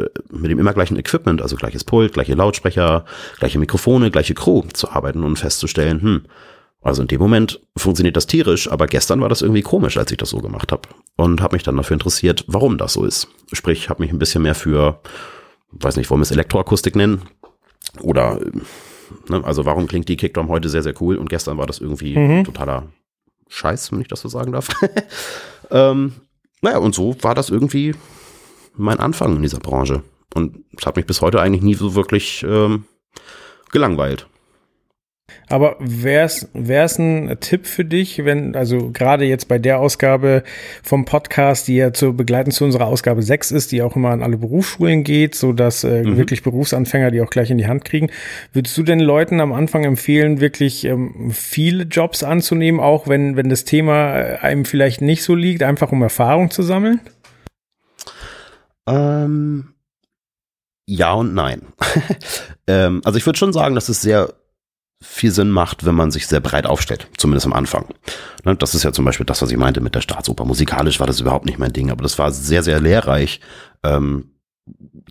äh, 0.00 0.06
mit 0.30 0.50
dem 0.50 0.58
immer 0.58 0.74
gleichen 0.74 0.96
Equipment, 0.96 1.40
also 1.40 1.54
gleiches 1.54 1.84
Pult, 1.84 2.12
gleiche 2.12 2.34
Lautsprecher, 2.34 3.04
gleiche 3.38 3.60
Mikrofone, 3.60 4.10
gleiche 4.10 4.34
Crew 4.34 4.62
zu 4.72 4.90
arbeiten 4.90 5.22
und 5.22 5.36
festzustellen, 5.36 6.02
hm, 6.02 6.22
also 6.82 7.02
in 7.02 7.08
dem 7.08 7.20
Moment 7.20 7.60
funktioniert 7.76 8.16
das 8.16 8.26
tierisch, 8.26 8.70
aber 8.70 8.86
gestern 8.86 9.20
war 9.20 9.28
das 9.28 9.42
irgendwie 9.42 9.62
komisch, 9.62 9.96
als 9.96 10.10
ich 10.10 10.18
das 10.18 10.30
so 10.30 10.38
gemacht 10.38 10.72
habe. 10.72 10.88
Und 11.16 11.40
habe 11.40 11.56
mich 11.56 11.62
dann 11.62 11.76
dafür 11.76 11.94
interessiert, 11.94 12.44
warum 12.46 12.78
das 12.78 12.92
so 12.92 13.04
ist. 13.04 13.28
Sprich, 13.52 13.88
habe 13.88 14.02
mich 14.02 14.12
ein 14.12 14.18
bisschen 14.18 14.42
mehr 14.42 14.54
für, 14.54 15.00
weiß 15.80 15.96
nicht, 15.96 16.10
wollen 16.10 16.20
wir 16.20 16.24
es 16.24 16.30
Elektroakustik 16.30 16.96
nennen? 16.96 17.22
Oder 18.00 18.40
äh, 18.40 18.50
Ne? 19.28 19.42
Also 19.44 19.64
warum 19.64 19.86
klingt 19.86 20.08
die 20.08 20.16
Kickdrum 20.16 20.48
heute 20.48 20.68
sehr, 20.68 20.82
sehr 20.82 20.94
cool 21.00 21.16
und 21.16 21.28
gestern 21.28 21.58
war 21.58 21.66
das 21.66 21.78
irgendwie 21.78 22.16
mhm. 22.16 22.44
totaler 22.44 22.88
Scheiß, 23.48 23.92
wenn 23.92 24.00
ich 24.00 24.08
das 24.08 24.20
so 24.20 24.28
sagen 24.28 24.52
darf. 24.52 24.68
ähm, 25.70 26.12
naja, 26.62 26.78
und 26.78 26.94
so 26.94 27.16
war 27.22 27.34
das 27.34 27.50
irgendwie 27.50 27.94
mein 28.74 28.98
Anfang 28.98 29.36
in 29.36 29.42
dieser 29.42 29.60
Branche. 29.60 30.02
Und 30.34 30.64
es 30.76 30.84
hat 30.84 30.96
mich 30.96 31.06
bis 31.06 31.20
heute 31.20 31.40
eigentlich 31.40 31.62
nie 31.62 31.74
so 31.74 31.94
wirklich 31.94 32.44
ähm, 32.48 32.84
gelangweilt. 33.70 34.26
Aber 35.48 35.76
wäre 35.78 36.24
es 36.24 36.98
ein 36.98 37.36
Tipp 37.40 37.66
für 37.66 37.84
dich, 37.84 38.24
wenn, 38.24 38.54
also 38.56 38.90
gerade 38.92 39.24
jetzt 39.24 39.46
bei 39.48 39.58
der 39.58 39.78
Ausgabe 39.78 40.42
vom 40.82 41.04
Podcast, 41.04 41.68
die 41.68 41.76
ja 41.76 41.92
zu 41.92 42.14
begleiten 42.14 42.50
zu 42.50 42.64
unserer 42.64 42.86
Ausgabe 42.86 43.22
6 43.22 43.52
ist, 43.52 43.72
die 43.72 43.82
auch 43.82 43.96
immer 43.96 44.10
an 44.10 44.22
alle 44.22 44.38
Berufsschulen 44.38 45.04
geht, 45.04 45.34
so 45.34 45.52
dass 45.52 45.84
äh, 45.84 46.02
mhm. 46.02 46.16
wirklich 46.16 46.42
Berufsanfänger 46.42 47.10
die 47.10 47.20
auch 47.20 47.30
gleich 47.30 47.50
in 47.50 47.58
die 47.58 47.66
Hand 47.66 47.84
kriegen. 47.84 48.10
Würdest 48.52 48.76
du 48.76 48.82
den 48.82 49.00
Leuten 49.00 49.40
am 49.40 49.52
Anfang 49.52 49.84
empfehlen, 49.84 50.40
wirklich 50.40 50.84
ähm, 50.84 51.30
viele 51.32 51.84
Jobs 51.84 52.22
anzunehmen, 52.24 52.80
auch 52.80 53.08
wenn, 53.08 53.36
wenn 53.36 53.48
das 53.48 53.64
Thema 53.64 54.16
äh, 54.16 54.38
einem 54.38 54.64
vielleicht 54.64 55.00
nicht 55.00 55.22
so 55.22 55.34
liegt, 55.34 55.62
einfach 55.62 55.92
um 55.92 56.02
Erfahrung 56.02 56.50
zu 56.50 56.62
sammeln? 56.62 57.00
Ähm, 58.88 59.74
ja 60.88 61.12
und 61.14 61.34
nein. 61.34 61.62
ähm, 62.66 63.00
also 63.04 63.16
ich 63.16 63.26
würde 63.26 63.38
schon 63.38 63.52
sagen, 63.52 63.74
dass 63.74 63.88
es 63.88 64.02
sehr 64.02 64.32
viel 65.02 65.30
Sinn 65.30 65.50
macht, 65.50 65.84
wenn 65.84 65.94
man 65.94 66.10
sich 66.10 66.26
sehr 66.26 66.40
breit 66.40 66.66
aufstellt, 66.66 67.08
zumindest 67.16 67.46
am 67.46 67.52
Anfang. 67.52 67.86
Ne, 68.44 68.56
das 68.56 68.74
ist 68.74 68.82
ja 68.82 68.92
zum 68.92 69.04
Beispiel 69.04 69.26
das, 69.26 69.42
was 69.42 69.50
ich 69.50 69.56
meinte 69.58 69.80
mit 69.80 69.94
der 69.94 70.00
Staatsoper. 70.00 70.44
Musikalisch 70.44 71.00
war 71.00 71.06
das 71.06 71.20
überhaupt 71.20 71.46
nicht 71.46 71.58
mein 71.58 71.72
Ding, 71.72 71.90
aber 71.90 72.02
das 72.02 72.18
war 72.18 72.30
sehr, 72.32 72.62
sehr 72.62 72.80
lehrreich, 72.80 73.40
ähm, 73.82 74.30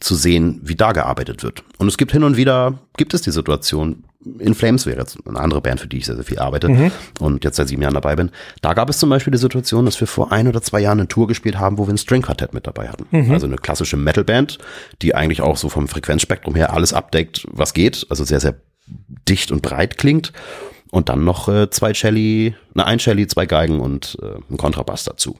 zu 0.02 0.16
sehen, 0.16 0.60
wie 0.64 0.76
da 0.76 0.92
gearbeitet 0.92 1.44
wird. 1.44 1.64
Und 1.78 1.88
es 1.88 1.98
gibt 1.98 2.12
hin 2.12 2.24
und 2.24 2.36
wieder, 2.36 2.80
gibt 2.98 3.14
es 3.14 3.22
die 3.22 3.32
Situation, 3.32 4.04
in 4.40 4.56
Flames 4.56 4.86
wäre 4.86 5.00
jetzt 5.00 5.18
eine 5.26 5.40
andere 5.40 5.62
Band, 5.62 5.80
für 5.80 5.88
die 5.88 5.98
ich 5.98 6.06
sehr, 6.06 6.16
sehr 6.16 6.24
viel 6.24 6.40
arbeite 6.40 6.68
mhm. 6.68 6.92
und 7.20 7.44
jetzt 7.44 7.58
seit 7.58 7.68
sieben 7.68 7.84
Jahren 7.84 7.94
dabei 7.94 8.16
bin. 8.16 8.32
Da 8.62 8.74
gab 8.74 8.90
es 8.90 8.98
zum 8.98 9.10
Beispiel 9.10 9.32
die 9.32 9.38
Situation, 9.38 9.86
dass 9.86 10.00
wir 10.00 10.08
vor 10.08 10.32
ein 10.32 10.48
oder 10.48 10.62
zwei 10.62 10.80
Jahren 10.82 11.00
eine 11.00 11.08
Tour 11.08 11.28
gespielt 11.28 11.60
haben, 11.60 11.78
wo 11.78 11.88
wir 11.88 11.94
ein 11.94 11.98
String-Quartett 11.98 12.54
mit 12.54 12.66
dabei 12.68 12.90
hatten. 12.90 13.06
Mhm. 13.12 13.32
Also 13.32 13.46
eine 13.46 13.58
klassische 13.58 13.98
Metal-Band, 13.98 14.58
die 15.02 15.16
eigentlich 15.16 15.42
auch 15.42 15.58
so 15.58 15.70
vom 15.70 15.88
Frequenzspektrum 15.88 16.56
her 16.56 16.74
alles 16.74 16.92
abdeckt, 16.92 17.48
was 17.52 17.74
geht. 17.74 18.08
Also 18.10 18.24
sehr, 18.24 18.40
sehr 18.40 18.56
dicht 18.88 19.52
und 19.52 19.62
breit 19.62 19.98
klingt. 19.98 20.34
Und 20.92 21.10
dann 21.10 21.26
noch 21.26 21.50
äh, 21.50 21.70
zwei 21.70 21.94
Celli, 21.94 22.56
ne, 22.74 22.86
ein 22.86 23.00
Celli, 23.00 23.28
zwei 23.28 23.46
Geigen 23.46 23.80
und 23.80 24.18
äh, 24.22 24.40
ein 24.50 24.58
Kontrabass 24.58 25.04
dazu. 25.04 25.38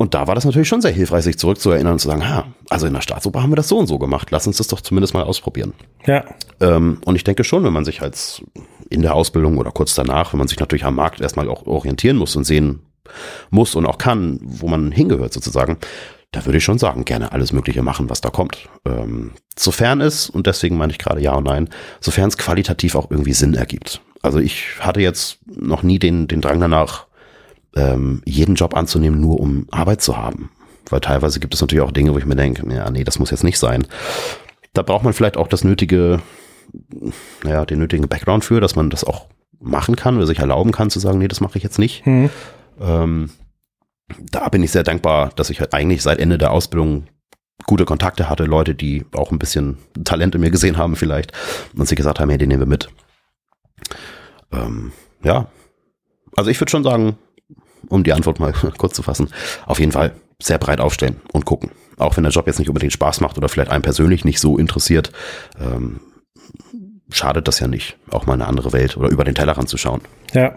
Und 0.00 0.14
da 0.14 0.26
war 0.26 0.34
das 0.34 0.46
natürlich 0.46 0.68
schon 0.68 0.80
sehr 0.80 0.92
hilfreich, 0.92 1.24
sich 1.24 1.38
zurückzuerinnern 1.38 1.92
und 1.92 1.98
zu 1.98 2.08
sagen, 2.08 2.26
ha, 2.26 2.46
also 2.70 2.86
in 2.86 2.94
der 2.94 3.02
Staatsoper 3.02 3.42
haben 3.42 3.50
wir 3.50 3.56
das 3.56 3.68
so 3.68 3.78
und 3.78 3.86
so 3.86 3.98
gemacht. 3.98 4.30
Lass 4.30 4.46
uns 4.46 4.56
das 4.56 4.68
doch 4.68 4.80
zumindest 4.80 5.12
mal 5.12 5.24
ausprobieren. 5.24 5.74
Ja. 6.06 6.24
Ähm, 6.58 7.02
und 7.04 7.16
ich 7.16 7.24
denke 7.24 7.44
schon, 7.44 7.64
wenn 7.64 7.72
man 7.74 7.84
sich 7.84 8.00
als 8.00 8.42
in 8.88 9.02
der 9.02 9.14
Ausbildung 9.14 9.58
oder 9.58 9.70
kurz 9.72 9.94
danach, 9.94 10.32
wenn 10.32 10.38
man 10.38 10.48
sich 10.48 10.58
natürlich 10.58 10.86
am 10.86 10.94
Markt 10.94 11.20
erstmal 11.20 11.50
auch 11.50 11.66
orientieren 11.66 12.16
muss 12.16 12.34
und 12.34 12.44
sehen 12.44 12.80
muss 13.50 13.74
und 13.74 13.84
auch 13.84 13.98
kann, 13.98 14.38
wo 14.42 14.68
man 14.68 14.90
hingehört 14.90 15.34
sozusagen, 15.34 15.76
da 16.32 16.44
würde 16.44 16.58
ich 16.58 16.64
schon 16.64 16.78
sagen, 16.78 17.04
gerne 17.04 17.32
alles 17.32 17.52
Mögliche 17.52 17.82
machen, 17.82 18.08
was 18.08 18.20
da 18.20 18.30
kommt. 18.30 18.68
Ähm, 18.84 19.32
sofern 19.56 20.00
es, 20.00 20.30
und 20.30 20.46
deswegen 20.46 20.76
meine 20.76 20.92
ich 20.92 20.98
gerade 20.98 21.20
ja 21.20 21.32
und 21.34 21.44
nein, 21.44 21.68
sofern 22.00 22.28
es 22.28 22.38
qualitativ 22.38 22.94
auch 22.94 23.10
irgendwie 23.10 23.32
Sinn 23.32 23.54
ergibt. 23.54 24.00
Also 24.22 24.38
ich 24.38 24.78
hatte 24.80 25.00
jetzt 25.00 25.38
noch 25.46 25.82
nie 25.82 25.98
den, 25.98 26.28
den 26.28 26.40
Drang 26.40 26.60
danach, 26.60 27.06
ähm, 27.74 28.22
jeden 28.24 28.54
Job 28.54 28.76
anzunehmen, 28.76 29.20
nur 29.20 29.40
um 29.40 29.66
Arbeit 29.70 30.02
zu 30.02 30.16
haben. 30.16 30.50
Weil 30.88 31.00
teilweise 31.00 31.40
gibt 31.40 31.54
es 31.54 31.60
natürlich 31.60 31.84
auch 31.84 31.92
Dinge, 31.92 32.12
wo 32.14 32.18
ich 32.18 32.26
mir 32.26 32.36
denke, 32.36 32.64
ja, 32.72 32.90
nee, 32.90 33.04
das 33.04 33.18
muss 33.18 33.30
jetzt 33.30 33.44
nicht 33.44 33.58
sein. 33.58 33.86
Da 34.72 34.82
braucht 34.82 35.04
man 35.04 35.12
vielleicht 35.12 35.36
auch 35.36 35.48
das 35.48 35.64
nötige, 35.64 36.20
naja, 37.42 37.64
den 37.64 37.78
nötigen 37.78 38.08
Background 38.08 38.44
für, 38.44 38.60
dass 38.60 38.76
man 38.76 38.90
das 38.90 39.04
auch 39.04 39.26
machen 39.60 39.96
kann 39.96 40.16
oder 40.16 40.26
sich 40.26 40.38
erlauben 40.38 40.72
kann 40.72 40.90
zu 40.90 41.00
sagen, 41.00 41.18
nee, 41.18 41.28
das 41.28 41.40
mache 41.40 41.58
ich 41.58 41.64
jetzt 41.64 41.78
nicht. 41.78 42.06
Mhm. 42.06 42.30
Ähm, 42.80 43.30
da 44.18 44.48
bin 44.48 44.62
ich 44.62 44.70
sehr 44.70 44.82
dankbar, 44.82 45.30
dass 45.36 45.50
ich 45.50 45.60
halt 45.60 45.74
eigentlich 45.74 46.02
seit 46.02 46.18
Ende 46.18 46.38
der 46.38 46.52
Ausbildung 46.52 47.06
gute 47.66 47.84
Kontakte 47.84 48.28
hatte, 48.28 48.44
Leute, 48.44 48.74
die 48.74 49.04
auch 49.12 49.30
ein 49.30 49.38
bisschen 49.38 49.78
Talent 50.04 50.34
in 50.34 50.40
mir 50.40 50.50
gesehen 50.50 50.76
haben 50.76 50.96
vielleicht 50.96 51.32
und 51.76 51.86
sich 51.86 51.96
gesagt 51.96 52.20
haben, 52.20 52.28
hey, 52.28 52.38
den 52.38 52.48
nehmen 52.48 52.62
wir 52.62 52.66
mit. 52.66 52.88
Ähm, 54.52 54.92
ja, 55.22 55.48
also 56.36 56.50
ich 56.50 56.60
würde 56.60 56.70
schon 56.70 56.84
sagen, 56.84 57.18
um 57.88 58.04
die 58.04 58.12
Antwort 58.12 58.40
mal 58.40 58.52
kurz 58.78 58.94
zu 58.94 59.02
fassen, 59.02 59.28
auf 59.66 59.78
jeden 59.78 59.92
Fall 59.92 60.14
sehr 60.42 60.58
breit 60.58 60.80
aufstellen 60.80 61.20
und 61.32 61.44
gucken. 61.44 61.70
Auch 61.96 62.16
wenn 62.16 62.24
der 62.24 62.32
Job 62.32 62.46
jetzt 62.46 62.58
nicht 62.58 62.68
unbedingt 62.68 62.94
Spaß 62.94 63.20
macht 63.20 63.36
oder 63.36 63.48
vielleicht 63.48 63.70
einen 63.70 63.82
persönlich 63.82 64.24
nicht 64.24 64.40
so 64.40 64.56
interessiert, 64.56 65.12
ähm, 65.60 66.00
schadet 67.10 67.48
das 67.48 67.60
ja 67.60 67.66
nicht, 67.66 67.96
auch 68.10 68.26
mal 68.26 68.34
eine 68.34 68.46
andere 68.46 68.72
Welt 68.72 68.96
oder 68.96 69.08
über 69.08 69.24
den 69.24 69.34
Tellerrand 69.34 69.68
zu 69.68 69.76
schauen. 69.76 70.00
Ja. 70.32 70.54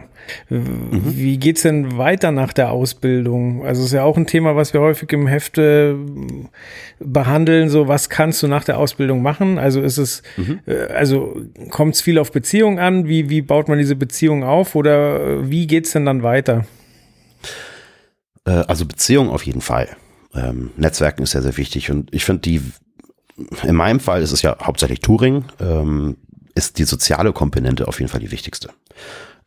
Mhm. 0.50 1.16
Wie 1.16 1.38
geht's 1.38 1.64
denn 1.64 1.98
weiter 1.98 2.32
nach 2.32 2.54
der 2.54 2.72
Ausbildung? 2.72 3.66
Also 3.66 3.84
ist 3.84 3.92
ja 3.92 4.04
auch 4.04 4.18
ein 4.18 4.28
Thema, 4.28 4.56
was 4.56 4.74
wir 4.74 4.82
häufig 4.82 5.12
im 5.12 5.28
Hefte 5.28 5.98
behandeln. 7.00 7.70
So, 7.70 7.88
was 7.88 8.10
kannst 8.10 8.42
du 8.44 8.48
nach 8.48 8.64
der 8.64 8.78
Ausbildung 8.78 9.22
machen? 9.22 9.58
Also 9.58 9.82
ist 9.82 9.98
es, 9.98 10.24
mhm. 10.38 10.60
Äh, 10.66 10.88
also 10.94 11.36
kommt 11.70 11.96
es 11.96 12.02
viel 12.02 12.18
auf 12.18 12.32
Beziehungen 12.32 12.80
an? 12.80 13.08
Wie, 13.08 13.30
wie 13.30 13.42
baut 13.42 13.68
man 13.68 13.78
diese 13.78 13.96
Beziehung 13.96 14.44
auf? 14.44 14.76
Oder 14.76 15.50
wie 15.50 15.68
geht's 15.68 15.92
denn 15.92 16.06
dann 16.06 16.24
weiter? 16.24 16.66
Äh, 18.46 18.52
also 18.52 18.86
Beziehung 18.86 19.30
auf 19.30 19.44
jeden 19.44 19.62
Fall. 19.62 19.90
Ähm, 20.34 20.72
Netzwerken 20.78 21.24
ist 21.24 21.32
sehr, 21.32 21.42
sehr 21.42 21.58
wichtig. 21.58 21.92
Und 21.92 22.14
ich 22.14 22.26
finde 22.26 22.42
die, 22.42 22.62
in 23.64 23.76
meinem 23.76 24.00
Fall 24.00 24.22
ist 24.22 24.32
es 24.32 24.42
ja 24.42 24.58
hauptsächlich 24.62 25.00
Touring. 25.02 25.46
Ähm, 25.60 26.18
ist 26.56 26.78
die 26.78 26.84
soziale 26.84 27.34
Komponente 27.34 27.88
auf 27.88 28.00
jeden 28.00 28.12
Fall 28.12 28.22
die 28.22 28.32
wichtigste. 28.32 28.70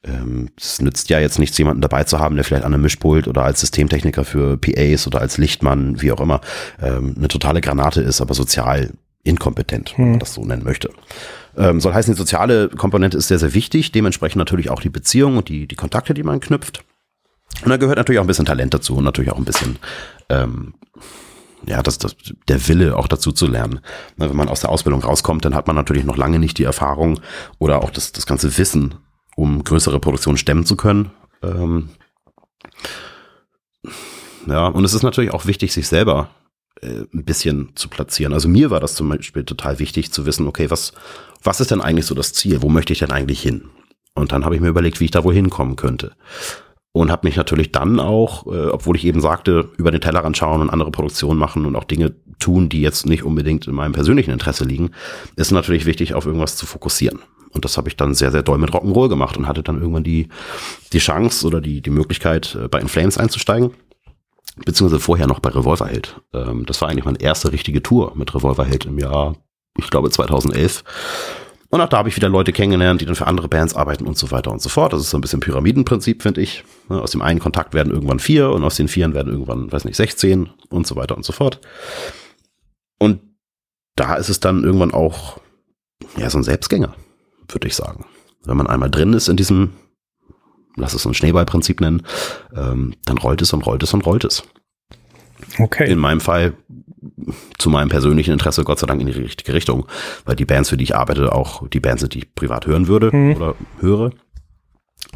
Ähm, 0.04 0.50
es 0.58 0.80
nützt 0.80 1.08
ja 1.08 1.18
jetzt 1.18 1.38
nichts, 1.38 1.58
jemanden 1.58 1.80
dabei 1.80 2.04
zu 2.04 2.18
haben, 2.18 2.36
der 2.36 2.44
vielleicht 2.44 2.64
an 2.64 2.72
einem 2.72 2.82
Mischpult 2.82 3.28
oder 3.28 3.44
als 3.44 3.60
Systemtechniker 3.60 4.24
für 4.24 4.56
PAs 4.56 5.06
oder 5.06 5.20
als 5.20 5.38
Lichtmann, 5.38 6.00
wie 6.00 6.12
auch 6.12 6.20
immer, 6.20 6.40
ähm, 6.80 7.14
eine 7.16 7.28
totale 7.28 7.60
Granate 7.60 8.00
ist, 8.00 8.20
aber 8.20 8.34
sozial 8.34 8.92
inkompetent, 9.24 9.94
wenn 9.96 10.04
man 10.04 10.14
hm. 10.14 10.20
das 10.20 10.34
so 10.34 10.44
nennen 10.44 10.64
möchte. 10.64 10.90
Ähm, 11.56 11.80
soll 11.80 11.94
heißen, 11.94 12.14
die 12.14 12.18
soziale 12.18 12.68
Komponente 12.68 13.16
ist 13.16 13.28
sehr, 13.28 13.38
sehr 13.38 13.54
wichtig, 13.54 13.90
dementsprechend 13.90 14.38
natürlich 14.38 14.70
auch 14.70 14.80
die 14.80 14.90
Beziehung 14.90 15.38
und 15.38 15.48
die, 15.48 15.66
die 15.66 15.74
Kontakte, 15.74 16.14
die 16.14 16.22
man 16.22 16.40
knüpft. 16.40 16.84
Und 17.64 17.70
da 17.70 17.76
gehört 17.76 17.96
natürlich 17.96 18.18
auch 18.18 18.24
ein 18.24 18.28
bisschen 18.28 18.44
Talent 18.44 18.74
dazu 18.74 18.96
und 18.96 19.04
natürlich 19.04 19.32
auch 19.32 19.38
ein 19.38 19.44
bisschen 19.44 19.78
ähm, 20.28 20.74
ja, 21.66 21.82
das, 21.82 21.98
das, 21.98 22.16
der 22.48 22.68
Wille 22.68 22.96
auch 22.96 23.08
dazu 23.08 23.32
zu 23.32 23.46
lernen. 23.46 23.80
Ne, 24.16 24.28
wenn 24.28 24.36
man 24.36 24.48
aus 24.48 24.60
der 24.60 24.70
Ausbildung 24.70 25.02
rauskommt, 25.02 25.44
dann 25.44 25.54
hat 25.54 25.66
man 25.66 25.76
natürlich 25.76 26.04
noch 26.04 26.16
lange 26.16 26.38
nicht 26.38 26.58
die 26.58 26.64
Erfahrung 26.64 27.20
oder 27.58 27.82
auch 27.82 27.90
das, 27.90 28.12
das 28.12 28.26
ganze 28.26 28.56
Wissen, 28.56 28.94
um 29.34 29.64
größere 29.64 30.00
Produktionen 30.00 30.38
stemmen 30.38 30.64
zu 30.64 30.76
können. 30.76 31.10
Ähm, 31.42 31.90
ja, 34.46 34.68
und 34.68 34.84
es 34.84 34.94
ist 34.94 35.02
natürlich 35.02 35.32
auch 35.32 35.46
wichtig, 35.46 35.72
sich 35.72 35.88
selber 35.88 36.30
äh, 36.80 37.04
ein 37.12 37.24
bisschen 37.24 37.72
zu 37.74 37.88
platzieren. 37.88 38.32
Also 38.32 38.48
mir 38.48 38.70
war 38.70 38.80
das 38.80 38.94
zum 38.94 39.08
Beispiel 39.08 39.44
total 39.44 39.78
wichtig 39.78 40.12
zu 40.12 40.24
wissen, 40.24 40.46
okay, 40.46 40.70
was, 40.70 40.92
was 41.42 41.60
ist 41.60 41.72
denn 41.72 41.80
eigentlich 41.80 42.06
so 42.06 42.14
das 42.14 42.32
Ziel? 42.32 42.62
Wo 42.62 42.68
möchte 42.68 42.92
ich 42.92 43.00
denn 43.00 43.10
eigentlich 43.10 43.42
hin? 43.42 43.70
Und 44.14 44.32
dann 44.32 44.44
habe 44.44 44.54
ich 44.54 44.60
mir 44.60 44.68
überlegt, 44.68 45.00
wie 45.00 45.06
ich 45.06 45.10
da 45.10 45.24
wohl 45.24 45.34
hinkommen 45.34 45.76
könnte 45.76 46.12
und 47.00 47.10
habe 47.10 47.26
mich 47.26 47.36
natürlich 47.36 47.72
dann 47.72 48.00
auch, 48.00 48.46
äh, 48.46 48.68
obwohl 48.68 48.96
ich 48.96 49.04
eben 49.04 49.20
sagte, 49.20 49.68
über 49.76 49.90
den 49.90 50.00
Tellerrand 50.00 50.36
schauen 50.36 50.62
und 50.62 50.70
andere 50.70 50.90
Produktionen 50.90 51.38
machen 51.38 51.66
und 51.66 51.76
auch 51.76 51.84
Dinge 51.84 52.14
tun, 52.38 52.70
die 52.70 52.80
jetzt 52.80 53.04
nicht 53.04 53.22
unbedingt 53.22 53.66
in 53.66 53.74
meinem 53.74 53.92
persönlichen 53.92 54.30
Interesse 54.30 54.64
liegen, 54.64 54.92
ist 55.36 55.50
natürlich 55.50 55.84
wichtig, 55.84 56.14
auf 56.14 56.24
irgendwas 56.24 56.56
zu 56.56 56.64
fokussieren. 56.64 57.20
Und 57.50 57.66
das 57.66 57.76
habe 57.76 57.88
ich 57.88 57.96
dann 57.96 58.14
sehr, 58.14 58.30
sehr 58.30 58.42
doll 58.42 58.56
mit 58.56 58.70
Rock'n'Roll 58.70 59.10
gemacht 59.10 59.36
und 59.36 59.46
hatte 59.46 59.62
dann 59.62 59.78
irgendwann 59.78 60.04
die, 60.04 60.28
die 60.94 60.98
Chance 60.98 61.46
oder 61.46 61.60
die, 61.60 61.82
die 61.82 61.90
Möglichkeit, 61.90 62.56
äh, 62.58 62.68
bei 62.68 62.80
Inflames 62.80 63.18
einzusteigen. 63.18 63.72
Beziehungsweise 64.64 65.00
vorher 65.00 65.26
noch 65.26 65.40
bei 65.40 65.50
Revolverheld. 65.50 66.18
Ähm, 66.32 66.64
das 66.64 66.80
war 66.80 66.88
eigentlich 66.88 67.04
meine 67.04 67.20
erste 67.20 67.52
richtige 67.52 67.82
Tour 67.82 68.12
mit 68.14 68.34
Revolverheld 68.34 68.86
im 68.86 68.98
Jahr, 68.98 69.36
ich 69.76 69.90
glaube 69.90 70.10
2011. 70.10 70.82
Und 71.68 71.80
auch 71.80 71.88
da 71.88 71.98
habe 71.98 72.08
ich 72.08 72.16
wieder 72.16 72.28
Leute 72.28 72.52
kennengelernt, 72.52 73.00
die 73.00 73.06
dann 73.06 73.16
für 73.16 73.26
andere 73.26 73.48
Bands 73.48 73.74
arbeiten 73.74 74.06
und 74.06 74.16
so 74.16 74.30
weiter 74.30 74.52
und 74.52 74.62
so 74.62 74.68
fort. 74.68 74.92
Das 74.92 75.00
ist 75.00 75.10
so 75.10 75.18
ein 75.18 75.20
bisschen 75.20 75.40
Pyramidenprinzip, 75.40 76.22
finde 76.22 76.40
ich. 76.40 76.64
Ne, 76.88 77.00
aus 77.00 77.10
dem 77.10 77.22
einen 77.22 77.40
Kontakt 77.40 77.74
werden 77.74 77.92
irgendwann 77.92 78.20
vier 78.20 78.50
und 78.50 78.62
aus 78.62 78.76
den 78.76 78.88
vieren 78.88 79.14
werden 79.14 79.32
irgendwann, 79.32 79.70
weiß 79.72 79.84
nicht, 79.84 79.96
16 79.96 80.48
und 80.68 80.86
so 80.86 80.96
weiter 80.96 81.16
und 81.16 81.24
so 81.24 81.32
fort. 81.32 81.60
Und 82.98 83.20
da 83.96 84.14
ist 84.14 84.28
es 84.28 84.40
dann 84.40 84.62
irgendwann 84.62 84.92
auch, 84.92 85.40
ja, 86.16 86.30
so 86.30 86.38
ein 86.38 86.44
Selbstgänger, 86.44 86.94
würde 87.48 87.66
ich 87.66 87.74
sagen. 87.74 88.04
Wenn 88.44 88.56
man 88.56 88.68
einmal 88.68 88.90
drin 88.90 89.12
ist 89.12 89.28
in 89.28 89.36
diesem, 89.36 89.72
lass 90.76 90.94
es 90.94 91.06
ein 91.06 91.14
Schneeballprinzip 91.14 91.80
nennen, 91.80 92.06
ähm, 92.54 92.94
dann 93.04 93.18
rollt 93.18 93.42
es 93.42 93.52
und 93.52 93.66
rollt 93.66 93.82
es 93.82 93.92
und 93.92 94.06
rollt 94.06 94.24
es. 94.24 94.44
Okay. 95.58 95.90
In 95.90 95.98
meinem 95.98 96.20
Fall 96.20 96.54
zu 97.58 97.70
meinem 97.70 97.88
persönlichen 97.88 98.32
Interesse 98.32 98.64
Gott 98.64 98.78
sei 98.78 98.86
Dank 98.86 99.00
in 99.00 99.06
die 99.06 99.12
richtige 99.12 99.54
Richtung, 99.54 99.86
weil 100.24 100.36
die 100.36 100.44
Bands, 100.44 100.70
für 100.70 100.76
die 100.76 100.84
ich 100.84 100.96
arbeite, 100.96 101.32
auch 101.32 101.66
die 101.68 101.80
Bands 101.80 102.00
sind, 102.00 102.14
die 102.14 102.18
ich 102.18 102.34
privat 102.34 102.66
hören 102.66 102.88
würde 102.88 103.14
mhm. 103.14 103.36
oder 103.36 103.54
höre. 103.80 104.10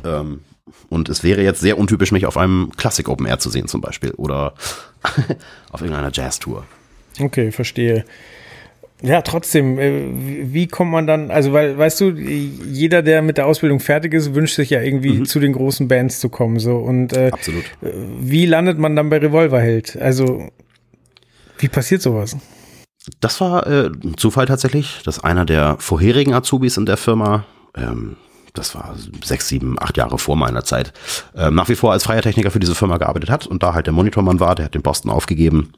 Ähm, 0.04 0.40
und 0.88 1.08
es 1.08 1.24
wäre 1.24 1.42
jetzt 1.42 1.60
sehr 1.60 1.78
untypisch, 1.78 2.12
mich 2.12 2.26
auf 2.26 2.36
einem 2.36 2.70
Klassik 2.76 3.08
Open 3.08 3.26
Air 3.26 3.38
zu 3.38 3.50
sehen 3.50 3.68
zum 3.68 3.80
Beispiel 3.80 4.12
oder 4.12 4.54
auf 5.70 5.80
irgendeiner 5.80 6.10
Jazz-Tour. 6.12 6.64
Okay, 7.18 7.52
verstehe. 7.52 8.04
Ja, 9.02 9.22
trotzdem, 9.22 9.78
äh, 9.78 10.10
wie 10.52 10.66
kommt 10.66 10.90
man 10.90 11.06
dann, 11.06 11.30
also 11.30 11.52
weil, 11.52 11.78
weißt 11.78 12.00
du, 12.00 12.10
jeder, 12.10 13.02
der 13.02 13.22
mit 13.22 13.38
der 13.38 13.46
Ausbildung 13.46 13.80
fertig 13.80 14.12
ist, 14.12 14.34
wünscht 14.34 14.56
sich 14.56 14.70
ja 14.70 14.82
irgendwie 14.82 15.20
mhm. 15.20 15.24
zu 15.24 15.40
den 15.40 15.52
großen 15.54 15.88
Bands 15.88 16.20
zu 16.20 16.28
kommen, 16.28 16.58
so 16.58 16.76
und 16.76 17.14
äh, 17.14 17.30
Absolut. 17.32 17.64
Äh, 17.82 17.92
wie 18.20 18.44
landet 18.44 18.78
man 18.78 18.96
dann 18.96 19.08
bei 19.08 19.18
Revolverheld? 19.18 19.96
Also, 20.00 20.48
wie 21.58 21.68
passiert 21.68 22.02
sowas? 22.02 22.36
Das 23.20 23.40
war 23.40 23.66
äh, 23.66 23.86
ein 23.86 24.16
Zufall 24.18 24.46
tatsächlich, 24.46 25.00
dass 25.04 25.24
einer 25.24 25.46
der 25.46 25.76
vorherigen 25.78 26.34
Azubis 26.34 26.76
in 26.76 26.84
der 26.84 26.98
Firma, 26.98 27.46
ähm, 27.74 28.16
das 28.52 28.74
war 28.74 28.94
sechs, 29.24 29.48
sieben, 29.48 29.78
acht 29.80 29.96
Jahre 29.96 30.18
vor 30.18 30.36
meiner 30.36 30.64
Zeit, 30.64 30.92
ähm, 31.34 31.54
nach 31.54 31.70
wie 31.70 31.76
vor 31.76 31.92
als 31.92 32.04
freier 32.04 32.20
Techniker 32.20 32.50
für 32.50 32.60
diese 32.60 32.74
Firma 32.74 32.98
gearbeitet 32.98 33.30
hat 33.30 33.46
und 33.46 33.62
da 33.62 33.72
halt 33.72 33.86
der 33.86 33.94
Monitormann 33.94 34.40
war, 34.40 34.54
der 34.54 34.66
hat 34.66 34.74
den 34.74 34.82
Posten 34.82 35.08
aufgegeben, 35.08 35.72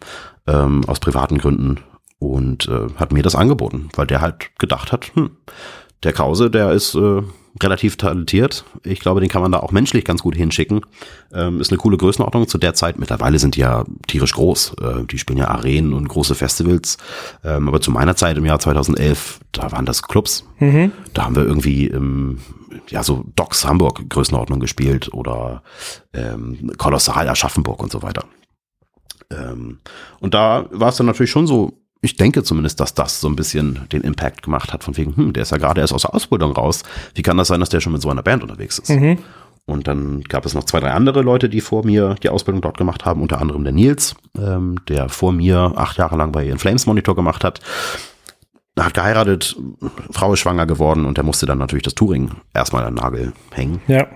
ähm, 0.49 0.83
aus 0.89 0.99
privaten 0.99 1.39
Gründen 1.39 1.79
und 2.23 2.69
äh, 2.69 2.89
hat 2.97 3.13
mir 3.13 3.23
das 3.23 3.35
angeboten, 3.35 3.89
weil 3.97 4.07
der 4.07 4.21
halt 4.21 4.59
gedacht 4.59 4.93
hat, 4.93 5.15
hm, 5.15 5.31
der 6.03 6.13
Krause, 6.13 6.51
der 6.51 6.73
ist 6.73 6.95
äh, 6.95 7.23
relativ 7.61 7.97
talentiert. 7.97 8.65
Ich 8.83 9.01
glaube, 9.01 9.21
den 9.21 9.29
kann 9.29 9.43
man 9.43 9.53
da 9.53 9.61
auch 9.61 9.73
menschlich 9.73 10.05
ganz 10.05 10.23
gut 10.23 10.35
hinschicken. 10.35 10.81
Ähm, 11.33 11.61
ist 11.61 11.71
eine 11.71 11.79
coole 11.79 11.97
Größenordnung 11.97 12.49
zu 12.49 12.59
der 12.59 12.75
Zeit. 12.75 12.99
Mittlerweile 12.99 13.39
sind 13.39 13.57
die 13.57 13.61
ja 13.61 13.85
tierisch 14.07 14.33
groß. 14.33 14.75
Äh, 14.81 15.05
die 15.05 15.19
spielen 15.19 15.39
ja 15.39 15.49
Arenen 15.49 15.93
und 15.93 16.09
große 16.09 16.35
Festivals. 16.35 16.97
Ähm, 17.45 17.69
aber 17.69 17.81
zu 17.81 17.91
meiner 17.91 18.17
Zeit 18.17 18.37
im 18.37 18.47
Jahr 18.47 18.59
2011, 18.59 19.41
da 19.53 19.71
waren 19.71 19.87
das 19.87 20.03
Clubs. 20.03 20.45
Mhm. 20.59 20.93
Da 21.13 21.25
haben 21.25 21.37
wir 21.37 21.45
irgendwie 21.45 21.89
ähm, 21.89 22.39
ja 22.89 23.03
so 23.03 23.25
Docks 23.37 23.65
Hamburg 23.65 24.09
Größenordnung 24.09 24.61
gespielt 24.61 25.13
oder 25.13 25.63
ähm, 26.15 26.73
Kolossal 26.79 27.29
Aschaffenburg 27.29 27.83
und 27.83 27.93
so 27.93 28.03
weiter. 28.03 28.25
Ähm, 29.31 29.79
und 30.21 30.35
da 30.35 30.67
war 30.71 30.89
es 30.89 30.97
dann 30.97 31.07
natürlich 31.07 31.31
schon 31.31 31.47
so, 31.47 31.82
ich 32.03 32.17
denke 32.17 32.43
zumindest, 32.43 32.81
dass 32.81 32.95
das 32.95 33.21
so 33.21 33.29
ein 33.29 33.37
bisschen 33.37 33.89
den 33.93 34.03
Impact 34.03 34.43
gemacht 34.43 34.73
hat, 34.73 34.83
von 34.83 34.97
wegen, 34.97 35.17
hm, 35.17 35.33
der 35.33 35.45
ist 35.45 35.53
ja 35.53 35.59
gerade 35.59 35.81
erst 35.81 35.95
aus 35.95 36.03
der 36.03 36.15
Ausbildung 36.15 36.53
raus. 36.53 36.83
Wie 37.15 37.23
kann 37.23 37.37
das 37.37 37.49
sein, 37.49 37.61
dass 37.61 37.69
der 37.69 37.81
schon 37.81 37.93
mit 37.93 38.03
so 38.03 38.11
einer 38.11 38.25
Band 38.25 38.43
unterwegs 38.43 38.81
ist? 38.81 38.91
Mhm. 38.91 39.19
Und 39.65 39.87
dann 39.87 40.23
gab 40.23 40.45
es 40.45 40.55
noch 40.55 40.65
zwei, 40.65 40.81
drei 40.81 40.91
andere 40.91 41.23
Leute, 41.23 41.49
die 41.49 41.61
vor 41.61 41.87
mir 41.87 42.17
die 42.21 42.29
Ausbildung 42.29 42.61
dort 42.61 42.77
gemacht 42.77 43.05
haben, 43.05 43.23
unter 43.23 43.41
anderem 43.41 43.63
der 43.63 43.73
Nils, 43.73 44.17
ähm, 44.37 44.81
der 44.89 45.09
vor 45.09 45.33
mir 45.33 45.75
acht 45.77 45.97
Jahre 45.97 46.17
lang 46.17 46.33
bei 46.33 46.45
In 46.49 46.59
Flames 46.59 46.87
Monitor 46.87 47.15
gemacht 47.15 47.45
hat. 47.45 47.61
Hat 48.77 48.95
geheiratet, 48.95 49.57
Frau 50.11 50.33
ist 50.33 50.41
schwanger 50.41 50.67
geworden 50.67 51.05
und 51.05 51.19
der 51.19 51.25
musste 51.25 51.47
dann 51.47 51.59
natürlich 51.59 51.85
das 51.85 51.95
Touring 51.95 52.33
erstmal 52.53 52.85
an 52.85 52.97
den 52.97 53.03
Nagel 53.03 53.33
hängen. 53.53 53.81
Ja. 53.87 54.09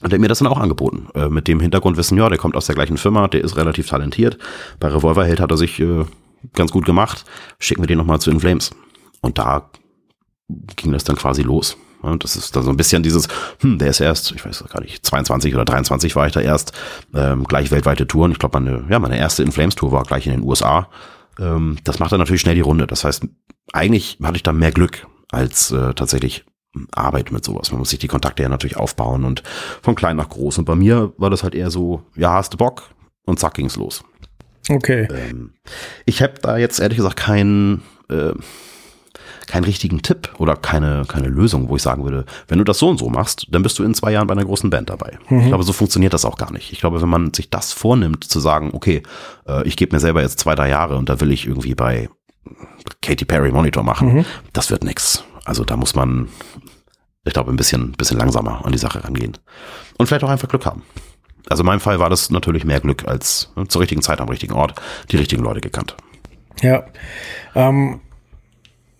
Und 0.00 0.12
der 0.12 0.18
hat 0.18 0.20
mir 0.20 0.28
das 0.28 0.38
dann 0.38 0.48
auch 0.48 0.58
angeboten. 0.58 1.08
Äh, 1.14 1.28
mit 1.28 1.48
dem 1.48 1.58
Hintergrundwissen, 1.58 2.18
ja, 2.18 2.28
der 2.28 2.38
kommt 2.38 2.56
aus 2.56 2.66
der 2.66 2.76
gleichen 2.76 2.98
Firma, 2.98 3.26
der 3.26 3.42
ist 3.42 3.56
relativ 3.56 3.88
talentiert. 3.88 4.38
Bei 4.78 4.88
Revolverheld 4.88 5.40
hat 5.40 5.50
er 5.50 5.56
sich 5.56 5.80
äh, 5.80 6.04
ganz 6.54 6.70
gut 6.72 6.84
gemacht, 6.84 7.24
schicken 7.58 7.82
wir 7.82 7.86
den 7.86 7.98
nochmal 7.98 8.20
zu 8.20 8.30
In 8.30 8.40
Flames. 8.40 8.70
Und 9.20 9.38
da 9.38 9.70
ging 10.76 10.92
das 10.92 11.04
dann 11.04 11.16
quasi 11.16 11.42
los. 11.42 11.76
Und 12.02 12.24
das 12.24 12.34
ist 12.34 12.56
dann 12.56 12.64
so 12.64 12.70
ein 12.70 12.76
bisschen 12.76 13.02
dieses, 13.02 13.28
hm, 13.60 13.78
der 13.78 13.88
ist 13.88 14.00
erst, 14.00 14.32
ich 14.32 14.44
weiß 14.44 14.64
gar 14.68 14.82
nicht, 14.82 15.06
22 15.06 15.54
oder 15.54 15.64
23 15.64 16.16
war 16.16 16.26
ich 16.26 16.32
da 16.32 16.40
erst, 16.40 16.72
ähm, 17.14 17.44
gleich 17.44 17.70
weltweite 17.70 18.06
Touren. 18.06 18.32
Ich 18.32 18.38
glaube, 18.38 18.60
meine, 18.60 18.84
ja, 18.90 18.98
meine 18.98 19.16
erste 19.16 19.44
In 19.44 19.52
Flames 19.52 19.76
Tour 19.76 19.92
war 19.92 20.02
gleich 20.02 20.26
in 20.26 20.32
den 20.32 20.42
USA. 20.42 20.88
Ähm, 21.38 21.76
das 21.84 22.00
macht 22.00 22.10
dann 22.12 22.18
natürlich 22.18 22.40
schnell 22.40 22.56
die 22.56 22.60
Runde. 22.60 22.88
Das 22.88 23.04
heißt, 23.04 23.26
eigentlich 23.72 24.18
hatte 24.22 24.36
ich 24.36 24.42
da 24.42 24.52
mehr 24.52 24.72
Glück 24.72 25.06
als 25.30 25.70
äh, 25.70 25.94
tatsächlich 25.94 26.44
Arbeit 26.92 27.30
mit 27.30 27.44
sowas. 27.44 27.70
Man 27.70 27.78
muss 27.78 27.90
sich 27.90 27.98
die 27.98 28.08
Kontakte 28.08 28.42
ja 28.42 28.48
natürlich 28.48 28.76
aufbauen 28.76 29.24
und 29.24 29.42
von 29.82 29.94
klein 29.94 30.16
nach 30.16 30.28
groß. 30.28 30.58
Und 30.58 30.64
bei 30.64 30.74
mir 30.74 31.12
war 31.18 31.30
das 31.30 31.42
halt 31.42 31.54
eher 31.54 31.70
so, 31.70 32.02
ja, 32.16 32.32
hast 32.32 32.52
du 32.52 32.56
Bock? 32.56 32.90
Und 33.24 33.38
zack 33.38 33.54
ging's 33.54 33.76
los. 33.76 34.02
Okay. 34.68 35.08
Ähm, 35.10 35.54
ich 36.04 36.22
habe 36.22 36.34
da 36.40 36.56
jetzt 36.56 36.78
ehrlich 36.78 36.96
gesagt 36.96 37.16
keinen 37.16 37.82
äh, 38.08 38.32
keinen 39.46 39.64
richtigen 39.64 40.02
Tipp 40.02 40.30
oder 40.38 40.56
keine, 40.56 41.04
keine 41.06 41.28
Lösung, 41.28 41.68
wo 41.68 41.76
ich 41.76 41.82
sagen 41.82 42.04
würde, 42.04 42.24
wenn 42.48 42.58
du 42.58 42.64
das 42.64 42.78
so 42.78 42.88
und 42.88 42.98
so 42.98 43.10
machst, 43.10 43.46
dann 43.50 43.62
bist 43.62 43.78
du 43.78 43.84
in 43.84 43.94
zwei 43.94 44.12
Jahren 44.12 44.26
bei 44.26 44.32
einer 44.32 44.44
großen 44.44 44.70
Band 44.70 44.88
dabei. 44.88 45.18
Mhm. 45.28 45.40
Ich 45.40 45.46
glaube, 45.48 45.64
so 45.64 45.72
funktioniert 45.72 46.14
das 46.14 46.24
auch 46.24 46.38
gar 46.38 46.52
nicht. 46.52 46.72
Ich 46.72 46.80
glaube, 46.80 47.02
wenn 47.02 47.08
man 47.08 47.34
sich 47.34 47.50
das 47.50 47.72
vornimmt, 47.72 48.24
zu 48.24 48.40
sagen, 48.40 48.70
okay, 48.72 49.02
äh, 49.46 49.66
ich 49.66 49.76
gebe 49.76 49.94
mir 49.94 50.00
selber 50.00 50.22
jetzt 50.22 50.38
zwei, 50.38 50.54
drei 50.54 50.70
Jahre 50.70 50.96
und 50.96 51.08
da 51.08 51.20
will 51.20 51.32
ich 51.32 51.46
irgendwie 51.46 51.74
bei 51.74 52.08
Katy 53.02 53.24
Perry 53.24 53.52
Monitor 53.52 53.82
machen, 53.82 54.14
mhm. 54.14 54.24
das 54.52 54.70
wird 54.70 54.84
nix. 54.84 55.24
Also 55.44 55.64
da 55.64 55.76
muss 55.76 55.94
man, 55.94 56.28
ich 57.24 57.32
glaube, 57.32 57.50
ein 57.50 57.56
bisschen, 57.56 57.92
bisschen 57.92 58.18
langsamer 58.18 58.64
an 58.64 58.72
die 58.72 58.78
Sache 58.78 59.04
rangehen. 59.04 59.36
Und 59.98 60.06
vielleicht 60.06 60.24
auch 60.24 60.30
einfach 60.30 60.48
Glück 60.48 60.64
haben. 60.64 60.82
Also 61.48 61.62
in 61.62 61.66
meinem 61.66 61.80
Fall 61.80 61.98
war 61.98 62.10
das 62.10 62.30
natürlich 62.30 62.64
mehr 62.64 62.80
Glück 62.80 63.06
als 63.06 63.50
ne, 63.56 63.66
zur 63.68 63.80
richtigen 63.80 64.02
Zeit 64.02 64.20
am 64.20 64.28
richtigen 64.28 64.54
Ort 64.54 64.80
die 65.10 65.16
richtigen 65.16 65.42
Leute 65.42 65.60
gekannt. 65.60 65.96
Ja. 66.60 66.84
Ähm, 67.54 68.00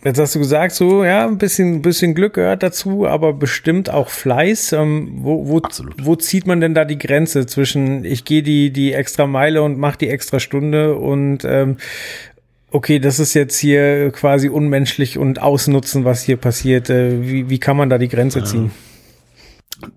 jetzt 0.05 0.19
hast 0.19 0.35
du 0.35 0.39
gesagt, 0.39 0.73
so, 0.75 1.05
ja, 1.05 1.27
ein 1.27 1.39
bisschen, 1.39 1.83
bisschen 1.83 2.15
Glück 2.15 2.35
gehört 2.35 2.63
dazu, 2.63 3.07
aber 3.07 3.33
bestimmt 3.33 3.91
auch 3.91 4.09
Fleiß. 4.09 4.73
Ähm, 4.73 5.19
wo, 5.19 5.49
wo, 5.49 5.61
wo 6.03 6.17
zieht 6.17 6.47
man 6.47 6.61
denn 6.61 6.75
da 6.75 6.85
die 6.85 6.99
Grenze 6.99 7.47
zwischen, 7.47 8.05
ich 8.05 8.25
gehe 8.25 8.43
die, 8.43 8.73
die 8.73 8.93
extra 8.93 9.27
Meile 9.27 9.63
und 9.63 9.79
mache 9.79 9.99
die 9.99 10.09
extra 10.09 10.41
Stunde 10.41 10.97
und 10.97 11.45
ähm, 11.45 11.77
okay, 12.73 12.99
das 12.99 13.19
ist 13.19 13.35
jetzt 13.35 13.59
hier 13.59 14.11
quasi 14.11 14.49
unmenschlich 14.49 15.19
und 15.19 15.41
ausnutzen, 15.41 16.05
was 16.05 16.23
hier 16.23 16.37
passiert. 16.37 16.91
Äh, 16.91 17.23
wie, 17.23 17.51
wie 17.51 17.59
kann 17.59 17.77
man 17.77 17.91
da 17.91 17.99
die 17.99 18.09
Grenze 18.09 18.43
ziehen? 18.45 18.67
Ja. 18.67 18.92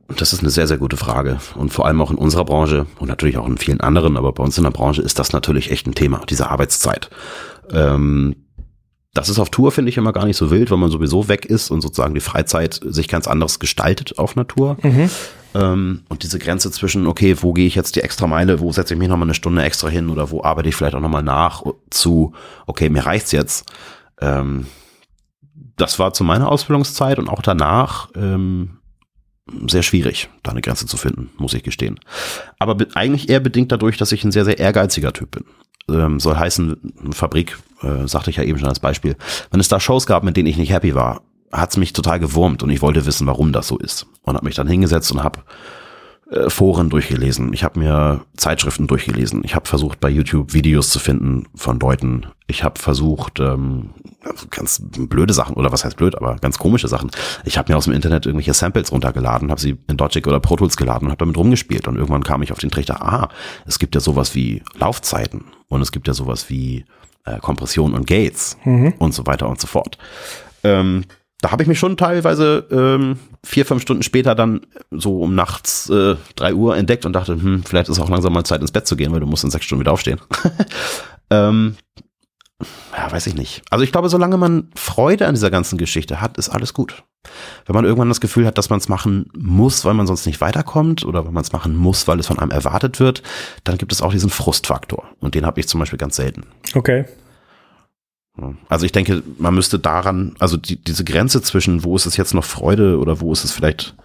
Das 0.07 0.33
ist 0.33 0.41
eine 0.41 0.49
sehr, 0.49 0.67
sehr 0.67 0.77
gute 0.77 0.97
Frage. 0.97 1.39
Und 1.55 1.73
vor 1.73 1.85
allem 1.85 2.01
auch 2.01 2.11
in 2.11 2.17
unserer 2.17 2.45
Branche 2.45 2.85
und 2.99 3.07
natürlich 3.07 3.37
auch 3.37 3.47
in 3.47 3.57
vielen 3.57 3.81
anderen, 3.81 4.17
aber 4.17 4.31
bei 4.33 4.43
uns 4.43 4.57
in 4.57 4.63
der 4.63 4.71
Branche 4.71 5.01
ist 5.01 5.19
das 5.19 5.33
natürlich 5.33 5.71
echt 5.71 5.87
ein 5.87 5.95
Thema, 5.95 6.21
diese 6.29 6.49
Arbeitszeit. 6.49 7.09
Ähm, 7.71 8.35
das 9.13 9.29
ist 9.29 9.39
auf 9.39 9.49
Tour, 9.49 9.71
finde 9.71 9.89
ich, 9.89 9.97
immer 9.97 10.11
gar 10.11 10.25
nicht 10.25 10.35
so 10.35 10.51
wild, 10.51 10.69
weil 10.71 10.77
man 10.77 10.91
sowieso 10.91 11.29
weg 11.29 11.45
ist 11.45 11.71
und 11.71 11.81
sozusagen 11.81 12.13
die 12.13 12.21
Freizeit 12.21 12.81
sich 12.83 13.07
ganz 13.07 13.27
anders 13.27 13.59
gestaltet 13.59 14.19
auf 14.19 14.35
Natur. 14.35 14.77
Mhm. 14.83 15.09
Ähm, 15.55 16.03
und 16.09 16.23
diese 16.23 16.37
Grenze 16.37 16.69
zwischen, 16.69 17.07
okay, 17.07 17.37
wo 17.39 17.53
gehe 17.53 17.65
ich 17.65 17.75
jetzt 17.75 17.95
die 17.95 18.01
extra 18.01 18.27
Meile, 18.27 18.59
wo 18.59 18.73
setze 18.73 18.93
ich 18.93 18.99
mich 18.99 19.07
nochmal 19.07 19.27
eine 19.27 19.33
Stunde 19.33 19.63
extra 19.63 19.87
hin 19.87 20.09
oder 20.09 20.31
wo 20.31 20.43
arbeite 20.43 20.67
ich 20.67 20.75
vielleicht 20.75 20.95
auch 20.95 21.01
nochmal 21.01 21.23
nach 21.23 21.63
zu, 21.89 22.33
okay, 22.67 22.89
mir 22.89 23.05
reicht's 23.05 23.31
jetzt. 23.31 23.71
Ähm, 24.19 24.65
das 25.77 25.97
war 25.97 26.13
zu 26.13 26.25
meiner 26.25 26.49
Ausbildungszeit 26.49 27.17
und 27.17 27.29
auch 27.29 27.41
danach 27.41 28.09
ähm, 28.15 28.79
sehr 29.67 29.83
schwierig, 29.83 30.29
da 30.43 30.51
eine 30.51 30.61
Grenze 30.61 30.87
zu 30.87 30.97
finden, 30.97 31.29
muss 31.37 31.53
ich 31.53 31.63
gestehen. 31.63 31.99
Aber 32.59 32.77
eigentlich 32.95 33.29
eher 33.29 33.39
bedingt 33.39 33.71
dadurch, 33.71 33.97
dass 33.97 34.11
ich 34.11 34.23
ein 34.23 34.31
sehr, 34.31 34.45
sehr 34.45 34.57
ehrgeiziger 34.57 35.13
Typ 35.13 35.31
bin. 35.31 35.45
Ähm, 35.87 36.19
soll 36.19 36.35
heißen, 36.35 37.11
Fabrik, 37.11 37.57
äh, 37.83 38.07
sagte 38.07 38.31
ich 38.31 38.37
ja 38.37 38.43
eben 38.43 38.57
schon 38.57 38.67
als 38.67 38.79
Beispiel. 38.79 39.15
Wenn 39.51 39.59
es 39.59 39.67
da 39.67 39.79
Shows 39.79 40.07
gab, 40.07 40.23
mit 40.23 40.35
denen 40.35 40.47
ich 40.47 40.57
nicht 40.57 40.71
happy 40.71 40.95
war, 40.95 41.21
hat's 41.51 41.77
mich 41.77 41.93
total 41.93 42.19
gewurmt 42.19 42.63
und 42.63 42.69
ich 42.71 42.81
wollte 42.81 43.05
wissen, 43.05 43.27
warum 43.27 43.53
das 43.53 43.67
so 43.67 43.77
ist. 43.77 44.07
Und 44.23 44.35
habe 44.35 44.45
mich 44.45 44.55
dann 44.55 44.67
hingesetzt 44.67 45.11
und 45.11 45.23
habe 45.23 45.43
äh, 46.31 46.49
Foren 46.49 46.89
durchgelesen, 46.89 47.53
ich 47.53 47.63
habe 47.63 47.79
mir 47.79 48.25
Zeitschriften 48.35 48.87
durchgelesen, 48.87 49.43
ich 49.43 49.53
habe 49.53 49.67
versucht 49.67 49.99
bei 49.99 50.09
YouTube 50.09 50.53
Videos 50.53 50.89
zu 50.89 50.99
finden 50.99 51.47
von 51.53 51.79
Leuten, 51.79 52.25
ich 52.47 52.63
habe 52.63 52.79
versucht 52.79 53.39
ähm, 53.39 53.91
ganz 54.49 54.81
blöde 54.83 55.33
Sachen 55.33 55.55
oder 55.55 55.71
was 55.71 55.85
heißt 55.85 55.97
blöd, 55.97 56.15
aber 56.15 56.37
ganz 56.37 56.57
komische 56.57 56.87
Sachen. 56.87 57.11
Ich 57.43 57.57
habe 57.57 57.71
mir 57.71 57.77
aus 57.77 57.85
dem 57.85 57.93
Internet 57.93 58.25
irgendwelche 58.25 58.55
Samples 58.55 58.91
runtergeladen, 58.91 59.51
habe 59.51 59.61
sie 59.61 59.77
in 59.87 59.97
Logic 59.97 60.25
oder 60.25 60.39
Pro 60.39 60.55
Tools 60.55 60.77
geladen 60.77 61.05
und 61.05 61.11
habe 61.11 61.19
damit 61.19 61.37
rumgespielt 61.37 61.87
und 61.87 61.95
irgendwann 61.95 62.23
kam 62.23 62.41
ich 62.41 62.51
auf 62.51 62.59
den 62.59 62.71
Trichter, 62.71 63.03
ah, 63.03 63.29
es 63.67 63.77
gibt 63.77 63.93
ja 63.93 64.01
sowas 64.01 64.33
wie 64.33 64.63
Laufzeiten 64.79 65.45
und 65.67 65.81
es 65.81 65.91
gibt 65.91 66.07
ja 66.07 66.15
sowas 66.15 66.49
wie 66.49 66.85
äh, 67.25 67.39
Kompression 67.39 67.93
und 67.93 68.07
Gates 68.07 68.57
mhm. 68.63 68.93
und 68.97 69.13
so 69.13 69.27
weiter 69.27 69.47
und 69.47 69.61
so 69.61 69.67
fort. 69.67 69.97
Ähm, 70.63 71.05
da 71.41 71.51
habe 71.51 71.61
ich 71.61 71.69
mich 71.69 71.77
schon 71.77 71.97
teilweise 71.97 72.65
ähm, 72.71 73.19
vier, 73.45 73.65
fünf 73.65 73.81
Stunden 73.81 74.03
später 74.03 74.35
dann 74.35 74.61
so 74.91 75.21
um 75.21 75.35
nachts 75.35 75.89
äh, 75.89 76.15
drei 76.35 76.53
Uhr 76.53 76.75
entdeckt 76.75 77.05
und 77.05 77.13
dachte, 77.13 77.33
hm, 77.33 77.63
vielleicht 77.63 77.89
ist 77.89 77.99
auch 77.99 78.09
langsam 78.09 78.33
mal 78.33 78.43
Zeit 78.43 78.61
ins 78.61 78.71
Bett 78.71 78.87
zu 78.87 78.95
gehen, 78.95 79.13
weil 79.13 79.19
du 79.19 79.27
musst 79.27 79.43
in 79.43 79.51
sechs 79.51 79.65
Stunden 79.65 79.81
wieder 79.81 79.91
aufstehen. 79.91 80.19
ähm, 81.29 81.75
ja, 82.95 83.11
weiß 83.11 83.27
ich 83.27 83.35
nicht. 83.35 83.61
Also 83.69 83.83
ich 83.83 83.91
glaube, 83.91 84.09
solange 84.09 84.37
man 84.37 84.69
Freude 84.75 85.27
an 85.27 85.35
dieser 85.35 85.51
ganzen 85.51 85.77
Geschichte 85.77 86.21
hat, 86.21 86.37
ist 86.37 86.49
alles 86.49 86.73
gut. 86.73 87.03
Wenn 87.65 87.75
man 87.75 87.85
irgendwann 87.85 88.09
das 88.09 88.21
Gefühl 88.21 88.45
hat, 88.45 88.57
dass 88.57 88.69
man 88.69 88.79
es 88.79 88.87
machen 88.87 89.29
muss, 89.35 89.83
weil 89.83 89.93
man 89.93 90.07
sonst 90.07 90.25
nicht 90.25 90.41
weiterkommt 90.41 91.03
oder 91.05 91.25
wenn 91.25 91.33
man 91.33 91.43
es 91.43 91.51
machen 91.51 91.75
muss, 91.75 92.07
weil 92.07 92.19
es 92.19 92.27
von 92.27 92.39
einem 92.39 92.51
erwartet 92.51 92.99
wird, 92.99 93.23
dann 93.63 93.77
gibt 93.77 93.91
es 93.91 94.01
auch 94.01 94.11
diesen 94.11 94.29
Frustfaktor. 94.29 95.05
Und 95.19 95.35
den 95.35 95.45
habe 95.45 95.59
ich 95.59 95.67
zum 95.67 95.79
Beispiel 95.79 95.99
ganz 95.99 96.15
selten. 96.15 96.43
Okay. 96.73 97.05
Also 98.67 98.85
ich 98.85 98.91
denke, 98.91 99.23
man 99.37 99.55
müsste 99.55 99.79
daran, 99.79 100.35
also 100.39 100.57
die, 100.57 100.81
diese 100.81 101.05
Grenze 101.05 101.41
zwischen, 101.41 101.83
wo 101.83 101.95
ist 101.95 102.05
es 102.05 102.17
jetzt 102.17 102.33
noch 102.33 102.43
Freude 102.43 102.99
oder 102.99 103.21
wo 103.21 103.31
ist 103.31 103.43
es 103.43 103.51
vielleicht 103.51 103.95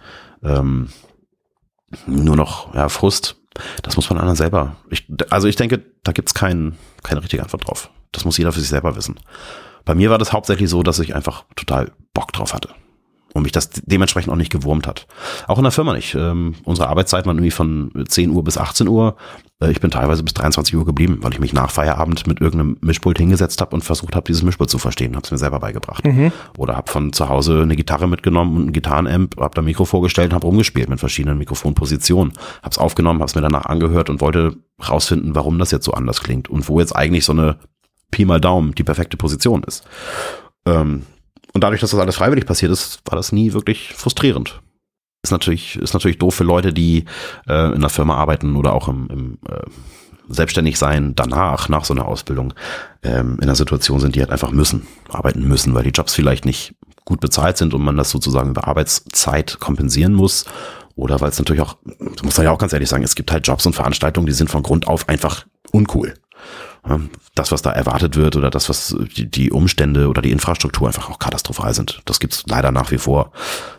ähm, 0.43 0.89
nur 2.07 2.35
noch 2.35 2.73
ja, 2.73 2.87
Frust, 2.89 3.35
das 3.83 3.95
muss 3.97 4.09
man 4.09 4.17
anderen 4.17 4.37
selber. 4.37 4.77
Ich, 4.89 5.11
also 5.29 5.47
ich 5.47 5.57
denke, 5.57 5.83
da 6.03 6.13
gibt's 6.13 6.33
kein, 6.33 6.77
keine 7.03 7.21
richtige 7.21 7.43
Antwort 7.43 7.67
drauf. 7.67 7.89
Das 8.11 8.25
muss 8.25 8.37
jeder 8.37 8.51
für 8.51 8.61
sich 8.61 8.69
selber 8.69 8.95
wissen. 8.95 9.19
Bei 9.83 9.95
mir 9.95 10.09
war 10.09 10.17
das 10.17 10.31
hauptsächlich 10.31 10.69
so, 10.69 10.83
dass 10.83 10.99
ich 10.99 11.15
einfach 11.15 11.45
total 11.55 11.91
Bock 12.13 12.31
drauf 12.31 12.53
hatte. 12.53 12.69
Und 13.33 13.43
mich 13.43 13.51
das 13.51 13.69
dementsprechend 13.69 14.31
auch 14.31 14.37
nicht 14.37 14.51
gewurmt 14.51 14.87
hat. 14.87 15.07
Auch 15.47 15.57
in 15.57 15.63
der 15.63 15.71
Firma 15.71 15.93
nicht. 15.93 16.15
Ähm, 16.15 16.55
unsere 16.63 16.89
Arbeitszeiten 16.89 17.27
waren 17.27 17.37
irgendwie 17.37 17.51
von 17.51 18.05
10 18.07 18.31
Uhr 18.31 18.43
bis 18.43 18.57
18 18.57 18.87
Uhr. 18.87 19.15
Äh, 19.61 19.71
ich 19.71 19.79
bin 19.79 19.91
teilweise 19.91 20.23
bis 20.23 20.33
23 20.33 20.75
Uhr 20.75 20.85
geblieben, 20.85 21.19
weil 21.21 21.33
ich 21.33 21.39
mich 21.39 21.53
nach 21.53 21.71
Feierabend 21.71 22.27
mit 22.27 22.41
irgendeinem 22.41 22.77
Mischpult 22.81 23.17
hingesetzt 23.17 23.61
habe 23.61 23.75
und 23.75 23.83
versucht 23.83 24.15
habe, 24.15 24.25
dieses 24.27 24.43
Mischpult 24.43 24.69
zu 24.69 24.77
verstehen. 24.77 25.15
Habe 25.15 25.25
es 25.25 25.31
mir 25.31 25.37
selber 25.37 25.59
beigebracht. 25.59 26.05
Mhm. 26.05 26.31
Oder 26.57 26.75
habe 26.75 26.91
von 26.91 27.13
zu 27.13 27.29
Hause 27.29 27.61
eine 27.61 27.75
Gitarre 27.75 28.07
mitgenommen 28.07 28.57
und 28.57 28.65
ein 28.67 28.73
Gitarrenamp, 28.73 29.39
habe 29.39 29.55
da 29.55 29.61
Mikro 29.61 29.85
vorgestellt 29.85 30.31
und 30.31 30.35
habe 30.35 30.47
rumgespielt 30.47 30.89
mit 30.89 30.99
verschiedenen 30.99 31.37
Mikrofonpositionen. 31.37 32.33
Habe 32.61 32.71
es 32.71 32.77
aufgenommen, 32.77 33.19
habe 33.19 33.29
es 33.29 33.35
mir 33.35 33.41
danach 33.41 33.65
angehört 33.65 34.09
und 34.09 34.21
wollte 34.21 34.57
rausfinden, 34.87 35.35
warum 35.35 35.59
das 35.59 35.71
jetzt 35.71 35.85
so 35.85 35.93
anders 35.93 36.21
klingt 36.21 36.49
und 36.49 36.67
wo 36.67 36.79
jetzt 36.79 36.95
eigentlich 36.95 37.25
so 37.25 37.31
eine 37.31 37.57
Pi 38.09 38.25
mal 38.25 38.41
Daumen 38.41 38.75
die 38.75 38.83
perfekte 38.83 39.15
Position 39.15 39.63
ist. 39.63 39.85
Ähm, 40.65 41.03
und 41.53 41.63
dadurch, 41.63 41.81
dass 41.81 41.91
das 41.91 41.99
alles 41.99 42.15
freiwillig 42.15 42.45
passiert 42.45 42.71
ist, 42.71 43.01
war 43.05 43.15
das 43.15 43.31
nie 43.31 43.53
wirklich 43.53 43.93
frustrierend. 43.93 44.61
Ist 45.23 45.31
natürlich, 45.31 45.75
ist 45.75 45.93
natürlich 45.93 46.17
doof 46.17 46.33
für 46.33 46.43
Leute, 46.43 46.73
die 46.73 47.05
äh, 47.47 47.67
in 47.67 47.75
einer 47.75 47.89
Firma 47.89 48.15
arbeiten 48.15 48.55
oder 48.55 48.73
auch 48.73 48.87
im, 48.87 49.07
im 49.09 49.37
äh, 49.47 49.61
selbstständig 50.29 50.79
sein 50.79 51.13
danach, 51.15 51.69
nach 51.69 51.83
so 51.83 51.93
einer 51.93 52.05
Ausbildung, 52.05 52.53
ähm, 53.03 53.35
in 53.37 53.43
einer 53.43 53.55
Situation 53.55 53.99
sind, 53.99 54.15
die 54.15 54.21
halt 54.21 54.31
einfach 54.31 54.51
müssen, 54.51 54.87
arbeiten 55.09 55.47
müssen, 55.47 55.73
weil 55.75 55.83
die 55.83 55.91
Jobs 55.91 56.15
vielleicht 56.15 56.45
nicht 56.45 56.73
gut 57.05 57.19
bezahlt 57.19 57.57
sind 57.57 57.73
und 57.73 57.83
man 57.83 57.97
das 57.97 58.09
sozusagen 58.09 58.51
über 58.51 58.67
Arbeitszeit 58.67 59.59
kompensieren 59.59 60.13
muss. 60.13 60.45
Oder 60.95 61.21
weil 61.21 61.29
es 61.29 61.39
natürlich 61.39 61.61
auch, 61.61 61.77
muss 62.23 62.37
man 62.37 62.45
ja 62.45 62.51
auch 62.51 62.57
ganz 62.57 62.73
ehrlich 62.73 62.89
sagen, 62.89 63.03
es 63.03 63.15
gibt 63.15 63.31
halt 63.31 63.45
Jobs 63.45 63.65
und 63.65 63.73
Veranstaltungen, 63.73 64.27
die 64.27 64.33
sind 64.33 64.49
von 64.49 64.63
Grund 64.63 64.87
auf 64.87 65.09
einfach 65.09 65.45
uncool 65.71 66.13
das, 67.35 67.51
was 67.51 67.61
da 67.61 67.71
erwartet 67.71 68.15
wird 68.15 68.35
oder 68.35 68.49
das, 68.49 68.67
was 68.67 68.95
die, 69.15 69.51
Umstände 69.51 70.07
oder 70.07 70.21
die 70.21 70.31
Infrastruktur 70.31 70.87
einfach 70.87 71.09
auch 71.09 71.19
katastrophal 71.19 71.73
sind. 71.75 72.01
Das 72.05 72.19
gibt's 72.19 72.43
leider 72.47 72.71
nach 72.71 72.89
wie 72.89 72.97
vor. 72.97 73.31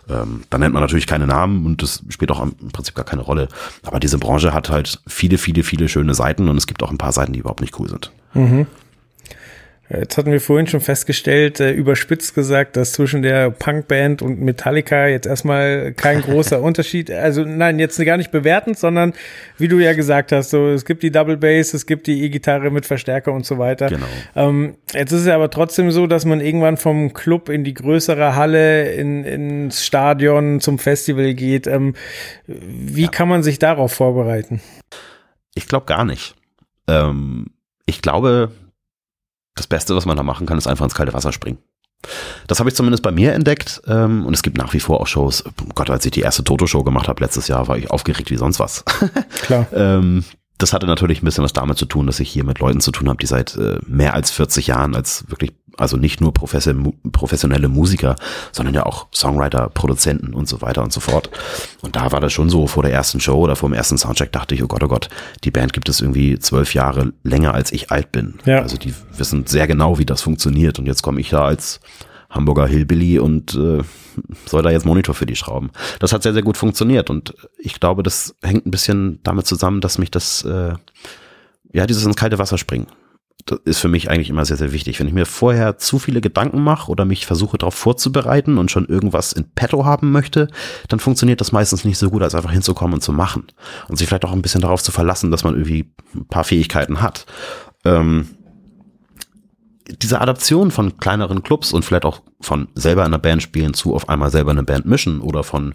Ähm, 0.09 0.45
da 0.51 0.59
nennt 0.59 0.73
man 0.73 0.83
natürlich 0.83 1.09
keine 1.09 1.27
Namen 1.27 1.67
und 1.67 1.83
das 1.83 2.03
spielt 2.11 2.31
auch 2.31 2.41
im 2.41 2.55
Prinzip 2.73 2.95
gar 2.95 3.05
keine 3.05 3.23
Rolle. 3.23 3.49
Aber 3.83 3.99
diese 3.99 4.19
Branche 4.19 4.53
hat 4.53 4.71
halt 4.71 5.01
viele, 5.07 5.37
viele, 5.39 5.65
viele 5.65 5.89
schöne 5.89 6.15
Seiten 6.15 6.49
und 6.49 6.57
es 6.57 6.69
gibt 6.69 6.83
auch 6.83 6.91
ein 6.91 6.99
paar 6.99 7.13
Seiten, 7.13 7.33
die 7.33 7.41
überhaupt 7.41 7.61
nicht 7.61 7.79
cool 7.81 7.89
sind. 7.89 8.13
Mhm. 8.35 8.67
Jetzt 9.95 10.17
hatten 10.17 10.33
wir 10.33 10.41
vorhin 10.41 10.67
schon 10.67 10.81
festgestellt, 10.81 11.61
äh, 11.61 11.73
überspitzt 11.73 12.35
gesagt, 12.35 12.77
dass 12.77 12.93
zwischen 12.93 13.21
der 13.21 13.51
Punkband 13.51 14.23
und 14.23 14.41
Metallica 14.41 15.07
jetzt 15.07 15.27
erstmal 15.27 15.93
kein 15.93 16.23
großer 16.23 16.63
Unterschied, 16.63 17.11
also 17.11 17.45
nein, 17.45 17.79
jetzt 17.79 18.03
gar 18.03 18.17
nicht 18.17 18.31
bewertend, 18.31 18.79
sondern 18.79 19.13
wie 19.59 19.69
du 19.69 19.79
ja 19.79 19.93
gesagt 19.93 20.33
hast, 20.33 20.51
so 20.51 20.69
es 20.69 20.87
gibt 20.87 21.03
die 21.03 21.11
Double 21.11 21.37
Bass, 21.37 21.75
es 21.75 21.85
gibt 21.85 22.07
die 22.07 22.23
E-Gitarre 22.23 22.71
mit 22.71 22.87
Verstärker 22.87 23.33
und 23.33 23.45
so 23.45 23.59
weiter. 23.59 23.89
Genau. 23.89 24.07
Ähm, 24.35 24.77
jetzt 24.95 25.13
ist 25.13 25.23
es 25.23 25.29
aber 25.29 25.51
trotzdem 25.51 25.91
so, 25.91 26.07
dass 26.07 26.25
man 26.25 26.41
irgendwann 26.41 26.79
vom 26.79 27.13
Club 27.13 27.51
in 27.51 27.63
die 27.63 27.75
größere 27.75 28.35
Halle, 28.35 28.93
in, 28.93 29.25
ins 29.25 29.85
Stadion, 29.85 30.61
zum 30.61 30.79
Festival 30.79 31.35
geht. 31.35 31.67
Ähm, 31.67 31.95
wie 32.47 33.03
ja. 33.03 33.09
kann 33.09 33.29
man 33.29 33.43
sich 33.43 33.59
darauf 33.59 33.93
vorbereiten? 33.93 34.63
Ich 35.55 35.69
glaube 35.69 35.85
gar 35.85 36.07
nicht. 36.07 36.35
Ähm, 36.89 37.49
ich 37.85 38.01
glaube, 38.01 38.53
das 39.55 39.67
Beste, 39.67 39.95
was 39.95 40.07
man 40.07 40.17
da 40.17 40.23
machen 40.23 40.47
kann, 40.47 40.59
ist 40.59 40.67
einfach 40.67 40.85
ins 40.85 40.95
kalte 40.95 41.13
Wasser 41.13 41.33
springen. 41.33 41.59
Das 42.49 42.59
habe 42.59 42.69
ich 42.69 42.75
zumindest 42.75 43.03
bei 43.03 43.13
mir 43.13 43.33
entdeckt. 43.33 43.81
Ähm, 43.87 44.27
und 44.27 44.35
es 44.35 44.43
gibt 44.43 44.59
nach 44.59 44.73
wie 44.73 44.81
vor 44.81 45.01
auch 45.01 45.07
Shows. 45.07 45.45
Oh 45.47 45.73
Gott, 45.75 45.91
als 45.91 46.05
ich 46.05 46.11
die 46.13 46.21
erste 46.21 46.43
Toto-Show 46.43 46.83
gemacht 46.83 47.09
habe 47.09 47.23
letztes 47.23 47.49
Jahr, 47.49 47.69
war 47.69 47.79
ich 47.79 47.91
aufgeregt 47.91 48.31
wie 48.31 48.37
sonst 48.37 48.59
was. 48.59 48.85
Klar. 49.43 49.67
ähm, 49.73 50.25
das 50.63 50.73
hatte 50.73 50.87
natürlich 50.87 51.23
ein 51.23 51.25
bisschen 51.25 51.45
was 51.45 51.53
damit 51.53 51.77
zu 51.77 51.87
tun, 51.87 52.07
dass 52.07 52.21
ich 52.21 52.31
hier 52.31 52.45
mit 52.45 52.61
Leuten 52.61 52.81
zu 52.81 52.93
tun 52.93 53.09
habe, 53.09 53.19
die 53.19 53.27
seit 53.27 53.57
äh, 53.57 53.79
mehr 53.87 54.15
als 54.15 54.31
40 54.31 54.69
Jahren 54.69 54.95
als 54.95 55.25
wirklich 55.29 55.53
also 55.79 55.97
nicht 55.97 56.21
nur 56.21 56.33
professionelle 56.35 57.69
Musiker, 57.69 58.17
sondern 58.53 58.75
ja 58.75 58.85
auch 58.85 59.07
Songwriter, 59.13 59.71
Produzenten 59.71 60.35
und 60.35 60.47
so 60.47 60.61
weiter 60.61 60.83
und 60.83 60.93
so 60.93 61.01
fort. 61.01 61.31
Und 61.81 61.97
da 61.97 62.13
war 62.13 62.21
das 62.21 62.33
schon 62.33 62.51
so, 62.51 62.67
vor 62.67 62.83
der 62.83 62.93
ersten 62.93 63.21
Show 63.21 63.39
oder 63.39 63.57
vor 63.57 63.71
dem 63.71 63.75
ersten 63.75 63.97
Soundcheck 63.97 64.31
dachte 64.33 64.55
ich, 64.55 64.63
oh 64.63 64.67
Gott, 64.67 64.83
oh 64.83 64.89
Gott, 64.89 65.09
die 65.45 65.51
Band 65.51 65.73
gibt 65.73 65.89
es 65.89 66.01
irgendwie 66.01 66.39
zwölf 66.39 66.75
Jahre 66.75 67.13
länger 67.23 67.55
als 67.55 67.73
ich 67.73 67.91
alt 67.91 68.13
bin. 68.13 68.35
Ja. 68.45 68.61
Also 68.61 68.77
die 68.77 68.95
wissen 69.17 69.47
sehr 69.47 69.67
genau, 69.67 69.99
wie 69.99 70.07
das 70.07 70.21
funktioniert. 70.21 70.79
Und 70.79 70.87
jetzt 70.87 71.03
komme 71.03 71.21
ich 71.21 71.31
da 71.31 71.45
als 71.45 71.81
Hamburger 72.33 72.67
Hillbilly 72.67 73.21
und 73.21 73.55
äh, 73.55 73.83
soll 74.47 74.63
da 74.63 74.71
jetzt 74.71 74.87
Monitor 74.87 75.15
für 75.15 75.27
die 75.27 75.37
schrauben. 75.37 75.71
Das 76.01 76.13
hat 76.13 76.25
sehr, 76.25 76.33
sehr 76.33 76.43
gut 76.43 76.57
funktioniert 76.57 77.09
und 77.11 77.35
ich 77.59 77.79
glaube, 77.79 78.03
das 78.03 78.35
hängt 78.43 78.67
ein 78.67 78.71
bisschen 78.71 79.21
damit 79.23 79.47
zusammen, 79.47 79.81
dass 79.81 79.99
mich 79.99 80.11
das, 80.11 80.45
äh, 80.45 80.75
ja, 81.73 81.87
dieses 81.87 82.05
ins 82.05 82.17
kalte 82.17 82.39
Wasser 82.39 82.59
springen 82.59 82.89
das 83.47 83.59
ist 83.65 83.79
für 83.79 83.89
mich 83.89 84.11
eigentlich 84.11 84.31
immer 84.31 84.45
sehr, 84.45 84.57
sehr 84.57 84.73
wichtig. 84.73 85.01
Wenn 85.01 85.09
ich 85.09 85.13
mir 85.13 85.27
vorher 85.27 85.79
zu 85.79 85.99
viele 85.99 86.21
Gedanken 86.21 86.63
mache 86.63 86.91
oder 86.91 87.05
mich 87.05 87.27
versuche 87.27 87.59
darauf 87.59 87.75
vorzubereiten 87.75 88.59
und 88.59 88.71
schon 88.71 88.87
irgendwas 88.87 89.33
in 89.33 89.51
petto 89.51 89.85
haben 89.85 90.13
möchte, 90.13 90.49
dann 90.89 91.01
funktioniert 91.01 91.41
das 91.41 91.53
meistens 91.53 91.85
nicht 91.85 91.99
so 91.99 92.11
gut, 92.11 92.23
als 92.23 92.35
einfach 92.35 92.53
hinzukommen 92.53 92.95
und 92.95 93.01
zu 93.01 93.13
machen. 93.13 93.47
Und 93.89 93.97
sich 93.97 94.09
vielleicht 94.09 94.25
auch 94.25 94.33
ein 94.33 94.43
bisschen 94.43 94.61
darauf 94.61 94.83
zu 94.83 94.93
verlassen, 94.93 95.31
dass 95.31 95.45
man 95.45 95.55
irgendwie 95.55 95.93
ein 96.15 96.27
paar 96.27 96.45
Fähigkeiten 96.45 97.03
hat. 97.03 97.27
Ähm, 97.85 98.29
diese 99.89 100.21
Adaption 100.21 100.71
von 100.71 100.99
kleineren 100.99 101.43
Clubs 101.43 101.73
und 101.73 101.85
vielleicht 101.85 102.05
auch 102.05 102.23
von 102.41 102.69
selber 102.75 103.03
in 103.03 103.09
einer 103.09 103.19
Band 103.19 103.43
spielen 103.43 103.75
zu 103.75 103.95
auf 103.95 104.09
einmal 104.09 104.31
selber 104.31 104.53
eine 104.53 104.63
Band 104.63 104.87
mischen 104.87 105.21
oder 105.21 105.43
von 105.43 105.75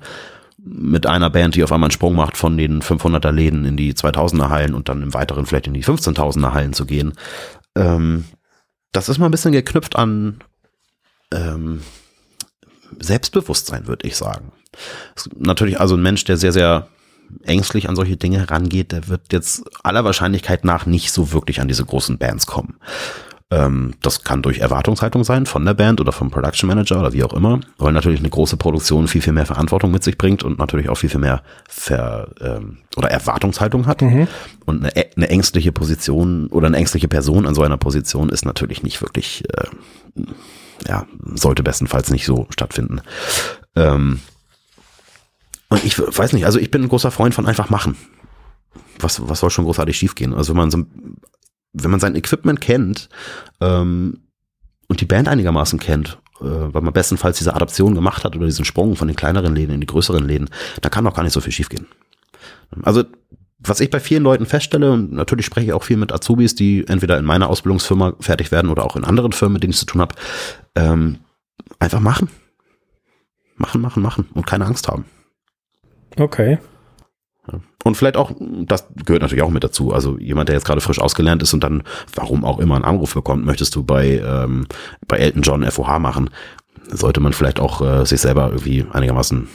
mit 0.59 1.05
einer 1.05 1.29
Band, 1.29 1.55
die 1.55 1.63
auf 1.63 1.71
einmal 1.71 1.87
einen 1.87 1.91
Sprung 1.91 2.15
macht 2.15 2.35
von 2.35 2.57
den 2.57 2.81
500er 2.81 3.31
Läden 3.31 3.63
in 3.65 3.77
die 3.77 3.93
2000er 3.93 4.49
Hallen 4.49 4.73
und 4.73 4.89
dann 4.89 5.01
im 5.01 5.13
weiteren 5.13 5.45
vielleicht 5.45 5.67
in 5.67 5.73
die 5.73 5.83
15.000er 5.83 6.53
Hallen 6.53 6.73
zu 6.73 6.85
gehen. 6.85 7.13
Ähm, 7.75 8.25
das 8.91 9.07
ist 9.07 9.17
mal 9.17 9.27
ein 9.27 9.31
bisschen 9.31 9.53
geknüpft 9.53 9.95
an 9.95 10.39
ähm, 11.33 11.81
Selbstbewusstsein, 12.99 13.87
würde 13.87 14.07
ich 14.07 14.17
sagen. 14.17 14.51
natürlich 15.37 15.79
also 15.79 15.95
ein 15.95 16.01
Mensch, 16.01 16.23
der 16.25 16.37
sehr, 16.37 16.51
sehr 16.51 16.87
ängstlich 17.43 17.89
an 17.89 17.95
solche 17.95 18.17
Dinge 18.17 18.39
herangeht, 18.39 18.91
der 18.91 19.07
wird 19.07 19.33
jetzt 19.33 19.63
aller 19.83 20.05
Wahrscheinlichkeit 20.05 20.65
nach 20.65 20.85
nicht 20.85 21.11
so 21.11 21.33
wirklich 21.33 21.61
an 21.61 21.67
diese 21.67 21.85
großen 21.85 22.17
Bands 22.17 22.45
kommen. 22.45 22.77
Ähm, 23.49 23.93
das 24.01 24.25
kann 24.25 24.41
durch 24.41 24.59
Erwartungshaltung 24.59 25.23
sein 25.23 25.45
von 25.45 25.63
der 25.63 25.73
Band 25.73 26.01
oder 26.01 26.11
vom 26.11 26.29
Production 26.29 26.67
Manager 26.67 26.99
oder 26.99 27.13
wie 27.13 27.23
auch 27.23 27.33
immer, 27.33 27.61
weil 27.77 27.93
natürlich 27.93 28.19
eine 28.19 28.29
große 28.29 28.57
Produktion 28.57 29.07
viel, 29.07 29.21
viel 29.21 29.31
mehr 29.31 29.45
Verantwortung 29.45 29.89
mit 29.91 30.03
sich 30.03 30.17
bringt 30.17 30.43
und 30.43 30.59
natürlich 30.59 30.89
auch 30.89 30.97
viel, 30.97 31.09
viel 31.09 31.21
mehr 31.21 31.43
Ver, 31.69 32.27
ähm, 32.41 32.79
oder 32.97 33.09
Erwartungshaltung 33.09 33.87
hat. 33.87 34.01
Mhm. 34.01 34.27
Und 34.65 34.83
eine, 34.83 35.05
eine, 35.15 35.29
ängstliche 35.29 35.71
Position 35.71 36.47
oder 36.47 36.67
eine 36.67 36.75
ängstliche 36.75 37.07
Person 37.07 37.45
an 37.45 37.55
so 37.55 37.63
einer 37.63 37.77
Position 37.77 38.27
ist 38.27 38.43
natürlich 38.43 38.83
nicht 38.83 39.01
wirklich, 39.01 39.45
äh, 39.53 39.67
ja, 40.85 41.05
sollte 41.33 41.63
bestenfalls 41.63 42.11
nicht 42.11 42.25
so 42.25 42.47
stattfinden. 42.49 42.99
Ähm, 43.77 44.19
und 45.69 45.85
ich 45.85 45.97
weiß 45.97 46.33
nicht, 46.33 46.45
also 46.45 46.59
ich 46.59 46.69
bin 46.69 46.83
ein 46.83 46.89
großer 46.89 47.11
Freund 47.11 47.33
von 47.33 47.45
einfach 47.45 47.69
machen. 47.69 47.95
Was, 48.99 49.25
was 49.29 49.39
soll 49.39 49.51
schon 49.51 49.65
großartig 49.65 49.97
schiefgehen? 49.97 50.33
Also 50.33 50.51
wenn 50.51 50.57
man 50.57 50.71
so 50.71 50.85
wenn 51.81 51.91
man 51.91 51.99
sein 51.99 52.15
Equipment 52.15 52.61
kennt 52.61 53.09
ähm, 53.61 54.21
und 54.87 55.01
die 55.01 55.05
Band 55.05 55.27
einigermaßen 55.27 55.79
kennt, 55.79 56.19
äh, 56.39 56.45
weil 56.45 56.81
man 56.81 56.93
bestenfalls 56.93 57.37
diese 57.37 57.55
Adaption 57.55 57.95
gemacht 57.95 58.23
hat 58.23 58.35
oder 58.35 58.45
diesen 58.45 58.65
Sprung 58.65 58.95
von 58.95 59.07
den 59.07 59.17
kleineren 59.17 59.55
Läden 59.55 59.73
in 59.73 59.81
die 59.81 59.87
größeren 59.87 60.25
Läden, 60.27 60.49
da 60.81 60.89
kann 60.89 61.05
doch 61.05 61.13
gar 61.13 61.23
nicht 61.23 61.33
so 61.33 61.41
viel 61.41 61.53
schiefgehen. 61.53 61.87
Also 62.83 63.03
was 63.59 63.79
ich 63.79 63.89
bei 63.89 63.99
vielen 63.99 64.23
Leuten 64.23 64.45
feststelle, 64.45 64.91
und 64.91 65.11
natürlich 65.11 65.45
spreche 65.45 65.67
ich 65.67 65.73
auch 65.73 65.83
viel 65.83 65.97
mit 65.97 66.13
Azubis, 66.13 66.55
die 66.55 66.87
entweder 66.87 67.17
in 67.17 67.25
meiner 67.25 67.49
Ausbildungsfirma 67.49 68.13
fertig 68.19 68.51
werden 68.51 68.69
oder 68.69 68.85
auch 68.85 68.95
in 68.95 69.03
anderen 69.03 69.31
Firmen, 69.31 69.53
mit 69.53 69.63
denen 69.63 69.71
ich 69.71 69.79
zu 69.79 69.85
tun 69.85 70.01
habe, 70.01 70.15
ähm, 70.75 71.17
einfach 71.79 71.99
machen. 71.99 72.29
Machen, 73.55 73.81
machen, 73.81 74.03
machen 74.03 74.29
und 74.33 74.45
keine 74.45 74.65
Angst 74.65 74.87
haben. 74.87 75.05
Okay. 76.17 76.59
Und 77.83 77.95
vielleicht 77.95 78.17
auch, 78.17 78.31
das 78.39 78.87
gehört 79.05 79.21
natürlich 79.21 79.43
auch 79.43 79.49
mit 79.49 79.63
dazu. 79.63 79.93
Also 79.93 80.17
jemand, 80.17 80.49
der 80.49 80.55
jetzt 80.55 80.65
gerade 80.65 80.81
frisch 80.81 80.99
ausgelernt 80.99 81.41
ist 81.41 81.53
und 81.53 81.63
dann, 81.63 81.83
warum 82.13 82.43
auch 82.43 82.59
immer, 82.59 82.75
einen 82.75 82.85
Anruf 82.85 83.13
bekommt, 83.13 83.45
möchtest 83.45 83.75
du 83.75 83.83
bei, 83.83 84.19
ähm, 84.19 84.67
bei 85.07 85.17
Elton 85.17 85.41
John 85.41 85.69
FOH 85.69 85.99
machen, 85.99 86.29
sollte 86.89 87.19
man 87.19 87.33
vielleicht 87.33 87.59
auch 87.59 87.81
äh, 87.81 88.05
sich 88.05 88.21
selber 88.21 88.47
irgendwie 88.47 88.85
einigermaßen 88.91 89.47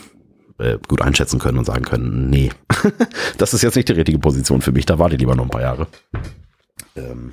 äh, 0.59 0.79
gut 0.89 1.03
einschätzen 1.03 1.39
können 1.39 1.59
und 1.59 1.65
sagen 1.65 1.85
können, 1.85 2.31
nee, 2.31 2.51
das 3.39 3.55
ist 3.55 3.63
jetzt 3.63 3.77
nicht 3.77 3.89
die 3.89 3.95
richtige 3.95 4.19
Position 4.19 4.63
für 4.63 4.73
mich, 4.73 4.87
da 4.87 4.99
warte 4.99 5.15
ich 5.15 5.21
lieber 5.21 5.35
noch 5.35 5.45
ein 5.45 5.51
paar 5.51 5.63
Jahre. 5.63 5.87
Ähm, 6.97 7.33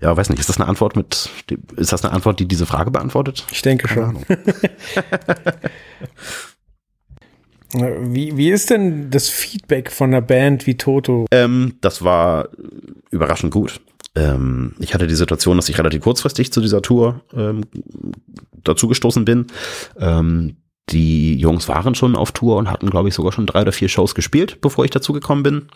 ja, 0.00 0.16
weiß 0.16 0.30
nicht, 0.30 0.40
ist 0.40 0.48
das 0.48 0.58
eine 0.58 0.68
Antwort 0.68 0.96
mit, 0.96 1.30
ist 1.76 1.92
das 1.92 2.04
eine 2.04 2.12
Antwort, 2.12 2.40
die 2.40 2.48
diese 2.48 2.66
Frage 2.66 2.90
beantwortet? 2.90 3.46
Ich 3.52 3.62
denke 3.62 3.86
Keine 3.86 4.12
schon. 4.12 4.24
Wie, 7.74 8.36
wie 8.36 8.50
ist 8.50 8.70
denn 8.70 9.10
das 9.10 9.28
Feedback 9.28 9.90
von 9.90 10.10
einer 10.10 10.20
Band 10.20 10.66
wie 10.66 10.76
Toto? 10.76 11.26
Ähm, 11.30 11.74
das 11.80 12.02
war 12.02 12.48
überraschend 13.10 13.52
gut. 13.52 13.80
Ähm, 14.14 14.74
ich 14.78 14.94
hatte 14.94 15.06
die 15.06 15.14
Situation, 15.14 15.56
dass 15.56 15.68
ich 15.68 15.78
relativ 15.78 16.02
kurzfristig 16.02 16.52
zu 16.52 16.60
dieser 16.60 16.82
Tour 16.82 17.22
ähm, 17.34 17.62
dazugestoßen 18.62 19.24
bin. 19.24 19.46
Ähm, 19.98 20.56
die 20.90 21.36
Jungs 21.36 21.68
waren 21.68 21.94
schon 21.94 22.16
auf 22.16 22.32
Tour 22.32 22.56
und 22.56 22.70
hatten, 22.70 22.90
glaube 22.90 23.08
ich, 23.08 23.14
sogar 23.14 23.32
schon 23.32 23.46
drei 23.46 23.62
oder 23.62 23.72
vier 23.72 23.88
Shows 23.88 24.14
gespielt, 24.14 24.60
bevor 24.60 24.84
ich 24.84 24.90
dazugekommen 24.90 25.42
bin. 25.42 25.68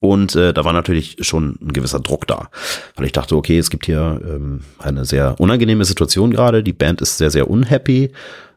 Und 0.00 0.34
äh, 0.34 0.52
da 0.52 0.64
war 0.64 0.72
natürlich 0.72 1.18
schon 1.20 1.58
ein 1.60 1.72
gewisser 1.72 2.00
Druck 2.00 2.26
da, 2.26 2.48
weil 2.96 3.06
ich 3.06 3.12
dachte, 3.12 3.36
okay, 3.36 3.58
es 3.58 3.70
gibt 3.70 3.86
hier 3.86 4.20
ähm, 4.24 4.62
eine 4.78 5.04
sehr 5.04 5.38
unangenehme 5.38 5.84
Situation 5.84 6.32
gerade. 6.32 6.64
Die 6.64 6.72
Band 6.72 7.00
ist 7.00 7.18
sehr, 7.18 7.30
sehr 7.30 7.48
unhappy 7.48 8.10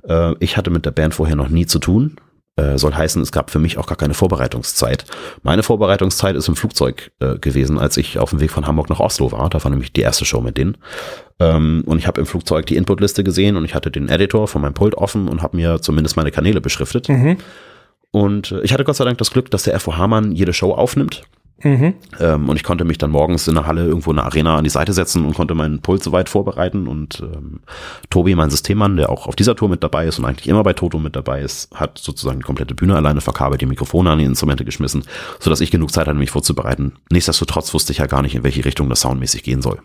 Äh, 0.08 0.36
ich 0.40 0.56
hatte 0.56 0.70
mit 0.70 0.86
der 0.86 0.92
Band 0.92 1.16
vorher 1.16 1.36
noch 1.36 1.50
nie 1.50 1.66
zu 1.66 1.80
tun. 1.80 2.18
Äh, 2.58 2.78
soll 2.78 2.94
heißen, 2.94 3.22
es 3.22 3.34
gab 3.34 3.52
für 3.52 3.60
mich 3.60 3.78
auch 3.78 3.86
gar 3.86 3.98
keine 3.98 4.14
Vorbereitungszeit. 4.14 5.04
Meine 5.44 5.62
Vorbereitungszeit 5.62 6.38
ist 6.38 6.48
im 6.48 6.56
Flugzeug 6.56 7.12
äh, 7.20 7.38
gewesen, 7.38 7.78
als 7.78 7.98
ich 7.98 8.18
auf 8.18 8.30
dem 8.30 8.40
Weg 8.40 8.52
von 8.52 8.66
Hamburg 8.66 8.90
nach 8.90 9.02
Oslo 9.02 9.34
war. 9.34 9.50
Da 9.50 9.62
war 9.62 9.70
nämlich 9.70 9.92
die 9.92 10.02
erste 10.02 10.24
Show 10.24 10.40
mit 10.40 10.58
denen. 10.58 10.78
Ähm, 11.40 11.84
und 11.86 11.98
ich 11.98 12.08
habe 12.08 12.22
im 12.22 12.26
Flugzeug 12.26 12.66
die 12.68 12.78
Inputliste 12.78 13.26
gesehen 13.26 13.58
und 13.58 13.66
ich 13.66 13.76
hatte 13.76 13.92
den 13.92 14.08
Editor 14.08 14.48
von 14.48 14.62
meinem 14.62 14.74
Pult 14.74 14.96
offen 14.96 15.28
und 15.28 15.42
habe 15.42 15.58
mir 15.58 15.82
zumindest 15.82 16.16
meine 16.16 16.32
Kanäle 16.32 16.62
beschriftet. 16.62 17.10
Mhm. 17.10 17.38
Und 18.12 18.54
äh, 18.54 18.62
ich 18.62 18.72
hatte 18.72 18.86
Gott 18.86 18.96
sei 18.96 19.04
Dank 19.04 19.18
das 19.18 19.32
Glück, 19.32 19.52
dass 19.52 19.64
der 19.64 19.78
FOH-Mann 19.78 20.32
jede 20.32 20.54
Show 20.54 20.72
aufnimmt. 20.72 21.24
Mhm. 21.66 21.96
Ähm, 22.20 22.48
und 22.48 22.58
ich 22.58 22.64
konnte 22.64 22.86
mich 22.86 23.00
dann 23.00 23.10
morgens 23.10 23.48
in 23.48 23.56
der 23.56 23.66
Halle 23.66 23.86
irgendwo 23.86 24.12
in 24.12 24.18
der 24.18 24.26
Arena 24.26 24.56
an 24.56 24.64
die 24.64 24.70
Seite 24.70 24.94
setzen 24.94 25.26
und 25.26 25.34
konnte 25.34 25.56
meinen 25.56 25.82
Puls 25.82 26.04
soweit 26.04 26.30
vorbereiten. 26.30 26.88
Und 26.88 27.24
ähm, 27.24 27.62
Tobi, 28.12 28.36
mein 28.36 28.52
Systemmann, 28.52 28.98
der 28.98 29.10
auch 29.10 29.26
auf 29.26 29.36
dieser 29.36 29.56
Tour 29.56 29.68
mit 29.68 29.84
dabei 29.84 30.06
ist 30.06 30.20
und 30.20 30.26
eigentlich 30.26 30.48
immer 30.48 30.62
bei 30.62 30.74
Toto 30.74 31.00
mit 31.00 31.16
dabei 31.16 31.42
ist, 31.42 31.74
hat 31.74 31.98
sozusagen 31.98 32.38
die 32.38 32.46
komplette 32.46 32.76
Bühne 32.76 32.96
alleine 32.96 33.20
verkabelt, 33.20 33.62
die 33.62 33.66
Mikrofone 33.66 34.12
an 34.12 34.20
die 34.20 34.26
Instrumente 34.26 34.64
geschmissen, 34.64 35.06
sodass 35.40 35.60
ich 35.60 35.72
genug 35.72 35.92
Zeit 35.92 36.06
hatte, 36.06 36.20
mich 36.20 36.30
vorzubereiten. 36.30 36.94
Nichtsdestotrotz 37.12 37.74
wusste 37.74 37.94
ich 37.94 37.98
ja 37.98 38.06
gar 38.06 38.22
nicht, 38.22 38.36
in 38.36 38.44
welche 38.44 38.64
Richtung 38.64 38.88
das 38.88 39.02
soundmäßig 39.02 39.42
gehen 39.42 39.64
soll. 39.64 39.80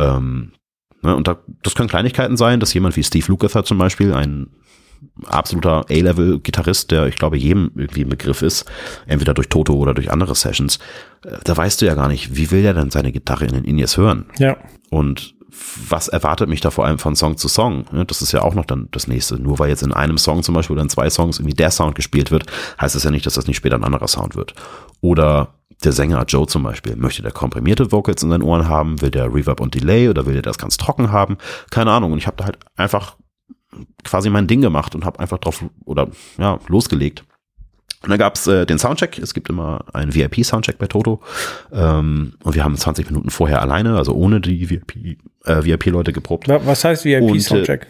Ähm, 0.00 0.54
ne, 1.02 1.14
und 1.14 1.28
da, 1.28 1.38
das 1.62 1.76
können 1.76 1.88
Kleinigkeiten 1.88 2.36
sein, 2.36 2.58
dass 2.58 2.74
jemand 2.74 2.96
wie 2.96 3.04
Steve 3.04 3.26
Lukather 3.28 3.64
zum 3.64 3.78
Beispiel, 3.78 4.12
ein 4.12 4.48
absoluter 5.26 5.86
A-Level-Gitarrist, 5.90 6.90
der 6.90 7.06
ich 7.06 7.16
glaube 7.16 7.36
jedem 7.36 7.70
irgendwie 7.74 8.02
ein 8.02 8.08
Begriff 8.08 8.42
ist, 8.42 8.64
entweder 9.06 9.34
durch 9.34 9.48
Toto 9.48 9.74
oder 9.74 9.94
durch 9.94 10.10
andere 10.10 10.34
Sessions, 10.34 10.78
äh, 11.24 11.36
da 11.44 11.56
weißt 11.56 11.80
du 11.80 11.86
ja 11.86 11.94
gar 11.94 12.08
nicht, 12.08 12.36
wie 12.36 12.50
will 12.50 12.64
er 12.64 12.74
denn 12.74 12.90
seine 12.90 13.12
Gitarre 13.12 13.46
in 13.46 13.52
den 13.52 13.64
In-Ears 13.64 13.96
hören? 13.96 14.26
Ja. 14.38 14.56
Und 14.90 15.36
was 15.88 16.08
erwartet 16.08 16.48
mich 16.48 16.60
da 16.60 16.70
vor 16.70 16.84
allem 16.84 16.98
von 16.98 17.16
Song 17.16 17.36
zu 17.36 17.48
Song? 17.48 17.86
Das 18.06 18.22
ist 18.22 18.32
ja 18.32 18.42
auch 18.42 18.54
noch 18.54 18.66
dann 18.66 18.88
das 18.90 19.06
nächste. 19.06 19.36
Nur 19.36 19.58
weil 19.58 19.68
jetzt 19.68 19.82
in 19.82 19.92
einem 19.92 20.18
Song 20.18 20.42
zum 20.42 20.54
Beispiel 20.54 20.74
oder 20.74 20.82
in 20.82 20.88
zwei 20.88 21.08
Songs 21.08 21.38
irgendwie 21.38 21.56
der 21.56 21.70
Sound 21.70 21.94
gespielt 21.94 22.30
wird, 22.30 22.46
heißt 22.80 22.94
das 22.94 23.04
ja 23.04 23.10
nicht, 23.10 23.26
dass 23.26 23.34
das 23.34 23.46
nicht 23.46 23.56
später 23.56 23.76
ein 23.76 23.84
anderer 23.84 24.08
Sound 24.08 24.36
wird. 24.36 24.54
Oder 25.00 25.54
der 25.84 25.92
Sänger 25.92 26.24
Joe 26.26 26.46
zum 26.46 26.62
Beispiel, 26.62 26.96
möchte 26.96 27.22
der 27.22 27.32
komprimierte 27.32 27.92
Vocals 27.92 28.22
in 28.22 28.30
seinen 28.30 28.42
Ohren 28.42 28.68
haben, 28.68 29.00
will 29.00 29.10
der 29.10 29.32
Reverb 29.32 29.60
und 29.60 29.74
Delay 29.74 30.08
oder 30.08 30.26
will 30.26 30.34
der 30.34 30.42
das 30.42 30.58
ganz 30.58 30.76
trocken 30.76 31.12
haben? 31.12 31.36
Keine 31.70 31.90
Ahnung. 31.90 32.12
Und 32.12 32.18
ich 32.18 32.26
habe 32.26 32.36
da 32.36 32.44
halt 32.44 32.58
einfach 32.76 33.16
quasi 34.04 34.30
mein 34.30 34.46
Ding 34.46 34.60
gemacht 34.60 34.94
und 34.94 35.04
habe 35.04 35.20
einfach 35.20 35.38
drauf 35.38 35.64
oder 35.84 36.08
ja, 36.38 36.58
losgelegt. 36.68 37.24
Und 38.02 38.10
dann 38.10 38.18
gab's 38.18 38.46
äh, 38.46 38.66
den 38.66 38.78
Soundcheck. 38.78 39.18
Es 39.18 39.34
gibt 39.34 39.48
immer 39.48 39.84
einen 39.92 40.14
VIP-Soundcheck 40.14 40.78
bei 40.78 40.86
Toto. 40.86 41.20
Ähm, 41.72 42.34
und 42.44 42.54
wir 42.54 42.62
haben 42.62 42.76
20 42.76 43.06
Minuten 43.10 43.30
vorher 43.30 43.60
alleine, 43.62 43.96
also 43.96 44.12
ohne 44.12 44.40
die 44.40 44.68
VIP, 44.70 45.18
äh, 45.44 45.64
VIP-Leute 45.64 46.12
geprobt. 46.12 46.46
Wa- 46.48 46.60
Was 46.64 46.84
heißt 46.84 47.04
Und, 47.06 47.10
äh, 47.12 47.20
VIP-Soundcheck? 47.20 47.86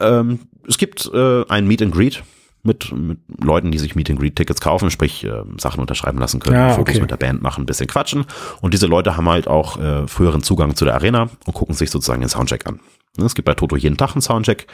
Ähm, 0.00 0.40
es 0.68 0.78
gibt 0.78 1.10
äh, 1.12 1.44
ein 1.48 1.66
Meet 1.66 1.82
and 1.82 1.94
Greet 1.94 2.22
mit, 2.62 2.92
mit 2.92 3.18
Leuten, 3.42 3.70
die 3.72 3.78
sich 3.78 3.96
Meet 3.96 4.10
and 4.10 4.20
Greet 4.20 4.36
Tickets 4.36 4.60
kaufen, 4.60 4.90
sprich 4.90 5.24
äh, 5.24 5.42
Sachen 5.58 5.80
unterschreiben 5.80 6.18
lassen 6.18 6.38
können, 6.40 6.56
Ah, 6.56 6.70
Fotos 6.74 6.92
okay. 6.94 7.00
mit 7.00 7.10
der 7.10 7.16
Band 7.16 7.42
machen, 7.42 7.62
ein 7.64 7.66
bisschen 7.66 7.86
quatschen. 7.86 8.26
Und 8.60 8.74
diese 8.74 8.86
Leute 8.86 9.16
haben 9.16 9.28
halt 9.28 9.48
auch 9.48 9.78
äh, 9.80 10.06
früheren 10.06 10.42
Zugang 10.42 10.76
zu 10.76 10.84
der 10.84 10.94
Arena 10.94 11.30
und 11.46 11.54
gucken 11.54 11.74
sich 11.74 11.90
sozusagen 11.90 12.20
den 12.20 12.28
Soundcheck 12.28 12.66
an. 12.66 12.80
Ne, 13.16 13.24
Es 13.24 13.34
gibt 13.34 13.46
bei 13.46 13.54
Toto 13.54 13.76
jeden 13.76 13.96
Tag 13.96 14.12
einen 14.12 14.22
Soundcheck. 14.22 14.66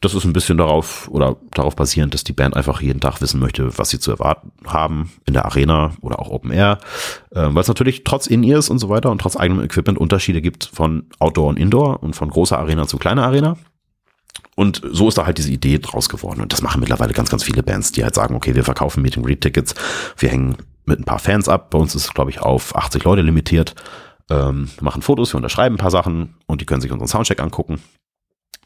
Das 0.00 0.14
ist 0.14 0.24
ein 0.24 0.32
bisschen 0.32 0.58
darauf 0.58 1.08
oder 1.08 1.36
darauf 1.52 1.76
basierend, 1.76 2.14
dass 2.14 2.24
die 2.24 2.32
Band 2.32 2.56
einfach 2.56 2.80
jeden 2.80 3.00
Tag 3.00 3.20
wissen 3.20 3.38
möchte, 3.38 3.76
was 3.78 3.90
sie 3.90 4.00
zu 4.00 4.10
erwarten 4.10 4.50
haben 4.66 5.12
in 5.26 5.34
der 5.34 5.44
Arena 5.44 5.92
oder 6.00 6.18
auch 6.18 6.30
Open 6.30 6.50
Air. 6.50 6.78
Ähm, 7.34 7.54
Weil 7.54 7.62
es 7.62 7.68
natürlich 7.68 8.02
trotz 8.04 8.26
In-Ears 8.26 8.70
und 8.70 8.78
so 8.78 8.88
weiter 8.88 9.10
und 9.10 9.20
trotz 9.20 9.36
eigenem 9.36 9.62
Equipment 9.64 9.98
Unterschiede 9.98 10.40
gibt 10.40 10.64
von 10.64 11.04
Outdoor 11.18 11.48
und 11.48 11.58
Indoor 11.58 12.02
und 12.02 12.16
von 12.16 12.30
großer 12.30 12.58
Arena 12.58 12.86
zu 12.86 12.98
kleiner 12.98 13.24
Arena. 13.24 13.56
Und 14.56 14.82
so 14.90 15.08
ist 15.08 15.18
da 15.18 15.26
halt 15.26 15.38
diese 15.38 15.50
Idee 15.52 15.78
draus 15.78 16.08
geworden. 16.08 16.40
Und 16.40 16.52
das 16.52 16.62
machen 16.62 16.80
mittlerweile 16.80 17.12
ganz, 17.12 17.30
ganz 17.30 17.44
viele 17.44 17.62
Bands, 17.62 17.92
die 17.92 18.04
halt 18.04 18.14
sagen, 18.14 18.34
okay, 18.34 18.54
wir 18.54 18.64
verkaufen 18.64 19.02
Meet 19.02 19.16
and 19.18 19.26
Greet 19.26 19.40
Tickets, 19.40 19.74
wir 20.18 20.28
hängen 20.30 20.56
mit 20.84 20.98
ein 20.98 21.04
paar 21.04 21.18
Fans 21.18 21.48
ab. 21.48 21.70
Bei 21.70 21.78
uns 21.78 21.94
ist 21.94 22.04
es, 22.04 22.14
glaube 22.14 22.30
ich, 22.30 22.40
auf 22.40 22.74
80 22.74 23.04
Leute 23.04 23.22
limitiert. 23.22 23.74
Ähm, 24.30 24.68
machen 24.80 25.02
Fotos, 25.02 25.32
wir 25.32 25.36
unterschreiben 25.36 25.76
ein 25.76 25.78
paar 25.78 25.90
Sachen 25.90 26.36
und 26.46 26.60
die 26.60 26.66
können 26.66 26.80
sich 26.80 26.92
unseren 26.92 27.08
Soundcheck 27.08 27.40
angucken. 27.40 27.80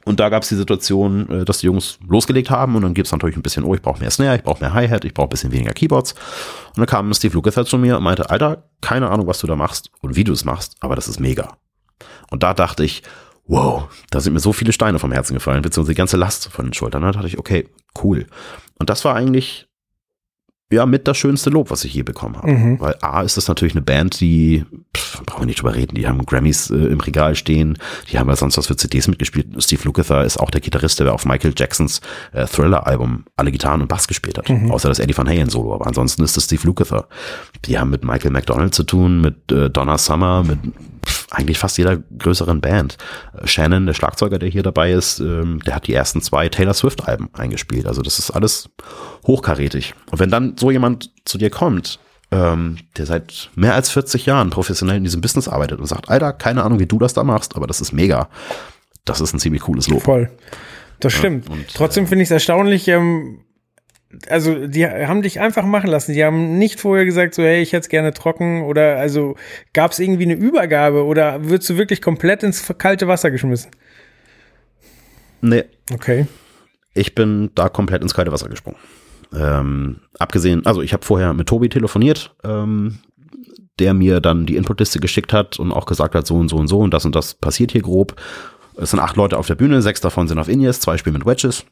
Und 0.04 0.20
da 0.20 0.28
gab 0.28 0.44
es 0.44 0.48
die 0.48 0.54
Situation, 0.54 1.28
äh, 1.28 1.44
dass 1.44 1.58
die 1.58 1.66
Jungs 1.66 1.98
losgelegt 2.06 2.48
haben 2.48 2.76
und 2.76 2.82
dann 2.82 2.94
gibt 2.94 3.06
es 3.06 3.12
natürlich 3.12 3.36
ein 3.36 3.42
bisschen, 3.42 3.64
oh, 3.64 3.74
ich 3.74 3.82
brauche 3.82 3.98
mehr 3.98 4.10
Snare, 4.10 4.36
ich 4.36 4.44
brauche 4.44 4.60
mehr 4.60 4.72
Hi-Hat, 4.72 5.04
ich 5.04 5.12
brauche 5.12 5.26
ein 5.26 5.30
bisschen 5.30 5.50
weniger 5.50 5.72
Keyboards. 5.72 6.12
Und 6.12 6.78
dann 6.78 6.86
kam 6.86 7.12
Steve 7.12 7.34
Lukather 7.34 7.66
zu 7.66 7.76
mir 7.76 7.96
und 7.96 8.04
meinte, 8.04 8.30
Alter, 8.30 8.68
keine 8.80 9.10
Ahnung, 9.10 9.26
was 9.26 9.40
du 9.40 9.48
da 9.48 9.56
machst 9.56 9.90
und 10.00 10.14
wie 10.14 10.22
du 10.22 10.32
es 10.32 10.44
machst, 10.44 10.76
aber 10.78 10.94
das 10.94 11.08
ist 11.08 11.18
mega. 11.18 11.56
Und 12.30 12.44
da 12.44 12.54
dachte 12.54 12.84
ich, 12.84 13.02
wow, 13.48 13.88
da 14.10 14.20
sind 14.20 14.32
mir 14.32 14.40
so 14.40 14.52
viele 14.52 14.72
Steine 14.72 15.00
vom 15.00 15.10
Herzen 15.10 15.34
gefallen, 15.34 15.62
beziehungsweise 15.62 15.94
die 15.94 15.98
ganze 15.98 16.16
Last 16.16 16.48
von 16.52 16.66
den 16.66 16.72
Schultern. 16.72 17.02
Da 17.02 17.10
dachte 17.10 17.26
ich, 17.26 17.38
okay, 17.38 17.68
cool. 18.02 18.26
Und 18.78 18.90
das 18.90 19.04
war 19.04 19.16
eigentlich 19.16 19.65
ja 20.72 20.84
mit 20.84 21.06
das 21.06 21.16
schönste 21.16 21.50
Lob, 21.50 21.70
was 21.70 21.84
ich 21.84 21.94
je 21.94 22.02
bekommen 22.02 22.36
habe. 22.36 22.52
Mhm. 22.52 22.80
Weil 22.80 22.96
A 23.00 23.22
ist 23.22 23.36
das 23.36 23.46
natürlich 23.46 23.74
eine 23.74 23.82
Band, 23.82 24.20
die, 24.20 24.64
pff, 24.96 25.22
brauchen 25.24 25.42
wir 25.42 25.46
nicht 25.46 25.60
drüber 25.60 25.74
reden, 25.74 25.94
die 25.94 26.08
haben 26.08 26.24
Grammys 26.26 26.70
äh, 26.70 26.74
im 26.74 27.00
Regal 27.00 27.36
stehen, 27.36 27.78
die 28.10 28.18
haben 28.18 28.28
ja 28.28 28.36
sonst 28.36 28.58
was 28.58 28.66
für 28.66 28.76
CDs 28.76 29.06
mitgespielt. 29.06 29.46
Steve 29.62 29.82
Lukather 29.84 30.24
ist 30.24 30.38
auch 30.38 30.50
der 30.50 30.60
Gitarrist, 30.60 30.98
der 30.98 31.12
auf 31.14 31.24
Michael 31.24 31.54
Jacksons 31.56 32.00
äh, 32.32 32.46
Thriller-Album 32.46 33.24
alle 33.36 33.52
Gitarren 33.52 33.82
und 33.82 33.88
Bass 33.88 34.08
gespielt 34.08 34.38
hat. 34.38 34.50
Außer 34.70 34.88
das 34.88 34.98
Eddie 34.98 35.16
Van 35.16 35.28
Halen 35.28 35.50
Solo, 35.50 35.74
aber 35.74 35.86
ansonsten 35.86 36.24
ist 36.24 36.36
das 36.36 36.44
Steve 36.44 36.66
Lukather. 36.66 37.06
Die 37.66 37.78
haben 37.78 37.90
mit 37.90 38.04
Michael 38.04 38.32
McDonald 38.32 38.74
zu 38.74 38.82
tun, 38.82 39.20
mit 39.20 39.52
äh, 39.52 39.70
Donna 39.70 39.98
Summer, 39.98 40.42
mit 40.42 40.58
eigentlich 41.30 41.58
fast 41.58 41.78
jeder 41.78 41.96
größeren 41.96 42.60
Band. 42.60 42.96
Äh, 43.36 43.46
Shannon, 43.46 43.86
der 43.86 43.94
Schlagzeuger, 43.94 44.38
der 44.38 44.48
hier 44.48 44.62
dabei 44.62 44.92
ist, 44.92 45.20
ähm, 45.20 45.60
der 45.66 45.74
hat 45.74 45.86
die 45.86 45.94
ersten 45.94 46.22
zwei 46.22 46.48
Taylor 46.48 46.74
Swift-Alben 46.74 47.28
eingespielt. 47.32 47.86
Also 47.86 48.02
das 48.02 48.18
ist 48.18 48.30
alles 48.30 48.70
hochkarätig. 49.26 49.94
Und 50.10 50.18
wenn 50.18 50.30
dann 50.30 50.56
so 50.58 50.70
jemand 50.70 51.10
zu 51.24 51.38
dir 51.38 51.50
kommt, 51.50 51.98
ähm, 52.30 52.78
der 52.96 53.06
seit 53.06 53.50
mehr 53.54 53.74
als 53.74 53.90
40 53.90 54.26
Jahren 54.26 54.50
professionell 54.50 54.96
in 54.96 55.04
diesem 55.04 55.20
Business 55.20 55.48
arbeitet 55.48 55.78
und 55.78 55.86
sagt, 55.86 56.08
Alter, 56.08 56.32
keine 56.32 56.64
Ahnung, 56.64 56.78
wie 56.78 56.86
du 56.86 56.98
das 56.98 57.14
da 57.14 57.22
machst, 57.24 57.56
aber 57.56 57.66
das 57.66 57.80
ist 57.80 57.92
mega. 57.92 58.28
Das 59.04 59.20
ist 59.20 59.32
ein 59.32 59.38
ziemlich 59.38 59.62
cooles 59.62 59.88
Lob. 59.88 60.02
Voll. 60.02 60.30
Das 61.00 61.12
stimmt. 61.12 61.48
und, 61.48 61.66
Trotzdem 61.74 62.06
finde 62.06 62.22
ich 62.22 62.28
es 62.28 62.32
erstaunlich, 62.32 62.88
ähm, 62.88 63.40
also 64.28 64.66
die 64.66 64.86
haben 64.86 65.22
dich 65.22 65.40
einfach 65.40 65.64
machen 65.64 65.88
lassen. 65.90 66.12
Die 66.12 66.24
haben 66.24 66.58
nicht 66.58 66.80
vorher 66.80 67.04
gesagt, 67.04 67.34
so 67.34 67.42
hey, 67.42 67.62
ich 67.62 67.72
hätte 67.72 67.82
es 67.82 67.88
gerne 67.88 68.12
trocken 68.12 68.62
oder 68.62 68.96
also 68.96 69.36
gab 69.72 69.92
es 69.92 69.98
irgendwie 69.98 70.24
eine 70.24 70.34
Übergabe 70.34 71.04
oder 71.04 71.48
wirst 71.48 71.68
du 71.70 71.76
wirklich 71.76 72.02
komplett 72.02 72.42
ins 72.42 72.72
kalte 72.78 73.08
Wasser 73.08 73.30
geschmissen? 73.30 73.70
Nee, 75.40 75.64
Okay. 75.92 76.26
ich 76.94 77.14
bin 77.14 77.50
da 77.54 77.68
komplett 77.68 78.02
ins 78.02 78.14
kalte 78.14 78.32
Wasser 78.32 78.48
gesprungen. 78.48 78.78
Ähm, 79.34 80.00
abgesehen, 80.18 80.64
also 80.66 80.82
ich 80.82 80.92
habe 80.92 81.04
vorher 81.04 81.34
mit 81.34 81.46
Tobi 81.48 81.68
telefoniert, 81.68 82.34
ähm, 82.44 82.98
der 83.78 83.92
mir 83.92 84.20
dann 84.20 84.46
die 84.46 84.56
Inputliste 84.56 85.00
geschickt 85.00 85.32
hat 85.32 85.58
und 85.58 85.72
auch 85.72 85.86
gesagt 85.86 86.14
hat, 86.14 86.26
so 86.26 86.36
und 86.36 86.48
so 86.48 86.56
und 86.56 86.68
so 86.68 86.78
und 86.80 86.94
das 86.94 87.04
und 87.04 87.14
das 87.14 87.34
passiert 87.34 87.72
hier 87.72 87.82
grob. 87.82 88.16
Es 88.76 88.90
sind 88.90 89.00
acht 89.00 89.16
Leute 89.16 89.36
auf 89.38 89.46
der 89.46 89.54
Bühne, 89.54 89.82
sechs 89.82 90.00
davon 90.00 90.28
sind 90.28 90.38
auf 90.38 90.48
In-Ears, 90.48 90.80
zwei 90.80 90.96
spielen 90.96 91.14
mit 91.16 91.26
Wedges. 91.26 91.64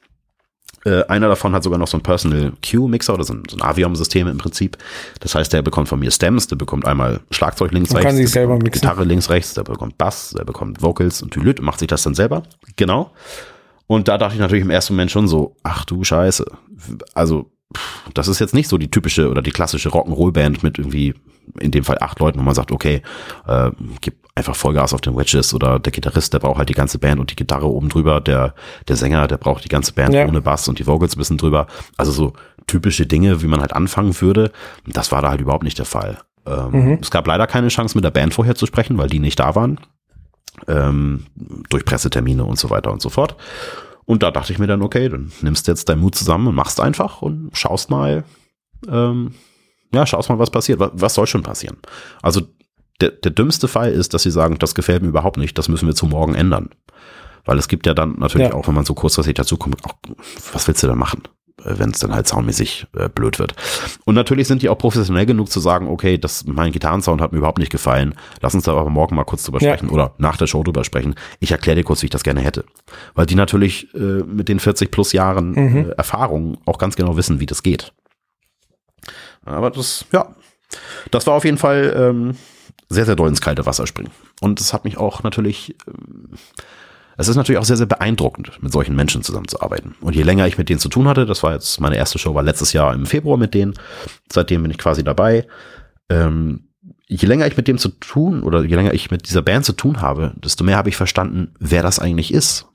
Äh, 0.85 1.05
einer 1.07 1.29
davon 1.29 1.55
hat 1.55 1.63
sogar 1.63 1.79
noch 1.79 1.89
so 1.89 1.97
ein 1.97 2.03
Personal 2.03 2.53
Cue-Mixer 2.63 3.15
oder 3.15 3.25
so 3.25 3.35
ein, 3.35 3.43
so 3.49 3.57
ein 3.57 3.63
Aviom-System 3.63 4.29
im 4.29 4.39
Prinzip. 4.39 4.77
Das 5.21 5.35
heißt, 5.35 5.53
der 5.53 5.63
bekommt 5.63 5.89
von 5.89 5.99
mir 5.99 6.11
Stems, 6.11 6.47
der 6.47 6.57
bekommt 6.57 6.87
einmal 6.87 7.21
Schlagzeug 7.31 7.73
links, 7.73 7.91
Und 7.91 7.97
rechts, 7.97 8.07
kann 8.09 8.17
sich 8.17 8.31
selber 8.31 8.49
bekommt 8.49 8.65
mixen. 8.65 8.81
Gitarre 8.83 9.05
links, 9.05 9.31
rechts, 9.31 9.55
der 9.55 9.63
bekommt 9.65 9.99
Bass, 9.99 10.35
der 10.37 10.45
bekommt 10.45 10.83
Vocals 10.83 11.23
und 11.23 11.37
und 11.37 11.61
macht 11.63 11.79
sich 11.79 11.89
das 11.89 12.03
dann 12.03 12.15
selber. 12.15 12.43
Genau. 12.77 13.13
Und 13.87 14.09
da 14.09 14.19
dachte 14.19 14.35
ich 14.35 14.41
natürlich 14.41 14.65
im 14.65 14.71
ersten 14.71 14.95
Moment 14.95 15.11
schon 15.11 15.29
so, 15.29 15.57
ach 15.63 15.85
du 15.85 16.05
Scheiße. 16.05 16.45
Also, 17.15 17.51
pff, 17.75 18.11
das 18.15 18.29
ist 18.29 18.39
jetzt 18.39 18.55
nicht 18.55 18.69
so 18.69 18.79
die 18.79 18.91
typische 18.91 19.31
oder 19.31 19.43
die 19.43 19.51
klassische 19.51 19.91
Rock'n'Roll-Band 19.91 20.63
mit 20.63 20.79
irgendwie, 20.79 21.15
in 21.61 21.71
dem 21.71 21.85
Fall 21.85 21.99
acht 22.01 22.19
Leuten, 22.21 22.39
wo 22.39 22.43
man 22.43 22.55
sagt, 22.55 22.73
okay, 22.73 23.03
äh, 23.47 23.71
gib 24.01 24.24
einfach 24.37 24.57
Vollgas 24.57 24.93
auf 24.93 25.01
den 25.01 25.17
Wedges 25.17 25.55
oder 25.55 25.79
der 25.79 25.93
Gitarrist, 25.93 26.33
der 26.33 26.41
braucht 26.41 26.59
halt 26.59 26.69
die 26.69 26.75
ganze 26.75 26.99
Band 26.99 27.21
und 27.21 27.31
die 27.31 27.37
Gitarre 27.37 27.67
oben 27.67 27.89
drüber, 27.89 28.21
der, 28.21 28.55
der 28.89 28.97
Sänger, 28.97 29.29
der 29.29 29.37
braucht 29.39 29.65
die 29.65 29.69
ganze 29.69 29.93
Band 29.93 30.13
Ja. 30.15 30.27
ohne 30.27 30.41
Bass 30.41 30.67
und 30.69 30.79
die 30.81 30.87
Vocals 30.87 31.15
ein 31.15 31.19
bisschen 31.19 31.39
drüber. 31.39 31.67
Also 31.97 32.11
so 32.11 32.33
typische 32.67 33.07
Dinge, 33.07 33.43
wie 33.43 33.47
man 33.47 33.61
halt 33.61 33.73
anfangen 33.73 34.21
würde. 34.21 34.51
Das 34.87 35.13
war 35.13 35.23
da 35.23 35.31
halt 35.31 35.41
überhaupt 35.41 35.63
nicht 35.65 35.79
der 35.79 35.85
Fall. 35.85 36.19
Ähm, 36.47 36.99
Es 37.01 37.11
gab 37.13 37.27
leider 37.27 37.47
keine 37.47 37.69
Chance, 37.69 37.97
mit 37.97 38.05
der 38.05 38.11
Band 38.11 38.35
vorher 38.35 38.55
zu 38.57 38.67
sprechen, 38.67 38.99
weil 38.99 39.09
die 39.09 39.21
nicht 39.21 39.39
da 39.39 39.55
waren 39.55 39.79
ähm, 40.69 41.27
durch 41.71 41.85
Pressetermine 41.85 42.45
und 42.45 42.59
so 42.59 42.71
weiter 42.71 42.93
und 42.93 43.03
so 43.03 43.11
fort. 43.11 43.37
Und 44.05 44.23
da 44.23 44.31
dachte 44.31 44.53
ich 44.53 44.59
mir 44.59 44.67
dann, 44.67 44.83
okay, 44.83 45.09
dann 45.09 45.33
nimmst 45.43 45.67
du 45.67 45.73
jetzt 45.73 45.89
deinen 45.89 46.01
Mut 46.01 46.15
zusammen 46.15 46.47
und 46.49 46.55
machst 46.55 46.81
einfach 46.81 47.23
und 47.23 47.51
schaust 47.55 47.89
mal, 47.91 48.25
ähm, 48.89 49.33
ja, 49.93 50.05
schaust 50.07 50.29
mal, 50.29 50.39
was 50.39 50.51
passiert. 50.51 50.79
Was, 50.81 50.91
was 50.95 51.15
soll 51.15 51.27
schon 51.27 51.43
passieren? 51.43 51.77
Also 52.21 52.43
der, 53.01 53.11
der 53.11 53.31
dümmste 53.33 53.69
Fall 53.69 53.93
ist, 53.93 54.15
dass 54.15 54.23
sie 54.23 54.31
sagen, 54.31 54.59
das 54.59 54.75
gefällt 54.75 55.03
mir 55.03 55.09
überhaupt 55.09 55.37
nicht, 55.37 55.57
das 55.59 55.69
müssen 55.69 55.87
wir 55.89 55.95
zu 55.95 56.07
morgen 56.07 56.35
ändern. 56.35 56.71
Weil 57.45 57.59
es 57.59 57.69
gibt 57.69 57.87
ja 57.87 57.95
dann 57.95 58.17
natürlich 58.19 58.49
Ja. 58.49 58.55
auch, 58.55 58.67
wenn 58.69 58.75
man 58.75 58.85
so 58.87 58.95
kurzfristig 58.95 59.35
dazu 59.35 59.57
kommt, 59.57 59.85
auch, 59.85 59.95
was 60.53 60.67
willst 60.69 60.83
du 60.83 60.87
da 60.87 60.95
machen? 60.95 61.23
äh, 61.65 61.79
wenn 61.79 61.91
es 61.91 62.01
dann 62.01 62.13
halt 62.13 62.27
soundmäßig 62.27 62.89
äh, 62.97 63.09
blöd 63.09 63.39
wird. 63.39 63.55
Und 64.05 64.17
natürlich 64.17 64.49
sind 64.49 64.63
die 64.63 64.69
auch 64.69 64.77
professionell 64.77 65.25
genug 65.25 65.49
zu 65.53 65.61
sagen, 65.61 65.87
okay, 65.87 66.19
das, 66.19 66.45
mein 66.47 66.73
Gitarrensound 66.73 67.21
hat 67.21 67.31
mir 67.31 67.39
überhaupt 67.39 67.59
nicht 67.61 67.71
gefallen. 67.71 68.15
Lass 68.41 68.55
uns 68.57 68.65
da 68.65 68.73
aber 68.73 68.91
morgen 68.91 69.15
mal 69.15 69.23
kurz 69.25 69.45
drüber 69.45 69.61
Ja. 69.61 69.73
sprechen 69.73 69.89
oder 69.89 70.15
nach 70.19 70.37
der 70.37 70.49
Show 70.49 70.65
drüber 70.65 70.83
sprechen. 70.83 71.15
Ich 71.39 71.53
erkläre 71.53 71.77
dir 71.77 71.85
kurz, 71.85 72.03
wie 72.03 72.07
ich 72.07 72.11
das 72.11 72.25
gerne 72.25 72.41
hätte. 72.41 72.65
Weil 73.15 73.27
die 73.27 73.37
natürlich 73.37 73.95
äh, 73.95 73.99
mit 73.99 74.49
den 74.49 74.59
40 74.59 74.91
plus 74.91 75.13
Jahren 75.13 75.55
äh, 75.57 75.91
Erfahrung 75.97 76.59
auch 76.67 76.77
ganz 76.79 76.97
genau 76.97 77.17
wissen, 77.17 77.39
wie 77.39 77.47
das 77.47 77.63
geht. 77.63 77.93
Aber 79.45 79.71
das, 79.71 80.07
ja, 80.13 80.35
das 81.13 81.27
war 81.29 81.35
auf 81.35 81.45
jeden 81.45 81.59
Fall 81.59 81.95
ähm, 81.97 82.37
sehr, 82.95 83.07
sehr 83.07 83.17
doll 83.17 83.29
ins 83.29 83.41
kalte 83.41 83.67
Wasser 83.67 83.87
springen. 83.87 84.11
Und 84.41 84.61
es 84.61 84.73
hat 84.73 84.85
mich 84.85 84.97
auch 84.97 85.23
natürlich, 85.23 85.77
ähm, 85.87 86.31
es 87.17 87.29
ist 87.29 87.37
natürlich 87.37 87.59
auch 87.59 87.65
sehr, 87.65 87.77
sehr 87.77 87.87
beeindruckend, 87.87 88.63
mit 88.63 88.73
solchen 88.73 88.97
Menschen 88.97 89.23
zusammenzuarbeiten. 89.23 89.95
Und 90.01 90.17
je 90.17 90.23
länger 90.23 90.47
ich 90.47 90.59
mit 90.59 90.69
denen 90.69 90.81
zu 90.81 90.89
tun 90.89 91.07
hatte, 91.07 91.27
das 91.27 91.43
war 91.43 91.53
jetzt, 91.53 91.81
meine 91.81 91.97
erste 91.97 92.19
Show 92.19 92.35
war 92.35 92.43
letztes 92.43 92.73
Jahr 92.73 92.95
im 92.95 93.07
Februar 93.07 93.37
mit 93.37 93.55
denen, 93.55 93.75
seitdem 94.33 94.63
bin 94.63 94.71
ich 94.71 94.79
quasi 94.79 95.05
dabei. 95.05 95.47
Ähm, 96.09 96.69
je 97.07 97.27
länger 97.29 97.47
ich 97.47 97.57
mit 97.57 97.69
dem 97.69 97.79
zu 97.79 97.89
tun 97.89 98.43
oder 98.43 98.65
je 98.65 98.75
länger 98.75 98.95
ich 98.95 99.11
mit 99.11 99.29
dieser 99.29 99.43
Band 99.43 99.65
zu 99.65 99.73
tun 99.73 100.01
habe, 100.01 100.33
desto 100.37 100.65
mehr 100.65 100.77
habe 100.77 100.89
ich 100.89 100.97
verstanden, 100.97 101.55
wer 101.59 101.83
das 101.83 101.99
eigentlich 101.99 102.33
ist. 102.33 102.67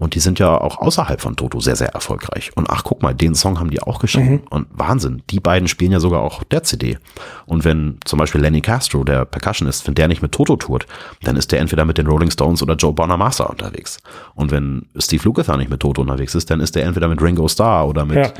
Und 0.00 0.14
die 0.14 0.20
sind 0.20 0.38
ja 0.38 0.56
auch 0.60 0.78
außerhalb 0.78 1.20
von 1.20 1.34
Toto 1.34 1.58
sehr, 1.58 1.74
sehr 1.74 1.88
erfolgreich. 1.88 2.52
Und 2.54 2.70
ach, 2.70 2.84
guck 2.84 3.02
mal, 3.02 3.14
den 3.14 3.34
Song 3.34 3.58
haben 3.58 3.70
die 3.70 3.82
auch 3.82 3.98
geschrieben. 3.98 4.44
Und 4.48 4.68
Wahnsinn, 4.70 5.22
die 5.30 5.40
beiden 5.40 5.66
spielen 5.66 5.90
ja 5.90 5.98
sogar 5.98 6.20
auch 6.22 6.44
der 6.44 6.62
CD. 6.62 6.98
Und 7.46 7.64
wenn 7.64 7.98
zum 8.04 8.20
Beispiel 8.20 8.40
Lenny 8.40 8.60
Castro, 8.60 9.02
der 9.02 9.24
Percussionist, 9.24 9.88
wenn 9.88 9.96
der 9.96 10.06
nicht 10.06 10.22
mit 10.22 10.30
Toto 10.30 10.54
tourt, 10.54 10.86
dann 11.24 11.34
ist 11.36 11.50
der 11.50 11.58
entweder 11.58 11.84
mit 11.84 11.98
den 11.98 12.06
Rolling 12.06 12.30
Stones 12.30 12.62
oder 12.62 12.74
Joe 12.76 12.92
Bonamassa 12.92 13.44
unterwegs. 13.46 13.98
Und 14.36 14.52
wenn 14.52 14.86
Steve 14.96 15.24
Lukather 15.24 15.56
nicht 15.56 15.68
mit 15.70 15.80
Toto 15.80 16.00
unterwegs 16.02 16.34
ist, 16.36 16.48
dann 16.48 16.60
ist 16.60 16.76
der 16.76 16.84
entweder 16.84 17.08
mit 17.08 17.20
Ringo 17.20 17.48
Starr 17.48 17.88
oder 17.88 18.04
mit 18.04 18.18
Ja. 18.18 18.32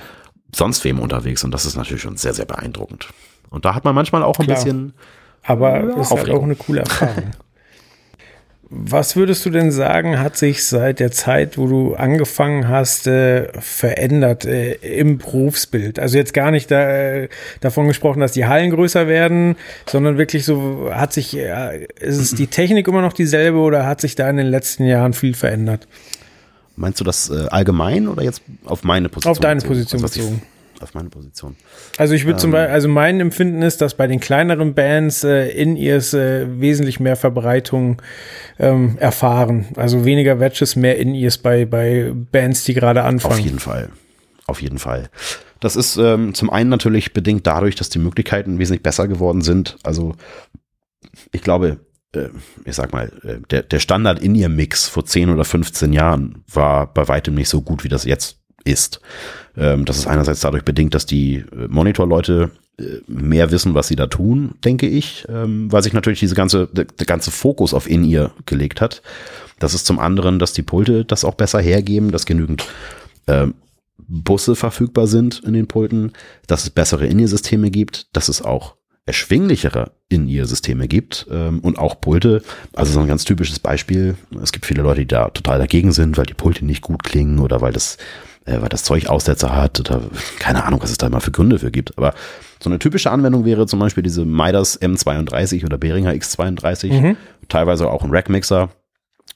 sonst 0.55 0.85
wem 0.85 1.01
unterwegs. 1.01 1.43
Und 1.43 1.51
das 1.53 1.67
ist 1.67 1.77
natürlich 1.77 2.03
schon 2.03 2.17
sehr, 2.17 2.35
sehr 2.35 2.47
beeindruckend. 2.47 3.09
Und 3.51 3.65
da 3.65 3.75
hat 3.75 3.85
man 3.85 3.97
manchmal 3.97 4.23
auch 4.23 4.39
ein 4.39 4.45
Klar. 4.47 4.59
bisschen 4.59 4.93
Aber 5.45 5.81
ist 5.97 6.13
halt 6.13 6.31
auch 6.31 6.43
eine 6.45 6.55
coole 6.55 6.81
Erfahrung. 6.83 7.33
Was 8.71 9.17
würdest 9.17 9.47
du 9.47 9.51
denn 9.51 9.71
sagen, 9.71 10.21
hat 10.21 10.37
sich 10.37 10.67
seit 10.67 11.01
der 11.01 11.11
Zeit, 11.11 11.57
wo 11.57 11.67
du 11.67 11.95
angefangen 11.95 12.69
hast, 12.69 13.07
äh, 13.07 13.49
verändert 13.61 14.45
äh, 14.45 14.73
im 14.75 15.17
Berufsbild? 15.17 15.99
Also 15.99 16.19
jetzt 16.19 16.35
gar 16.35 16.51
nicht 16.51 16.71
da, 16.71 16.87
äh, 16.87 17.29
davon 17.61 17.89
gesprochen, 17.89 18.21
dass 18.21 18.33
die 18.33 18.45
Hallen 18.45 18.71
größer 18.71 19.09
werden, 19.09 19.57
sondern 19.87 20.19
wirklich 20.19 20.45
so, 20.45 20.91
hat 20.93 21.15
sich, 21.15 21.35
äh, 21.35 21.87
ist 21.99 22.19
es 22.19 22.35
die 22.35 22.47
Technik 22.49 22.87
immer 22.89 23.01
noch 23.01 23.15
dieselbe 23.15 23.57
oder 23.57 23.87
hat 23.87 24.03
sich 24.03 24.17
da 24.17 24.29
in 24.29 24.37
den 24.37 24.49
letzten 24.49 24.85
Jahren 24.85 25.15
viel 25.15 25.33
verändert? 25.33 25.89
Meinst 26.77 27.01
du 27.01 27.05
das 27.05 27.31
äh, 27.31 27.47
allgemein 27.49 28.07
oder 28.07 28.23
jetzt 28.23 28.43
auf 28.67 28.85
meine 28.85 29.09
Position? 29.09 29.33
Auf 29.33 29.41
deine? 29.41 29.63
Position 29.63 29.99
ich- 30.05 30.13
bezogen. 30.13 30.43
Auf 30.81 30.95
meine 30.95 31.09
Position. 31.09 31.57
Also 31.97 32.15
ich 32.15 32.25
würde 32.25 32.39
zum 32.39 32.53
Beispiel, 32.53 32.73
also 32.73 32.89
mein 32.89 33.19
Empfinden 33.19 33.63
ist, 33.63 33.81
dass 33.81 33.95
bei 33.95 34.07
den 34.07 34.21
kleineren 34.21 34.75
Bands 34.75 35.25
äh, 35.25 35.49
in 35.49 35.77
ihrs 35.77 36.15
äh, 36.15 36.47
wesentlich 36.61 37.01
mehr 37.01 37.17
Verbreitung 37.17 38.01
ähm, 38.61 38.97
erfahren. 38.99 39.67
Also 39.75 40.05
weniger 40.05 40.39
Wedges, 40.39 40.77
mehr 40.77 40.99
in 40.99 41.15
ears 41.15 41.39
bei, 41.39 41.65
bei 41.65 42.13
Bands, 42.15 42.65
die 42.65 42.75
gerade 42.75 43.01
Auf 43.01 43.09
anfangen. 43.09 43.43
jeden 43.43 43.59
Fall. 43.59 43.91
Auf 44.47 44.63
jeden 44.63 44.79
Fall. 44.79 45.11
Das 45.61 45.75
ist 45.75 45.97
ähm, 45.97 46.35
zum 46.35 46.51
einen 46.51 46.71
natürlich 46.71 47.13
bedingt 47.13 47.47
dadurch, 47.47 47.75
dass 47.75 47.89
die 47.89 47.99
Möglichkeiten 47.99 48.59
wesentlich 48.59 48.83
besser 48.83 49.09
geworden 49.09 49.43
sind. 49.43 49.77
Also 49.83 50.15
ich 51.33 51.43
glaube, 51.43 51.81
äh, 52.15 52.29
ich 52.65 52.77
sag 52.77 52.93
mal, 52.93 53.13
äh, 53.25 53.41
der, 53.51 53.63
der 53.65 53.81
Standard 53.81 54.21
in 54.21 54.35
ihr 54.35 54.49
Mix 54.49 54.89
vor 54.89 55.05
10 55.05 55.31
oder 55.31 55.45
15 55.45 55.93
Jahren 55.93 56.45
war 56.53 56.93
bei 56.93 57.09
weitem 57.09 57.35
nicht 57.35 57.49
so 57.49 57.63
gut, 57.63 57.83
wie 57.83 57.89
das 57.89 58.05
jetzt 58.05 58.39
ist. 58.65 59.01
Ähm, 59.59 59.85
das 59.85 59.99
ist 59.99 60.07
einerseits 60.07 60.41
dadurch 60.41 60.65
bedingt, 60.65 60.95
dass 60.95 61.05
die 61.05 61.37
äh, 61.37 61.69
Monitorleute 61.69 62.51
äh, 62.79 63.01
mehr 63.07 63.51
wissen, 63.51 63.75
was 63.75 63.89
sie 63.89 63.97
da 63.97 64.07
tun, 64.07 64.55
denke 64.65 64.87
ich, 64.87 65.27
ähm, 65.29 65.71
weil 65.73 65.83
sich 65.83 65.93
natürlich 65.93 66.21
diese 66.21 66.37
ganze, 66.37 66.69
der, 66.69 66.85
der 66.85 67.07
ganze 67.07 67.31
Fokus 67.31 67.75
auf 67.75 67.91
in 67.91 68.05
ihr 68.05 68.31
gelegt 68.47 68.81
hat. 68.81 69.03
Das 69.59 69.75
ist 69.75 69.87
zum 69.87 69.99
anderen, 69.99 70.39
dass 70.39 70.53
die 70.53 70.63
Pulte 70.63 71.05
das 71.05 71.25
auch 71.25 71.35
besser 71.35 71.61
hergeben, 71.61 72.13
dass 72.13 72.27
genügend 72.27 72.65
ähm, 73.27 73.55
Busse 74.07 74.55
verfügbar 74.55 75.07
sind 75.07 75.43
in 75.45 75.53
den 75.53 75.67
Pulten, 75.67 76.13
dass 76.47 76.63
es 76.63 76.71
bessere 76.71 77.07
In-Ear-Systeme 77.07 77.71
gibt, 77.71 78.17
dass 78.17 78.29
es 78.29 78.41
auch 78.43 78.77
erschwinglichere 79.05 79.93
In-Ear-Systeme 80.09 80.87
gibt 80.87 81.27
ähm, 81.31 81.61
und 81.61 81.79
auch 81.79 82.01
Pulte. 82.01 82.43
Also 82.75 82.93
so 82.93 83.01
ein 83.01 83.09
ganz 83.09 83.25
typisches 83.25 83.59
Beispiel. 83.59 84.17
Es 84.43 84.53
gibt 84.53 84.67
viele 84.67 84.83
Leute, 84.83 85.01
die 85.01 85.09
da 85.09 85.29
total 85.31 85.59
dagegen 85.59 85.93
sind, 85.93 86.17
weil 86.17 86.27
die 86.27 86.35
Pulte 86.35 86.65
nicht 86.65 86.83
gut 86.83 87.03
klingen 87.03 87.39
oder 87.39 87.61
weil 87.61 87.73
das, 87.73 87.97
äh, 88.49 88.61
weil 88.61 88.69
das 88.69 88.85
Zeug 88.85 89.07
Aussetzer 89.09 89.55
hat 89.55 89.79
oder 89.81 90.03
keine 90.39 90.65
Ahnung, 90.65 90.83
was 90.83 90.91
es 90.91 90.99
da 90.99 91.09
mal 91.09 91.21
für 91.21 91.31
Gründe 91.31 91.59
für 91.59 91.71
gibt. 91.71 91.97
Aber 91.99 92.15
so 92.61 92.71
eine 92.71 92.79
typische 92.79 93.11
Anwendung 93.11 93.45
wäre 93.45 93.67
zum 93.67 93.79
Beispiel 93.79 94.03
diese 94.03 94.25
Midas 94.25 94.81
M32 94.81 95.65
oder 95.65 95.79
Behringer 95.79 96.13
X32, 96.13 97.17
teilweise 97.49 97.89
auch 97.89 98.03
ein 98.03 98.11
Rackmixer 98.11 98.71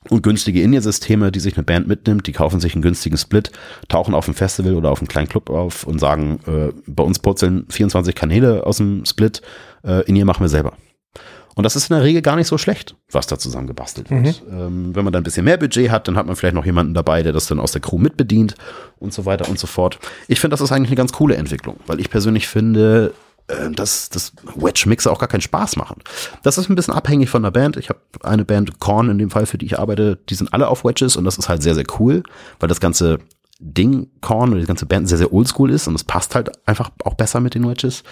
und 0.09 0.23
günstige 0.23 0.63
In-Ear-Systeme, 0.63 1.31
die 1.31 1.41
sich 1.41 1.57
eine 1.57 1.63
Band 1.63 1.87
mitnimmt, 1.87 2.27
die 2.27 2.33
kaufen 2.33 2.59
sich 2.59 2.75
einen 2.75 2.83
günstigen 2.83 3.17
Split, 3.17 3.53
tauchen 3.89 4.15
auf 4.15 4.25
dem 4.25 4.35
Festival 4.35 4.75
oder 4.75 4.91
auf 4.91 4.99
einem 4.99 5.09
kleinen 5.09 5.29
Club 5.29 5.49
auf 5.51 5.85
und 5.85 6.01
sagen, 6.01 6.41
äh, 6.47 6.73
bei 6.87 7.05
uns 7.05 7.19
purzeln 7.21 7.67
24 7.69 8.15
Kanäle 8.15 8.67
aus 8.67 8.79
dem 8.79 9.05
Split, 9.05 9.43
äh, 9.85 10.03
In-Ear 10.07 10.25
machen 10.25 10.43
wir 10.43 10.49
selber. 10.49 10.73
Und 11.55 11.65
das 11.65 11.77
ist 11.77 11.91
in 11.91 11.97
der 11.97 12.05
Regel 12.05 12.23
gar 12.23 12.37
nicht 12.37 12.47
so 12.47 12.57
schlecht, 12.59 12.97
was 13.11 13.27
da 13.27 13.39
zusammen 13.39 13.67
gebastelt 13.67 14.11
wird. 14.11 14.43
Ähm, 14.51 14.95
wenn 14.95 15.05
man 15.05 15.13
dann 15.13 15.21
ein 15.21 15.25
bisschen 15.25 15.45
mehr 15.45 15.59
Budget 15.59 15.91
hat, 15.91 16.09
dann 16.09 16.17
hat 16.17 16.27
man 16.27 16.37
vielleicht 16.37 16.55
noch 16.55 16.65
jemanden 16.65 16.95
dabei, 16.95 17.23
der 17.23 17.33
das 17.33 17.47
dann 17.47 17.61
aus 17.61 17.73
der 17.73 17.81
Crew 17.81 17.99
mitbedient 17.99 18.55
und 18.99 19.13
so 19.13 19.27
weiter 19.27 19.49
und 19.49 19.59
so 19.59 19.67
fort. 19.67 19.99
Ich 20.29 20.41
finde, 20.41 20.55
das 20.55 20.61
ist 20.61 20.73
eigentlich 20.73 20.91
eine 20.91 20.97
ganz 20.97 21.13
coole 21.13 21.37
Entwicklung, 21.37 21.79
weil 21.87 22.01
ich 22.01 22.11
persönlich 22.11 22.49
finde, 22.49 23.13
äh, 23.49 23.71
dass 23.71 24.09
das 24.09 24.33
Wedge-Mixer 24.55 25.11
auch 25.11 25.19
gar 25.19 25.29
keinen 25.29 25.41
Spaß 25.41 25.77
machen. 25.77 26.03
Das 26.43 26.59
ist 26.59 26.71
ein 26.71 26.75
bisschen 26.75 26.95
abhängig 26.95 27.29
von 27.29 27.43
der 27.43 27.51
Band. 27.51 27.77
Ich 27.77 27.89
habe 27.89 28.01
eine 28.23 28.45
Band, 28.45 28.81
Korn 28.81 29.11
in 29.11 29.19
dem 29.19 29.31
Fall, 29.31 29.47
für 29.47 29.59
die 29.59 29.67
ich 29.67 29.79
arbeite, 29.79 30.19
die 30.29 30.35
sind 30.35 30.53
alle 30.53 30.69
auf 30.69 30.85
Wedges 30.85 31.17
und 31.17 31.25
das 31.25 31.39
ist 31.39 31.49
halt 31.49 31.63
sehr, 31.63 31.75
sehr 31.75 31.87
cool, 31.99 32.23
weil 32.61 32.69
das 32.69 32.81
ganze 32.81 33.19
Ding, 33.59 34.11
Korn 34.21 34.51
oder 34.51 34.61
die 34.61 34.67
ganze 34.67 34.87
Band 34.87 35.09
sehr, 35.09 35.19
sehr 35.19 35.33
oldschool 35.33 35.71
ist 35.71 35.87
und 35.87 35.95
es 35.95 36.05
passt 36.05 36.35
halt 36.35 36.51
einfach 36.67 36.91
auch 37.05 37.15
besser 37.15 37.41
mit 37.41 37.55
den 37.55 37.69
Wedges. 37.69 38.03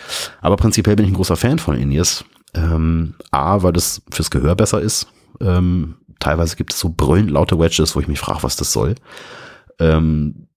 Aber 0.41 0.57
prinzipiell 0.57 0.97
bin 0.97 1.07
ich 1.07 1.13
ein 1.13 1.17
großer 1.17 1.37
Fan 1.37 1.59
von 1.59 1.77
In-Ears. 1.77 2.25
Ähm, 2.55 3.15
A, 3.31 3.63
weil 3.63 3.73
das 3.73 4.03
fürs 4.11 4.31
Gehör 4.31 4.55
besser 4.55 4.81
ist. 4.81 5.07
Ähm, 5.41 5.97
teilweise 6.19 6.57
gibt 6.57 6.73
es 6.73 6.81
so 6.81 6.91
brüllend 6.91 7.31
laute 7.31 7.59
Wedges, 7.59 7.95
wo 7.95 8.01
ich 8.01 8.09
mich 8.09 8.21
frage, 8.21 8.43
was 8.43 8.57
das 8.57 8.73
soll. 8.73 8.95
Ähm, 9.79 10.49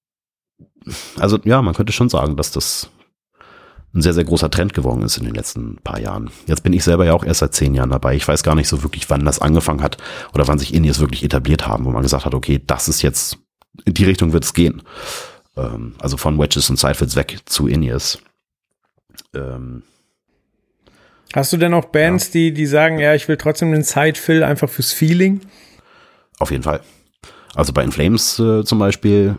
also 1.18 1.40
ja, 1.44 1.61
man 1.61 1.74
könnte 1.74 1.94
schon 1.94 2.10
sagen, 2.10 2.36
dass 2.36 2.52
das 2.52 2.90
ein 3.94 4.02
sehr, 4.02 4.14
sehr 4.14 4.24
großer 4.24 4.49
Trend 4.49 4.74
geworden 4.74 5.03
ist 5.03 5.18
in 5.18 5.26
den 5.26 5.36
letzten 5.36 5.78
paar 5.78 5.99
Jahren. 5.99 6.32
Jetzt 6.48 6.64
bin 6.64 6.74
ich 6.74 6.84
selber 6.84 7.06
ja 7.06 7.14
auch 7.14 7.24
erst 7.24 7.41
seit 7.41 7.53
zehn 7.53 7.76
Jahren 7.76 7.91
dabei. 7.91 8.15
Ich 8.15 8.28
weiß 8.28 8.41
gar 8.44 8.56
nicht 8.56 8.68
so 8.68 8.82
wirklich, 8.82 9.10
wann 9.10 9.24
das 9.24 9.40
angefangen 9.40 9.84
hat 9.84 9.98
oder 10.34 10.48
wann 10.48 10.57
sich 10.57 10.74
Indies 10.74 10.99
wirklich 10.99 11.24
etabliert 11.24 11.68
haben, 11.68 11.86
wo 11.86 11.91
man 11.91 12.02
gesagt 12.02 12.26
hat, 12.26 12.34
okay, 12.34 12.61
das 12.65 12.88
ist 12.88 13.03
jetzt, 13.03 13.38
in 13.86 13.94
die 13.94 14.06
Richtung 14.06 14.34
wird 14.34 14.45
es 14.45 14.53
gehen. 14.53 14.82
Ähm, 15.56 15.94
also 15.99 16.18
von 16.18 16.40
Wedges 16.40 16.70
und 16.70 16.80
Sidefits 16.80 17.15
weg 17.15 17.41
zu 17.45 17.68
Indies. 17.68 18.18
Ähm, 19.36 19.84
Hast 21.34 21.51
du 21.51 21.57
denn 21.57 21.73
auch 21.73 21.85
Bands, 21.85 22.30
die, 22.30 22.53
die 22.53 22.68
sagen, 22.68 22.99
ja, 22.99 23.15
ich 23.15 23.27
will 23.27 23.38
trotzdem 23.38 23.72
den 23.72 23.84
Sidefill 23.84 24.43
einfach 24.43 24.69
fürs 24.69 24.91
Feeling? 24.91 25.41
Auf 26.38 26.51
jeden 26.51 26.64
Fall. 26.64 26.81
Also 27.55 27.73
bei 27.73 27.84
Inflames 27.84 28.39
äh, 28.39 28.64
zum 28.64 28.80
Beispiel, 28.80 29.35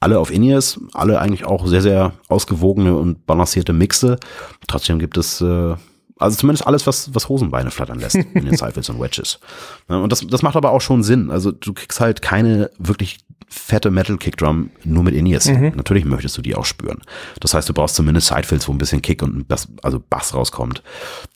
alle 0.00 0.18
auf 0.18 0.30
In-Ears, 0.30 0.78
alle 0.92 1.20
eigentlich 1.20 1.44
auch 1.44 1.66
sehr, 1.66 1.82
sehr 1.82 2.12
ausgewogene 2.28 2.94
und 2.94 3.26
balancierte 3.26 3.72
Mixe. 3.72 4.18
Trotzdem 4.68 4.98
gibt 4.98 5.16
es, 5.16 5.40
äh, 5.40 5.74
also 6.18 6.36
zumindest 6.36 6.66
alles, 6.66 6.86
was, 6.86 7.14
was 7.14 7.28
Hosenbeine 7.28 7.70
flattern 7.70 8.00
lässt 8.00 8.16
in 8.16 8.44
den 8.44 8.56
Cyphers 8.56 8.88
und 8.88 9.00
Wedges. 9.00 9.38
Und 9.86 10.10
das, 10.10 10.26
das 10.26 10.42
macht 10.42 10.56
aber 10.56 10.70
auch 10.70 10.80
schon 10.80 11.02
Sinn. 11.02 11.30
Also 11.30 11.52
du 11.52 11.72
kriegst 11.72 12.00
halt 12.00 12.22
keine 12.22 12.70
wirklich 12.78 13.18
fette 13.50 13.90
Metal-Kickdrum 13.90 14.70
nur 14.84 15.02
mit 15.04 15.14
In-Ears. 15.14 15.46
Natürlich 15.74 16.04
möchtest 16.04 16.36
du 16.36 16.42
die 16.42 16.54
auch 16.54 16.66
spüren. 16.66 17.00
Das 17.40 17.54
heißt, 17.54 17.68
du 17.68 17.72
brauchst 17.72 17.94
zumindest 17.94 18.28
Sidefills, 18.28 18.68
wo 18.68 18.72
ein 18.72 18.78
bisschen 18.78 19.00
Kick 19.00 19.22
und 19.22 19.48
Bass, 19.48 19.68
also 19.82 20.02
Bass 20.10 20.34
rauskommt. 20.34 20.82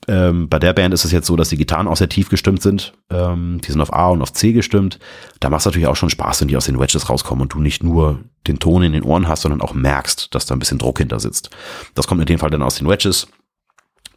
Ähm, 0.09 0.49
bei 0.49 0.59
der 0.59 0.73
Band 0.73 0.93
ist 0.93 1.05
es 1.05 1.13
jetzt 1.13 1.27
so, 1.27 1.37
dass 1.37 1.49
die 1.49 1.57
Gitarren 1.57 1.89
auch 1.89 1.97
sehr 1.97 2.09
tief 2.09 2.29
gestimmt 2.29 2.61
sind. 2.61 2.93
Ähm, 3.09 3.61
die 3.65 3.71
sind 3.71 3.81
auf 3.81 3.93
A 3.93 4.09
und 4.09 4.21
auf 4.21 4.33
C 4.33 4.53
gestimmt. 4.53 4.99
Da 5.41 5.49
macht 5.49 5.61
es 5.61 5.67
natürlich 5.67 5.89
auch 5.89 5.97
schon 5.97 6.11
Spaß, 6.11 6.41
wenn 6.41 6.49
die 6.49 6.57
aus 6.57 6.67
den 6.67 6.79
Wedges 6.79 7.09
rauskommen 7.09 7.43
und 7.43 7.55
du 7.55 7.61
nicht 7.61 7.83
nur 7.83 8.21
den 8.47 8.59
Ton 8.59 8.83
in 8.83 8.93
den 8.93 9.05
Ohren 9.05 9.29
hast, 9.29 9.43
sondern 9.43 9.61
auch 9.61 9.73
merkst, 9.73 10.35
dass 10.35 10.45
da 10.45 10.55
ein 10.55 10.59
bisschen 10.59 10.79
Druck 10.79 10.99
hinter 10.99 11.21
sitzt. 11.21 11.51
Das 11.95 12.07
kommt 12.07 12.21
in 12.21 12.27
dem 12.27 12.41
Fall 12.41 12.51
dann 12.51 12.63
aus 12.63 12.75
den 12.75 12.89
Wedges. 12.89 13.29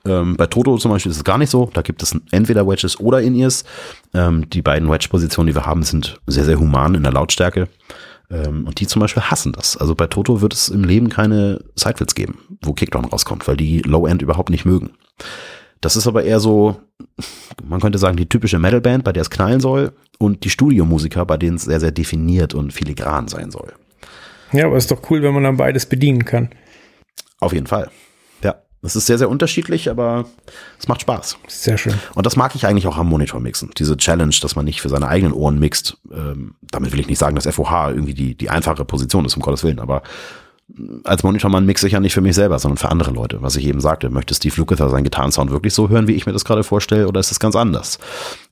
Ähm, 0.06 0.38
bei 0.38 0.48
Toto 0.48 0.77
zum 0.77 0.91
Beispiel 0.91 1.11
ist 1.11 1.18
es 1.18 1.23
gar 1.23 1.38
nicht 1.38 1.49
so. 1.49 1.69
Da 1.73 1.82
gibt 1.82 2.03
es 2.03 2.15
entweder 2.32 2.68
Wedges 2.68 2.99
oder 2.99 3.22
In-Ears. 3.22 3.64
Ähm, 4.14 4.49
die 4.49 4.61
beiden 4.61 4.90
Wedge-Positionen, 4.90 5.48
die 5.48 5.56
wir 5.56 5.65
haben, 5.65 5.84
sind 5.84 6.19
sehr, 6.27 6.45
sehr 6.45 6.60
human 6.60 6.95
in 6.95 7.03
der 7.03 7.14
Lautstärke. 7.14 7.68
Ähm, 8.30 8.65
und 8.68 8.80
die 8.80 8.88
zum 8.88 8.99
Beispiel 8.99 9.23
hassen 9.23 9.52
das. 9.52 9.77
Also 9.77 9.95
bei 9.95 10.07
Toto 10.07 10.41
wird 10.41 10.53
es 10.53 10.69
im 10.69 10.84
Leben 10.84 11.10
keine 11.10 11.64
Sidefits 11.76 12.15
geben, 12.15 12.40
wo 12.61 12.73
Kickdown 12.73 13.06
rauskommt, 13.06 13.48
weil 13.48 13.57
die 13.57 13.80
Low-End 13.80 14.22
überhaupt 14.22 14.49
nicht 14.49 14.65
mögen. 14.65 14.91
Das 15.82 15.95
ist 15.95 16.07
aber 16.07 16.23
eher 16.23 16.40
so, 16.40 16.77
man 17.64 17.80
könnte 17.80 17.99
sagen, 17.99 18.18
die 18.18 18.27
typische 18.27 18.57
Metalband, 18.57 19.03
bei 19.03 19.11
der 19.11 19.22
es 19.22 19.30
knallen 19.30 19.60
soll, 19.60 19.91
und 20.18 20.44
die 20.44 20.49
Studiomusiker, 20.49 21.26
bei 21.26 21.38
denen 21.38 21.57
es 21.57 21.64
sehr, 21.64 21.80
sehr 21.80 21.91
definiert 21.91 22.53
und 22.53 22.73
filigran 22.73 23.27
sein 23.27 23.52
soll. 23.52 23.73
Ja, 24.52 24.65
aber 24.65 24.77
ist 24.77 24.90
doch 24.90 25.10
cool, 25.10 25.22
wenn 25.22 25.34
man 25.34 25.44
dann 25.44 25.57
beides 25.57 25.86
bedienen 25.86 26.26
kann. 26.26 26.49
Auf 27.40 27.53
jeden 27.53 27.68
Fall. 27.68 27.90
Das 28.86 28.95
ist 28.95 29.07
sehr, 29.07 29.18
sehr 29.18 29.30
unterschiedlich, 29.30 29.90
aber 29.90 30.26
es 30.80 30.88
macht 30.88 31.02
Spaß. 31.02 31.38
Sehr 31.48 31.78
schön. 31.80 31.95
Und 32.14 32.28
das 32.28 32.36
mag 32.36 32.53
ich 32.53 32.68
eigentlich 32.68 32.86
auch 32.86 32.98
am 32.98 33.10
Monitor 33.10 33.40
mixen. 33.40 33.72
Diese 33.78 33.98
Challenge, 33.98 34.36
dass 34.41 34.56
man 34.56 34.64
nicht 34.64 34.80
für 34.80 34.90
seine 34.90 35.07
eigenen 35.07 35.34
Ohren 35.34 35.57
mixt. 35.57 35.98
Ähm, 36.14 36.53
damit 36.62 36.91
will 36.91 36.99
ich 36.99 37.07
nicht 37.07 37.18
sagen, 37.18 37.36
dass 37.36 37.48
FOH 37.48 37.90
irgendwie 37.90 38.14
die, 38.14 38.36
die 38.36 38.52
einfache 38.52 38.86
Position 38.86 39.26
ist, 39.26 39.36
um 39.36 39.41
Gottes 39.41 39.64
Willen, 39.64 39.80
aber 39.80 40.03
als 41.03 41.24
Monitormann 41.24 41.66
mixe 41.66 41.88
ich 41.88 41.94
ja 41.94 41.99
nicht 41.99 42.14
für 42.14 42.22
mich 42.22 42.36
selber, 42.36 42.60
sondern 42.60 42.78
für 42.78 42.90
andere 42.90 43.12
Leute. 43.12 43.41
Was 43.41 43.56
ich 43.56 43.66
eben 43.66 43.82
sagte, 43.82 44.10
möchte 44.10 44.34
Steve 44.36 44.56
Lukather 44.57 44.90
seinen 44.90 45.03
Gitarrensound 45.03 45.52
wirklich 45.52 45.74
so 45.74 45.90
hören, 45.90 46.07
wie 46.07 46.14
ich 46.14 46.26
mir 46.28 46.34
das 46.34 46.45
gerade 46.45 46.64
vorstelle, 46.64 47.07
oder 47.07 47.20
ist 47.20 47.32
es 47.32 47.40
ganz 47.40 47.56
anders? 47.56 47.98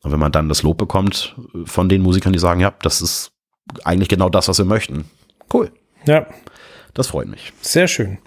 Und 0.01 0.11
wenn 0.11 0.19
man 0.19 0.31
dann 0.31 0.49
das 0.49 0.63
Lob 0.63 0.77
bekommt 0.77 1.35
von 1.65 1.89
den 1.89 2.01
Musikern, 2.01 2.33
die 2.33 2.39
sagen, 2.39 2.59
ja, 2.59 2.73
das 2.81 3.01
ist 3.01 3.31
eigentlich 3.83 4.09
genau 4.09 4.29
das, 4.29 4.47
was 4.47 4.57
wir 4.57 4.65
möchten. 4.65 5.05
Cool. 5.53 5.71
Ja, 6.05 6.25
Das 6.93 7.07
freut 7.07 7.27
mich. 7.27 7.53
sehr 7.61 7.87
schön. 7.87 8.17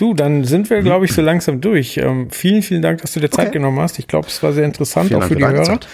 Du, 0.00 0.14
dann 0.14 0.44
sind 0.44 0.70
wir, 0.70 0.80
glaube 0.80 1.04
ich, 1.04 1.12
so 1.12 1.20
langsam 1.20 1.60
durch. 1.60 1.98
Ähm, 1.98 2.30
vielen, 2.30 2.62
vielen 2.62 2.80
Dank, 2.80 3.02
dass 3.02 3.12
du 3.12 3.20
dir 3.20 3.30
Zeit 3.30 3.48
Okay. 3.48 3.58
genommen 3.58 3.78
hast. 3.80 3.98
Ich 3.98 4.06
glaube, 4.08 4.28
es 4.28 4.42
war 4.42 4.54
sehr 4.54 4.64
interessant, 4.64 5.08
Vielen 5.08 5.18
auch 5.22 5.28
Dank 5.28 5.32
für 5.32 5.38
die 5.38 5.44
Hörer. 5.44 5.64
Zeit. 5.64 5.88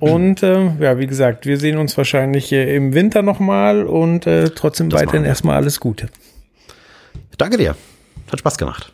Und 0.00 0.42
äh, 0.42 0.70
ja, 0.80 0.98
wie 0.98 1.06
gesagt, 1.06 1.46
wir 1.46 1.58
sehen 1.58 1.78
uns 1.78 1.96
wahrscheinlich 1.96 2.50
äh, 2.52 2.74
im 2.74 2.92
Winter 2.92 3.22
nochmal 3.22 3.84
und 3.84 4.26
äh, 4.26 4.50
trotzdem 4.50 4.90
Das 4.90 5.00
weiterhin 5.00 5.24
erstmal 5.24 5.56
alles 5.56 5.78
Gute. 5.78 6.08
Danke 7.38 7.56
dir. 7.56 7.76
Hat 8.32 8.40
Spaß 8.40 8.58
gemacht. 8.58 8.90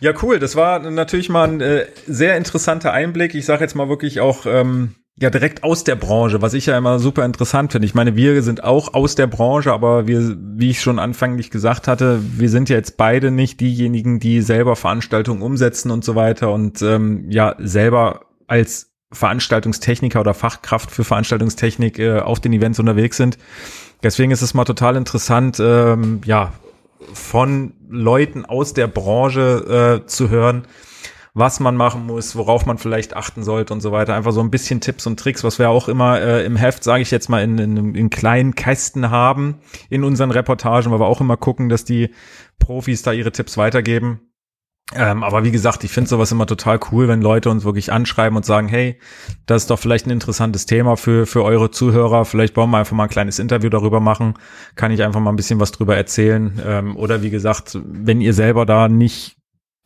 Ja, 0.00 0.14
cool. 0.22 0.38
Das 0.38 0.56
war 0.56 0.78
natürlich 0.90 1.28
mal 1.28 1.48
ein 1.48 1.60
äh, 1.60 1.84
sehr 2.06 2.38
interessanter 2.38 2.92
Einblick. 2.94 3.34
Ich 3.34 3.44
sage 3.44 3.62
jetzt 3.62 3.74
mal 3.74 3.90
wirklich 3.90 4.20
auch 4.20 4.46
ähm, 4.46 4.94
ja 5.20 5.28
direkt 5.28 5.62
aus 5.62 5.84
der 5.84 5.96
Branche, 5.96 6.40
was 6.40 6.54
ich 6.54 6.66
ja 6.66 6.76
immer 6.76 6.98
super 6.98 7.24
interessant 7.24 7.72
finde. 7.72 7.86
Ich 7.86 7.94
meine, 7.94 8.16
wir 8.16 8.42
sind 8.42 8.64
auch 8.64 8.94
aus 8.94 9.14
der 9.14 9.26
Branche, 9.26 9.72
aber 9.72 10.06
wir, 10.06 10.36
wie 10.38 10.70
ich 10.70 10.80
schon 10.80 10.98
anfänglich 10.98 11.50
gesagt 11.50 11.88
hatte, 11.88 12.20
wir 12.22 12.48
sind 12.48 12.70
ja 12.70 12.76
jetzt 12.76 12.96
beide 12.96 13.30
nicht 13.30 13.60
diejenigen, 13.60 14.18
die 14.18 14.40
selber 14.40 14.76
Veranstaltungen 14.76 15.42
umsetzen 15.42 15.90
und 15.90 16.04
so 16.04 16.14
weiter 16.14 16.52
und 16.52 16.80
ähm, 16.80 17.26
ja 17.28 17.54
selber 17.58 18.22
als 18.46 18.92
Veranstaltungstechniker 19.12 20.20
oder 20.20 20.34
Fachkraft 20.34 20.90
für 20.90 21.04
Veranstaltungstechnik 21.04 21.98
äh, 21.98 22.20
auf 22.20 22.40
den 22.40 22.54
Events 22.54 22.78
unterwegs 22.78 23.18
sind. 23.18 23.36
Deswegen 24.02 24.30
ist 24.30 24.40
es 24.40 24.54
mal 24.54 24.64
total 24.64 24.96
interessant, 24.96 25.58
ähm, 25.60 26.22
ja, 26.24 26.54
von 27.12 27.74
Leuten 27.88 28.46
aus 28.46 28.72
der 28.72 28.86
Branche 28.86 30.00
äh, 30.02 30.06
zu 30.06 30.30
hören, 30.30 30.64
was 31.34 31.60
man 31.60 31.76
machen 31.76 32.06
muss, 32.06 32.36
worauf 32.36 32.66
man 32.66 32.78
vielleicht 32.78 33.14
achten 33.14 33.42
sollte 33.42 33.72
und 33.72 33.80
so 33.80 33.92
weiter. 33.92 34.14
Einfach 34.14 34.32
so 34.32 34.40
ein 34.40 34.50
bisschen 34.50 34.80
Tipps 34.80 35.06
und 35.06 35.18
Tricks, 35.18 35.44
was 35.44 35.58
wir 35.58 35.70
auch 35.70 35.88
immer 35.88 36.20
äh, 36.20 36.44
im 36.44 36.56
Heft, 36.56 36.84
sage 36.84 37.02
ich 37.02 37.10
jetzt 37.10 37.28
mal, 37.28 37.42
in, 37.42 37.58
in, 37.58 37.94
in 37.94 38.10
kleinen 38.10 38.54
Kästen 38.54 39.10
haben 39.10 39.60
in 39.88 40.04
unseren 40.04 40.30
Reportagen, 40.30 40.90
weil 40.90 41.00
wir 41.00 41.06
auch 41.06 41.20
immer 41.20 41.36
gucken, 41.36 41.68
dass 41.68 41.84
die 41.84 42.14
Profis 42.58 43.02
da 43.02 43.12
ihre 43.12 43.32
Tipps 43.32 43.56
weitergeben. 43.56 44.20
Ähm, 44.92 45.22
aber 45.22 45.44
wie 45.44 45.52
gesagt, 45.52 45.84
ich 45.84 45.92
finde 45.92 46.10
sowas 46.10 46.32
immer 46.32 46.46
total 46.46 46.80
cool, 46.90 47.06
wenn 47.06 47.22
Leute 47.22 47.48
uns 47.48 47.64
wirklich 47.64 47.92
anschreiben 47.92 48.36
und 48.36 48.44
sagen, 48.44 48.66
hey, 48.66 48.98
das 49.46 49.62
ist 49.62 49.70
doch 49.70 49.78
vielleicht 49.78 50.06
ein 50.06 50.10
interessantes 50.10 50.66
Thema 50.66 50.96
für, 50.96 51.26
für 51.26 51.44
eure 51.44 51.70
Zuhörer. 51.70 52.24
Vielleicht 52.24 52.56
wollen 52.56 52.70
wir 52.70 52.78
einfach 52.78 52.96
mal 52.96 53.04
ein 53.04 53.10
kleines 53.10 53.38
Interview 53.38 53.70
darüber 53.70 54.00
machen. 54.00 54.34
Kann 54.74 54.90
ich 54.90 55.04
einfach 55.04 55.20
mal 55.20 55.30
ein 55.30 55.36
bisschen 55.36 55.60
was 55.60 55.70
drüber 55.70 55.96
erzählen. 55.96 56.60
Ähm, 56.66 56.96
oder 56.96 57.22
wie 57.22 57.30
gesagt, 57.30 57.78
wenn 57.84 58.20
ihr 58.20 58.34
selber 58.34 58.66
da 58.66 58.88
nicht 58.88 59.36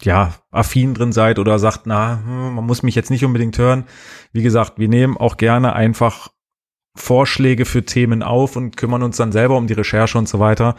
ja, 0.02 0.34
affin 0.50 0.94
drin 0.94 1.12
seid 1.12 1.38
oder 1.38 1.58
sagt, 1.58 1.86
na, 1.86 2.20
hm, 2.24 2.54
man 2.54 2.66
muss 2.66 2.82
mich 2.82 2.94
jetzt 2.94 3.10
nicht 3.10 3.24
unbedingt 3.24 3.58
hören. 3.58 3.84
Wie 4.32 4.42
gesagt, 4.42 4.78
wir 4.78 4.88
nehmen 4.88 5.16
auch 5.16 5.36
gerne 5.36 5.74
einfach 5.74 6.28
Vorschläge 6.96 7.64
für 7.64 7.84
Themen 7.84 8.22
auf 8.22 8.54
und 8.54 8.76
kümmern 8.76 9.02
uns 9.02 9.16
dann 9.16 9.32
selber 9.32 9.56
um 9.56 9.66
die 9.66 9.74
Recherche 9.74 10.16
und 10.16 10.28
so 10.28 10.38
weiter. 10.38 10.76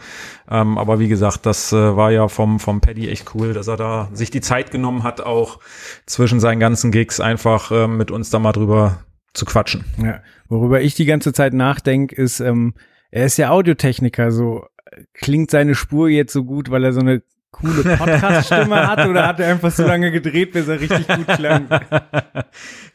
Ähm, 0.50 0.78
aber 0.78 0.98
wie 0.98 1.08
gesagt, 1.08 1.44
das 1.44 1.72
äh, 1.72 1.96
war 1.96 2.10
ja 2.10 2.28
vom, 2.28 2.58
vom 2.58 2.80
Paddy 2.80 3.10
echt 3.10 3.34
cool, 3.34 3.52
dass 3.52 3.68
er 3.68 3.76
da 3.76 4.08
sich 4.14 4.30
die 4.30 4.40
Zeit 4.40 4.70
genommen 4.70 5.02
hat, 5.02 5.20
auch 5.20 5.60
zwischen 6.06 6.40
seinen 6.40 6.58
ganzen 6.58 6.90
Gigs 6.90 7.20
einfach 7.20 7.70
äh, 7.70 7.86
mit 7.86 8.10
uns 8.10 8.30
da 8.30 8.38
mal 8.38 8.52
drüber 8.52 9.04
zu 9.34 9.44
quatschen. 9.44 9.84
Ja. 10.02 10.22
Worüber 10.48 10.80
ich 10.80 10.94
die 10.94 11.04
ganze 11.04 11.34
Zeit 11.34 11.52
nachdenke, 11.52 12.16
ist, 12.16 12.40
ähm, 12.40 12.72
er 13.10 13.26
ist 13.26 13.36
ja 13.36 13.50
Audiotechniker, 13.50 14.30
so 14.30 14.64
äh, 14.86 15.02
klingt 15.12 15.50
seine 15.50 15.74
Spur 15.74 16.08
jetzt 16.08 16.32
so 16.32 16.44
gut, 16.44 16.70
weil 16.70 16.84
er 16.84 16.94
so 16.94 17.00
eine 17.00 17.22
coole 17.60 17.96
Podcast-Stimme 17.96 18.86
hat 18.86 19.06
oder 19.06 19.26
hat 19.26 19.40
er 19.40 19.50
einfach 19.50 19.70
so 19.70 19.84
lange 19.84 20.10
gedreht, 20.10 20.52
bis 20.52 20.68
er 20.68 20.80
richtig 20.80 21.06
gut 21.08 21.26
klang? 21.26 21.68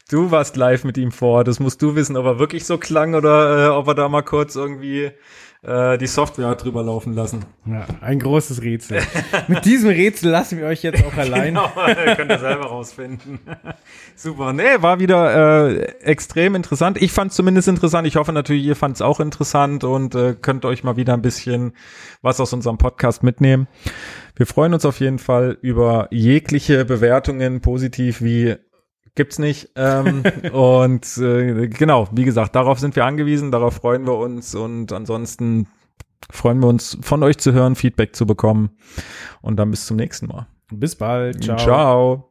Du 0.09 0.29
warst 0.29 0.57
live 0.57 0.83
mit 0.83 0.97
ihm 0.97 1.13
vor, 1.13 1.45
das 1.45 1.61
musst 1.61 1.81
du 1.81 1.95
wissen, 1.95 2.17
ob 2.17 2.25
er 2.25 2.37
wirklich 2.37 2.65
so 2.65 2.77
klang 2.77 3.15
oder 3.15 3.67
äh, 3.67 3.69
ob 3.69 3.87
er 3.87 3.95
da 3.95 4.09
mal 4.09 4.23
kurz 4.23 4.57
irgendwie 4.57 5.11
äh, 5.63 5.99
die 5.99 6.07
Software 6.07 6.47
hat 6.47 6.63
drüber 6.63 6.81
laufen 6.81 7.13
lassen. 7.13 7.45
Ja, 7.65 7.85
ein 8.01 8.17
großes 8.17 8.63
Rätsel. 8.63 9.01
Mit 9.47 9.63
diesem 9.65 9.89
Rätsel 9.89 10.31
lassen 10.31 10.57
wir 10.57 10.65
euch 10.65 10.81
jetzt 10.81 11.03
auch 11.05 11.15
allein. 11.15 11.53
Genau, 11.53 11.69
könnt 12.15 12.31
ihr 12.31 12.39
selber 12.39 12.65
rausfinden. 12.65 13.39
Super. 14.15 14.53
Nee, 14.53 14.81
war 14.81 14.99
wieder 14.99 15.69
äh, 15.69 15.81
extrem 16.01 16.55
interessant. 16.55 16.99
Ich 16.99 17.11
fand 17.11 17.31
zumindest 17.31 17.67
interessant. 17.67 18.07
Ich 18.07 18.15
hoffe 18.15 18.33
natürlich, 18.33 18.63
ihr 18.63 18.75
fand 18.75 18.95
es 18.95 19.01
auch 19.03 19.19
interessant 19.19 19.83
und 19.83 20.15
äh, 20.15 20.35
könnt 20.39 20.65
euch 20.65 20.83
mal 20.83 20.95
wieder 20.95 21.13
ein 21.13 21.21
bisschen 21.21 21.73
was 22.23 22.39
aus 22.39 22.53
unserem 22.53 22.79
Podcast 22.79 23.21
mitnehmen. 23.21 23.67
Wir 24.35 24.47
freuen 24.47 24.73
uns 24.73 24.85
auf 24.85 24.99
jeden 24.99 25.19
Fall 25.19 25.59
über 25.61 26.07
jegliche 26.09 26.85
Bewertungen, 26.85 27.61
positiv 27.61 28.23
wie 28.23 28.55
gibt's 29.15 29.39
nicht. 29.39 29.69
Ähm, 29.75 30.23
und 30.51 31.17
äh, 31.17 31.67
genau, 31.67 32.07
wie 32.11 32.23
gesagt, 32.23 32.55
darauf 32.55 32.79
sind 32.79 32.95
wir 32.95 33.05
angewiesen, 33.05 33.51
darauf 33.51 33.75
freuen 33.75 34.05
wir 34.05 34.17
uns 34.17 34.55
und 34.55 34.91
ansonsten 34.91 35.67
freuen 36.29 36.59
wir 36.59 36.67
uns 36.67 36.97
von 37.01 37.23
euch 37.23 37.37
zu 37.37 37.53
hören, 37.53 37.75
Feedback 37.75 38.15
zu 38.15 38.25
bekommen 38.25 38.71
und 39.41 39.57
dann 39.57 39.71
bis 39.71 39.85
zum 39.85 39.97
nächsten 39.97 40.27
Mal. 40.27 40.47
Bis 40.71 40.95
bald. 40.95 41.43
Ciao. 41.43 41.57
Ciao. 41.57 42.30